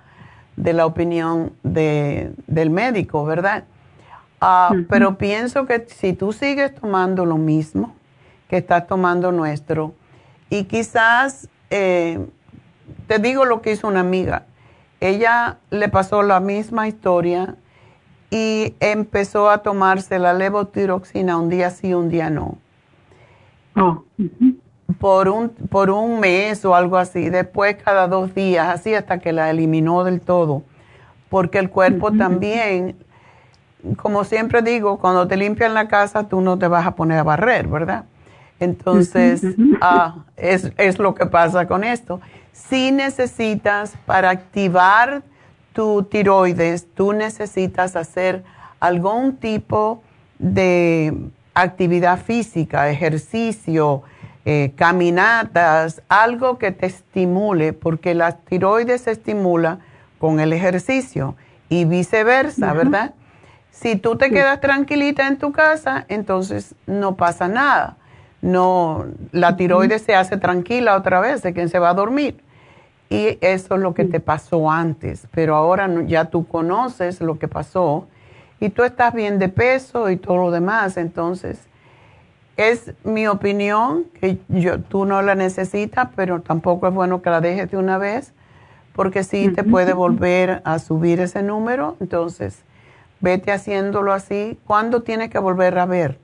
de 0.56 0.72
la 0.72 0.86
opinión 0.86 1.52
de, 1.62 2.32
del 2.46 2.70
médico, 2.70 3.24
¿verdad? 3.24 3.64
Ah, 4.40 4.72
pero 4.88 5.18
pienso 5.18 5.66
que 5.66 5.86
si 5.88 6.12
tú 6.12 6.32
sigues 6.32 6.74
tomando 6.74 7.26
lo 7.26 7.36
mismo 7.36 7.94
que 8.48 8.56
estás 8.56 8.86
tomando 8.86 9.32
nuestro, 9.32 9.94
y 10.50 10.64
quizás, 10.64 11.48
eh, 11.70 12.26
te 13.06 13.18
digo 13.18 13.44
lo 13.44 13.60
que 13.60 13.72
hizo 13.72 13.86
una 13.86 14.00
amiga, 14.00 14.44
ella 15.00 15.58
le 15.70 15.88
pasó 15.88 16.22
la 16.22 16.40
misma 16.40 16.88
historia 16.88 17.54
y 18.30 18.74
empezó 18.80 19.50
a 19.50 19.58
tomarse 19.58 20.18
la 20.18 20.32
levotiroxina 20.32 21.36
un 21.36 21.48
día 21.48 21.70
sí, 21.70 21.94
un 21.94 22.08
día 22.08 22.30
no. 22.30 22.58
Oh, 23.76 24.04
por, 24.98 25.28
un, 25.28 25.50
por 25.50 25.90
un 25.90 26.18
mes 26.20 26.64
o 26.64 26.74
algo 26.74 26.96
así, 26.96 27.28
después 27.30 27.76
cada 27.76 28.08
dos 28.08 28.34
días, 28.34 28.68
así 28.68 28.94
hasta 28.94 29.18
que 29.18 29.32
la 29.32 29.50
eliminó 29.50 30.02
del 30.02 30.20
todo, 30.20 30.62
porque 31.28 31.58
el 31.58 31.70
cuerpo 31.70 32.10
también, 32.12 32.96
como 33.96 34.24
siempre 34.24 34.62
digo, 34.62 34.98
cuando 34.98 35.28
te 35.28 35.36
limpian 35.36 35.74
la 35.74 35.86
casa, 35.86 36.28
tú 36.28 36.40
no 36.40 36.58
te 36.58 36.66
vas 36.66 36.86
a 36.86 36.96
poner 36.96 37.18
a 37.18 37.22
barrer, 37.22 37.68
¿verdad? 37.68 38.04
Entonces, 38.60 39.42
ah, 39.80 40.24
es, 40.36 40.72
es 40.76 40.98
lo 40.98 41.14
que 41.14 41.26
pasa 41.26 41.66
con 41.66 41.84
esto. 41.84 42.20
Si 42.52 42.90
necesitas, 42.90 43.94
para 44.04 44.30
activar 44.30 45.22
tu 45.72 46.02
tiroides, 46.02 46.86
tú 46.94 47.12
necesitas 47.12 47.94
hacer 47.94 48.42
algún 48.80 49.36
tipo 49.36 50.02
de 50.38 51.14
actividad 51.54 52.18
física, 52.20 52.90
ejercicio, 52.90 54.02
eh, 54.44 54.72
caminatas, 54.76 56.02
algo 56.08 56.58
que 56.58 56.72
te 56.72 56.86
estimule, 56.86 57.72
porque 57.72 58.14
la 58.14 58.32
tiroides 58.32 59.02
se 59.02 59.12
estimula 59.12 59.78
con 60.18 60.40
el 60.40 60.52
ejercicio 60.52 61.36
y 61.68 61.84
viceversa, 61.84 62.72
¿verdad? 62.72 63.14
Si 63.70 63.96
tú 63.96 64.16
te 64.16 64.30
quedas 64.30 64.60
tranquilita 64.60 65.28
en 65.28 65.38
tu 65.38 65.52
casa, 65.52 66.06
entonces 66.08 66.74
no 66.86 67.16
pasa 67.16 67.46
nada. 67.46 67.96
No, 68.42 69.06
la 69.32 69.56
tiroides 69.56 70.02
se 70.02 70.14
hace 70.14 70.36
tranquila 70.36 70.96
otra 70.96 71.20
vez, 71.20 71.42
de 71.42 71.52
quien 71.52 71.68
se 71.68 71.78
va 71.78 71.90
a 71.90 71.94
dormir. 71.94 72.40
Y 73.10 73.38
eso 73.40 73.74
es 73.76 73.80
lo 73.80 73.94
que 73.94 74.04
te 74.04 74.20
pasó 74.20 74.70
antes, 74.70 75.26
pero 75.32 75.56
ahora 75.56 75.88
ya 76.06 76.26
tú 76.26 76.46
conoces 76.46 77.20
lo 77.20 77.38
que 77.38 77.48
pasó 77.48 78.06
y 78.60 78.70
tú 78.70 78.82
estás 78.84 79.14
bien 79.14 79.38
de 79.38 79.48
peso 79.48 80.10
y 80.10 80.16
todo 80.16 80.36
lo 80.36 80.50
demás, 80.50 80.96
entonces 80.96 81.68
Es 82.56 82.92
mi 83.04 83.28
opinión 83.28 84.06
que 84.20 84.38
yo, 84.48 84.80
tú 84.80 85.04
no 85.04 85.22
la 85.22 85.36
necesitas, 85.36 86.08
pero 86.16 86.40
tampoco 86.42 86.88
es 86.88 86.94
bueno 86.94 87.22
que 87.22 87.30
la 87.30 87.40
dejes 87.40 87.70
de 87.70 87.76
una 87.76 87.98
vez, 87.98 88.32
porque 88.94 89.22
sí 89.22 89.48
te 89.50 89.62
puede 89.62 89.92
volver 89.92 90.60
a 90.64 90.80
subir 90.80 91.20
ese 91.20 91.42
número. 91.42 91.96
Entonces, 92.00 92.64
vete 93.20 93.52
haciéndolo 93.52 94.12
así. 94.12 94.58
¿Cuándo 94.66 95.02
tienes 95.02 95.30
que 95.30 95.38
volver 95.38 95.78
a 95.78 95.86
ver? 95.86 96.18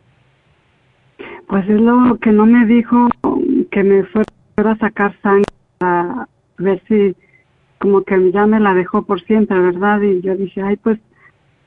Pues 1.49 1.69
es 1.69 1.81
lo 1.81 2.19
que 2.19 2.33
no 2.33 2.47
me 2.47 2.67
dijo 2.67 3.09
que 3.71 3.83
me 3.83 4.05
fuera 4.05 4.73
a 4.73 4.79
sacar 4.79 5.15
sangre 5.23 5.45
a 5.81 6.27
ver 6.59 6.83
si 6.89 7.15
como 7.79 8.03
que 8.03 8.33
ya 8.33 8.47
me 8.47 8.61
la 8.61 8.73
dejó 8.73 9.03
por 9.03 9.23
siempre, 9.25 9.59
¿verdad? 9.59 10.01
Y 10.01 10.23
yo 10.23 10.35
dije, 10.37 10.63
ay, 10.63 10.77
pues 10.77 10.99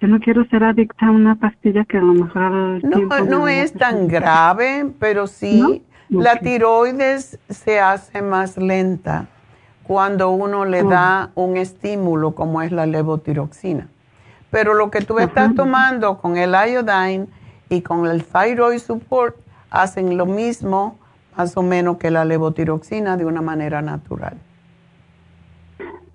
yo 0.02 0.08
no 0.08 0.20
quiero 0.20 0.46
ser 0.46 0.64
adicta 0.64 1.08
a 1.08 1.12
una 1.12 1.36
pastilla 1.36 1.86
que 1.86 1.98
a 1.98 2.02
lo 2.02 2.14
mejor... 2.14 2.84
no, 2.84 3.26
no 3.26 3.48
es 3.48 3.74
tan 3.74 4.08
grave, 4.08 4.92
pero 5.00 5.28
sí 5.28 5.84
la 6.10 6.38
tiroides 6.38 7.40
se 7.50 7.80
hace 7.80 8.22
más 8.22 8.58
lenta 8.58 9.28
cuando 9.84 10.30
uno 10.32 10.66
le 10.66 10.84
oh. 10.84 10.90
da 10.90 11.32
un 11.36 11.58
estímulo 11.58 12.36
como 12.36 12.62
es 12.62 12.72
la 12.72 12.86
levotiroxina. 12.86 13.88
Pero 14.50 14.74
lo 14.74 14.90
que 14.92 15.02
tú 15.02 15.20
estás 15.20 15.56
tomando 15.56 16.18
con 16.18 16.38
el 16.38 16.52
iodine 16.52 17.28
y 17.70 17.82
con 17.82 18.06
el 18.06 18.24
thyroid 18.24 18.80
support 18.80 19.36
hacen 19.70 20.18
lo 20.18 20.26
mismo 20.26 20.98
más 21.38 21.56
o 21.56 21.62
menos 21.62 21.98
que 21.98 22.10
la 22.10 22.26
levotiroxina 22.26 23.16
de 23.16 23.26
una 23.26 23.42
manera 23.42 23.82
natural. 23.82 24.38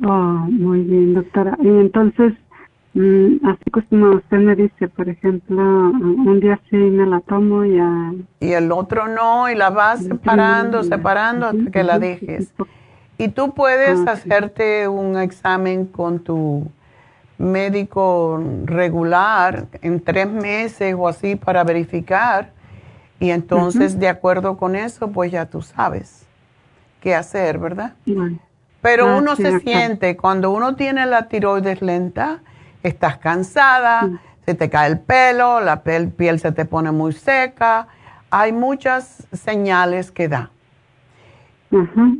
Oh, 0.04 0.46
muy 0.50 0.80
bien, 0.80 1.14
doctora. 1.14 1.56
Y 1.60 1.68
entonces, 1.68 2.32
mm, 2.94 3.46
así 3.46 3.70
como 3.70 4.16
usted 4.16 4.38
me 4.38 4.56
dice, 4.56 4.88
por 4.88 5.08
ejemplo, 5.08 5.62
un 5.62 6.40
día 6.40 6.60
sí 6.68 6.76
me 6.76 7.06
la 7.06 7.20
tomo 7.20 7.64
y, 7.64 7.80
y 8.40 8.52
el 8.52 8.72
otro 8.72 9.06
no, 9.06 9.48
y 9.48 9.54
la 9.54 9.70
vas 9.70 10.02
separando, 10.02 10.82
separando 10.82 11.46
hasta 11.46 11.70
que 11.70 11.84
la 11.84 12.00
dejes. 12.00 12.52
Y 13.16 13.28
tú 13.28 13.54
puedes 13.54 14.00
ah, 14.08 14.12
hacerte 14.12 14.88
un 14.88 15.16
examen 15.16 15.86
con 15.86 16.18
tu 16.18 16.66
médico 17.38 18.42
regular 18.64 19.66
en 19.82 20.00
tres 20.00 20.28
meses 20.28 20.96
o 20.98 21.06
así 21.06 21.36
para 21.36 21.62
verificar 21.62 22.50
y 23.23 23.31
entonces, 23.31 24.01
de 24.01 24.09
acuerdo 24.09 24.57
con 24.57 24.74
eso, 24.74 25.12
pues 25.12 25.31
ya 25.31 25.47
tú 25.47 25.62
sabes 25.62 26.27
qué 27.01 27.15
hacer, 27.15 27.57
¿verdad? 27.57 27.93
Pero 28.81 29.07
ah, 29.07 29.16
uno 29.16 29.36
se 29.36 29.61
siente, 29.61 30.16
cuando 30.16 30.51
uno 30.51 30.74
tiene 30.74 31.07
la 31.07 31.28
tiroides 31.28 31.82
lenta, 31.82 32.40
estás 32.82 33.19
cansada, 33.19 34.11
se 34.44 34.55
te 34.55 34.69
cae 34.69 34.90
el 34.90 34.99
pelo, 34.99 35.61
la 35.61 35.85
piel, 35.85 36.40
se 36.40 36.51
te 36.51 36.65
pone 36.65 36.90
muy 36.90 37.12
seca. 37.12 37.86
Hay 38.28 38.53
muchas 38.53 39.24
señales 39.31 40.11
que 40.11 40.27
da. 40.27 40.51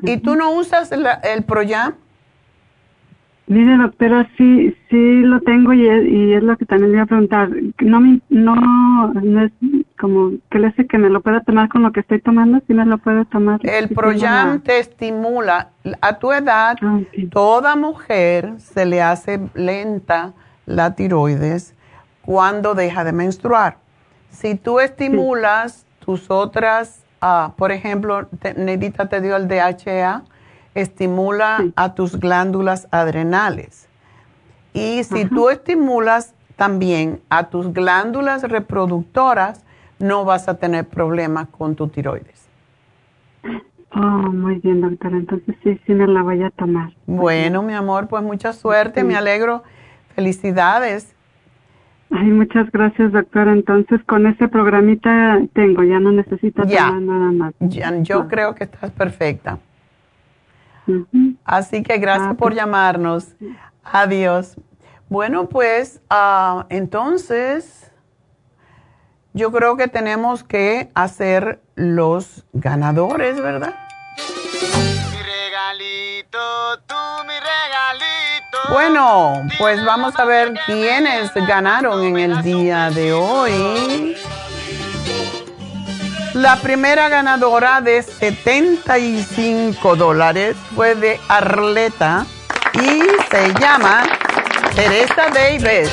¿Y 0.03 0.19
tú 0.19 0.37
no 0.37 0.53
usas 0.53 0.93
el 0.93 1.43
Proyam? 1.43 1.95
Mire, 3.49 3.77
doctora, 3.77 4.31
sí, 4.39 4.73
sí 4.89 5.21
lo 5.23 5.41
tengo 5.41 5.73
y 5.73 5.89
es, 5.89 6.07
y 6.07 6.33
es 6.35 6.45
lo 6.45 6.57
que 6.57 6.65
también 6.65 6.93
le 6.93 6.99
iba 6.99 7.03
a 7.03 7.07
preguntar. 7.07 7.51
No, 7.81 8.01
no, 8.29 9.13
no 9.15 9.43
es 9.43 9.53
como 10.03 10.33
que 10.51 10.59
le 10.59 10.73
sé 10.73 10.89
que 10.89 10.99
me 10.99 11.11
lo 11.11 11.21
pueda 11.21 11.43
tomar 11.43 11.69
con 11.69 11.85
lo 11.85 11.93
que 11.93 12.01
estoy 12.01 12.21
tomando, 12.21 12.61
si 12.67 12.75
me 12.75 12.85
lo 12.85 12.99
puedo 12.99 13.25
tomar. 13.27 13.61
El 13.63 13.89
Proyam 13.91 14.61
te 14.61 14.81
estimula. 14.81 15.69
A 16.01 16.19
tu 16.19 16.33
edad, 16.33 16.77
ah, 16.83 16.99
toda 17.31 17.77
mujer 17.77 18.55
se 18.59 18.85
le 18.85 19.01
hace 19.01 19.39
lenta 19.55 20.33
la 20.67 20.97
tiroides 20.97 21.77
cuando 22.23 22.75
deja 22.75 23.05
de 23.05 23.13
menstruar. 23.13 23.77
Si 24.31 24.57
tú 24.57 24.81
estimulas 24.81 25.87
tus 26.05 26.33
otras, 26.33 27.05
ah, 27.21 27.53
por 27.57 27.71
ejemplo, 27.71 28.29
Nedita 28.57 29.09
te 29.09 29.21
dio 29.21 29.37
el 29.37 29.47
DHA, 29.47 30.25
estimula 30.75 31.65
a 31.77 31.95
tus 31.95 32.19
glándulas 32.19 32.89
adrenales. 32.91 33.89
Y 34.73 35.05
si 35.05 35.27
tú 35.27 35.49
estimulas 35.49 36.35
también 36.57 37.21
a 37.29 37.51
tus 37.51 37.73
glándulas 37.73 38.43
reproductoras, 38.43 39.65
no 40.03 40.25
vas 40.25 40.49
a 40.49 40.59
tener 40.59 40.85
problemas 40.89 41.49
con 41.49 41.77
tu 41.77 41.87
tiroides. 41.87 42.49
Oh, 43.95 44.01
muy 44.01 44.57
bien, 44.57 44.81
doctora. 44.81 45.17
Entonces 45.17 45.55
sí, 45.63 45.81
sí 45.87 45.95
me 45.95 46.09
la 46.09 46.23
voy 46.23 46.43
a 46.43 46.51
tomar. 46.51 46.93
Bueno, 47.07 47.63
mi 47.63 47.73
amor, 47.73 48.09
pues 48.09 48.23
mucha 48.23 48.53
suerte, 48.53 49.05
me 49.05 49.15
alegro. 49.15 49.63
Felicidades. 50.17 51.15
Ay, 52.11 52.31
muchas 52.31 52.71
gracias, 52.73 53.13
doctora. 53.13 53.53
Entonces, 53.53 54.03
con 54.05 54.27
ese 54.27 54.49
programita 54.49 55.41
tengo, 55.53 55.85
ya 55.85 56.01
no 56.01 56.11
necesito 56.11 56.65
nada 56.65 57.33
más. 57.33 57.55
Ya, 57.61 57.97
yo 58.03 58.27
creo 58.27 58.55
que 58.57 58.65
estás 58.65 58.91
perfecta. 58.91 59.61
Así 61.45 61.85
que 61.85 61.99
gracias 61.99 62.31
ah, 62.33 62.35
por 62.35 62.49
pues. 62.49 62.57
llamarnos. 62.57 63.37
Adiós. 63.85 64.57
Bueno, 65.09 65.49
pues 65.49 66.01
ah, 66.11 66.67
entonces 66.71 67.92
yo 69.35 69.51
creo 69.51 69.77
que 69.77 69.89
tenemos 69.89 70.45
que 70.45 70.91
hacer 70.95 71.61
los 71.75 72.45
ganadores, 72.53 73.41
¿verdad? 73.41 73.75
Mi 75.11 75.23
regalito, 75.23 76.79
tú 76.87 76.95
mi 77.27 77.35
regalito. 77.35 78.59
Bueno, 78.71 79.49
pues 79.59 79.83
vamos 79.85 80.19
a 80.19 80.25
ver 80.25 80.53
quiénes 80.67 81.33
ganaron 81.35 82.05
en 82.05 82.19
el 82.19 82.43
día 82.43 82.91
de 82.91 83.13
hoy. 83.13 84.17
La 86.35 86.57
primera 86.57 87.09
ganadora 87.09 87.81
de 87.81 88.03
75 88.03 89.97
dólares 89.97 90.57
fue 90.75 90.95
de 90.95 91.21
Arleta 91.29 92.27
y 92.75 93.01
se 93.31 93.53
llama 93.61 94.05
Teresa 94.75 95.29
Davis. 95.33 95.91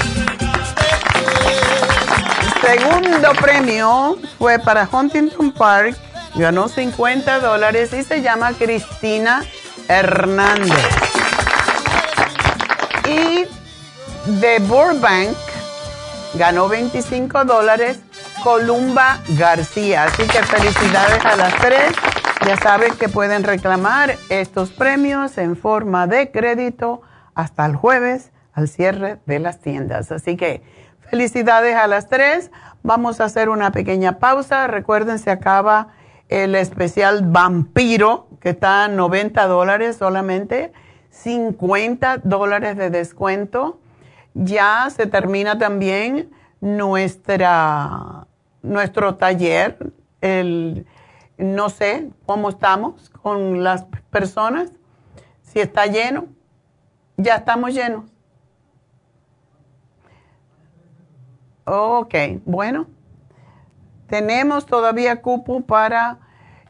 Segundo 2.61 3.31
premio 3.39 4.17
fue 4.37 4.59
para 4.59 4.87
Huntington 4.91 5.51
Park, 5.51 5.97
ganó 6.35 6.67
50 6.67 7.39
dólares 7.39 7.93
y 7.93 8.03
se 8.03 8.21
llama 8.21 8.53
Cristina 8.53 9.43
Hernández. 9.87 10.87
Y 13.07 13.45
de 14.39 14.59
Burbank 14.59 15.35
ganó 16.35 16.69
25 16.69 17.45
dólares 17.45 17.99
Columba 18.43 19.19
García. 19.29 20.03
Así 20.03 20.23
que 20.23 20.43
felicidades 20.43 21.25
a 21.25 21.35
las 21.35 21.55
tres. 21.55 21.93
Ya 22.45 22.55
saben 22.57 22.95
que 22.95 23.09
pueden 23.09 23.43
reclamar 23.43 24.15
estos 24.29 24.69
premios 24.69 25.37
en 25.37 25.57
forma 25.57 26.07
de 26.07 26.31
crédito 26.31 27.01
hasta 27.35 27.65
el 27.65 27.75
jueves 27.75 28.31
al 28.53 28.67
cierre 28.67 29.19
de 29.25 29.39
las 29.39 29.59
tiendas. 29.59 30.11
Así 30.11 30.37
que 30.37 30.61
felicidades 31.09 31.75
a 31.75 31.87
las 31.87 32.07
tres. 32.07 32.51
Vamos 32.83 33.19
a 33.19 33.25
hacer 33.25 33.49
una 33.49 33.71
pequeña 33.71 34.19
pausa. 34.19 34.67
Recuerden, 34.67 35.19
se 35.19 35.31
acaba 35.31 35.89
el 36.29 36.55
especial 36.55 37.23
Vampiro, 37.23 38.27
que 38.39 38.49
está 38.49 38.85
a 38.85 38.87
90 38.87 39.47
dólares 39.47 39.97
solamente, 39.97 40.71
50 41.09 42.21
dólares 42.23 42.77
de 42.77 42.89
descuento. 42.89 43.79
Ya 44.33 44.87
se 44.89 45.07
termina 45.07 45.57
también 45.57 46.29
nuestra 46.61 48.27
nuestro 48.61 49.15
taller, 49.15 49.91
el, 50.21 50.85
no 51.37 51.69
sé 51.69 52.09
cómo 52.25 52.49
estamos 52.49 53.09
con 53.09 53.63
las 53.63 53.85
personas, 54.11 54.71
si 55.43 55.59
está 55.59 55.85
lleno, 55.85 56.27
ya 57.17 57.35
estamos 57.35 57.73
llenos. 57.73 58.05
Ok, 61.71 62.15
bueno, 62.45 62.87
tenemos 64.07 64.65
todavía 64.65 65.21
cupo 65.21 65.61
para 65.61 66.17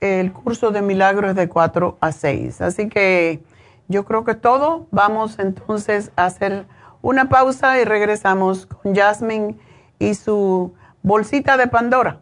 el 0.00 0.32
curso 0.32 0.70
de 0.70 0.82
milagros 0.82 1.30
es 1.30 1.36
de 1.36 1.48
4 1.48 1.98
a 2.00 2.12
6. 2.12 2.60
Así 2.60 2.88
que 2.88 3.42
yo 3.88 4.04
creo 4.04 4.24
que 4.24 4.34
todo. 4.34 4.86
Vamos 4.90 5.38
entonces 5.38 6.12
a 6.16 6.26
hacer 6.26 6.66
una 7.02 7.28
pausa 7.28 7.80
y 7.80 7.84
regresamos 7.84 8.66
con 8.66 8.94
Jasmine 8.94 9.56
y 9.98 10.14
su 10.14 10.74
bolsita 11.02 11.56
de 11.56 11.66
Pandora. 11.66 12.21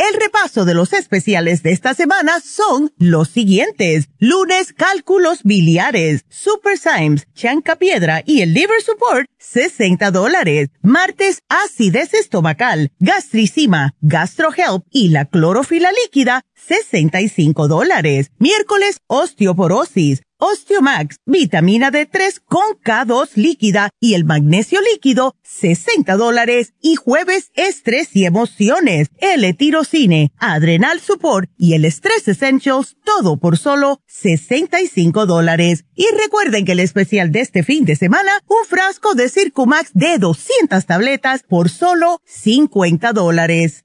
El 0.00 0.18
repaso 0.18 0.64
de 0.64 0.72
los 0.72 0.94
especiales 0.94 1.62
de 1.62 1.72
esta 1.72 1.92
semana 1.92 2.40
son 2.40 2.90
los 2.96 3.28
siguientes. 3.28 4.08
Lunes, 4.18 4.72
cálculos 4.72 5.42
biliares, 5.42 6.24
Super 6.30 6.78
Symes, 6.78 7.26
Chanca 7.34 7.76
Piedra 7.76 8.22
y 8.24 8.40
el 8.40 8.54
Liver 8.54 8.80
Support, 8.80 9.28
60 9.36 10.10
dólares. 10.10 10.70
Martes, 10.80 11.42
acidez 11.50 12.14
estomacal, 12.14 12.92
gastricima, 12.98 13.94
GastroHelp 14.00 14.86
y 14.90 15.10
la 15.10 15.26
clorofila 15.26 15.90
líquida, 15.92 16.46
65 16.66 17.68
dólares. 17.68 18.30
Miércoles, 18.38 19.00
osteoporosis, 19.06 20.22
Osteomax, 20.40 21.18
vitamina 21.26 21.90
D3 21.90 22.40
con 22.46 22.62
K2 22.82 23.32
líquida 23.34 23.90
y 24.00 24.14
el 24.14 24.24
magnesio 24.24 24.80
líquido, 24.80 25.36
60 25.42 26.16
dólares. 26.16 26.72
Y 26.80 26.96
jueves, 26.96 27.50
estrés 27.54 28.16
y 28.16 28.24
emociones, 28.24 29.08
el 29.18 29.54
tirocine, 29.56 30.32
adrenal 30.38 31.00
support 31.00 31.50
y 31.58 31.74
el 31.74 31.84
Stress 31.84 32.26
Essentials, 32.26 32.96
todo 33.04 33.36
por 33.36 33.58
solo 33.58 34.00
65 34.06 35.26
dólares. 35.26 35.84
Y 35.94 36.06
recuerden 36.18 36.64
que 36.64 36.72
el 36.72 36.80
especial 36.80 37.30
de 37.32 37.40
este 37.40 37.62
fin 37.62 37.84
de 37.84 37.96
semana, 37.96 38.32
un 38.48 38.66
frasco 38.66 39.14
de 39.14 39.28
Circumax 39.28 39.90
de 39.92 40.16
200 40.16 40.86
tabletas 40.86 41.42
por 41.42 41.68
solo 41.68 42.22
50 42.24 43.12
dólares. 43.12 43.84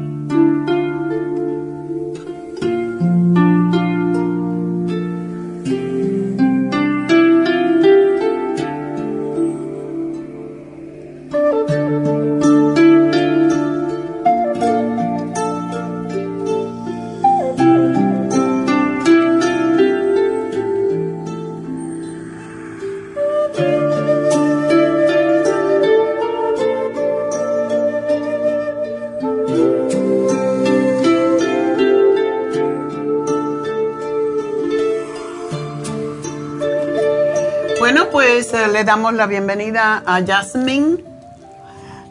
Le 38.71 38.83
damos 38.85 39.13
la 39.13 39.27
bienvenida 39.27 40.01
a 40.05 40.25
Jasmine, 40.25 41.03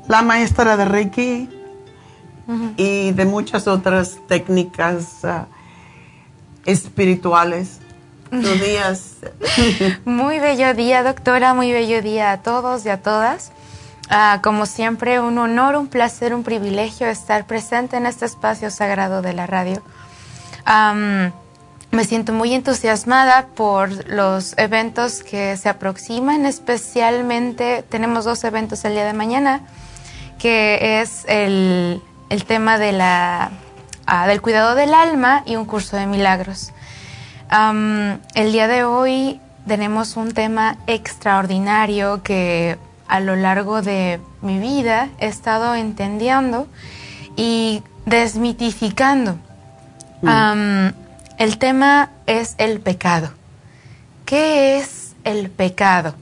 la 0.09 0.21
maestra 0.23 0.77
de 0.77 0.85
Reiki 0.85 1.49
y 2.77 3.13
de 3.13 3.25
muchas 3.25 3.67
otras 3.67 4.19
técnicas 4.29 5.25
ah, 5.25 5.47
espirituales. 6.67 7.79
Días. 8.31 9.17
Muy 10.05 10.39
bello 10.39 10.75
día, 10.75 11.03
doctora, 11.03 11.53
muy 11.53 11.73
bello 11.73 12.01
día 12.01 12.31
a 12.31 12.43
todos 12.43 12.87
y 12.87 12.89
a 12.89 13.03
todas. 13.03 13.51
Ah, 14.09 14.39
como 14.41 14.67
siempre, 14.67 15.19
un 15.19 15.37
honor, 15.39 15.75
un 15.75 15.89
placer, 15.89 16.33
un 16.33 16.45
privilegio 16.45 17.09
estar 17.09 17.45
presente 17.47 17.97
en 17.97 18.07
este 18.07 18.27
espacio 18.27 18.71
sagrado 18.71 19.21
de 19.21 19.33
la 19.33 19.49
radio. 19.49 19.83
Me 21.91 22.05
siento 22.05 22.33
muy 22.33 22.55
entusiasmada 22.55 23.47
por 23.55 24.09
los 24.09 24.57
eventos 24.59 25.23
que 25.23 25.57
se 25.57 25.69
aproximan, 25.69 26.47
especialmente 26.47 27.85
tenemos 27.89 28.25
dos 28.25 28.45
eventos 28.45 28.85
el 28.85 28.93
día 28.93 29.05
de 29.05 29.13
mañana, 29.13 29.63
que 30.39 31.01
es 31.01 31.25
el, 31.27 32.01
el 32.29 32.45
tema 32.45 32.79
de 32.79 32.93
la, 32.93 33.51
ah, 34.07 34.27
del 34.29 34.41
cuidado 34.41 34.75
del 34.75 34.95
alma 34.95 35.43
y 35.47 35.57
un 35.57 35.65
curso 35.65 35.97
de 35.97 36.07
milagros. 36.07 36.73
El 37.51 38.53
día 38.53 38.69
de 38.69 38.85
hoy 38.85 39.41
tenemos 39.67 40.17
un 40.17 40.33
tema 40.33 40.77
extraordinario 40.87 42.23
que 42.23 42.79
a 43.09 43.19
lo 43.19 43.35
largo 43.35 43.83
de 43.83 44.21
mi 44.41 44.61
vida 44.61 45.09
he 45.19 45.27
estado 45.27 45.75
entendiendo 45.75 46.69
y 47.35 47.83
desmitificando. 48.07 49.37
Am, 50.25 50.93
el 51.41 51.57
tema 51.57 52.11
es 52.27 52.55
el 52.59 52.81
pecado. 52.81 53.31
¿Qué 54.27 54.77
es 54.77 55.15
el 55.25 55.49
pecado? 55.49 56.15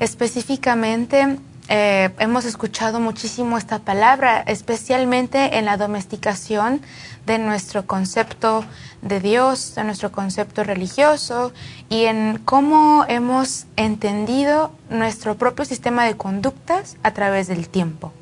Específicamente, 0.00 1.38
eh, 1.68 2.08
hemos 2.18 2.46
escuchado 2.46 2.98
muchísimo 2.98 3.58
esta 3.58 3.80
palabra, 3.80 4.40
especialmente 4.40 5.58
en 5.58 5.66
la 5.66 5.76
domesticación 5.76 6.80
de 7.26 7.38
nuestro 7.38 7.86
concepto 7.86 8.64
de 9.02 9.20
Dios, 9.20 9.74
de 9.74 9.84
nuestro 9.84 10.10
concepto 10.10 10.64
religioso 10.64 11.52
y 11.90 12.06
en 12.06 12.38
cómo 12.42 13.04
hemos 13.06 13.66
entendido 13.76 14.72
nuestro 14.88 15.34
propio 15.34 15.66
sistema 15.66 16.06
de 16.06 16.16
conductas 16.16 16.96
a 17.02 17.10
través 17.10 17.48
del 17.48 17.68
tiempo. 17.68 18.14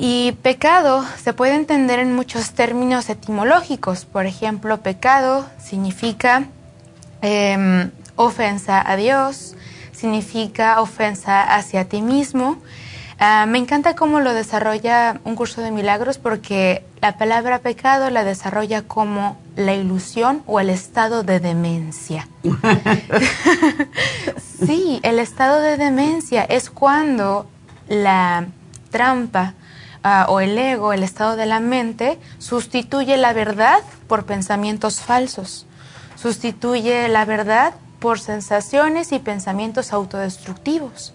Y 0.00 0.32
pecado 0.42 1.04
se 1.20 1.32
puede 1.32 1.56
entender 1.56 1.98
en 1.98 2.14
muchos 2.14 2.52
términos 2.52 3.10
etimológicos. 3.10 4.04
Por 4.04 4.26
ejemplo, 4.26 4.80
pecado 4.80 5.44
significa 5.60 6.44
eh, 7.20 7.90
ofensa 8.14 8.80
a 8.88 8.94
Dios, 8.94 9.56
significa 9.90 10.80
ofensa 10.80 11.42
hacia 11.42 11.88
ti 11.88 12.00
mismo. 12.00 12.58
Ah, 13.18 13.46
me 13.48 13.58
encanta 13.58 13.96
cómo 13.96 14.20
lo 14.20 14.34
desarrolla 14.34 15.20
un 15.24 15.34
curso 15.34 15.62
de 15.62 15.72
milagros 15.72 16.18
porque 16.18 16.84
la 17.00 17.18
palabra 17.18 17.58
pecado 17.58 18.08
la 18.08 18.22
desarrolla 18.22 18.82
como 18.82 19.36
la 19.56 19.74
ilusión 19.74 20.44
o 20.46 20.60
el 20.60 20.70
estado 20.70 21.24
de 21.24 21.40
demencia. 21.40 22.28
sí, 24.64 25.00
el 25.02 25.18
estado 25.18 25.60
de 25.60 25.76
demencia 25.76 26.44
es 26.44 26.70
cuando 26.70 27.50
la 27.88 28.46
trampa 28.92 29.54
ah, 30.02 30.26
o 30.28 30.40
el 30.40 30.56
ego, 30.58 30.92
el 30.92 31.02
estado 31.02 31.36
de 31.36 31.46
la 31.46 31.60
mente, 31.60 32.18
sustituye 32.38 33.16
la 33.16 33.32
verdad 33.32 33.80
por 34.06 34.24
pensamientos 34.24 35.00
falsos, 35.00 35.66
sustituye 36.16 37.08
la 37.08 37.24
verdad 37.24 37.74
por 37.98 38.20
sensaciones 38.20 39.12
y 39.12 39.18
pensamientos 39.18 39.92
autodestructivos. 39.92 41.14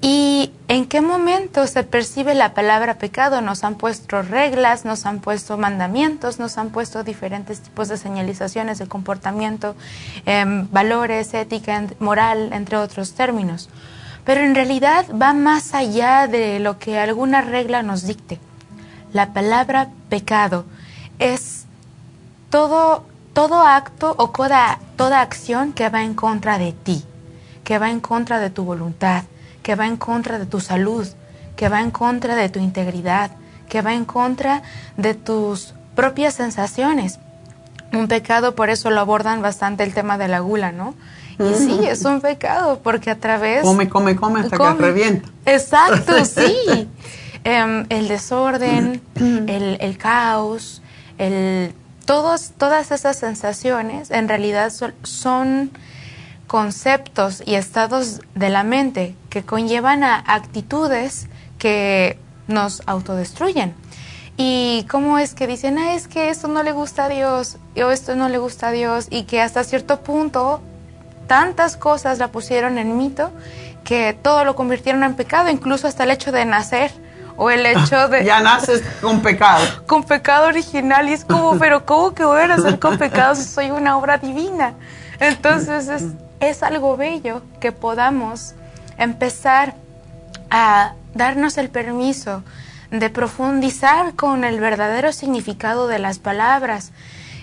¿Y 0.00 0.52
en 0.68 0.86
qué 0.86 1.00
momento 1.00 1.66
se 1.66 1.82
percibe 1.82 2.34
la 2.34 2.54
palabra 2.54 2.98
pecado? 2.98 3.40
Nos 3.40 3.64
han 3.64 3.74
puesto 3.74 4.22
reglas, 4.22 4.84
nos 4.84 5.06
han 5.06 5.18
puesto 5.18 5.58
mandamientos, 5.58 6.38
nos 6.38 6.56
han 6.56 6.70
puesto 6.70 7.02
diferentes 7.02 7.60
tipos 7.60 7.88
de 7.88 7.96
señalizaciones 7.96 8.78
de 8.78 8.86
comportamiento, 8.86 9.74
em, 10.24 10.68
valores, 10.70 11.34
ética, 11.34 11.84
moral, 11.98 12.52
entre 12.52 12.76
otros 12.76 13.14
términos. 13.14 13.68
Pero 14.28 14.42
en 14.42 14.54
realidad 14.54 15.06
va 15.10 15.32
más 15.32 15.72
allá 15.72 16.26
de 16.26 16.60
lo 16.60 16.78
que 16.78 16.98
alguna 16.98 17.40
regla 17.40 17.82
nos 17.82 18.06
dicte. 18.06 18.38
La 19.14 19.32
palabra 19.32 19.88
pecado 20.10 20.66
es 21.18 21.64
todo, 22.50 23.06
todo 23.32 23.62
acto 23.62 24.14
o 24.18 24.28
toda, 24.28 24.80
toda 24.96 25.22
acción 25.22 25.72
que 25.72 25.88
va 25.88 26.04
en 26.04 26.12
contra 26.12 26.58
de 26.58 26.72
ti, 26.72 27.02
que 27.64 27.78
va 27.78 27.88
en 27.88 28.00
contra 28.00 28.38
de 28.38 28.50
tu 28.50 28.64
voluntad 28.64 29.24
que 29.68 29.74
va 29.74 29.86
en 29.86 29.98
contra 29.98 30.38
de 30.38 30.46
tu 30.46 30.60
salud, 30.60 31.06
que 31.54 31.68
va 31.68 31.82
en 31.82 31.90
contra 31.90 32.36
de 32.36 32.48
tu 32.48 32.58
integridad, 32.58 33.32
que 33.68 33.82
va 33.82 33.92
en 33.92 34.06
contra 34.06 34.62
de 34.96 35.12
tus 35.12 35.74
propias 35.94 36.32
sensaciones. 36.32 37.18
Un 37.92 38.08
pecado, 38.08 38.54
por 38.54 38.70
eso 38.70 38.88
lo 38.88 39.00
abordan 39.00 39.42
bastante 39.42 39.82
el 39.82 39.92
tema 39.92 40.16
de 40.16 40.26
la 40.26 40.40
gula, 40.40 40.72
¿no? 40.72 40.94
Y 41.38 41.54
sí, 41.54 41.80
es 41.86 42.04
un 42.04 42.20
pecado, 42.20 42.80
porque 42.82 43.10
a 43.10 43.18
través... 43.18 43.62
Come, 43.62 43.88
come, 43.88 44.16
come 44.16 44.40
hasta 44.40 44.56
que 44.56 44.72
revienta. 44.74 45.28
Exacto, 45.46 46.24
sí. 46.24 46.88
Em, 47.44 47.86
el 47.88 48.08
desorden, 48.08 49.00
el, 49.14 49.78
el 49.80 49.98
caos, 49.98 50.82
el, 51.18 51.72
todos, 52.04 52.52
todas 52.56 52.90
esas 52.90 53.16
sensaciones 53.16 54.10
en 54.10 54.28
realidad 54.28 54.72
son 55.02 55.70
conceptos 56.46 57.42
y 57.46 57.54
estados 57.54 58.20
de 58.34 58.48
la 58.48 58.64
mente 58.64 59.14
que 59.30 59.44
conllevan 59.44 60.02
a 60.02 60.24
actitudes 60.26 61.28
que 61.58 62.18
nos 62.48 62.82
autodestruyen. 62.86 63.74
Y 64.36 64.86
cómo 64.88 65.18
es 65.18 65.34
que 65.34 65.46
dicen, 65.46 65.78
ah, 65.78 65.94
es 65.94 66.08
que 66.08 66.30
esto 66.30 66.48
no 66.48 66.62
le 66.62 66.72
gusta 66.72 67.04
a 67.04 67.08
Dios, 67.08 67.58
o 67.76 67.90
esto 67.90 68.16
no 68.16 68.28
le 68.28 68.38
gusta 68.38 68.68
a 68.68 68.72
Dios, 68.72 69.08
y 69.10 69.24
que 69.24 69.40
hasta 69.40 69.64
cierto 69.64 70.00
punto 70.00 70.62
tantas 71.28 71.76
cosas 71.76 72.18
la 72.18 72.28
pusieron 72.28 72.76
en 72.78 72.96
mito 72.96 73.30
que 73.84 74.18
todo 74.20 74.44
lo 74.44 74.56
convirtieron 74.56 75.04
en 75.04 75.14
pecado, 75.14 75.48
incluso 75.48 75.86
hasta 75.86 76.02
el 76.02 76.10
hecho 76.10 76.32
de 76.32 76.44
nacer 76.44 76.90
o 77.36 77.50
el 77.50 77.64
hecho 77.64 78.08
de... 78.08 78.24
ya 78.24 78.40
naces 78.40 78.82
con 79.00 79.22
pecado. 79.22 79.64
Con 79.86 80.02
pecado 80.02 80.48
original 80.48 81.08
y 81.08 81.12
es 81.12 81.24
como, 81.24 81.56
pero 81.56 81.86
¿cómo 81.86 82.12
que 82.12 82.24
voy 82.24 82.42
a 82.42 82.48
nacer 82.48 82.80
con 82.80 82.98
pecado 82.98 83.36
si 83.36 83.44
soy 83.44 83.70
una 83.70 83.96
obra 83.96 84.18
divina? 84.18 84.74
Entonces 85.20 85.86
es 85.86 86.02
es 86.40 86.62
algo 86.62 86.96
bello 86.96 87.42
que 87.60 87.72
podamos 87.72 88.54
empezar 88.96 89.74
a 90.50 90.94
darnos 91.14 91.58
el 91.58 91.68
permiso 91.68 92.42
de 92.90 93.10
profundizar 93.10 94.14
con 94.14 94.44
el 94.44 94.60
verdadero 94.60 95.12
significado 95.12 95.88
de 95.88 95.98
las 95.98 96.18
palabras. 96.18 96.92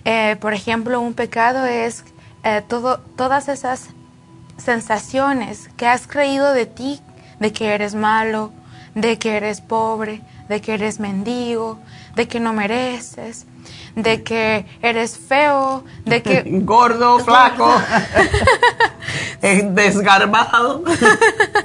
Eh, 0.06 0.38
por 0.40 0.54
ejemplo, 0.54 1.02
un 1.02 1.14
pecado 1.14 1.66
es 1.66 2.04
eh, 2.46 2.62
todo, 2.68 3.00
todas 3.18 3.50
esas 3.50 3.88
sensaciones 4.58 5.68
que 5.76 5.88
has 5.88 6.06
creído 6.06 6.54
de 6.54 6.68
ti, 6.68 7.02
de 7.40 7.52
que 7.52 7.74
eres 7.74 7.96
malo, 7.96 8.54
de 8.94 9.18
que 9.18 9.36
eres 9.36 9.62
pobre, 9.62 10.22
de 10.48 10.62
que 10.62 10.76
eres 10.76 11.00
mendigo, 11.00 11.80
de 12.16 12.28
que 12.28 12.40
no 12.40 12.54
mereces, 12.54 13.48
de 13.96 14.22
que 14.22 14.68
eres 14.84 15.18
feo, 15.18 15.84
de 16.06 16.22
que... 16.22 16.44
Gordo, 16.64 17.18
flaco, 17.18 17.74
desgarbado. 19.42 20.84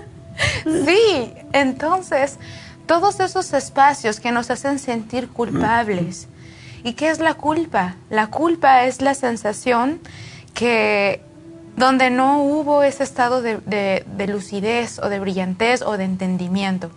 sí, 0.64 1.34
entonces, 1.52 2.38
todos 2.86 3.20
esos 3.20 3.52
espacios 3.52 4.18
que 4.18 4.32
nos 4.32 4.50
hacen 4.50 4.78
sentir 4.78 5.28
culpables. 5.28 6.26
¿Y 6.82 6.94
qué 6.94 7.10
es 7.10 7.18
la 7.18 7.34
culpa? 7.34 7.96
La 8.08 8.28
culpa 8.28 8.84
es 8.84 9.02
la 9.02 9.12
sensación 9.12 10.00
que 10.54 11.22
donde 11.76 12.10
no 12.10 12.42
hubo 12.42 12.82
ese 12.82 13.04
estado 13.04 13.42
de, 13.42 13.58
de 13.58 14.26
lucidez 14.26 14.98
o 14.98 15.08
de 15.08 15.18
brillantez 15.20 15.82
o 15.82 15.96
de 15.96 16.04
entendimiento. 16.04 16.90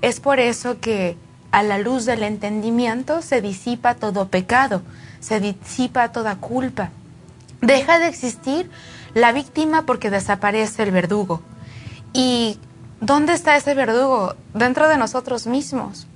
Es 0.00 0.20
por 0.20 0.40
eso 0.40 0.80
que 0.80 1.16
a 1.52 1.62
la 1.62 1.78
luz 1.78 2.06
del 2.06 2.22
entendimiento 2.22 3.20
se 3.22 3.40
disipa 3.40 3.94
todo 3.94 4.28
pecado, 4.28 4.82
se 5.20 5.38
disipa 5.38 6.10
toda 6.10 6.36
culpa. 6.36 6.90
Deja 7.60 7.98
de 7.98 8.08
existir 8.08 8.70
la 9.14 9.32
víctima 9.32 9.82
porque 9.82 10.10
desaparece 10.10 10.82
el 10.82 10.90
verdugo. 10.90 11.42
¿Y 12.12 12.58
dónde 13.00 13.34
está 13.34 13.56
ese 13.56 13.74
verdugo? 13.74 14.34
Dentro 14.54 14.88
de 14.88 14.96
nosotros 14.96 15.46
mismos. 15.46 16.06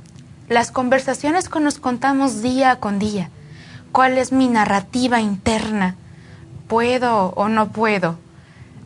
Las 0.49 0.71
conversaciones 0.71 1.49
que 1.49 1.61
nos 1.61 1.79
contamos 1.79 2.43
día 2.43 2.81
con 2.81 2.99
día. 2.99 3.31
¿Cuál 3.93 4.19
es 4.19 4.33
mi 4.33 4.49
narrativa 4.49 5.21
interna? 5.21 5.97
¿Puedo 6.68 7.30
o 7.36 7.48
no 7.48 7.68
puedo? 7.68 8.16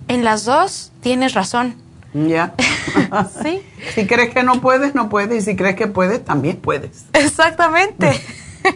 En 0.08 0.24
las 0.24 0.44
dos 0.44 0.92
tienes 1.00 1.34
razón 1.34 1.76
ya. 2.12 2.54
sí. 3.42 3.62
Si 3.94 4.06
crees 4.06 4.34
que 4.34 4.42
no 4.42 4.60
puedes, 4.60 4.94
no 4.94 5.08
puedes. 5.08 5.42
Y 5.42 5.50
si 5.50 5.56
crees 5.56 5.76
que 5.76 5.86
puedes, 5.86 6.24
también 6.24 6.56
puedes. 6.56 7.04
Exactamente. 7.12 8.20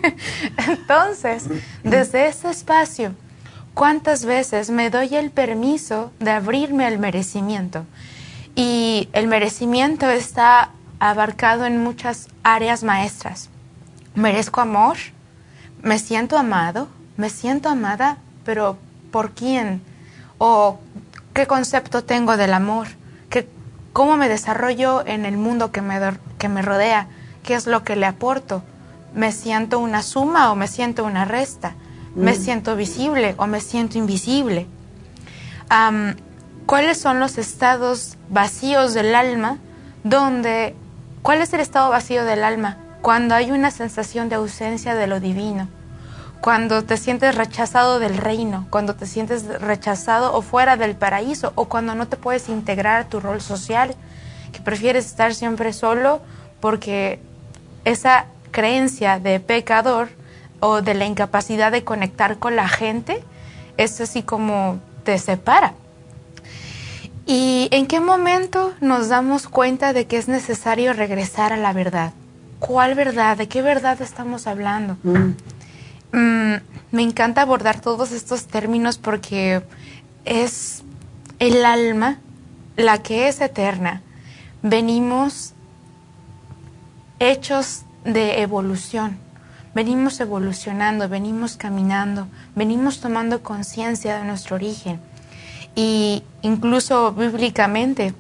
Entonces, 0.69 1.45
desde 1.83 2.29
ese 2.29 2.51
espacio, 2.51 3.15
¿cuántas 3.75 4.25
veces 4.25 4.71
me 4.71 4.91
doy 4.91 5.15
el 5.17 5.31
permiso 5.31 6.13
de 6.21 6.31
abrirme 6.31 6.87
al 6.87 6.99
merecimiento? 6.99 7.85
Y 8.55 9.09
el 9.13 9.27
merecimiento 9.27 10.09
está 10.09 10.71
abarcado 11.01 11.67
en 11.67 11.83
muchas 11.83 12.29
áreas 12.45 12.85
maestras. 12.85 13.51
Merezco 14.15 14.61
amor, 14.61 14.97
me 15.83 15.99
siento 15.99 16.39
amado, 16.39 16.89
me 17.17 17.31
siento 17.31 17.69
amada, 17.69 18.19
pero 18.45 18.79
¿por 19.15 19.31
quién? 19.31 19.81
¿O 20.39 20.81
qué 21.35 21.47
concepto 21.47 22.03
tengo 22.03 22.37
del 22.37 22.53
amor? 22.53 22.89
cómo 23.93 24.17
me 24.17 24.29
desarrollo 24.29 25.07
en 25.07 25.25
el 25.25 25.37
mundo 25.37 25.71
que 25.71 25.81
me, 25.81 26.01
que 26.37 26.49
me 26.49 26.63
rodea, 26.63 27.07
qué 27.45 27.55
es 27.55 27.69
lo 27.69 27.85
que 27.85 27.95
le 27.95 28.07
aporto. 28.07 28.65
¿Me 29.15 29.31
siento 29.31 29.79
una 29.79 30.03
suma 30.03 30.51
o 30.51 30.57
me 30.57 30.67
siento 30.67 31.05
una 31.05 31.25
resta? 31.25 31.75
¿Me 32.17 32.33
mm. 32.33 32.35
siento 32.35 32.75
visible 32.75 33.37
o 33.39 33.47
me 33.47 33.61
siento 33.61 33.99
invisible? 33.99 34.67
¿Cuáles 36.67 37.01
son 37.01 37.21
los 37.21 37.39
estados 37.39 38.19
vacíos 38.31 38.95
del 38.95 39.15
alma? 39.15 39.59
Donde, 40.03 40.75
¿Cuál 41.23 41.41
es 41.41 41.53
el 41.53 41.61
estado 41.61 41.89
vacío 41.91 42.25
del 42.25 42.43
alma? 42.43 42.79
Cuando 43.01 43.37
hay 43.37 43.53
una 43.53 43.71
sensación 43.71 44.29
de 44.29 44.35
ausencia 44.35 44.97
de 44.97 45.07
lo 45.07 45.21
divino 45.21 45.69
cuando 46.45 46.85
te 46.85 46.99
sientes 46.99 47.37
rechazado 47.37 47.99
del 47.99 48.19
reino, 48.19 48.67
cuando 48.69 48.95
te 48.95 49.07
sientes 49.07 49.47
rechazado 49.63 50.35
o 50.35 50.43
fuera 50.43 50.77
del 50.77 50.95
paraíso, 50.95 51.55
o 51.55 51.71
cuando 51.71 51.95
no 51.95 52.07
te 52.07 52.19
puedes 52.19 52.51
integrar 52.51 53.01
a 53.01 53.09
tu 53.09 53.19
rol 53.19 53.41
social, 53.41 53.95
que 54.53 54.61
prefieres 54.61 55.07
estar 55.07 55.35
siempre 55.35 55.73
solo 55.73 56.21
porque 56.61 57.19
esa 57.87 58.27
creencia 58.51 59.19
de 59.19 59.41
pecador 59.41 60.11
o 60.61 60.83
de 60.83 60.93
la 60.93 61.07
incapacidad 61.07 61.73
de 61.73 61.83
conectar 61.83 62.37
con 62.37 62.57
la 62.57 62.69
gente 62.69 63.25
es 63.79 63.99
así 64.03 64.23
como 64.23 64.81
te 65.03 65.17
separa. 65.17 65.73
¿Y 67.25 67.69
en 67.71 67.87
qué 67.87 68.01
momento 68.01 68.75
nos 68.83 69.09
damos 69.09 69.49
cuenta 69.49 69.95
de 69.95 70.07
que 70.07 70.19
es 70.19 70.29
necesario 70.29 70.93
regresar 70.93 71.55
a 71.55 71.57
la 71.57 71.73
verdad? 71.73 72.13
¿Cuál 72.59 72.95
verdad? 72.95 73.39
¿De 73.39 73.49
qué 73.49 73.63
verdad 73.63 74.03
estamos 74.03 74.47
hablando? 74.47 74.99
Mm. 75.05 75.31
Mm, 76.15 76.61
me 76.93 77.03
encanta 77.03 77.43
abordar 77.43 77.81
todos 77.81 78.13
estos 78.13 78.47
términos 78.47 78.99
porque 78.99 79.65
es 80.25 80.85
el 81.41 81.65
alma 81.65 82.19
la 82.77 83.03
que 83.03 83.27
es 83.27 83.41
eterna. 83.41 84.01
Venimos 84.63 85.55
hechos 87.19 87.83
de 88.05 88.43
evolución, 88.43 89.19
venimos 89.75 90.21
evolucionando, 90.21 91.09
venimos 91.09 91.57
caminando, 91.57 92.29
venimos 92.55 93.01
tomando 93.01 93.43
conciencia 93.43 94.19
de 94.19 94.25
nuestro 94.25 94.55
origen. 94.55 95.01
Y 95.75 96.23
incluso 96.43 97.11
bíblicamente 97.11 98.15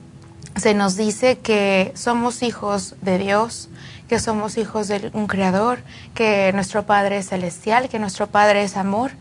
se 0.57 0.75
nos 0.75 0.97
dice 0.97 1.39
que 1.39 1.93
somos 1.95 2.43
hijos 2.43 2.95
de 3.03 3.19
Dios, 3.19 3.69
que 4.09 4.19
somos 4.19 4.57
hijos 4.57 4.89
de 4.89 5.11
un 5.13 5.27
creador, 5.27 5.81
que 6.15 6.53
nuestro 6.53 6.85
Padre 6.85 7.19
es 7.19 7.29
celestial, 7.29 7.89
que 7.89 7.99
nuestro 7.99 8.29
Padre 8.29 8.63
es 8.63 8.77
amor. 8.77 9.13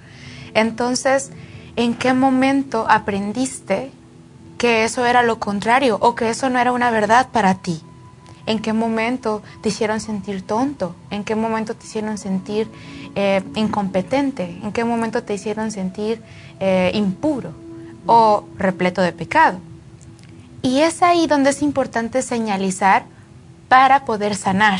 Entonces, 0.53 1.31
¿en 1.75 1.95
qué 1.95 2.13
momento 2.13 2.85
aprendiste 2.87 3.91
que 4.57 4.83
eso 4.83 5.05
era 5.05 5.23
lo 5.23 5.39
contrario 5.39 5.97
o 6.01 6.15
que 6.15 6.29
eso 6.29 6.49
no 6.49 6.59
era 6.59 6.71
una 6.71 6.91
verdad 6.91 7.29
para 7.31 7.55
ti? 7.55 7.81
¿En 8.45 8.59
qué 8.59 8.73
momento 8.73 9.41
te 9.61 9.69
hicieron 9.69 10.01
sentir 10.01 10.45
tonto? 10.45 10.95
¿En 11.09 11.23
qué 11.23 11.33
momento 11.33 11.75
te 11.75 11.85
hicieron 11.85 12.17
sentir 12.17 12.69
eh, 13.15 13.41
incompetente? 13.55 14.59
¿En 14.61 14.73
qué 14.73 14.83
momento 14.83 15.23
te 15.23 15.33
hicieron 15.33 15.71
sentir 15.71 16.21
eh, 16.59 16.91
impuro 16.93 17.53
o 18.05 18.43
repleto 18.57 19.01
de 19.01 19.13
pecado? 19.13 19.59
Y 20.63 20.79
es 20.79 21.03
ahí 21.03 21.27
donde 21.27 21.49
es 21.49 21.61
importante 21.61 22.21
señalizar 22.21 23.03
para 23.67 24.05
poder 24.05 24.33
sanar. 24.33 24.79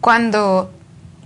Cuando 0.00 0.70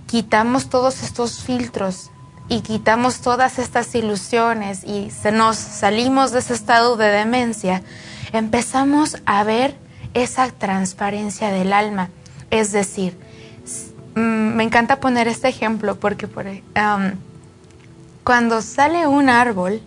quitamos 0.05 0.69
todos 0.69 1.01
estos 1.01 1.41
filtros 1.41 2.11
y 2.47 2.61
quitamos 2.61 3.21
todas 3.21 3.57
estas 3.57 3.93
ilusiones 3.95 4.83
y 4.83 5.09
se 5.09 5.31
nos 5.31 5.57
salimos 5.57 6.31
de 6.31 6.39
ese 6.39 6.53
estado 6.53 6.95
de 6.95 7.07
demencia, 7.07 7.81
empezamos 8.33 9.17
a 9.25 9.43
ver 9.43 9.75
esa 10.13 10.51
transparencia 10.51 11.49
del 11.49 11.73
alma. 11.73 12.09
Es 12.51 12.71
decir, 12.71 13.17
mm, 14.15 14.19
me 14.55 14.63
encanta 14.63 14.99
poner 14.99 15.27
este 15.27 15.47
ejemplo 15.47 15.99
porque 15.99 16.27
por, 16.27 16.45
cuando 18.23 18.61
sale 18.61 19.07
un 19.07 19.27
árbol 19.27 19.81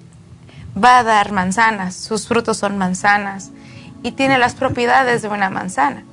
va 0.76 0.98
a 0.98 1.02
dar 1.02 1.32
manzanas, 1.32 1.94
sus 1.94 2.28
frutos 2.28 2.58
son 2.58 2.78
manzanas 2.78 3.50
y 4.02 4.12
tiene 4.12 4.38
las 4.38 4.54
propiedades 4.54 5.22
de 5.22 5.28
una 5.28 5.50
manzana. 5.50 6.04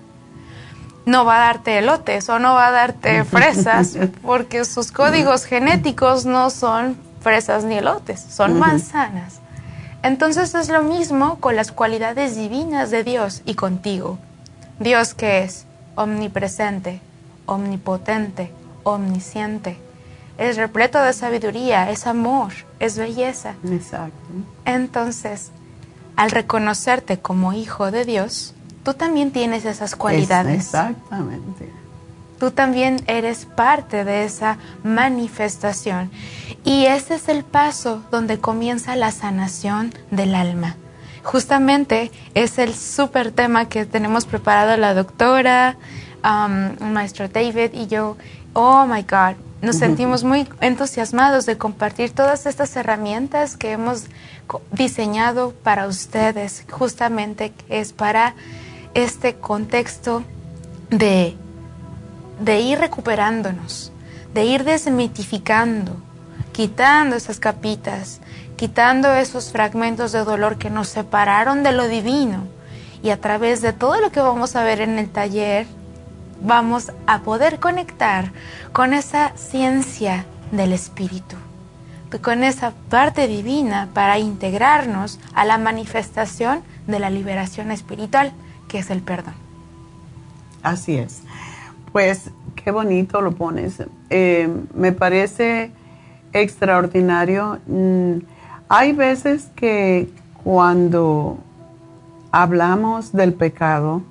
No 1.06 1.26
va 1.26 1.38
a 1.38 1.48
darte 1.48 1.78
elotes 1.78 2.30
o 2.30 2.40
no 2.40 2.54
va 2.54 2.68
a 2.68 2.72
darte 2.72 3.24
fresas 3.26 3.98
porque 4.22 4.66
sus 4.66 4.92
códigos 4.92 5.46
genéticos 5.46 6.26
no 6.26 6.50
son 6.50 6.98
fresas 7.22 7.64
ni 7.64 7.76
elotes, 7.76 8.20
son 8.20 8.60
manzanas. 8.60 9.40
Entonces 10.04 10.56
es 10.56 10.70
lo 10.70 10.84
mismo 10.84 11.40
con 11.40 11.56
las 11.56 11.72
cualidades 11.72 12.36
divinas 12.36 12.90
de 12.90 13.04
Dios 13.04 13.42
y 13.46 13.56
contigo. 13.56 14.18
Dios 14.80 15.14
que 15.14 15.44
es 15.44 15.66
omnipresente, 15.96 17.02
omnipotente, 17.46 18.54
omnisciente, 18.84 19.78
es 20.40 20.56
repleto 20.56 21.02
de 21.02 21.12
sabiduría, 21.12 21.92
es 21.92 22.08
amor, 22.08 22.54
es 22.80 22.98
belleza. 22.98 23.56
Exacto. 23.70 24.16
Entonces, 24.64 25.52
al 26.16 26.32
reconocerte 26.32 27.20
como 27.20 27.52
hijo 27.52 27.92
de 27.92 28.06
Dios, 28.06 28.54
tú 28.84 28.94
también 28.94 29.32
tienes 29.32 29.66
esas 29.66 29.96
cualidades. 29.96 30.68
exactamente. 30.68 31.70
Tú 32.40 32.52
también 32.52 33.02
eres 33.08 33.46
parte 33.46 34.06
de 34.06 34.24
esa 34.24 34.58
manifestación. 34.82 36.10
Y 36.64 36.86
ese 36.86 37.16
es 37.16 37.28
el 37.28 37.44
paso 37.44 38.02
donde 38.10 38.40
comienza 38.40 38.96
la 38.96 39.12
sanación 39.12 39.94
del 40.10 40.36
alma. 40.36 40.78
Justamente 41.22 42.14
es 42.34 42.60
el 42.60 42.74
súper 42.74 43.34
tema 43.34 43.68
que 43.68 43.86
tenemos 43.86 44.26
preparado 44.26 44.78
la 44.78 44.94
doctora, 44.94 45.76
um, 46.24 46.78
el 46.82 46.94
maestro 46.94 47.28
David 47.28 47.72
y 47.74 47.88
yo. 47.88 48.16
Oh 48.54 48.86
my 48.86 49.02
God, 49.02 49.36
nos 49.62 49.76
sentimos 49.76 50.24
muy 50.24 50.48
entusiasmados 50.62 51.46
de 51.46 51.58
compartir 51.58 52.12
todas 52.12 52.46
estas 52.46 52.76
herramientas 52.76 53.58
que 53.58 53.72
hemos 53.72 54.06
diseñado 54.72 55.54
para 55.64 55.88
ustedes, 55.88 56.66
justamente 56.72 57.54
es 57.68 57.92
para 57.92 58.36
este 58.94 59.36
contexto 59.36 60.24
de, 60.90 61.36
de 62.40 62.60
ir 62.62 62.80
recuperándonos, 62.80 63.92
de 64.34 64.46
ir 64.46 64.64
desmitificando, 64.64 65.96
quitando 66.54 67.16
esas 67.16 67.40
capitas, 67.40 68.22
quitando 68.56 69.14
esos 69.14 69.52
fragmentos 69.52 70.12
de 70.12 70.24
dolor 70.24 70.58
que 70.58 70.70
nos 70.70 70.88
separaron 70.88 71.64
de 71.64 71.72
lo 71.74 71.88
divino. 71.88 72.44
Y 73.02 73.12
a 73.12 73.22
través 73.22 73.62
de 73.62 73.72
todo 73.72 74.02
lo 74.02 74.12
que 74.12 74.20
vamos 74.20 74.56
a 74.56 74.64
ver 74.64 74.82
en 74.82 75.00
el 75.00 75.10
taller, 75.10 75.68
vamos 76.42 76.92
a 77.08 77.22
poder 77.22 77.60
conectar 77.60 78.32
con 78.72 78.94
esa 78.94 79.36
ciencia 79.36 80.26
del 80.52 80.74
espíritu, 80.74 81.36
con 82.22 82.44
esa 82.44 82.74
parte 82.90 83.28
divina 83.28 83.90
para 83.94 84.20
integrarnos 84.20 85.20
a 85.34 85.46
la 85.46 85.58
manifestación 85.58 86.62
de 86.88 87.00
la 87.00 87.10
liberación 87.10 87.72
espiritual, 87.72 88.32
que 88.68 88.80
es 88.80 88.90
el 88.90 89.02
perdón. 89.02 89.34
Así 90.64 90.98
es. 90.98 91.22
Pues 91.92 92.32
qué 92.56 92.72
bonito 92.72 93.22
lo 93.22 93.32
pones. 93.32 93.84
Eh, 94.10 94.50
me 94.74 94.92
parece 94.92 95.72
extraordinario. 96.34 97.60
Mm, 97.68 98.20
hay 98.68 98.94
veces 98.94 99.50
que 99.56 100.10
cuando 100.44 101.38
hablamos 102.32 103.12
del 103.12 103.34
pecado, 103.34 104.04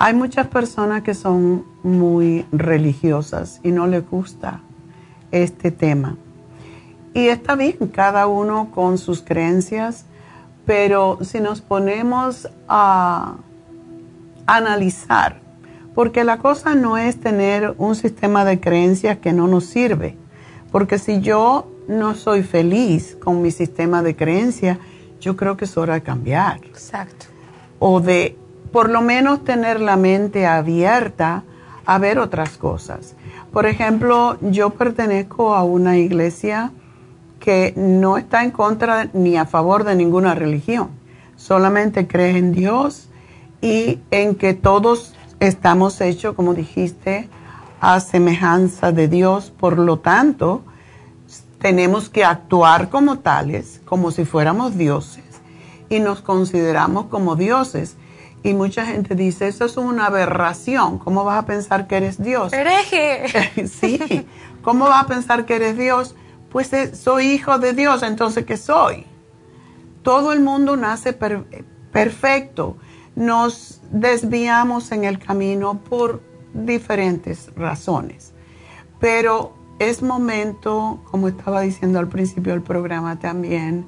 hay 0.00 0.14
muchas 0.14 0.46
personas 0.46 1.02
que 1.02 1.12
son 1.12 1.66
muy 1.82 2.46
religiosas 2.52 3.60
y 3.62 3.70
no 3.70 3.86
les 3.86 4.08
gusta 4.08 4.62
este 5.30 5.70
tema. 5.70 6.16
Y 7.12 7.28
está 7.28 7.54
bien, 7.54 7.76
cada 7.92 8.26
uno 8.26 8.70
con 8.70 8.96
sus 8.96 9.20
creencias, 9.20 10.06
pero 10.64 11.18
si 11.20 11.40
nos 11.40 11.60
ponemos 11.60 12.48
a 12.66 13.34
analizar, 14.46 15.42
porque 15.94 16.24
la 16.24 16.38
cosa 16.38 16.74
no 16.74 16.96
es 16.96 17.20
tener 17.20 17.74
un 17.76 17.94
sistema 17.94 18.46
de 18.46 18.58
creencias 18.58 19.18
que 19.18 19.34
no 19.34 19.48
nos 19.48 19.66
sirve, 19.66 20.16
porque 20.72 20.98
si 20.98 21.20
yo 21.20 21.70
no 21.88 22.14
soy 22.14 22.42
feliz 22.42 23.18
con 23.22 23.42
mi 23.42 23.50
sistema 23.50 24.02
de 24.02 24.16
creencias, 24.16 24.78
yo 25.20 25.36
creo 25.36 25.58
que 25.58 25.66
es 25.66 25.76
hora 25.76 25.92
de 25.92 26.02
cambiar. 26.02 26.56
Exacto. 26.64 27.26
O 27.78 28.00
de 28.00 28.39
por 28.72 28.90
lo 28.90 29.00
menos 29.00 29.44
tener 29.44 29.80
la 29.80 29.96
mente 29.96 30.46
abierta 30.46 31.44
a 31.86 31.98
ver 31.98 32.18
otras 32.18 32.56
cosas. 32.56 33.14
Por 33.52 33.66
ejemplo, 33.66 34.36
yo 34.40 34.70
pertenezco 34.70 35.54
a 35.54 35.64
una 35.64 35.98
iglesia 35.98 36.70
que 37.40 37.72
no 37.76 38.16
está 38.16 38.44
en 38.44 38.50
contra 38.50 39.08
ni 39.12 39.36
a 39.36 39.46
favor 39.46 39.84
de 39.84 39.96
ninguna 39.96 40.34
religión, 40.34 40.90
solamente 41.36 42.06
cree 42.06 42.36
en 42.36 42.52
Dios 42.52 43.08
y 43.62 43.98
en 44.10 44.34
que 44.34 44.54
todos 44.54 45.14
estamos 45.40 46.00
hechos, 46.00 46.34
como 46.34 46.54
dijiste, 46.54 47.28
a 47.80 47.98
semejanza 48.00 48.92
de 48.92 49.08
Dios, 49.08 49.50
por 49.50 49.78
lo 49.78 49.98
tanto, 49.98 50.62
tenemos 51.58 52.08
que 52.08 52.24
actuar 52.24 52.90
como 52.90 53.18
tales, 53.18 53.80
como 53.84 54.10
si 54.10 54.24
fuéramos 54.24 54.76
dioses, 54.76 55.24
y 55.88 56.00
nos 56.00 56.20
consideramos 56.20 57.06
como 57.06 57.36
dioses. 57.36 57.96
Y 58.42 58.54
mucha 58.54 58.86
gente 58.86 59.14
dice, 59.14 59.48
eso 59.48 59.66
es 59.66 59.76
una 59.76 60.06
aberración. 60.06 60.98
¿Cómo 60.98 61.24
vas 61.24 61.42
a 61.42 61.46
pensar 61.46 61.86
que 61.86 61.96
eres 61.96 62.22
Dios? 62.22 62.52
Hereje. 62.52 63.68
sí. 63.68 64.26
¿Cómo 64.62 64.86
vas 64.86 65.04
a 65.04 65.06
pensar 65.06 65.44
que 65.44 65.56
eres 65.56 65.76
Dios? 65.76 66.14
Pues 66.50 66.72
eh, 66.72 66.94
soy 66.94 67.26
hijo 67.26 67.58
de 67.58 67.74
Dios, 67.74 68.02
entonces 68.02 68.44
¿qué 68.44 68.56
soy? 68.56 69.06
Todo 70.02 70.32
el 70.32 70.40
mundo 70.40 70.76
nace 70.76 71.12
perfecto. 71.92 72.76
Nos 73.14 73.80
desviamos 73.90 74.90
en 74.92 75.04
el 75.04 75.18
camino 75.18 75.78
por 75.78 76.22
diferentes 76.54 77.50
razones. 77.54 78.32
Pero 78.98 79.54
es 79.78 80.02
momento, 80.02 81.02
como 81.10 81.28
estaba 81.28 81.60
diciendo 81.60 81.98
al 81.98 82.08
principio 82.08 82.52
del 82.52 82.62
programa 82.62 83.18
también, 83.18 83.86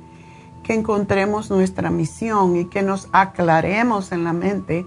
que 0.63 0.75
encontremos 0.75 1.51
nuestra 1.51 1.91
misión 1.91 2.57
y 2.57 2.67
que 2.67 2.83
nos 2.83 3.09
aclaremos 3.13 4.13
en 4.13 4.25
la 4.25 4.33
mente 4.33 4.87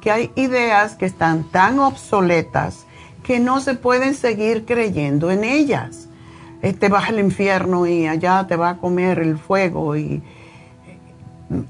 que 0.00 0.10
hay 0.10 0.30
ideas 0.36 0.94
que 0.94 1.06
están 1.06 1.44
tan 1.44 1.78
obsoletas 1.78 2.86
que 3.22 3.40
no 3.40 3.60
se 3.60 3.74
pueden 3.74 4.14
seguir 4.14 4.64
creyendo 4.64 5.30
en 5.32 5.42
ellas. 5.42 6.08
Este 6.62 6.88
vas 6.88 7.08
al 7.08 7.18
infierno 7.18 7.86
y 7.86 8.06
allá 8.06 8.46
te 8.46 8.56
va 8.56 8.70
a 8.70 8.76
comer 8.78 9.18
el 9.18 9.36
fuego 9.36 9.96
y 9.96 10.22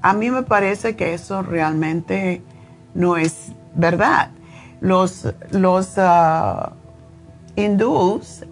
a 0.02 0.12
mí 0.12 0.30
me 0.30 0.42
parece 0.42 0.96
que 0.96 1.14
eso 1.14 1.42
realmente 1.42 2.42
no 2.94 3.16
es 3.16 3.52
verdad. 3.74 4.30
Los, 4.80 5.26
los 5.50 5.94
ah, 5.96 6.72
hindúes, 7.56 8.44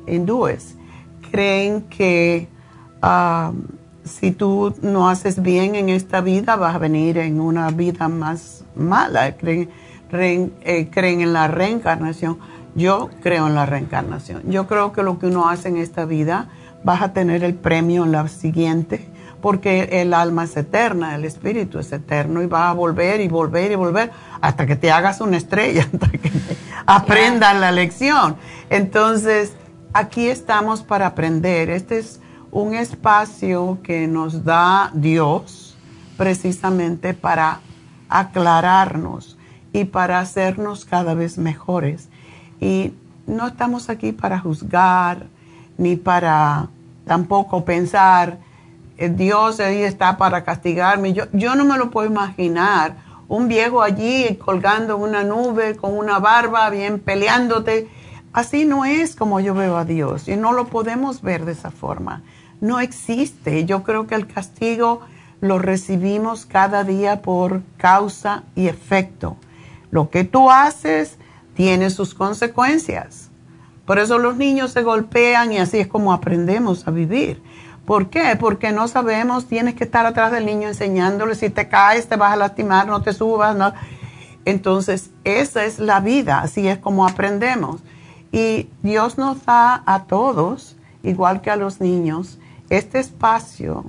creen 1.31 1.83
que 1.83 2.49
ah, 3.03 3.53
si 4.05 4.33
tú 4.33 4.75
no 4.83 5.09
haces 5.09 5.43
bien 5.43 5.75
en 5.75 5.89
esta 5.89 6.21
vida, 6.21 6.57
vas 6.57 6.75
a 6.75 6.79
venir 6.79 7.19
en 7.19 7.41
una 7.41 7.71
vida 7.71 8.09
más 8.09 8.65
mala. 8.77 9.35
Creen, 9.37 9.71
eh, 10.63 10.89
creen, 10.91 11.21
en 11.23 11.33
la 11.33 11.49
reencarnación. 11.49 12.39
Yo 12.75 13.09
creo 13.23 13.47
en 13.47 13.55
la 13.55 13.67
reencarnación. 13.67 14.43
Yo 14.51 14.67
creo 14.67 14.93
que 14.93 15.03
lo 15.03 15.19
que 15.19 15.27
uno 15.27 15.49
hace 15.49 15.69
en 15.69 15.79
esta 15.79 16.05
vida, 16.05 16.49
vas 16.83 17.03
a 17.03 17.13
tener 17.13 17.43
el 17.45 17.55
premio 17.55 18.05
en 18.05 18.13
la 18.13 18.29
siguiente, 18.29 19.09
porque 19.41 19.89
el 20.03 20.13
alma 20.13 20.45
es 20.45 20.57
eterna, 20.57 21.15
el 21.15 21.25
espíritu 21.25 21.79
es 21.79 21.91
eterno 21.93 22.43
y 22.43 22.47
va 22.47 22.69
a 22.69 22.75
volver 22.75 23.21
y 23.21 23.29
volver 23.29 23.73
y 23.73 23.75
volver 23.75 24.11
hasta 24.41 24.67
que 24.67 24.77
te 24.77 24.91
hagas 24.91 25.21
una 25.23 25.39
estrella, 25.39 25.89
hasta 25.93 26.11
que 26.11 26.31
aprendas 26.85 27.59
la 27.59 27.73
lección. 27.73 28.37
Entonces, 28.69 29.55
aquí 29.95 30.29
estamos 30.29 30.83
para 30.83 31.07
aprender. 31.07 31.71
Este 31.71 31.99
es 31.99 32.21
un 32.55 32.75
espacio 32.75 33.79
que 33.83 34.07
nos 34.07 34.45
da 34.45 34.91
Dios 34.95 35.77
precisamente 36.17 37.13
para 37.13 37.61
aclararnos 38.09 39.37
y 39.73 39.87
para 39.87 40.21
hacernos 40.21 40.85
cada 40.85 41.15
vez 41.15 41.37
mejores. 41.37 42.09
Y 42.61 42.95
no 43.27 43.49
estamos 43.49 43.91
aquí 43.91 44.13
para 44.13 44.39
juzgar 44.39 45.27
ni 45.77 45.97
para 45.97 46.69
tampoco 47.05 47.65
pensar 47.65 48.39
eh, 48.99 49.09
Dios 49.09 49.59
ahí 49.59 49.83
está 49.83 50.17
para 50.17 50.45
castigarme. 50.45 51.13
Yo, 51.13 51.25
yo 51.33 51.57
no 51.57 51.65
me 51.65 51.77
lo 51.77 51.91
puedo 51.91 52.09
imaginar. 52.09 52.99
Un 53.27 53.49
viejo 53.49 53.83
allí 53.83 54.37
colgando 54.37 54.97
una 54.97 55.25
nube 55.25 55.75
con 55.75 55.99
una 55.99 56.21
barba, 56.21 56.71
bien 56.71 57.01
peleándote. 57.01 57.89
Así 58.33 58.65
no 58.65 58.85
es 58.85 59.17
como 59.17 59.41
yo 59.41 59.55
veo 59.55 59.77
a 59.77 59.85
Dios 59.85 60.29
y 60.29 60.37
no 60.37 60.53
lo 60.53 60.67
podemos 60.67 61.21
ver 61.21 61.45
de 61.45 61.53
esa 61.53 61.73
forma. 61.73 62.23
No 62.65 62.81
existe. 62.81 63.67
Yo 63.67 63.83
creo 63.83 64.07
que 64.07 64.15
el 64.15 64.27
castigo 64.27 65.03
lo 65.43 65.59
recibimos 65.59 66.47
cada 66.47 66.83
día 66.83 67.21
por 67.21 67.61
causa 67.77 68.45
y 68.57 68.69
efecto. 68.69 69.37
Lo 69.91 70.09
que 70.09 70.25
tú 70.25 70.51
haces 70.51 71.19
tiene 71.53 71.91
sus 71.91 72.15
consecuencias. 72.15 73.29
Por 73.85 73.99
eso 73.99 74.17
los 74.17 74.39
niños 74.39 74.73
se 74.73 74.81
golpean 74.81 75.53
y 75.53 75.59
así 75.59 75.77
es 75.77 75.89
como 75.89 76.15
aprendemos 76.15 76.89
a 76.89 76.91
vivir. 76.91 77.43
¿Por 77.85 78.09
qué? 78.09 78.35
Porque 78.41 78.73
no 78.73 78.89
sabemos, 78.89 79.45
tienes 79.45 79.75
que 79.75 79.85
estar 79.85 80.07
atrás 80.07 80.33
del 80.33 80.47
niño 80.47 80.69
enseñándole, 80.69 81.35
si 81.35 81.51
te 81.51 81.69
caes 81.69 82.09
te 82.09 82.17
vas 82.17 82.33
a 82.33 82.37
lastimar, 82.37 82.87
no 82.87 83.03
te 83.03 83.13
subas, 83.13 83.55
no. 83.55 83.75
Entonces, 84.47 85.11
esa 85.25 85.67
es 85.67 85.79
la 85.81 86.01
vida, 86.01 86.41
así 86.41 86.67
es 86.67 86.79
como 86.79 87.07
aprendemos. 87.07 87.83
Y 88.33 88.71
Dios 88.83 89.19
nos 89.19 89.45
da 89.45 89.83
a 89.85 90.05
todos, 90.05 90.77
igual 91.03 91.43
que 91.43 91.51
a 91.51 91.57
los 91.57 91.83
niños, 91.83 92.39
este 92.71 92.99
espacio 93.01 93.85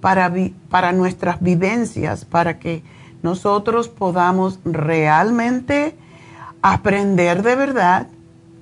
para, 0.00 0.32
para 0.68 0.92
nuestras 0.92 1.40
vivencias, 1.40 2.24
para 2.24 2.58
que 2.58 2.82
nosotros 3.22 3.88
podamos 3.88 4.58
realmente 4.64 5.96
aprender 6.60 7.42
de 7.42 7.56
verdad 7.56 8.08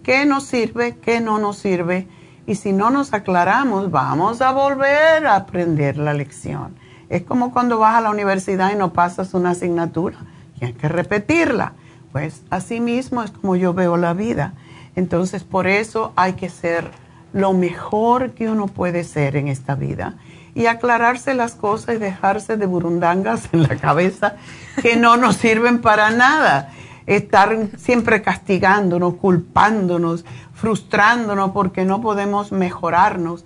qué 0.02 0.26
nos 0.26 0.44
sirve, 0.44 0.96
qué 0.96 1.20
no 1.20 1.38
nos 1.38 1.58
sirve 1.58 2.06
y 2.46 2.56
si 2.56 2.72
no 2.72 2.90
nos 2.90 3.12
aclaramos, 3.12 3.90
vamos 3.90 4.40
a 4.40 4.52
volver 4.52 5.26
a 5.26 5.36
aprender 5.36 5.96
la 5.96 6.14
lección. 6.14 6.74
Es 7.08 7.22
como 7.22 7.52
cuando 7.52 7.78
vas 7.78 7.96
a 7.96 8.00
la 8.00 8.10
universidad 8.10 8.72
y 8.72 8.76
no 8.76 8.92
pasas 8.92 9.34
una 9.34 9.50
asignatura, 9.50 10.18
tienes 10.58 10.76
que 10.76 10.88
repetirla. 10.88 11.74
Pues 12.12 12.42
así 12.50 12.80
mismo 12.80 13.22
es 13.22 13.30
como 13.30 13.56
yo 13.56 13.72
veo 13.72 13.96
la 13.96 14.14
vida. 14.14 14.54
Entonces, 14.96 15.44
por 15.44 15.66
eso 15.66 16.12
hay 16.16 16.32
que 16.32 16.48
ser 16.48 16.90
lo 17.32 17.52
mejor 17.52 18.32
que 18.32 18.48
uno 18.48 18.66
puede 18.66 19.05
ser 19.05 19.36
en 19.36 19.48
esta 19.48 19.74
vida 19.74 20.16
y 20.55 20.66
aclararse 20.66 21.35
las 21.35 21.55
cosas 21.55 21.97
y 21.97 21.98
dejarse 21.98 22.57
de 22.57 22.66
burundangas 22.66 23.48
en 23.52 23.62
la 23.62 23.77
cabeza 23.77 24.36
que 24.82 24.97
no 24.97 25.16
nos 25.16 25.36
sirven 25.36 25.81
para 25.81 26.11
nada. 26.11 26.73
Estar 27.07 27.70
siempre 27.77 28.23
castigándonos, 28.23 29.15
culpándonos, 29.15 30.24
frustrándonos 30.55 31.51
porque 31.51 31.85
no 31.85 32.01
podemos 32.01 32.52
mejorarnos. 32.52 33.44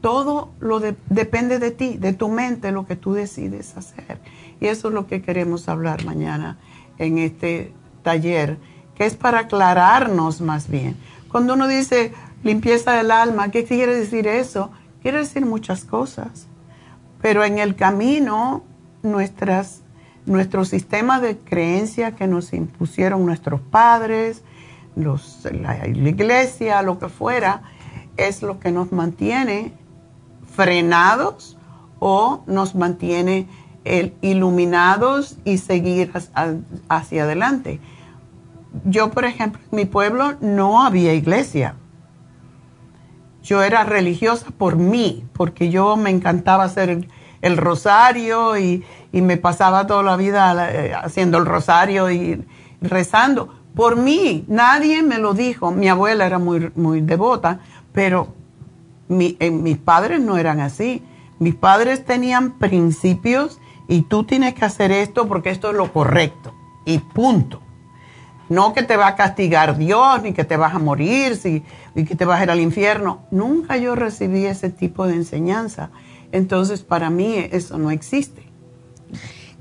Todo 0.00 0.50
lo 0.60 0.80
depende 0.80 1.58
de 1.58 1.70
ti, 1.70 1.96
de 1.96 2.12
tu 2.12 2.28
mente, 2.28 2.72
lo 2.72 2.86
que 2.86 2.96
tú 2.96 3.14
decides 3.14 3.76
hacer. 3.76 4.18
Y 4.60 4.66
eso 4.66 4.88
es 4.88 4.94
lo 4.94 5.06
que 5.06 5.22
queremos 5.22 5.68
hablar 5.68 6.04
mañana 6.04 6.58
en 6.98 7.18
este 7.18 7.72
taller, 8.02 8.58
que 8.94 9.06
es 9.06 9.16
para 9.16 9.40
aclararnos 9.40 10.40
más 10.40 10.68
bien. 10.68 10.96
Cuando 11.30 11.54
uno 11.54 11.66
dice 11.68 12.12
limpieza 12.46 12.92
del 12.92 13.10
alma, 13.10 13.50
¿qué 13.50 13.64
quiere 13.64 13.94
decir 13.94 14.26
eso? 14.26 14.70
Quiere 15.02 15.18
decir 15.18 15.44
muchas 15.44 15.84
cosas. 15.84 16.46
Pero 17.20 17.44
en 17.44 17.58
el 17.58 17.74
camino, 17.74 18.62
nuestras, 19.02 19.82
nuestro 20.24 20.64
sistema 20.64 21.20
de 21.20 21.36
creencia 21.36 22.12
que 22.12 22.26
nos 22.26 22.52
impusieron 22.52 23.26
nuestros 23.26 23.60
padres, 23.60 24.42
la, 24.94 25.86
iglesia, 25.86 26.82
lo 26.82 26.98
que 26.98 27.08
fuera, 27.08 27.62
es 28.16 28.42
lo 28.42 28.60
que 28.60 28.70
nos 28.70 28.92
mantiene 28.92 29.72
frenados 30.54 31.58
o 31.98 32.42
nos 32.46 32.74
mantiene 32.74 33.46
iluminados 34.20 35.36
y 35.44 35.58
seguir 35.58 36.12
hacia 36.88 37.22
adelante. 37.24 37.80
Yo, 38.84 39.10
por 39.10 39.24
ejemplo, 39.24 39.60
en 39.70 39.76
mi 39.76 39.84
pueblo 39.84 40.34
no 40.40 40.82
había 40.82 41.12
iglesia. 41.14 41.76
Yo 43.46 43.62
era 43.62 43.84
religiosa 43.84 44.46
por 44.58 44.74
mí, 44.76 45.24
porque 45.32 45.70
yo 45.70 45.96
me 45.96 46.10
encantaba 46.10 46.64
hacer 46.64 47.06
el, 47.40 47.56
rosario 47.56 48.58
y, 48.58 48.84
me 49.12 49.36
pasaba 49.36 49.86
toda 49.86 50.02
la 50.02 50.16
vida 50.16 50.68
eh, 50.70 50.92
haciendo 50.92 51.38
el 51.38 51.46
rosario 51.46 52.10
y 52.10 52.44
rezando 52.82 53.48
por 53.76 53.96
mí, 53.96 54.44
nadie 54.48 55.02
me 55.02 55.18
lo 55.18 55.34
dijo. 55.34 55.70
Mi 55.70 55.88
abuela 55.88 56.26
era 56.26 56.38
muy, 56.38 56.72
muy 56.74 57.02
devota, 57.02 57.60
pero 57.92 58.34
eh, 59.10 59.50
mis 59.50 59.76
padres 59.76 60.20
no 60.20 60.38
eran 60.38 60.60
así. 60.60 61.02
Mis 61.38 61.54
padres 61.54 62.04
tenían 62.06 62.58
principios 62.58 63.60
y 63.86 64.02
tú 64.02 64.24
tienes 64.24 64.54
que 64.54 64.64
hacer 64.64 64.90
esto 64.90 65.28
porque 65.28 65.50
esto 65.50 65.70
es 65.70 65.76
lo 65.76 65.92
correcto. 65.92 66.54
Y 66.86 66.98
punto. 66.98 67.60
No 68.48 68.72
que 68.74 68.82
te 68.82 68.96
va 68.96 69.08
a 69.08 69.16
castigar 69.16 69.76
Dios, 69.76 70.22
ni 70.22 70.32
que 70.32 70.44
te 70.44 70.56
vas 70.56 70.74
a 70.74 70.78
morir, 70.78 71.36
si, 71.36 71.62
y 71.94 72.04
que 72.04 72.14
te 72.14 72.24
vas 72.24 72.40
a 72.40 72.44
ir 72.44 72.50
al 72.50 72.60
infierno. 72.60 73.26
Nunca 73.30 73.76
yo 73.76 73.94
recibí 73.94 74.46
ese 74.46 74.70
tipo 74.70 75.06
de 75.06 75.14
enseñanza. 75.14 75.90
Entonces, 76.32 76.82
para 76.82 77.10
mí 77.10 77.36
eso 77.50 77.78
no 77.78 77.90
existe. 77.90 78.42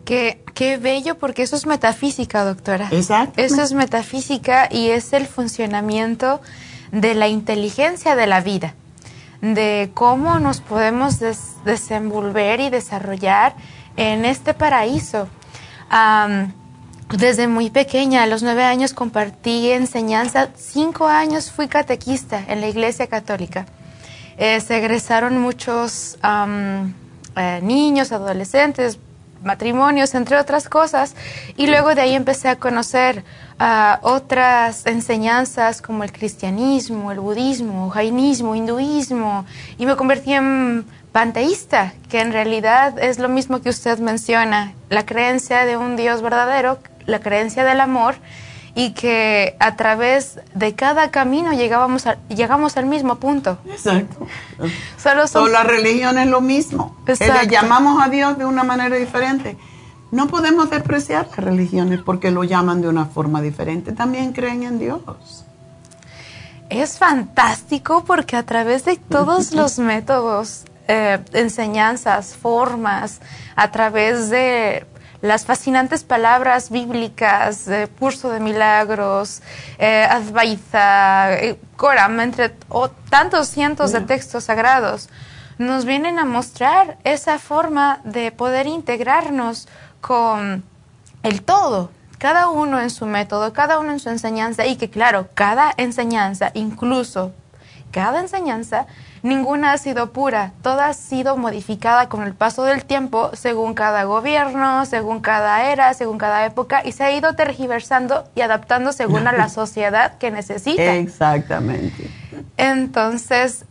Qué, 0.04 0.44
qué 0.54 0.78
bello, 0.78 1.18
porque 1.18 1.42
eso 1.42 1.56
es 1.56 1.66
metafísica, 1.66 2.46
doctora. 2.46 2.90
Exacto. 2.92 3.42
Eso 3.42 3.62
es 3.62 3.74
metafísica 3.74 4.70
y 4.72 4.90
es 4.90 5.14
el 5.14 5.26
funcionamiento 5.26 6.42
de 6.92 7.16
la 7.16 7.28
inteligencia 7.28 8.16
de 8.16 8.28
la 8.28 8.42
vida, 8.42 8.76
de 9.42 9.92
cómo 9.94 10.40
nos 10.40 10.62
podemos 10.62 11.20
desenvolver 11.66 12.60
y 12.60 12.70
desarrollar 12.70 13.56
en 13.98 14.26
este 14.26 14.54
paraíso. 14.54 15.28
Desde 17.18 17.48
muy 17.48 17.70
pequeña, 17.70 18.24
a 18.24 18.28
los 18.28 18.44
nueve 18.44 18.64
años 18.64 18.94
compartí 18.94 19.72
enseñanza, 19.72 20.50
cinco 20.56 21.08
años 21.08 21.52
fui 21.52 21.68
catequista 21.68 22.44
en 22.48 22.62
la 22.62 22.68
Iglesia 22.68 23.08
Católica. 23.08 23.66
Eh, 24.38 24.60
se 24.60 24.78
egresaron 24.78 25.40
muchos 25.40 26.18
eh, 26.24 27.60
niños, 27.62 28.12
adolescentes, 28.12 29.00
matrimonios, 29.44 30.14
entre 30.16 30.38
otras 30.38 30.68
cosas. 30.68 31.16
Y 31.56 31.68
luego 31.68 31.96
de 31.96 32.02
ahí 32.02 32.16
empecé 32.16 32.50
a 32.50 32.58
conocer 32.58 33.24
ah, 33.60 34.00
otras 34.02 34.86
enseñanzas 34.86 35.82
como 35.82 36.04
el 36.04 36.12
cristianismo, 36.12 37.12
el 37.12 37.20
budismo, 37.20 37.90
jainismo, 37.90 38.56
hinduismo, 38.56 39.46
y 39.78 39.86
me 39.86 39.96
convertí 39.96 40.34
en 40.34 40.86
panteísta, 41.14 41.94
que 42.10 42.20
en 42.20 42.34
realidad 42.34 43.00
es 43.00 43.20
lo 43.20 43.30
mismo 43.30 43.62
que 43.62 43.70
usted 43.70 44.00
menciona, 44.00 44.74
la 44.90 45.06
creencia 45.06 45.64
de 45.64 45.78
un 45.78 45.96
Dios 45.96 46.22
verdadero, 46.22 46.80
la 47.06 47.20
creencia 47.20 47.64
del 47.64 47.82
amor 47.82 48.16
y 48.76 48.92
que 48.92 49.56
a 49.60 49.78
través 49.78 50.40
de 50.54 50.76
cada 50.76 51.10
camino 51.10 51.54
llegábamos 51.54 52.06
llegamos 52.28 52.76
al 52.76 52.86
mismo 52.86 53.16
punto. 53.16 53.58
Exacto. 53.66 54.28
Solo 54.98 55.28
son... 55.28 55.52
la 55.52 55.64
religión 55.64 56.18
es 56.18 56.28
lo 56.28 56.42
mismo. 56.42 56.96
Le 57.08 57.48
llamamos 57.48 58.04
a 58.04 58.10
Dios 58.10 58.38
de 58.38 58.46
una 58.46 58.64
manera 58.64 58.98
diferente. 58.98 59.58
No 60.12 60.28
podemos 60.28 60.70
despreciar 60.70 61.28
las 61.28 61.40
religiones 61.40 62.02
porque 62.02 62.32
lo 62.32 62.44
llaman 62.44 62.82
de 62.82 62.90
una 62.90 63.06
forma 63.06 63.42
diferente. 63.42 63.94
También 63.94 64.34
creen 64.34 64.64
en 64.64 64.78
Dios. 64.78 65.02
Es 66.70 66.98
fantástico 66.98 68.04
porque 68.06 68.36
a 68.36 68.44
través 68.44 68.86
de 68.86 68.98
todos 68.98 69.54
los 69.54 69.80
métodos, 69.80 70.66
eh, 70.88 71.20
enseñanzas, 71.34 72.36
formas, 72.36 73.22
a 73.56 73.72
través 73.72 74.30
de 74.30 74.86
las 75.26 75.46
fascinantes 75.46 76.04
palabras 76.04 76.70
bíblicas, 76.70 77.68
eh, 77.68 77.88
curso 78.00 78.30
de 78.30 78.40
milagros, 78.40 79.42
eh, 79.80 80.08
Advaita, 80.10 81.34
eh, 81.34 81.60
Coram, 81.76 82.20
entre 82.20 82.50
tantos 83.10 83.48
cientos 83.48 83.92
de 83.92 84.02
textos 84.02 84.46
sagrados, 84.46 85.10
nos 85.58 85.86
vienen 85.86 86.20
a 86.20 86.26
mostrar 86.26 86.98
esa 87.04 87.40
forma 87.40 88.02
de 88.04 88.32
poder 88.32 88.68
integrarnos 88.68 89.68
con 90.00 90.64
el 91.24 91.42
todo, 91.42 91.90
cada 92.20 92.50
uno 92.50 92.80
en 92.80 92.92
su 92.92 93.06
método, 93.08 93.52
cada 93.52 93.80
uno 93.80 93.92
en 93.92 94.00
su 94.00 94.10
enseñanza 94.10 94.66
y 94.66 94.76
que 94.76 94.90
claro, 94.90 95.30
cada 95.34 95.74
enseñanza, 95.78 96.52
incluso 96.54 97.34
cada 97.92 98.20
enseñanza, 98.20 98.86
ninguna 99.26 99.74
ha 99.74 99.78
sido 99.78 100.12
pura, 100.14 100.54
toda 100.62 100.88
ha 100.88 100.94
sido 100.94 101.36
modificada 101.36 102.08
con 102.10 102.24
el 102.24 102.36
paso 102.36 102.64
del 102.64 102.86
tiempo 102.86 103.32
según 103.34 103.74
cada 103.74 104.04
gobierno, 104.04 104.86
según 104.86 105.20
cada 105.20 105.72
era, 105.72 105.94
según 105.96 106.20
cada 106.20 106.46
época 106.46 106.84
y 106.86 106.92
se 106.92 107.04
ha 107.04 107.12
ido 107.12 107.34
tergiversando 107.34 108.26
y 108.36 108.42
adaptando 108.42 108.94
según 108.94 109.28
a 109.28 109.32
la 109.32 109.50
sociedad 109.62 110.18
que 110.20 110.30
necesita. 110.30 110.96
Exactamente. 110.96 112.10
Entonces, 112.58 113.66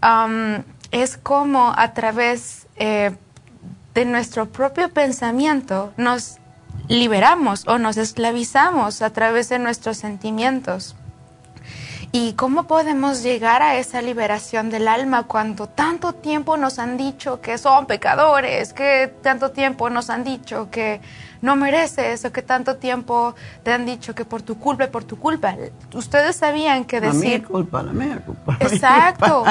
es 0.91 1.17
como 1.17 1.73
a 1.77 1.93
través 1.95 2.67
eh, 2.77 3.13
de 3.95 4.05
nuestro 4.05 4.47
propio 4.47 4.89
pensamiento 4.89 5.93
nos 5.97 6.39
liberamos 6.89 7.67
o 7.69 7.79
nos 7.79 7.97
esclavizamos 7.97 9.03
a 9.03 9.11
través 9.11 9.49
de 9.49 9.61
nuestros 9.61 9.99
sentimientos. 9.99 10.97
¿Y 12.17 12.35
cómo 12.35 12.69
podemos 12.69 13.25
llegar 13.25 13.61
a 13.61 13.77
esa 13.77 14.01
liberación 14.01 14.71
del 14.71 14.87
alma 14.87 15.25
cuando 15.25 15.67
tanto 15.67 16.13
tiempo 16.13 16.57
nos 16.57 16.79
han 16.79 16.97
dicho 16.97 17.41
que 17.41 17.59
son 17.59 17.87
pecadores, 17.87 18.73
que 18.73 19.13
tanto 19.21 19.51
tiempo 19.51 19.91
nos 19.91 20.11
han 20.11 20.23
dicho 20.23 20.71
que 20.71 21.01
no 21.43 21.57
mereces 21.57 22.25
o 22.25 22.31
que 22.31 22.41
tanto 22.41 22.77
tiempo 22.77 23.35
te 23.65 23.73
han 23.73 23.85
dicho 23.85 24.15
que 24.15 24.25
por 24.25 24.43
tu 24.43 24.61
culpa 24.61 24.87
por 24.87 25.03
tu 25.03 25.19
culpa? 25.19 25.57
Ustedes 25.93 26.37
sabían 26.37 26.85
que 26.85 27.01
decir... 27.01 27.43
La 27.43 27.49
culpa, 27.49 27.83
la 27.83 27.93
mía 27.93 28.23
culpa. 28.25 28.59
Exacto. 28.61 29.43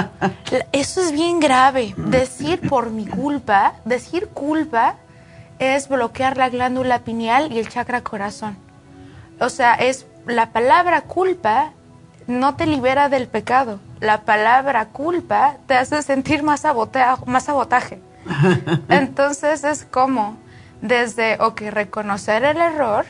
Eso 0.72 1.02
es 1.02 1.11
bien 1.11 1.41
grave. 1.41 1.94
Decir 1.98 2.61
por 2.69 2.91
mi 2.91 3.06
culpa, 3.06 3.73
decir 3.84 4.30
culpa 4.30 4.95
es 5.60 5.90
bloquear 5.90 6.38
la 6.38 6.48
glándula 6.48 6.99
pineal 6.99 7.52
y 7.52 7.60
el 7.60 7.68
chakra 7.68 8.03
corazón. 8.03 8.56
O 9.41 9.49
sea, 9.49 9.73
es 9.73 10.06
la 10.27 10.53
palabra 10.53 11.02
culpa 11.02 11.73
no 12.27 12.55
te 12.55 12.65
libera 12.65 13.09
del 13.09 13.27
pecado. 13.27 13.79
La 13.99 14.21
palabra 14.21 14.89
culpa 14.89 15.57
te 15.67 15.75
hace 15.75 16.01
sentir 16.01 16.43
más, 16.43 16.63
más 17.25 17.43
sabotaje. 17.43 18.01
Entonces 18.89 19.63
es 19.63 19.85
como, 19.85 20.37
desde, 20.81 21.37
ok, 21.39 21.61
reconocer 21.69 22.43
el 22.43 22.57
error 22.57 23.05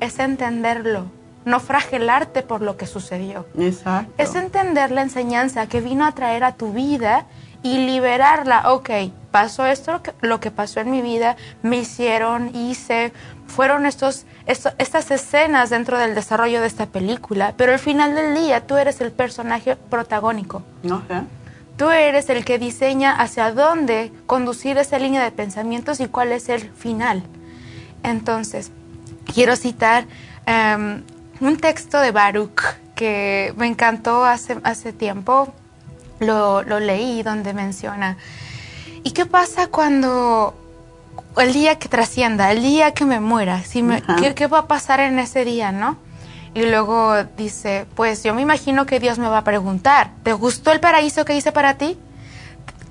es 0.00 0.18
entenderlo, 0.18 1.06
no 1.44 1.60
fragelarte 1.60 2.42
por 2.42 2.60
lo 2.60 2.76
que 2.76 2.86
sucedió. 2.86 3.46
Exacto. 3.56 4.12
Es 4.18 4.34
entender 4.34 4.90
la 4.90 5.02
enseñanza 5.02 5.68
que 5.68 5.80
vino 5.80 6.04
a 6.04 6.12
traer 6.12 6.44
a 6.44 6.52
tu 6.52 6.72
vida 6.72 7.26
y 7.62 7.86
liberarla. 7.86 8.72
Ok, 8.72 8.90
pasó 9.30 9.66
esto, 9.66 10.00
lo 10.20 10.40
que 10.40 10.50
pasó 10.50 10.80
en 10.80 10.90
mi 10.90 11.02
vida, 11.02 11.36
me 11.62 11.78
hicieron, 11.78 12.54
hice, 12.54 13.12
fueron 13.52 13.86
estos 13.86 14.24
estas 14.46 15.10
escenas 15.10 15.70
dentro 15.70 15.98
del 15.98 16.14
desarrollo 16.14 16.60
de 16.60 16.66
esta 16.66 16.86
película, 16.86 17.54
pero 17.56 17.72
al 17.72 17.78
final 17.78 18.14
del 18.14 18.34
día 18.34 18.66
tú 18.66 18.76
eres 18.76 19.00
el 19.00 19.12
personaje 19.12 19.76
protagónico. 19.76 20.62
Tú 21.76 21.90
eres 21.90 22.28
el 22.28 22.44
que 22.44 22.58
diseña 22.58 23.12
hacia 23.14 23.52
dónde 23.52 24.12
conducir 24.26 24.78
esa 24.78 24.98
línea 24.98 25.22
de 25.22 25.30
pensamientos 25.30 26.00
y 26.00 26.06
cuál 26.06 26.32
es 26.32 26.48
el 26.48 26.70
final. 26.70 27.22
Entonces, 28.02 28.72
quiero 29.32 29.54
citar 29.56 30.06
em, 30.46 31.02
un 31.40 31.56
texto 31.56 32.00
de 32.00 32.10
Baruch 32.10 32.60
que 32.94 33.54
me 33.56 33.66
encantó 33.66 34.24
hace, 34.24 34.58
hace 34.64 34.92
tiempo, 34.92 35.52
lo, 36.20 36.62
lo 36.62 36.80
leí 36.80 37.22
donde 37.22 37.52
menciona, 37.52 38.16
¿y 39.02 39.10
qué 39.12 39.26
pasa 39.26 39.66
cuando 39.68 40.54
el 41.36 41.52
día 41.52 41.78
que 41.78 41.88
trascienda, 41.88 42.50
el 42.50 42.62
día 42.62 42.92
que 42.92 43.04
me 43.04 43.20
muera, 43.20 43.62
si 43.62 43.82
me, 43.82 44.02
¿qué, 44.34 44.46
va 44.46 44.60
a 44.60 44.66
pasar 44.66 45.00
en 45.00 45.18
ese 45.18 45.44
día, 45.44 45.72
no? 45.72 45.96
Y 46.54 46.66
luego 46.66 47.24
dice, 47.36 47.86
pues 47.94 48.22
yo 48.22 48.34
me 48.34 48.42
imagino 48.42 48.84
que 48.84 49.00
Dios 49.00 49.18
me 49.18 49.28
va 49.28 49.38
a 49.38 49.44
preguntar, 49.44 50.10
¿te 50.22 50.32
gustó 50.34 50.70
el 50.72 50.80
paraíso 50.80 51.24
que 51.24 51.34
hice 51.34 51.52
para 51.52 51.78
ti? 51.78 51.98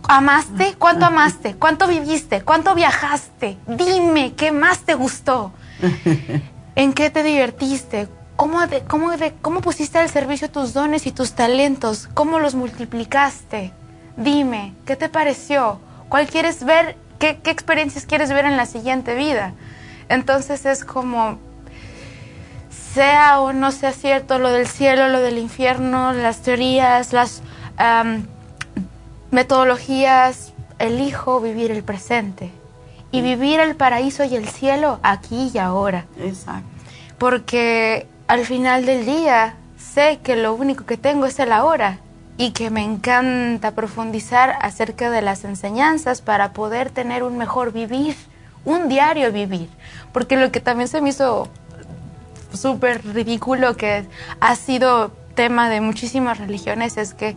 ¿Amaste? 0.08 0.76
¿Cuánto 0.80 1.06
amaste? 1.06 1.56
¿Cuánto 1.56 1.88
viviste? 1.88 2.42
¿Cuánto 2.42 2.74
viajaste? 2.74 3.58
Dime, 3.68 4.34
¿qué 4.34 4.52
más 4.52 4.80
te 4.80 4.96
gustó? 4.96 5.52
¿En 6.76 6.94
qué 6.94 7.12
te 7.12 7.22
divertiste? 7.22 8.08
¿Cómo, 8.36 8.66
de, 8.66 8.82
cómo, 8.82 9.16
de, 9.16 9.34
¿Cómo 9.42 9.62
pusiste 9.62 10.00
al 10.00 10.10
servicio 10.10 10.50
tus 10.50 10.74
dones 10.74 11.06
y 11.06 11.12
tus 11.12 11.34
talentos? 11.34 12.10
¿Cómo 12.16 12.40
los 12.40 12.56
multiplicaste? 12.56 13.72
Dime, 14.18 14.74
¿qué 14.86 14.96
te 14.96 15.10
pareció? 15.10 15.80
¿Cuál 16.10 16.28
quieres 16.28 16.64
ver 16.64 16.98
¿Qué, 17.22 17.40
experiencias 17.46 18.08
quieres 18.08 18.34
ver 18.34 18.46
en 18.46 18.58
la 18.58 18.66
siguiente 18.66 19.14
vida? 19.14 19.54
Entonces 20.10 20.66
es 20.66 20.84
como, 20.84 21.38
sea 22.96 23.40
o 23.42 23.54
no 23.54 23.72
sea 23.72 23.92
cierto 23.92 24.40
lo 24.40 24.50
del 24.50 24.66
cielo, 24.66 25.08
lo 25.08 25.20
del 25.20 25.38
infierno, 25.38 26.14
las 26.14 26.42
teorías, 26.42 27.14
las 27.14 27.44
metodologías, 29.30 30.54
elijo 30.80 31.40
vivir 31.40 31.70
el 31.70 31.84
presente 31.84 32.50
y 33.12 33.22
vivir 33.22 33.60
el 33.60 33.76
paraíso 33.76 34.24
y 34.24 34.36
el 34.36 34.48
cielo 34.48 35.00
aquí 35.04 35.52
y 35.54 35.60
ahora. 35.60 36.08
Exacto. 36.18 36.68
Porque 37.20 38.08
al 38.28 38.48
final 38.48 38.88
del 38.88 39.06
día 39.06 39.58
sé 39.78 40.20
que 40.24 40.36
lo 40.36 40.56
único 40.56 40.88
que 40.88 40.98
tengo 40.98 41.28
es 41.28 41.38
el 41.38 41.52
ahora 41.52 42.00
y 42.38 42.52
que 42.52 42.70
me 42.70 42.84
encanta 42.84 43.72
profundizar 43.72 44.56
acerca 44.62 45.10
de 45.10 45.22
las 45.22 45.44
enseñanzas 45.44 46.22
para 46.22 46.54
poder 46.54 46.90
tener 46.90 47.24
un 47.24 47.38
mejor 47.38 47.72
vivir, 47.72 48.16
un 48.66 48.90
diario 48.90 49.32
vivir. 49.32 49.70
Porque 50.12 50.38
lo 50.38 50.52
que 50.52 50.60
también 50.60 50.88
se 50.88 51.02
me 51.02 51.10
hizo 51.10 51.48
súper 52.54 53.06
ridículo 53.06 53.78
que 53.78 54.06
ha 54.40 54.56
sido 54.56 55.12
tema 55.32 55.70
de 55.70 55.82
muchísimas 55.82 56.38
religiones 56.38 56.98
es 56.98 57.14
que 57.14 57.36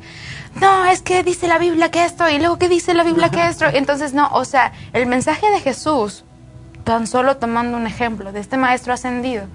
no, 0.60 0.84
es 0.84 1.02
que 1.02 1.22
dice 1.22 1.48
la 1.48 1.58
Biblia 1.58 1.90
que 1.90 2.04
esto 2.04 2.28
y 2.28 2.38
luego 2.38 2.58
que 2.58 2.68
dice 2.68 2.94
la 2.94 3.04
Biblia 3.04 3.30
que 3.30 3.46
esto. 3.46 3.66
Entonces, 3.66 4.14
no, 4.14 4.28
o 4.32 4.44
sea, 4.44 4.72
el 4.92 5.06
mensaje 5.06 5.48
de 5.50 5.60
Jesús, 5.60 6.24
tan 6.84 7.06
solo 7.06 7.36
tomando 7.36 7.76
un 7.76 7.86
ejemplo 7.86 8.32
de 8.32 8.40
este 8.40 8.56
maestro 8.56 8.92
ascendido, 8.92 9.46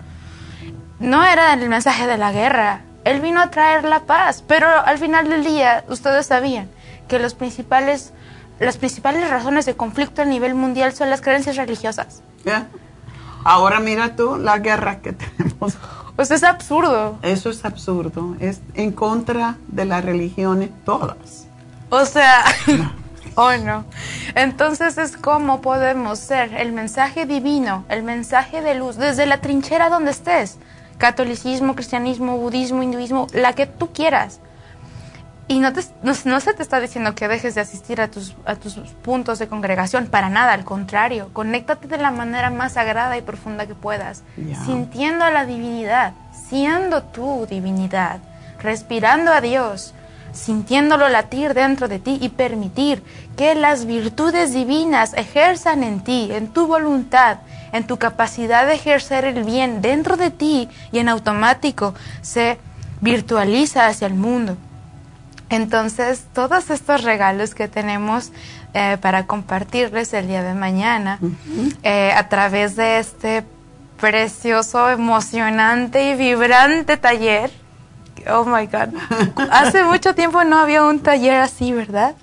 no 0.99 1.23
era 1.23 1.53
el 1.53 1.69
mensaje 1.69 2.07
de 2.07 2.17
la 2.17 2.31
guerra, 2.31 2.81
él 3.09 3.21
vino 3.21 3.41
a 3.41 3.49
traer 3.49 3.85
la 3.85 4.01
paz, 4.01 4.43
pero 4.47 4.67
al 4.67 4.99
final 4.99 5.29
del 5.29 5.43
día 5.43 5.83
ustedes 5.89 6.27
sabían 6.27 6.69
que 7.07 7.17
los 7.17 7.33
principales, 7.33 8.13
las 8.59 8.77
principales 8.77 9.27
razones 9.29 9.65
de 9.65 9.75
conflicto 9.75 10.21
a 10.21 10.25
nivel 10.25 10.53
mundial 10.53 10.93
son 10.93 11.09
las 11.09 11.21
creencias 11.21 11.55
religiosas. 11.55 12.21
Ahora 13.43 13.79
mira 13.79 14.15
tú 14.15 14.37
la 14.37 14.59
guerra 14.59 14.99
que 14.99 15.13
tenemos. 15.37 15.75
Pues 16.15 16.29
es 16.29 16.43
absurdo. 16.43 17.17
Eso 17.23 17.49
es 17.49 17.65
absurdo. 17.65 18.35
Es 18.39 18.61
en 18.75 18.91
contra 18.91 19.55
de 19.67 19.85
las 19.85 20.05
religiones 20.05 20.69
todas. 20.85 21.47
O 21.89 22.05
sea, 22.05 22.43
oh 23.35 23.53
no. 23.57 23.85
Entonces 24.35 24.99
es 24.99 25.17
como 25.17 25.61
podemos 25.61 26.19
ser 26.19 26.53
el 26.53 26.73
mensaje 26.73 27.25
divino, 27.25 27.85
el 27.89 28.03
mensaje 28.03 28.61
de 28.61 28.75
luz, 28.75 28.97
desde 28.97 29.25
la 29.25 29.41
trinchera 29.41 29.89
donde 29.89 30.11
estés 30.11 30.59
catolicismo, 30.99 31.73
cristianismo, 31.73 32.37
budismo, 32.37 32.83
hinduismo, 32.83 33.25
la 33.33 33.53
que 33.53 33.65
tú 33.65 33.91
quieras. 33.91 34.41
Y 35.47 35.59
no, 35.59 35.71
no, 36.03 36.39
se 36.39 36.53
te 36.53 36.61
está 36.61 36.79
diciendo 36.79 37.15
que 37.15 37.27
dejes 37.27 37.55
de 37.55 37.61
asistir 37.61 37.99
a 38.01 38.07
tus, 38.07 38.35
a 38.45 38.55
tus 38.55 38.75
puntos 38.75 39.39
de 39.39 39.47
congregación, 39.47 40.05
para 40.05 40.29
nada, 40.29 40.53
al 40.53 40.63
contrario, 40.63 41.31
conéctate 41.33 41.87
de 41.87 41.97
la 41.97 42.11
manera 42.11 42.51
más 42.51 42.73
sagrada 42.73 43.17
y 43.17 43.23
profunda 43.23 43.65
que 43.65 43.73
puedas, 43.73 44.21
sintiendo 44.63 45.25
a 45.25 45.31
la 45.31 45.47
divinidad, 45.47 46.13
siendo 46.31 47.01
tu 47.01 47.47
divinidad, 47.49 48.19
respirando 48.61 49.31
a 49.31 49.41
Dios, 49.41 49.95
sintiéndolo 50.33 51.09
latir 51.09 51.55
dentro 51.55 51.87
de 51.87 51.97
ti 51.97 52.19
y 52.21 52.29
permitir 52.29 53.01
que 53.35 53.55
las 53.55 53.85
virtudes 53.87 54.53
divinas 54.53 55.15
ejerzan 55.15 55.83
en 55.83 56.01
ti, 56.01 56.29
en 56.31 56.49
tu 56.49 56.67
voluntad, 56.67 57.37
en 57.71 57.85
tu 57.85 57.97
capacidad 57.97 58.67
de 58.67 58.73
ejercer 58.73 59.25
el 59.25 59.43
bien 59.43 59.81
dentro 59.81 60.17
de 60.17 60.31
ti 60.31 60.69
y 60.91 60.99
en 60.99 61.09
automático 61.09 61.93
se 62.21 62.57
virtualiza 63.01 63.87
hacia 63.87 64.07
el 64.07 64.15
mundo. 64.15 64.57
Entonces, 65.49 66.25
todos 66.33 66.69
estos 66.69 67.03
regalos 67.03 67.55
que 67.55 67.67
tenemos 67.67 68.31
eh, 68.73 68.97
para 69.01 69.25
compartirles 69.25 70.13
el 70.13 70.27
día 70.27 70.43
de 70.43 70.53
mañana 70.53 71.19
eh, 71.81 72.11
a 72.15 72.29
través 72.29 72.75
de 72.75 72.99
este 72.99 73.43
precioso, 73.99 74.89
emocionante 74.89 76.11
y 76.11 76.15
vibrante 76.15 76.97
taller. 76.97 77.51
Oh 78.27 78.45
my 78.45 78.67
God. 78.67 78.93
Hace 79.51 79.83
mucho 79.83 80.13
tiempo 80.13 80.43
no 80.43 80.59
había 80.59 80.83
un 80.83 80.99
taller 80.99 81.35
así, 81.35 81.73
¿verdad? 81.73 82.15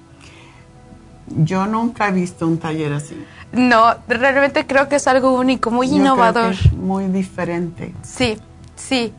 Yo 1.27 1.67
nunca 1.67 2.09
he 2.09 2.13
visto 2.13 2.47
un 2.47 2.59
taller 2.59 2.93
así. 2.93 3.17
No, 3.53 3.95
realmente 4.09 4.67
creo 4.67 4.89
que 4.89 4.97
es 4.97 5.07
algo 5.07 5.33
único, 5.33 5.71
muy 5.71 5.89
innovador. 5.89 6.55
muy 6.73 7.07
diferente. 7.07 7.95
Sí, 8.03 8.39
sí. 8.75 9.13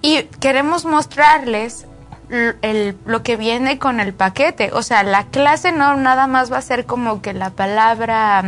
Y 0.00 0.22
queremos 0.40 0.84
mostrarles 0.84 1.86
lo 3.04 3.22
que 3.22 3.36
viene 3.36 3.78
con 3.78 4.00
el 4.00 4.14
paquete. 4.14 4.70
O 4.72 4.82
sea, 4.82 5.02
la 5.02 5.24
clase 5.24 5.72
no 5.72 5.96
nada 5.96 6.26
más 6.26 6.52
va 6.52 6.58
a 6.58 6.62
ser 6.62 6.86
como 6.86 7.20
que 7.20 7.34
la 7.34 7.50
palabra 7.50 8.42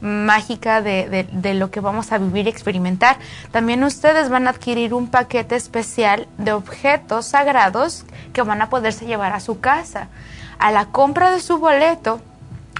mm, 0.00 0.06
mágica 0.06 0.82
de, 0.82 1.28
de, 1.30 1.54
lo 1.54 1.70
que 1.70 1.80
vamos 1.80 2.10
a 2.10 2.18
vivir 2.18 2.46
y 2.46 2.50
experimentar. 2.50 3.18
También 3.52 3.84
ustedes 3.84 4.30
van 4.30 4.46
a 4.46 4.50
adquirir 4.50 4.94
un 4.94 5.08
paquete 5.08 5.54
especial 5.54 6.26
de 6.38 6.52
objetos 6.52 7.26
sagrados 7.26 8.04
que 8.32 8.42
van 8.42 8.62
a 8.62 8.70
poderse 8.70 9.06
llevar 9.06 9.32
a 9.32 9.40
su 9.40 9.60
casa. 9.60 10.08
A 10.58 10.72
la 10.72 10.86
compra 10.86 11.30
de 11.30 11.40
su 11.40 11.58
boleto 11.58 12.20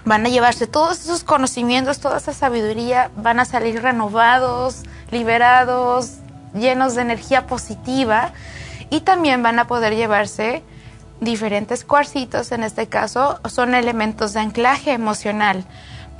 van 0.05 0.27
a 0.27 0.28
llevarse 0.28 0.66
todos 0.66 1.01
esos 1.01 1.24
conocimientos, 1.24 2.01
toda 2.01 2.18
esa 2.18 2.32
sabiduría, 2.32 3.10
van 3.16 3.40
a 3.40 3.44
salir 3.44 3.82
renovados, 3.82 4.82
liberados, 5.10 6.14
llenos 6.55 6.94
de 6.94 7.02
energía 7.02 7.47
positiva 7.47 8.32
y 8.90 9.01
también 9.01 9.43
van 9.43 9.59
a 9.59 9.66
poder 9.66 9.94
llevarse 9.94 10.62
diferentes 11.20 11.85
cuarcitos, 11.85 12.51
en 12.51 12.62
este 12.62 12.86
caso 12.86 13.39
son 13.48 13.74
elementos 13.74 14.32
de 14.32 14.40
anclaje 14.40 14.93
emocional 14.93 15.64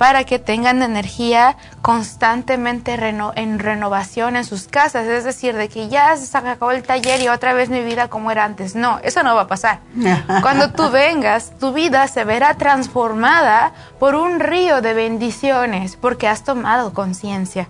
para 0.01 0.23
que 0.23 0.39
tengan 0.39 0.81
energía 0.81 1.57
constantemente 1.83 2.95
en 3.35 3.59
renovación 3.59 4.35
en 4.35 4.45
sus 4.45 4.67
casas. 4.67 5.05
Es 5.05 5.25
decir, 5.25 5.55
de 5.55 5.69
que 5.69 5.89
ya 5.89 6.17
se 6.17 6.35
acabó 6.35 6.71
el 6.71 6.81
taller 6.81 7.21
y 7.21 7.27
otra 7.27 7.53
vez 7.53 7.69
mi 7.69 7.83
vida 7.83 8.07
como 8.07 8.31
era 8.31 8.43
antes. 8.43 8.73
No, 8.73 8.97
eso 9.03 9.21
no 9.21 9.35
va 9.35 9.41
a 9.41 9.47
pasar. 9.47 9.81
Cuando 10.41 10.71
tú 10.71 10.89
vengas, 10.89 11.51
tu 11.59 11.71
vida 11.71 12.07
se 12.07 12.23
verá 12.23 12.55
transformada 12.55 13.73
por 13.99 14.15
un 14.15 14.39
río 14.39 14.81
de 14.81 14.95
bendiciones 14.95 15.97
porque 15.97 16.27
has 16.27 16.43
tomado 16.43 16.95
conciencia. 16.95 17.67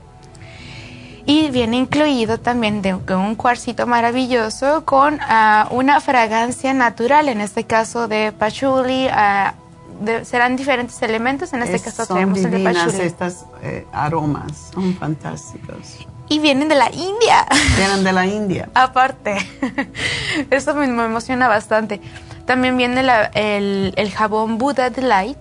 Y 1.26 1.50
viene 1.50 1.76
incluido 1.76 2.40
también 2.40 2.82
de 2.82 2.94
un 2.94 3.36
cuarcito 3.36 3.88
maravilloso 3.88 4.86
con 4.86 5.20
ah, 5.20 5.68
una 5.70 6.00
fragancia 6.00 6.74
natural, 6.74 7.28
en 7.28 7.42
este 7.42 7.66
caso 7.66 8.08
de 8.08 8.32
patchouli, 8.32 9.08
uh, 9.08 9.62
serán 10.24 10.56
diferentes 10.56 11.02
elementos. 11.02 11.54
En 11.54 11.64
este 11.64 11.80
caso 11.80 12.06
tenemos 12.06 12.40
el 12.40 12.52
de 12.52 12.60
patchouli. 12.64 13.02
estas 13.02 13.46
eh, 13.62 13.86
aromas, 13.92 14.72
son 14.74 14.96
fantásticos. 14.96 16.06
Y 16.30 16.40
vienen 16.40 16.70
de 16.70 16.76
la 16.76 16.90
India. 16.92 17.46
Vienen 17.76 18.04
de 18.04 18.14
la 18.14 18.26
India. 18.26 18.70
Aparte, 18.74 19.38
eso 20.50 20.74
me, 20.76 20.86
emociona 20.86 21.48
bastante. 21.48 22.00
También 22.46 22.78
viene 22.78 23.02
el, 23.34 23.94
el, 23.96 24.12
jabón 24.12 24.58
Buddha 24.58 24.90
Delight. 24.90 25.38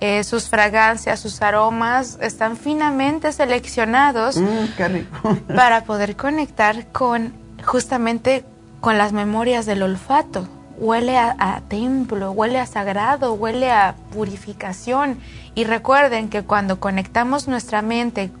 Eh, 0.00 0.24
sus 0.24 0.48
fragancias, 0.48 1.20
sus 1.20 1.40
aromas 1.42 2.18
están 2.20 2.56
finamente 2.56 3.30
seleccionados 3.30 4.36
mm, 4.36 5.54
para 5.54 5.84
poder 5.84 6.16
conectar 6.16 6.88
con 6.88 7.32
justamente 7.64 8.44
con 8.80 8.98
las 8.98 9.12
memorias 9.12 9.64
del 9.64 9.84
olfato 9.84 10.48
huele 10.82 11.16
a, 11.16 11.62
templo, 11.68 12.32
huele 12.32 12.58
a 12.58 12.66
sagrado, 12.66 13.34
huele 13.34 13.70
a 13.70 13.94
purificación. 14.12 15.18
Y 15.54 15.64
recuerden 15.64 16.28
que 16.28 16.42
cuando 16.42 16.80
conectamos 16.80 17.46
nuestra 17.46 17.82
mente 17.82 18.32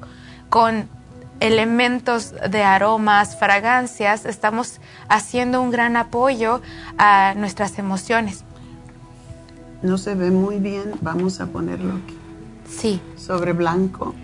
con 0.50 0.88
elementos 1.38 2.34
de 2.50 2.64
aromas, 2.64 3.38
fragancias, 3.38 4.26
estamos 4.26 4.80
haciendo 5.08 5.62
un 5.62 5.70
gran 5.70 5.96
apoyo 5.96 6.60
a 6.98 7.34
nuestras 7.36 7.78
emociones. 7.78 8.44
No 9.82 9.96
se 9.96 10.14
ve 10.14 10.30
muy 10.30 10.58
bien, 10.58 10.92
vamos 11.00 11.40
a 11.40 11.46
ponerlo 11.46 11.94
aquí. 11.94 12.18
Sí. 12.68 13.00
Sobre 13.16 13.52
blanco. 13.52 14.14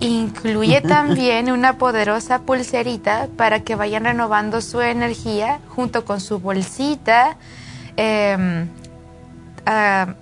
Incluye 0.00 0.80
también 0.80 1.50
una 1.50 1.76
poderosa 1.76 2.40
pulserita 2.40 3.28
para 3.36 3.60
que 3.60 3.74
vayan 3.74 4.04
renovando 4.04 4.60
su 4.60 4.80
energía 4.80 5.58
junto 5.68 6.04
con 6.04 6.20
su 6.20 6.38
bolsita 6.38 7.36
ah, 9.66 10.14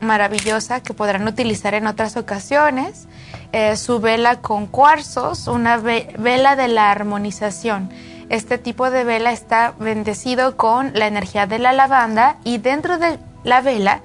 maravillosa 0.00 0.82
que 0.82 0.92
podrán 0.92 1.28
utilizar 1.28 1.74
en 1.74 1.86
otras 1.86 2.16
ocasiones. 2.16 3.06
Eh, 3.52 3.76
su 3.76 4.00
vela 4.00 4.40
con 4.40 4.66
cuarzos, 4.66 5.46
una 5.46 5.76
vela 5.76 6.56
de 6.56 6.66
la 6.66 6.90
armonización. 6.90 7.90
Este 8.28 8.58
tipo 8.58 8.90
de 8.90 9.04
vela 9.04 9.30
está 9.30 9.74
bendecido 9.78 10.56
con 10.56 10.92
la 10.94 11.06
energía 11.06 11.46
de 11.46 11.60
la 11.60 11.72
lavanda 11.72 12.38
y 12.44 12.58
dentro 12.58 12.98
de 12.98 13.18
la 13.44 13.60
vela 13.60 14.00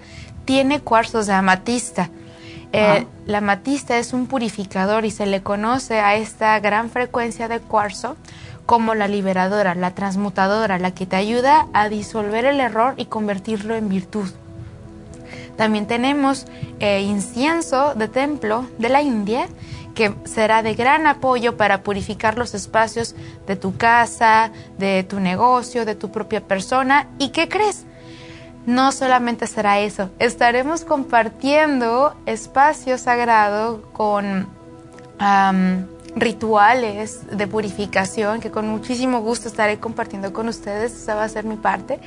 tiene 0.45 0.79
cuarzos 0.79 1.25
de 1.25 1.33
amatista 1.33 2.09
eh, 2.73 3.05
la 3.25 3.41
matista 3.41 3.97
es 3.97 4.13
un 4.13 4.27
purificador 4.27 5.05
y 5.05 5.11
se 5.11 5.25
le 5.25 5.41
conoce 5.41 5.99
a 5.99 6.15
esta 6.15 6.59
gran 6.59 6.89
frecuencia 6.89 7.47
de 7.47 7.59
cuarzo 7.59 8.17
como 8.65 8.95
la 8.95 9.07
liberadora, 9.07 9.75
la 9.75 9.95
transmutadora, 9.95 10.77
la 10.77 10.93
que 10.93 11.05
te 11.05 11.15
ayuda 11.15 11.67
a 11.73 11.87
disolver 11.87 12.45
el 12.45 12.59
error 12.59 12.93
y 12.97 13.05
convertirlo 13.05 13.75
en 13.75 13.87
virtud. 13.87 14.29
También 15.55 15.87
tenemos 15.87 16.45
eh, 16.79 17.01
incienso 17.01 17.95
de 17.95 18.07
templo 18.07 18.67
de 18.77 18.89
la 18.89 19.01
India, 19.01 19.47
que 19.95 20.13
será 20.25 20.61
de 20.61 20.75
gran 20.75 21.07
apoyo 21.07 21.57
para 21.57 21.81
purificar 21.81 22.37
los 22.37 22.53
espacios 22.53 23.15
de 23.47 23.55
tu 23.55 23.75
casa, 23.77 24.51
de 24.77 25.03
tu 25.03 25.19
negocio, 25.19 25.85
de 25.85 25.95
tu 25.95 26.11
propia 26.11 26.41
persona. 26.41 27.07
¿Y 27.17 27.29
qué 27.29 27.49
crees? 27.49 27.87
No 28.67 28.91
solamente 28.91 29.47
será 29.47 29.79
eso, 29.79 30.09
estaremos 30.19 30.83
compartiendo 30.83 32.13
espacio 32.25 32.97
sagrado 32.97 33.81
con 33.93 34.47
rituales 36.15 37.21
de 37.35 37.47
purificación 37.47 38.41
que 38.41 38.51
con 38.51 38.67
muchísimo 38.67 39.21
gusto 39.21 39.47
estaré 39.47 39.79
compartiendo 39.79 40.33
con 40.33 40.49
ustedes, 40.49 40.91
esa 40.91 41.15
va 41.15 41.23
a 41.23 41.29
ser 41.29 41.45
mi 41.45 41.55
parte. 41.55 41.99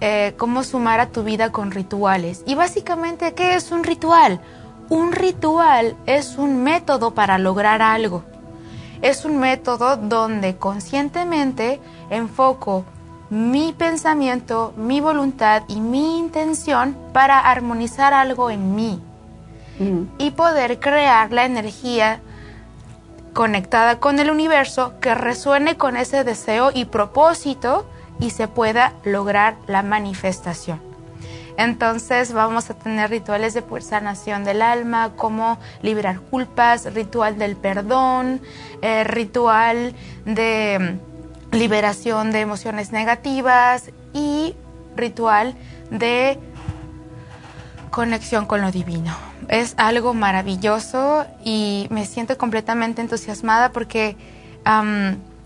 Eh, 0.00 0.34
cómo 0.36 0.64
sumar 0.64 0.98
a 0.98 1.06
tu 1.06 1.22
vida 1.22 1.52
con 1.52 1.70
rituales. 1.70 2.42
Y 2.44 2.56
básicamente, 2.56 3.34
¿qué 3.34 3.54
es 3.54 3.70
un 3.70 3.84
ritual? 3.84 4.40
Un 4.88 5.12
ritual 5.12 5.96
es 6.06 6.36
un 6.36 6.64
método 6.64 7.14
para 7.14 7.38
lograr 7.38 7.80
algo. 7.80 8.24
Es 9.00 9.24
un 9.24 9.38
método 9.38 9.96
donde 9.96 10.56
conscientemente 10.56 11.80
enfoco 12.10 12.84
mi 13.32 13.72
pensamiento, 13.72 14.74
mi 14.76 15.00
voluntad 15.00 15.62
y 15.66 15.80
mi 15.80 16.18
intención 16.18 16.94
para 17.14 17.40
armonizar 17.40 18.12
algo 18.12 18.50
en 18.50 18.74
mí 18.74 19.00
y 20.18 20.32
poder 20.32 20.78
crear 20.80 21.32
la 21.32 21.46
energía 21.46 22.20
conectada 23.32 23.98
con 24.00 24.18
el 24.18 24.30
universo 24.30 25.00
que 25.00 25.14
resuene 25.14 25.78
con 25.78 25.96
ese 25.96 26.24
deseo 26.24 26.72
y 26.74 26.84
propósito 26.84 27.88
y 28.20 28.30
se 28.30 28.48
pueda 28.48 28.92
lograr 29.02 29.56
la 29.66 29.82
manifestación. 29.82 30.78
Entonces 31.56 32.34
vamos 32.34 32.68
a 32.68 32.74
tener 32.74 33.08
rituales 33.08 33.54
de 33.54 33.64
sanación 33.80 34.44
del 34.44 34.60
alma, 34.60 35.12
como 35.16 35.58
liberar 35.80 36.20
culpas, 36.20 36.92
ritual 36.92 37.38
del 37.38 37.56
perdón, 37.56 38.42
eh, 38.82 39.04
ritual 39.04 39.94
de 40.26 40.98
liberación 41.52 42.32
de 42.32 42.40
emociones 42.40 42.92
negativas 42.92 43.90
y 44.12 44.56
ritual 44.96 45.54
de 45.90 46.38
conexión 47.90 48.46
con 48.46 48.62
lo 48.62 48.72
divino. 48.72 49.14
Es 49.48 49.74
algo 49.76 50.14
maravilloso 50.14 51.26
y 51.44 51.86
me 51.90 52.06
siento 52.06 52.36
completamente 52.38 53.02
entusiasmada 53.02 53.70
porque 53.70 54.16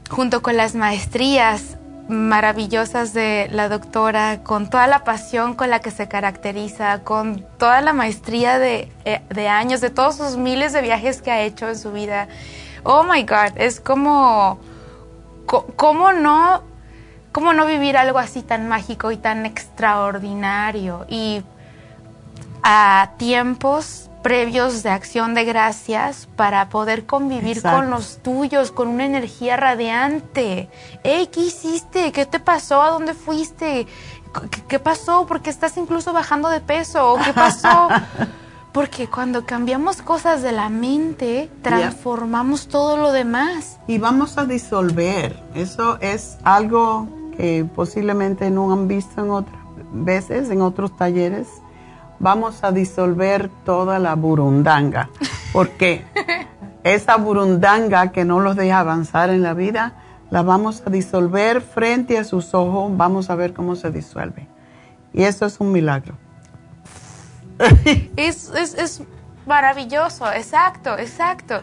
junto 0.08 0.42
con 0.42 0.56
las 0.56 0.74
maestrías 0.74 1.76
maravillosas 2.08 3.12
de 3.12 3.48
la 3.50 3.68
doctora, 3.68 4.44
con 4.44 4.70
toda 4.70 4.86
la 4.86 5.02
pasión 5.02 5.54
con 5.54 5.70
la 5.70 5.80
que 5.80 5.90
se 5.90 6.06
caracteriza, 6.06 7.00
con 7.00 7.44
toda 7.58 7.80
la 7.80 7.92
maestría 7.92 8.60
de, 8.60 8.92
eh, 9.04 9.22
de 9.28 9.48
años, 9.48 9.80
de 9.80 9.90
todos 9.90 10.16
sus 10.16 10.36
miles 10.36 10.72
de 10.72 10.82
viajes 10.82 11.20
que 11.20 11.32
ha 11.32 11.42
hecho 11.42 11.68
en 11.68 11.76
su 11.76 11.90
vida, 11.90 12.28
oh 12.84 13.02
my 13.02 13.24
God, 13.24 13.56
es 13.56 13.80
como 13.80 14.60
¿cómo 15.46 16.12
no, 16.12 16.62
cómo 17.32 17.52
no 17.52 17.66
vivir 17.66 17.96
algo 17.96 18.18
así 18.18 18.42
tan 18.42 18.68
mágico 18.68 19.12
y 19.12 19.16
tan 19.16 19.46
extraordinario? 19.46 21.06
Y 21.08 21.42
a 22.62 23.12
tiempos 23.16 24.10
previos 24.22 24.82
de 24.82 24.90
acción 24.90 25.34
de 25.34 25.44
gracias 25.44 26.26
para 26.34 26.68
poder 26.68 27.06
convivir 27.06 27.62
con 27.62 27.90
los 27.90 28.18
tuyos, 28.24 28.72
con 28.72 28.88
una 28.88 29.04
energía 29.04 29.56
radiante. 29.56 30.68
Hey, 31.04 31.28
¿qué 31.32 31.42
hiciste? 31.42 32.10
¿Qué 32.10 32.26
te 32.26 32.40
pasó? 32.40 32.82
¿A 32.82 32.90
dónde 32.90 33.14
fuiste? 33.14 33.86
¿Qué, 34.50 34.62
qué 34.66 34.78
pasó? 34.80 35.26
¿Por 35.26 35.42
qué 35.42 35.50
estás 35.50 35.76
incluso 35.76 36.12
bajando 36.12 36.48
de 36.48 36.60
peso? 36.60 37.16
¿Qué 37.24 37.32
pasó? 37.32 37.88
Porque 38.76 39.08
cuando 39.08 39.46
cambiamos 39.46 40.02
cosas 40.02 40.42
de 40.42 40.52
la 40.52 40.68
mente, 40.68 41.48
transformamos 41.62 42.68
todo 42.68 42.98
lo 42.98 43.10
demás. 43.10 43.78
Y 43.86 43.96
vamos 43.96 44.36
a 44.36 44.44
disolver. 44.44 45.42
Eso 45.54 45.96
es 46.02 46.36
algo 46.44 47.08
que 47.38 47.64
posiblemente 47.74 48.50
no 48.50 48.70
han 48.70 48.86
visto 48.86 49.24
en 49.24 49.30
otras 49.30 49.62
veces, 49.92 50.50
en 50.50 50.60
otros 50.60 50.94
talleres. 50.94 51.48
Vamos 52.18 52.64
a 52.64 52.70
disolver 52.70 53.48
toda 53.64 53.98
la 53.98 54.14
burundanga. 54.14 55.08
Porque 55.54 56.04
esa 56.84 57.16
burundanga 57.16 58.12
que 58.12 58.26
no 58.26 58.40
los 58.40 58.56
deja 58.56 58.80
avanzar 58.80 59.30
en 59.30 59.42
la 59.42 59.54
vida, 59.54 59.94
la 60.28 60.42
vamos 60.42 60.82
a 60.84 60.90
disolver 60.90 61.62
frente 61.62 62.18
a 62.18 62.24
sus 62.24 62.52
ojos. 62.52 62.94
Vamos 62.94 63.30
a 63.30 63.36
ver 63.36 63.54
cómo 63.54 63.74
se 63.74 63.90
disuelve. 63.90 64.46
Y 65.14 65.22
eso 65.22 65.46
es 65.46 65.60
un 65.60 65.72
milagro. 65.72 66.25
es, 68.16 68.50
es, 68.50 69.02
maravilloso, 69.46 70.30
exacto, 70.32 70.98
exacto. 70.98 71.60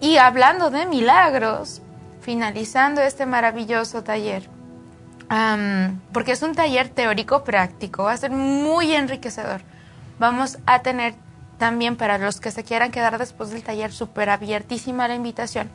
Y 0.00 0.16
hablando 0.16 0.70
de 0.70 0.86
milagros, 0.86 1.80
finalizando 2.20 3.00
este 3.00 3.26
maravilloso 3.26 4.02
taller, 4.02 4.48
porque 6.12 6.32
es 6.32 6.42
un 6.42 6.54
taller 6.54 6.88
teórico 6.88 7.44
práctico, 7.44 8.04
va 8.04 8.12
a 8.12 8.16
ser 8.16 8.32
muy 8.32 8.92
enriquecedor. 8.92 9.62
Vamos 10.18 10.58
a 10.66 10.82
tener 10.82 11.14
también 11.58 11.96
para 11.96 12.18
los 12.18 12.40
que 12.40 12.50
se 12.50 12.64
quieran 12.64 12.90
quedar 12.90 13.18
después 13.18 13.50
del 13.50 13.62
taller 13.62 13.92
súper 13.92 14.30
abiertísima 14.30 15.06
la 15.06 15.14
invitación 15.14 15.70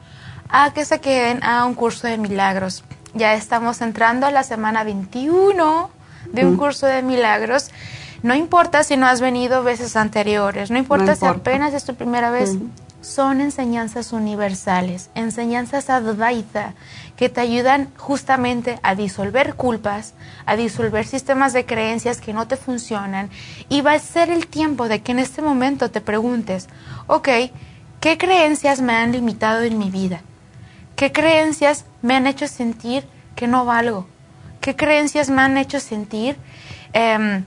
a 0.50 0.74
que 0.74 0.86
se 0.86 1.00
queden 1.00 1.44
a 1.44 1.66
un 1.66 1.76
curso 1.76 2.08
de 2.08 2.18
milagros. 2.18 2.84
Ya 3.14 3.34
estamos 3.34 3.82
entrando 3.82 4.28
a 4.28 4.32
la 4.32 4.44
semana 4.44 4.84
21 4.84 5.90
de 6.32 6.46
un 6.46 6.58
curso 6.58 6.86
de 6.86 7.02
milagros 7.02 7.72
No 8.24 8.36
importa 8.36 8.84
si 8.84 8.98
no 8.98 9.06
has 9.06 9.22
venido 9.22 9.64
veces 9.64 9.96
anteriores, 9.96 10.72
no 10.72 10.78
importa, 10.78 11.16
si 11.16 11.26
apenas 11.26 11.74
es 11.74 11.86
tu 11.86 11.96
primera 11.96 12.32
vez, 12.32 12.58
son 13.02 13.42
enseñanzas 13.42 14.12
universales, 14.12 15.10
enseñanzas 15.16 15.90
advaita 15.90 16.74
que 17.16 17.30
te 17.30 17.42
ayudan 17.42 17.90
justamente 17.98 18.80
a 18.84 18.96
disolver 18.96 19.56
culpas, 19.56 20.14
a 20.46 20.56
disolver 20.56 21.06
sistemas 21.06 21.54
de 21.54 21.66
creencias 21.66 22.20
que 22.20 22.34
no 22.34 22.48
te 22.48 22.58
funcionan 22.58 23.30
y 23.70 23.82
va 23.82 23.94
a 23.94 24.00
ser 24.00 24.30
el 24.30 24.48
tiempo 24.48 24.88
de 24.88 25.02
que 25.02 25.12
en 25.12 25.20
este 25.20 25.42
momento 25.42 25.90
te 25.92 26.02
preguntes, 26.02 26.68
ok, 27.08 27.30
¿qué 28.00 28.18
creencias 28.18 28.82
me 28.82 28.94
han 28.94 29.12
limitado 29.12 29.62
en 29.62 29.78
mi 29.78 29.90
vida? 29.90 30.22
¿Qué 30.96 31.12
creencias 31.12 31.86
me 32.02 32.16
han 32.16 32.28
hecho 32.28 32.48
sentir 32.48 33.06
que 33.36 33.48
no 33.48 33.66
valgo? 33.66 34.08
¿Qué 34.60 34.76
creencias 34.76 35.30
me 35.30 35.42
han 35.44 35.58
hecho 35.58 35.80
sentir 35.80 36.36
em, 36.94 37.46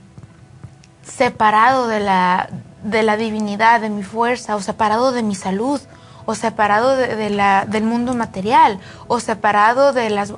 separado 1.03 1.87
de 1.87 1.99
la, 1.99 2.49
de 2.83 3.03
la 3.03 3.17
divinidad, 3.17 3.81
de 3.81 3.89
mi 3.89 4.03
fuerza, 4.03 4.55
o 4.55 4.61
separado 4.61 5.11
de 5.11 5.23
mi 5.23 5.35
salud, 5.35 5.81
o 6.25 6.35
separado 6.35 6.95
de, 6.95 7.29
la, 7.29 7.65
del 7.65 7.83
mundo 7.83 8.13
material, 8.13 8.79
o 9.07 9.19
separado 9.19 9.93
de 9.93 10.09
las 10.09 10.33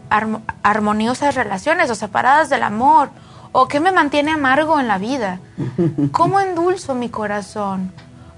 armoniosas 0.64 1.35
relaciones, 1.35 1.90
o 1.90 1.95
separadas 1.95 2.49
del 2.49 2.64
amor, 2.64 3.10
o 3.52 3.68
qué 3.68 3.80
me 3.80 3.91
mantiene 3.91 4.31
amargo 4.31 4.80
en 4.80 4.88
la 4.88 4.98
vida. 4.98 5.40
¿Cómo 6.11 6.40
endulzo 6.40 6.95
mi 6.95 7.10
corazón? 7.10 7.91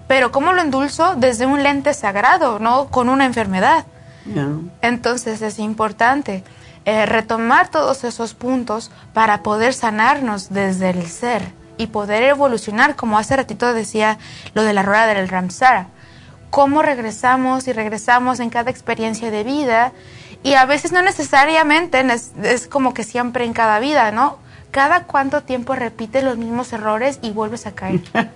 Pero 0.08 0.32
¿cómo 0.32 0.54
lo 0.54 0.62
endulzo? 0.62 1.16
Desde 1.16 1.46
un 1.46 1.64
lente 1.64 1.94
sagrado, 1.94 2.60
no 2.60 2.88
con 2.88 3.10
una 3.10 3.26
enfermedad. 3.26 3.86
Entonces 4.82 5.44
es 5.44 5.60
importante 5.60 6.44
eh, 6.86 7.06
retomar 7.06 7.70
todos 7.70 8.04
esos 8.04 8.34
puntos 8.34 8.90
para 9.14 9.44
poder 9.44 9.74
sanarnos 9.74 10.50
desde 10.50 10.90
el 10.90 11.06
ser 11.06 11.44
y 11.78 11.88
poder 11.88 12.24
evolucionar, 12.24 12.96
como 12.96 13.18
hace 13.18 13.36
ratito 13.36 13.74
decía 13.74 14.18
lo 14.54 14.64
de 14.64 14.74
la 14.74 14.84
rueda 14.84 15.08
del 15.08 15.28
Ramsara 15.28 15.88
cómo 16.56 16.82
regresamos 16.82 17.68
y 17.68 17.74
regresamos 17.74 18.40
en 18.40 18.50
cada 18.50 18.72
experiencia 18.72 19.30
de 19.30 19.44
vida 19.44 19.92
y 20.42 20.54
a 20.54 20.66
veces 20.66 20.94
no 20.94 21.02
necesariamente 21.02 22.02
es, 22.44 22.68
como 22.68 22.94
que 22.94 23.04
siempre 23.04 23.44
en 23.44 23.52
cada 23.52 23.78
vida, 23.80 24.12
¿no? 24.12 24.38
Cada 24.72 25.04
cuánto 25.04 25.44
tiempo 25.44 25.76
repites 25.76 26.24
los 26.24 26.38
mismos 26.38 26.72
errores 26.72 27.20
y 27.22 27.32
vuelves 27.32 27.66
a 27.66 27.74
caer. 27.74 28.00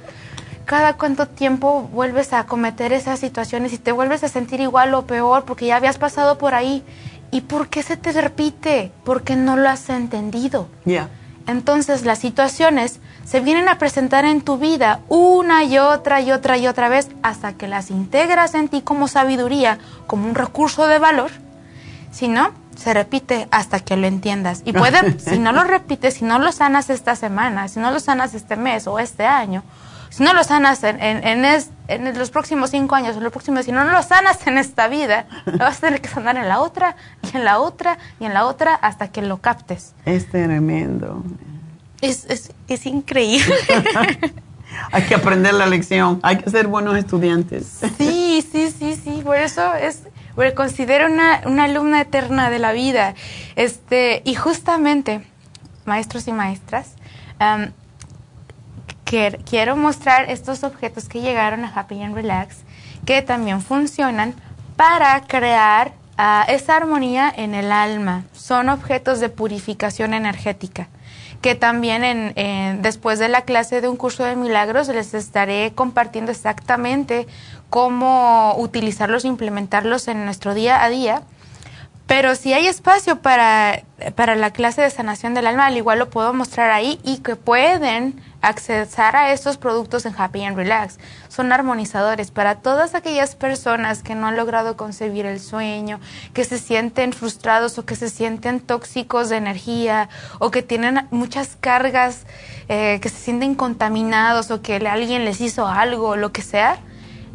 cada 0.66 0.98
cuánto 0.98 1.28
tiempo 1.28 1.84
vuelves 1.94 2.34
a 2.34 2.46
cometer 2.46 2.92
esas 2.92 3.20
situaciones 3.20 3.72
y 3.72 3.78
te 3.78 3.94
vuelves 3.94 4.22
a 4.26 4.28
sentir 4.28 4.60
igual 4.60 4.94
o 4.96 5.06
peor 5.08 5.46
porque 5.46 5.68
ya 5.68 5.78
habías 5.78 5.98
pasado 5.98 6.38
por 6.38 6.56
ahí. 6.56 6.84
¿Y 7.32 7.42
por 7.42 7.70
qué 7.70 7.84
se 7.84 7.96
te 7.96 8.12
repite? 8.12 8.92
Porque 9.06 9.38
no 9.38 9.56
lo 9.56 9.70
has 9.70 9.90
entendido. 9.90 10.68
Ya. 10.84 11.10
Entonces 11.50 12.06
las 12.06 12.20
situaciones 12.20 13.00
se 13.26 13.40
vienen 13.40 13.70
a 13.70 13.80
presentar 13.80 14.24
en 14.24 14.42
tu 14.42 14.60
vida 14.60 15.00
una 15.10 15.64
y 15.64 15.80
otra 15.80 16.22
y 16.22 16.32
otra 16.32 16.60
y 16.60 16.68
otra 16.68 16.90
vez 16.90 17.10
hasta 17.24 17.54
que 17.54 17.68
las 17.68 17.90
integras 17.90 18.54
en 18.54 18.68
ti 18.68 18.84
como 18.84 19.08
sabiduría, 19.08 19.80
como 20.06 20.28
un 20.28 20.36
recurso 20.36 20.86
de 20.86 21.00
valor. 21.00 21.32
Si 22.12 22.28
no, 22.28 22.52
se 22.76 22.94
repite 22.94 23.48
hasta 23.50 23.80
que 23.80 23.98
lo 23.98 24.06
entiendas. 24.06 24.62
Y 24.64 24.74
puede, 24.74 25.20
si 25.20 25.40
no 25.40 25.52
lo 25.52 25.64
repites, 25.64 26.14
si 26.14 26.26
no 26.26 26.38
lo 26.38 26.52
sanas 26.52 26.92
esta 26.92 27.16
semana, 27.16 27.68
si 27.68 27.80
no 27.80 27.90
lo 27.90 28.00
sanas 28.00 28.36
este 28.36 28.56
mes 28.56 28.86
o 28.86 29.00
este 29.00 29.26
año, 29.26 29.64
si 30.10 30.24
no 30.24 30.34
lo 30.34 30.44
sanas 30.44 30.84
en, 30.84 31.00
en, 31.02 31.46
en, 31.88 32.18
los 32.18 32.32
próximos 32.32 32.72
cinco 32.72 32.96
años 32.96 33.16
o 33.18 33.20
los 33.20 33.32
próximos, 33.32 33.66
si 33.66 33.72
no 33.72 33.84
lo 33.84 34.04
sanas 34.04 34.46
en 34.48 34.58
esta 34.58 34.88
vida, 34.88 35.28
lo 35.46 35.60
vas 35.60 35.78
a 35.78 35.82
tener 35.82 36.02
que 36.02 36.10
sanar 36.10 36.38
en 36.38 36.48
la 36.48 36.60
otra 36.60 36.96
y 37.32 37.38
en 37.38 37.46
la 37.46 37.60
otra 37.60 37.98
y 38.20 38.26
en 38.26 38.34
la 38.34 38.46
otra 38.46 38.74
hasta 38.74 39.10
que 39.10 39.22
lo 39.22 39.38
captes. 39.38 39.94
Es 40.06 40.30
tremendo. 40.30 41.24
Es, 42.02 42.26
es, 42.26 42.52
es 42.68 42.86
increíble. 42.86 43.54
hay 44.92 45.04
que 45.04 45.16
aprender 45.16 45.54
la 45.54 45.68
lección, 45.68 46.20
hay 46.24 46.38
que 46.38 46.50
ser 46.50 46.68
buenos 46.68 46.98
estudiantes. 46.98 47.82
sí, 47.98 48.46
sí, 48.52 48.72
sí, 48.72 48.96
sí, 48.96 49.22
por 49.24 49.38
eso 49.38 49.74
es, 49.76 50.04
me 50.36 50.54
considero 50.54 51.12
una, 51.12 51.42
una 51.46 51.66
alumna 51.66 52.02
eterna 52.02 52.50
de 52.50 52.60
la 52.60 52.72
vida. 52.72 53.16
Este, 53.56 54.22
y 54.26 54.36
justamente, 54.36 55.22
maestros 55.86 56.28
y 56.28 56.32
maestras, 56.32 56.96
quiero 59.10 59.76
mostrar 59.76 60.30
estos 60.30 60.64
objetos 60.64 61.10
que 61.10 61.22
llegaron 61.22 61.66
a 61.66 61.74
Happy 61.74 62.02
and 62.02 62.16
Relax, 62.16 62.58
que 63.06 63.22
también 63.22 63.62
funcionan 63.62 64.34
para 64.76 65.20
crear 65.22 65.94
ah, 66.18 66.46
esa 66.48 66.78
armonía 66.78 67.34
en 67.36 67.54
el 67.56 67.72
alma. 67.72 68.24
Son 68.34 68.70
objetos 68.70 69.20
de 69.20 69.30
purificación 69.30 70.14
energética 70.14 70.88
que 71.42 71.56
también 71.56 72.04
en, 72.04 72.82
después 72.82 73.18
de 73.20 73.30
la 73.30 73.42
clase 73.44 73.82
de 73.82 73.88
un 73.88 73.96
curso 73.96 74.24
de 74.24 74.36
milagros 74.36 74.88
les 74.90 75.14
estaré 75.14 75.72
compartiendo 75.74 76.32
exactamente 76.32 77.28
cómo 77.70 78.56
utilizarlos 78.58 79.26
implementarlos 79.26 80.08
en 80.08 80.26
nuestro 80.26 80.54
día 80.54 80.84
a 80.84 80.90
día. 80.90 81.22
Pero 82.10 82.34
si 82.34 82.54
hay 82.54 82.66
espacio 82.66 83.22
para, 83.22 83.84
para 84.16 84.36
la 84.36 84.50
clase 84.50 84.82
de 84.82 84.90
sanación 84.90 85.36
del 85.36 85.46
alma, 85.46 85.68
al 85.68 85.78
igual 85.78 86.00
lo 86.00 86.10
puedo 86.10 86.34
mostrar 86.34 86.72
ahí 86.72 87.00
y 87.04 87.20
que 87.20 87.36
pueden 87.36 88.20
accesar 88.42 89.16
a 89.16 89.32
estos 89.32 89.58
productos 89.58 90.08
en 90.08 90.16
Happy 90.18 90.44
and 90.44 90.58
Relax. 90.58 90.98
Son 91.28 91.52
armonizadores 91.52 92.32
para 92.32 92.56
todas 92.56 92.96
aquellas 92.96 93.36
personas 93.36 94.02
que 94.02 94.16
no 94.16 94.26
han 94.26 94.38
logrado 94.38 94.76
concebir 94.76 95.28
el 95.28 95.40
sueño, 95.40 96.00
que 96.34 96.46
se 96.46 96.58
sienten 96.58 97.14
frustrados 97.14 97.78
o 97.78 97.86
que 97.86 97.96
se 97.96 98.10
sienten 98.10 98.60
tóxicos 98.60 99.30
de 99.30 99.38
energía 99.38 100.10
o 100.40 100.50
que 100.50 100.64
tienen 100.64 101.08
muchas 101.12 101.58
cargas, 101.60 102.26
eh, 102.70 102.98
que 103.04 103.10
se 103.10 103.18
sienten 103.18 103.54
contaminados 103.54 104.50
o 104.50 104.64
que 104.64 104.78
alguien 104.78 105.26
les 105.26 105.42
hizo 105.42 105.68
algo, 105.68 106.16
lo 106.16 106.32
que 106.32 106.42
sea. 106.42 106.80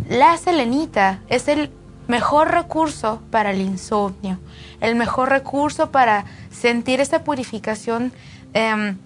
La 0.09 0.37
selenita 0.37 1.21
es 1.29 1.47
el 1.47 1.71
mejor 2.09 2.51
recurso 2.51 3.21
para 3.31 3.51
el 3.51 3.61
insomnio, 3.61 4.39
el 4.81 4.95
mejor 4.95 5.31
recurso 5.31 5.91
para 5.91 6.25
sentir 6.51 7.01
esa 7.01 7.25
purificación. 7.25 8.13
Em, 8.53 8.99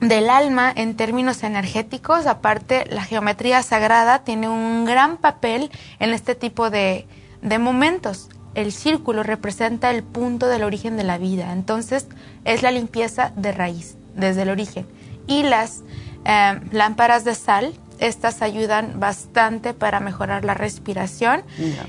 del 0.00 0.30
alma 0.30 0.72
en 0.74 0.96
términos 0.96 1.42
energéticos. 1.44 2.26
Aparte, 2.26 2.84
la 2.90 3.04
geometría 3.04 3.62
sagrada 3.62 4.24
tiene 4.24 4.48
un 4.48 4.84
gran 4.84 5.16
papel 5.16 5.70
en 6.00 6.10
este 6.10 6.34
tipo 6.34 6.70
de, 6.70 7.06
de 7.40 7.58
momentos. 7.58 8.28
El 8.54 8.72
círculo 8.72 9.22
representa 9.22 9.90
el 9.90 10.02
punto 10.02 10.48
del 10.48 10.64
origen 10.64 10.96
de 10.96 11.04
la 11.04 11.18
vida, 11.18 11.52
entonces 11.52 12.06
es 12.44 12.62
la 12.62 12.70
limpieza 12.70 13.32
de 13.36 13.52
raíz, 13.52 13.96
desde 14.14 14.42
el 14.42 14.50
origen. 14.50 14.86
Y 15.26 15.44
las 15.44 15.82
eh, 16.24 16.60
lámparas 16.72 17.24
de 17.24 17.34
sal, 17.34 17.72
estas 18.02 18.42
ayudan 18.42 18.98
bastante 18.98 19.74
para 19.74 20.00
mejorar 20.00 20.44
la 20.44 20.54
respiración 20.54 21.44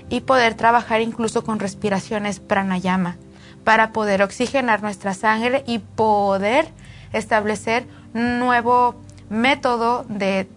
y 0.09 0.21
poder 0.21 0.53
trabajar 0.53 1.01
incluso 1.01 1.43
con 1.43 1.59
respiraciones 1.59 2.39
pranayama, 2.39 3.17
para 3.63 3.91
poder 3.91 4.21
oxigenar 4.21 4.83
nuestra 4.83 5.15
sangre 5.15 5.63
y 5.65 5.79
poder 5.79 6.67
establecer 7.13 7.87
nuevo 8.13 8.95
método 9.29 10.05
de, 10.07 10.47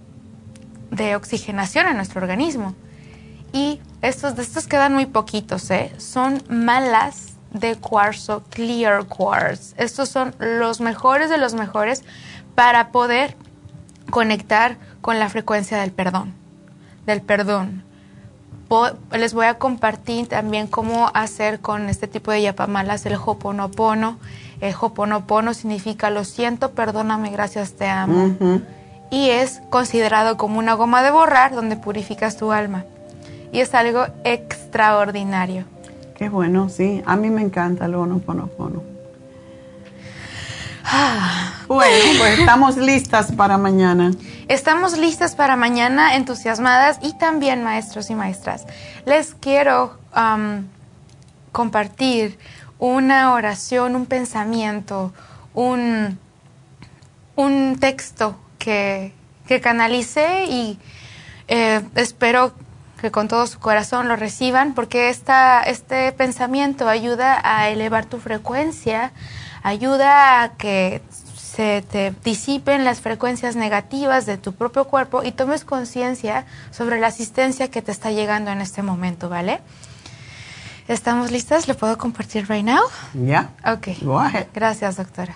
oxigenación 1.16 1.86
en 1.86 1.96
nuestro 1.96 2.20
organismo. 2.20 2.74
Y 3.54 3.80
estos 4.02 4.36
de 4.36 4.42
estos 4.42 4.66
quedan 4.66 4.92
muy 4.92 5.06
poquitos, 5.06 5.70
¿eh? 5.70 5.90
Son 5.96 6.42
malas 6.50 7.36
de 7.50 7.76
cuarzo, 7.76 8.42
clear 8.50 9.06
quartz. 9.06 9.72
Estos 9.78 10.10
son 10.10 10.34
los 10.38 10.82
mejores 10.82 11.30
de 11.30 11.38
los 11.38 11.54
mejores 11.54 12.04
para 12.54 12.90
poder 12.92 13.36
conectar 14.16 14.78
con 15.02 15.18
la 15.18 15.28
frecuencia 15.28 15.76
del 15.76 15.92
perdón, 15.92 16.32
del 17.04 17.20
perdón. 17.20 17.84
les 19.12 19.34
voy 19.34 19.44
a 19.44 19.58
compartir 19.58 20.26
también 20.26 20.68
cómo 20.68 21.10
hacer 21.12 21.60
con 21.60 21.90
este 21.90 22.08
tipo 22.08 22.30
de 22.30 22.40
yapamalas 22.40 23.04
el 23.04 23.16
hoponopono 23.16 24.16
el 24.62 24.74
Hoponopono 24.80 25.52
significa 25.52 26.08
lo 26.08 26.24
siento, 26.24 26.70
perdóname, 26.70 27.30
gracias, 27.30 27.74
te 27.74 27.88
amo. 27.88 28.34
Y 29.10 29.28
es 29.28 29.60
considerado 29.68 30.38
como 30.38 30.58
una 30.58 30.72
goma 30.72 31.02
de 31.02 31.10
borrar 31.10 31.54
donde 31.54 31.76
purificas 31.76 32.38
tu 32.38 32.52
alma. 32.52 32.86
Y 33.52 33.60
es 33.60 33.74
algo 33.74 34.06
extraordinario. 34.24 35.64
Qué 36.16 36.30
bueno, 36.30 36.70
sí. 36.70 37.02
A 37.04 37.16
mí 37.16 37.28
me 37.28 37.42
encanta 37.42 37.84
el 37.84 37.96
Hoponopono. 37.96 38.95
Ah. 40.88 41.52
Bueno, 41.66 42.18
pues 42.18 42.38
estamos 42.38 42.76
listas 42.76 43.32
para 43.32 43.58
mañana. 43.58 44.12
Estamos 44.46 44.96
listas 44.96 45.34
para 45.34 45.56
mañana, 45.56 46.14
entusiasmadas 46.14 46.98
y 47.02 47.18
también 47.18 47.64
maestros 47.64 48.08
y 48.08 48.14
maestras. 48.14 48.66
Les 49.04 49.34
quiero 49.34 49.98
compartir 51.50 52.38
una 52.78 53.32
oración, 53.32 53.96
un 53.96 54.06
pensamiento, 54.06 55.12
un, 55.54 56.18
un 57.34 57.76
texto 57.80 58.38
que, 58.58 59.12
que 59.48 59.60
canalicé 59.60 60.44
y 60.46 60.78
eh, 61.48 61.82
espero 61.96 62.54
que 63.00 63.10
con 63.10 63.28
todo 63.28 63.46
su 63.46 63.58
corazón 63.58 64.08
lo 64.08 64.16
reciban 64.16 64.74
porque 64.74 65.10
esta, 65.10 65.62
este 65.62 66.12
pensamiento 66.12 66.88
ayuda 66.88 67.40
a 67.42 67.68
elevar 67.68 68.06
tu 68.06 68.18
frecuencia, 68.18 69.12
ayuda 69.66 70.42
a 70.42 70.50
que 70.50 71.02
se 71.34 71.82
te 71.82 72.14
disipen 72.22 72.84
las 72.84 73.00
frecuencias 73.00 73.56
negativas 73.56 74.24
de 74.24 74.38
tu 74.38 74.52
propio 74.52 74.84
cuerpo 74.84 75.24
y 75.24 75.32
tomes 75.32 75.64
conciencia 75.64 76.46
sobre 76.70 77.00
la 77.00 77.08
asistencia 77.08 77.68
que 77.68 77.82
te 77.82 77.90
está 77.90 78.12
llegando 78.12 78.52
en 78.52 78.60
este 78.60 78.82
momento, 78.82 79.28
¿vale? 79.28 79.60
¿Estamos 80.86 81.32
listas? 81.32 81.66
¿Le 81.66 81.74
puedo 81.74 81.98
compartir 81.98 82.48
right 82.48 82.64
now? 82.64 82.84
Ya. 83.12 83.50
Ok. 83.66 83.88
Gracias, 84.54 84.98
doctora. 84.98 85.34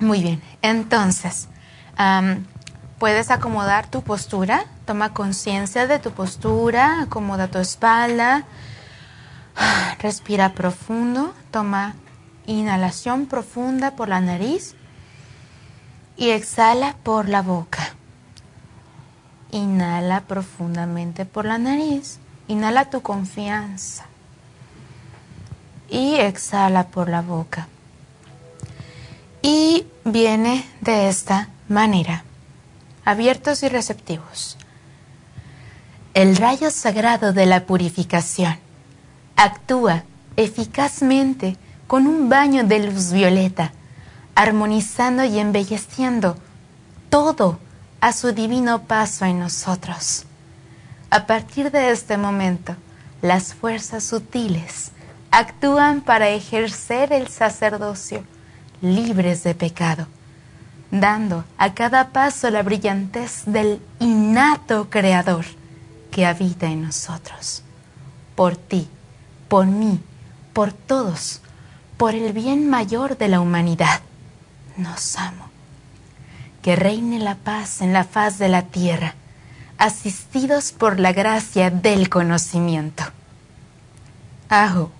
Muy 0.00 0.22
bien. 0.22 0.42
Entonces, 0.60 1.48
puedes 2.98 3.30
acomodar 3.30 3.86
tu 3.86 4.02
postura. 4.02 4.64
Toma 4.86 5.12
conciencia 5.12 5.86
de 5.86 6.00
tu 6.00 6.10
postura. 6.10 7.02
Acomoda 7.02 7.46
tu 7.46 7.58
espalda. 7.58 8.42
Respira 10.00 10.52
profundo. 10.52 11.32
Toma 11.52 11.94
inhalación 12.46 13.26
profunda 13.26 13.96
por 13.96 14.08
la 14.08 14.20
nariz. 14.20 14.74
Y 16.16 16.30
exhala 16.30 16.96
por 17.02 17.28
la 17.28 17.42
boca. 17.42 17.94
Inhala 19.50 20.22
profundamente 20.22 21.26
por 21.26 21.44
la 21.44 21.58
nariz. 21.58 22.18
Inhala 22.48 22.90
tu 22.90 23.02
confianza 23.02 24.06
y 25.88 26.16
exhala 26.16 26.88
por 26.88 27.08
la 27.08 27.22
boca. 27.22 27.68
Y 29.42 29.86
viene 30.04 30.68
de 30.80 31.08
esta 31.08 31.48
manera, 31.68 32.24
abiertos 33.04 33.62
y 33.62 33.68
receptivos. 33.68 34.56
El 36.14 36.36
rayo 36.36 36.70
sagrado 36.70 37.32
de 37.32 37.46
la 37.46 37.66
purificación 37.66 38.58
actúa 39.36 40.04
eficazmente 40.36 41.56
con 41.86 42.06
un 42.06 42.28
baño 42.28 42.64
de 42.64 42.80
luz 42.80 43.12
violeta, 43.12 43.72
armonizando 44.34 45.24
y 45.24 45.38
embelleciendo 45.38 46.36
todo 47.08 47.58
a 48.00 48.12
su 48.12 48.32
divino 48.32 48.82
paso 48.82 49.24
en 49.24 49.38
nosotros. 49.38 50.24
A 51.10 51.26
partir 51.26 51.70
de 51.70 51.90
este 51.90 52.16
momento, 52.16 52.76
las 53.22 53.54
fuerzas 53.54 54.04
sutiles 54.04 54.90
actúan 55.30 56.00
para 56.00 56.28
ejercer 56.28 57.12
el 57.12 57.28
sacerdocio 57.28 58.24
libres 58.80 59.42
de 59.44 59.54
pecado, 59.54 60.06
dando 60.90 61.44
a 61.58 61.74
cada 61.74 62.08
paso 62.10 62.50
la 62.50 62.62
brillantez 62.62 63.44
del 63.46 63.80
innato 64.00 64.90
Creador 64.90 65.44
que 66.10 66.26
habita 66.26 66.66
en 66.66 66.82
nosotros. 66.82 67.62
Por 68.34 68.56
ti, 68.56 68.88
por 69.48 69.66
mí, 69.66 70.00
por 70.52 70.72
todos, 70.72 71.40
por 71.96 72.14
el 72.14 72.32
bien 72.32 72.68
mayor 72.68 73.16
de 73.16 73.28
la 73.28 73.40
humanidad, 73.40 74.00
nos 74.76 75.16
amo. 75.16 75.48
Que 76.62 76.76
reine 76.76 77.18
la 77.18 77.36
paz 77.36 77.80
en 77.80 77.92
la 77.92 78.04
faz 78.04 78.38
de 78.38 78.48
la 78.48 78.62
tierra, 78.62 79.14
asistidos 79.78 80.72
por 80.72 80.98
la 80.98 81.12
gracia 81.12 81.70
del 81.70 82.08
conocimiento. 82.08 83.04
Ajo. 84.48 84.90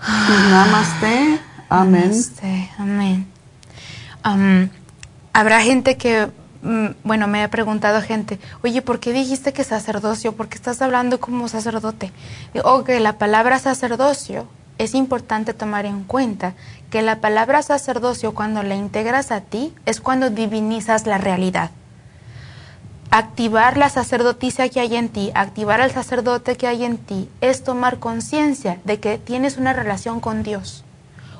Namaste. 0.00 1.40
Amén. 1.68 2.10
Namaste. 2.10 2.70
Amén. 4.22 4.70
habrá 5.32 5.60
gente 5.60 5.96
que, 5.96 6.30
bueno, 6.62 7.26
me 7.26 7.42
ha 7.42 7.50
preguntado 7.50 8.02
gente, 8.02 8.38
oye, 8.62 8.82
¿por 8.82 9.00
qué 9.00 9.12
dijiste 9.12 9.52
que 9.52 9.64
sacerdocio? 9.64 10.32
¿Por 10.32 10.48
qué 10.48 10.56
estás 10.56 10.82
hablando 10.82 11.20
como 11.20 11.48
sacerdote? 11.48 12.12
O 12.64 12.84
que 12.84 13.00
la 13.00 13.18
palabra 13.18 13.58
sacerdocio 13.58 14.46
es 14.78 14.94
importante 14.94 15.54
tomar 15.54 15.86
en 15.86 16.04
cuenta 16.04 16.54
que 16.90 17.02
la 17.02 17.20
palabra 17.20 17.62
sacerdocio 17.62 18.34
cuando 18.34 18.62
la 18.62 18.74
integras 18.74 19.30
a 19.30 19.40
ti 19.40 19.74
es 19.86 20.00
cuando 20.00 20.30
divinizas 20.30 21.06
la 21.06 21.18
realidad 21.18 21.70
activar 23.10 23.76
la 23.76 23.88
sacerdotisa 23.88 24.68
que 24.68 24.80
hay 24.80 24.94
en 24.94 25.08
ti, 25.08 25.32
activar 25.34 25.80
al 25.80 25.90
sacerdote 25.90 26.56
que 26.56 26.68
hay 26.68 26.84
en 26.84 26.96
ti, 26.96 27.28
es 27.40 27.64
tomar 27.64 27.98
conciencia 27.98 28.80
de 28.84 29.00
que 29.00 29.18
tienes 29.18 29.56
una 29.56 29.72
relación 29.72 30.20
con 30.20 30.42
Dios, 30.44 30.84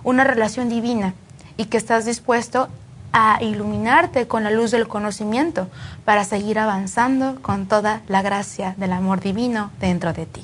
una 0.03 0.25
relación 0.25 0.69
divina, 0.69 1.15
y 1.57 1.67
que 1.67 1.77
estás 1.77 2.05
dispuesto 2.05 2.69
a 3.13 3.43
iluminarte 3.43 4.27
con 4.27 4.45
la 4.45 4.51
luz 4.51 4.71
del 4.71 4.89
conocimiento 4.89 5.69
para 6.05 6.25
seguir 6.25 6.59
avanzando 6.59 7.37
con 7.43 7.67
toda 7.67 8.03
la 8.09 8.23
gracia 8.23 8.75
del 8.77 8.93
amor 8.93 9.21
divino 9.21 9.71
dentro 9.81 10.13
de 10.13 10.27
ti. 10.27 10.43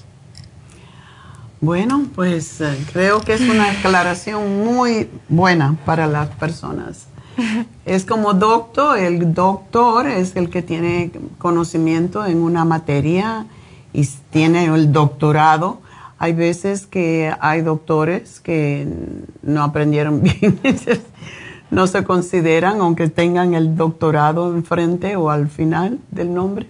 Bueno, 1.61 2.05
pues 2.15 2.61
eh, 2.61 2.77
creo 2.93 3.21
que 3.21 3.35
es 3.35 3.41
una 3.41 3.71
aclaración 3.79 4.65
muy 4.65 5.09
buena 5.29 5.77
para 5.85 6.07
las 6.07 6.29
personas. 6.29 7.07
es 7.85 8.05
como 8.05 8.35
doctor, 8.35 8.99
el 8.99 9.35
doctor 9.35 10.07
es 10.07 10.37
el 10.37 10.51
que 10.51 10.63
tiene 10.63 11.11
conocimiento 11.39 12.25
en 12.27 12.39
una 12.39 12.65
materia 12.65 13.47
y 13.93 14.07
tiene 14.31 14.67
el 14.67 14.93
doctorado. 14.93 15.81
Hay 16.19 16.33
veces 16.33 16.87
que 16.87 17.35
hay 17.41 17.63
doctores 17.63 18.41
que 18.41 18.87
no 19.43 19.63
aprendieron 19.63 20.23
bien, 20.23 20.61
no 21.71 21.87
se 21.87 22.05
consideran, 22.05 22.81
aunque 22.81 23.09
tengan 23.09 23.55
el 23.55 23.77
doctorado 23.77 24.55
enfrente 24.55 25.17
o 25.17 25.31
al 25.31 25.49
final 25.49 25.99
del 26.11 26.33
nombre. 26.33 26.69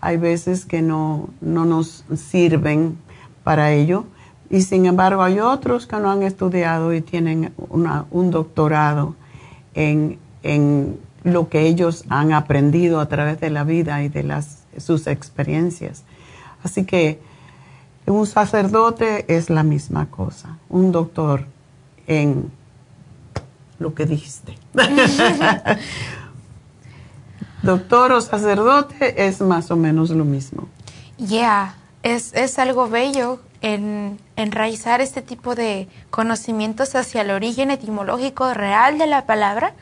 Hay 0.00 0.16
veces 0.16 0.64
que 0.64 0.82
no, 0.82 1.28
no 1.40 1.64
nos 1.64 2.04
sirven 2.16 2.98
para 3.44 3.72
ello. 3.72 4.04
Y 4.50 4.62
sin 4.62 4.86
embargo 4.86 5.22
hay 5.22 5.40
otros 5.40 5.86
que 5.86 5.96
no 5.96 6.10
han 6.10 6.22
estudiado 6.22 6.92
y 6.92 7.00
tienen 7.00 7.52
un 7.68 8.30
doctorado 8.30 9.14
en, 9.74 10.18
lo 11.24 11.48
que 11.48 11.68
ellos 11.68 12.04
han 12.08 12.32
aprendido 12.32 12.98
a 12.98 13.06
través 13.06 13.40
de 13.40 13.48
la 13.48 13.62
vida 13.62 14.02
y 14.02 14.08
de 14.08 14.24
las, 14.24 14.64
sus 14.76 15.06
experiencias. 15.06 16.02
Así 16.64 16.84
que 16.84 17.20
un 18.06 18.26
sacerdote 18.26 19.24
es 19.34 19.48
la 19.48 19.62
misma 19.62 20.06
cosa, 20.10 20.58
un 20.68 20.90
doctor 20.90 21.46
en 22.08 22.50
lo 23.78 23.94
que 23.94 24.06
dijiste. 24.06 24.58
doctor 27.62 28.12
o 28.12 28.20
sacerdote 28.20 29.26
es 29.26 29.40
más 29.40 29.70
o 29.70 29.76
menos 29.76 30.10
lo 30.10 30.24
mismo. 30.24 30.68
Ya, 31.18 31.76
es, 32.02 32.34
es 32.34 32.58
algo 32.58 32.88
bello 32.88 33.40
en 33.60 34.18
enraizar 34.36 35.00
este 35.00 35.22
tipo 35.22 35.54
de 35.54 35.88
conocimientos 36.10 36.94
hacia 36.96 37.22
el 37.22 37.30
origen 37.30 37.70
etimológico 37.70 38.52
real 38.54 38.98
de 38.98 39.06
la 39.06 39.24
palabra, 39.24 39.74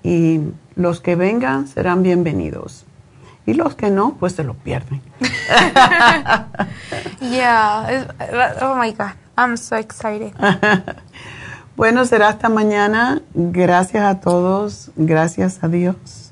y 0.04 0.42
los 0.76 1.02
que 1.02 1.16
vengan 1.16 1.68
serán 1.68 2.04
bienvenidos. 2.04 2.86
Y 3.48 3.56
los 3.56 3.74
que 3.74 3.90
no, 3.90 4.18
pues 4.20 4.34
se 4.34 4.44
lo 4.44 4.54
pierden. 4.54 5.02
yeah, 7.22 8.06
oh 8.62 8.76
my 8.76 8.92
God, 8.92 9.14
I'm 9.38 9.58
so 9.58 9.78
excited. 9.78 10.34
bueno, 11.76 12.06
será 12.06 12.30
hasta 12.30 12.50
mañana. 12.50 13.22
Gracias 13.34 14.04
a 14.04 14.20
todos, 14.20 14.92
gracias 14.96 15.64
a 15.64 15.68
Dios. 15.68 16.32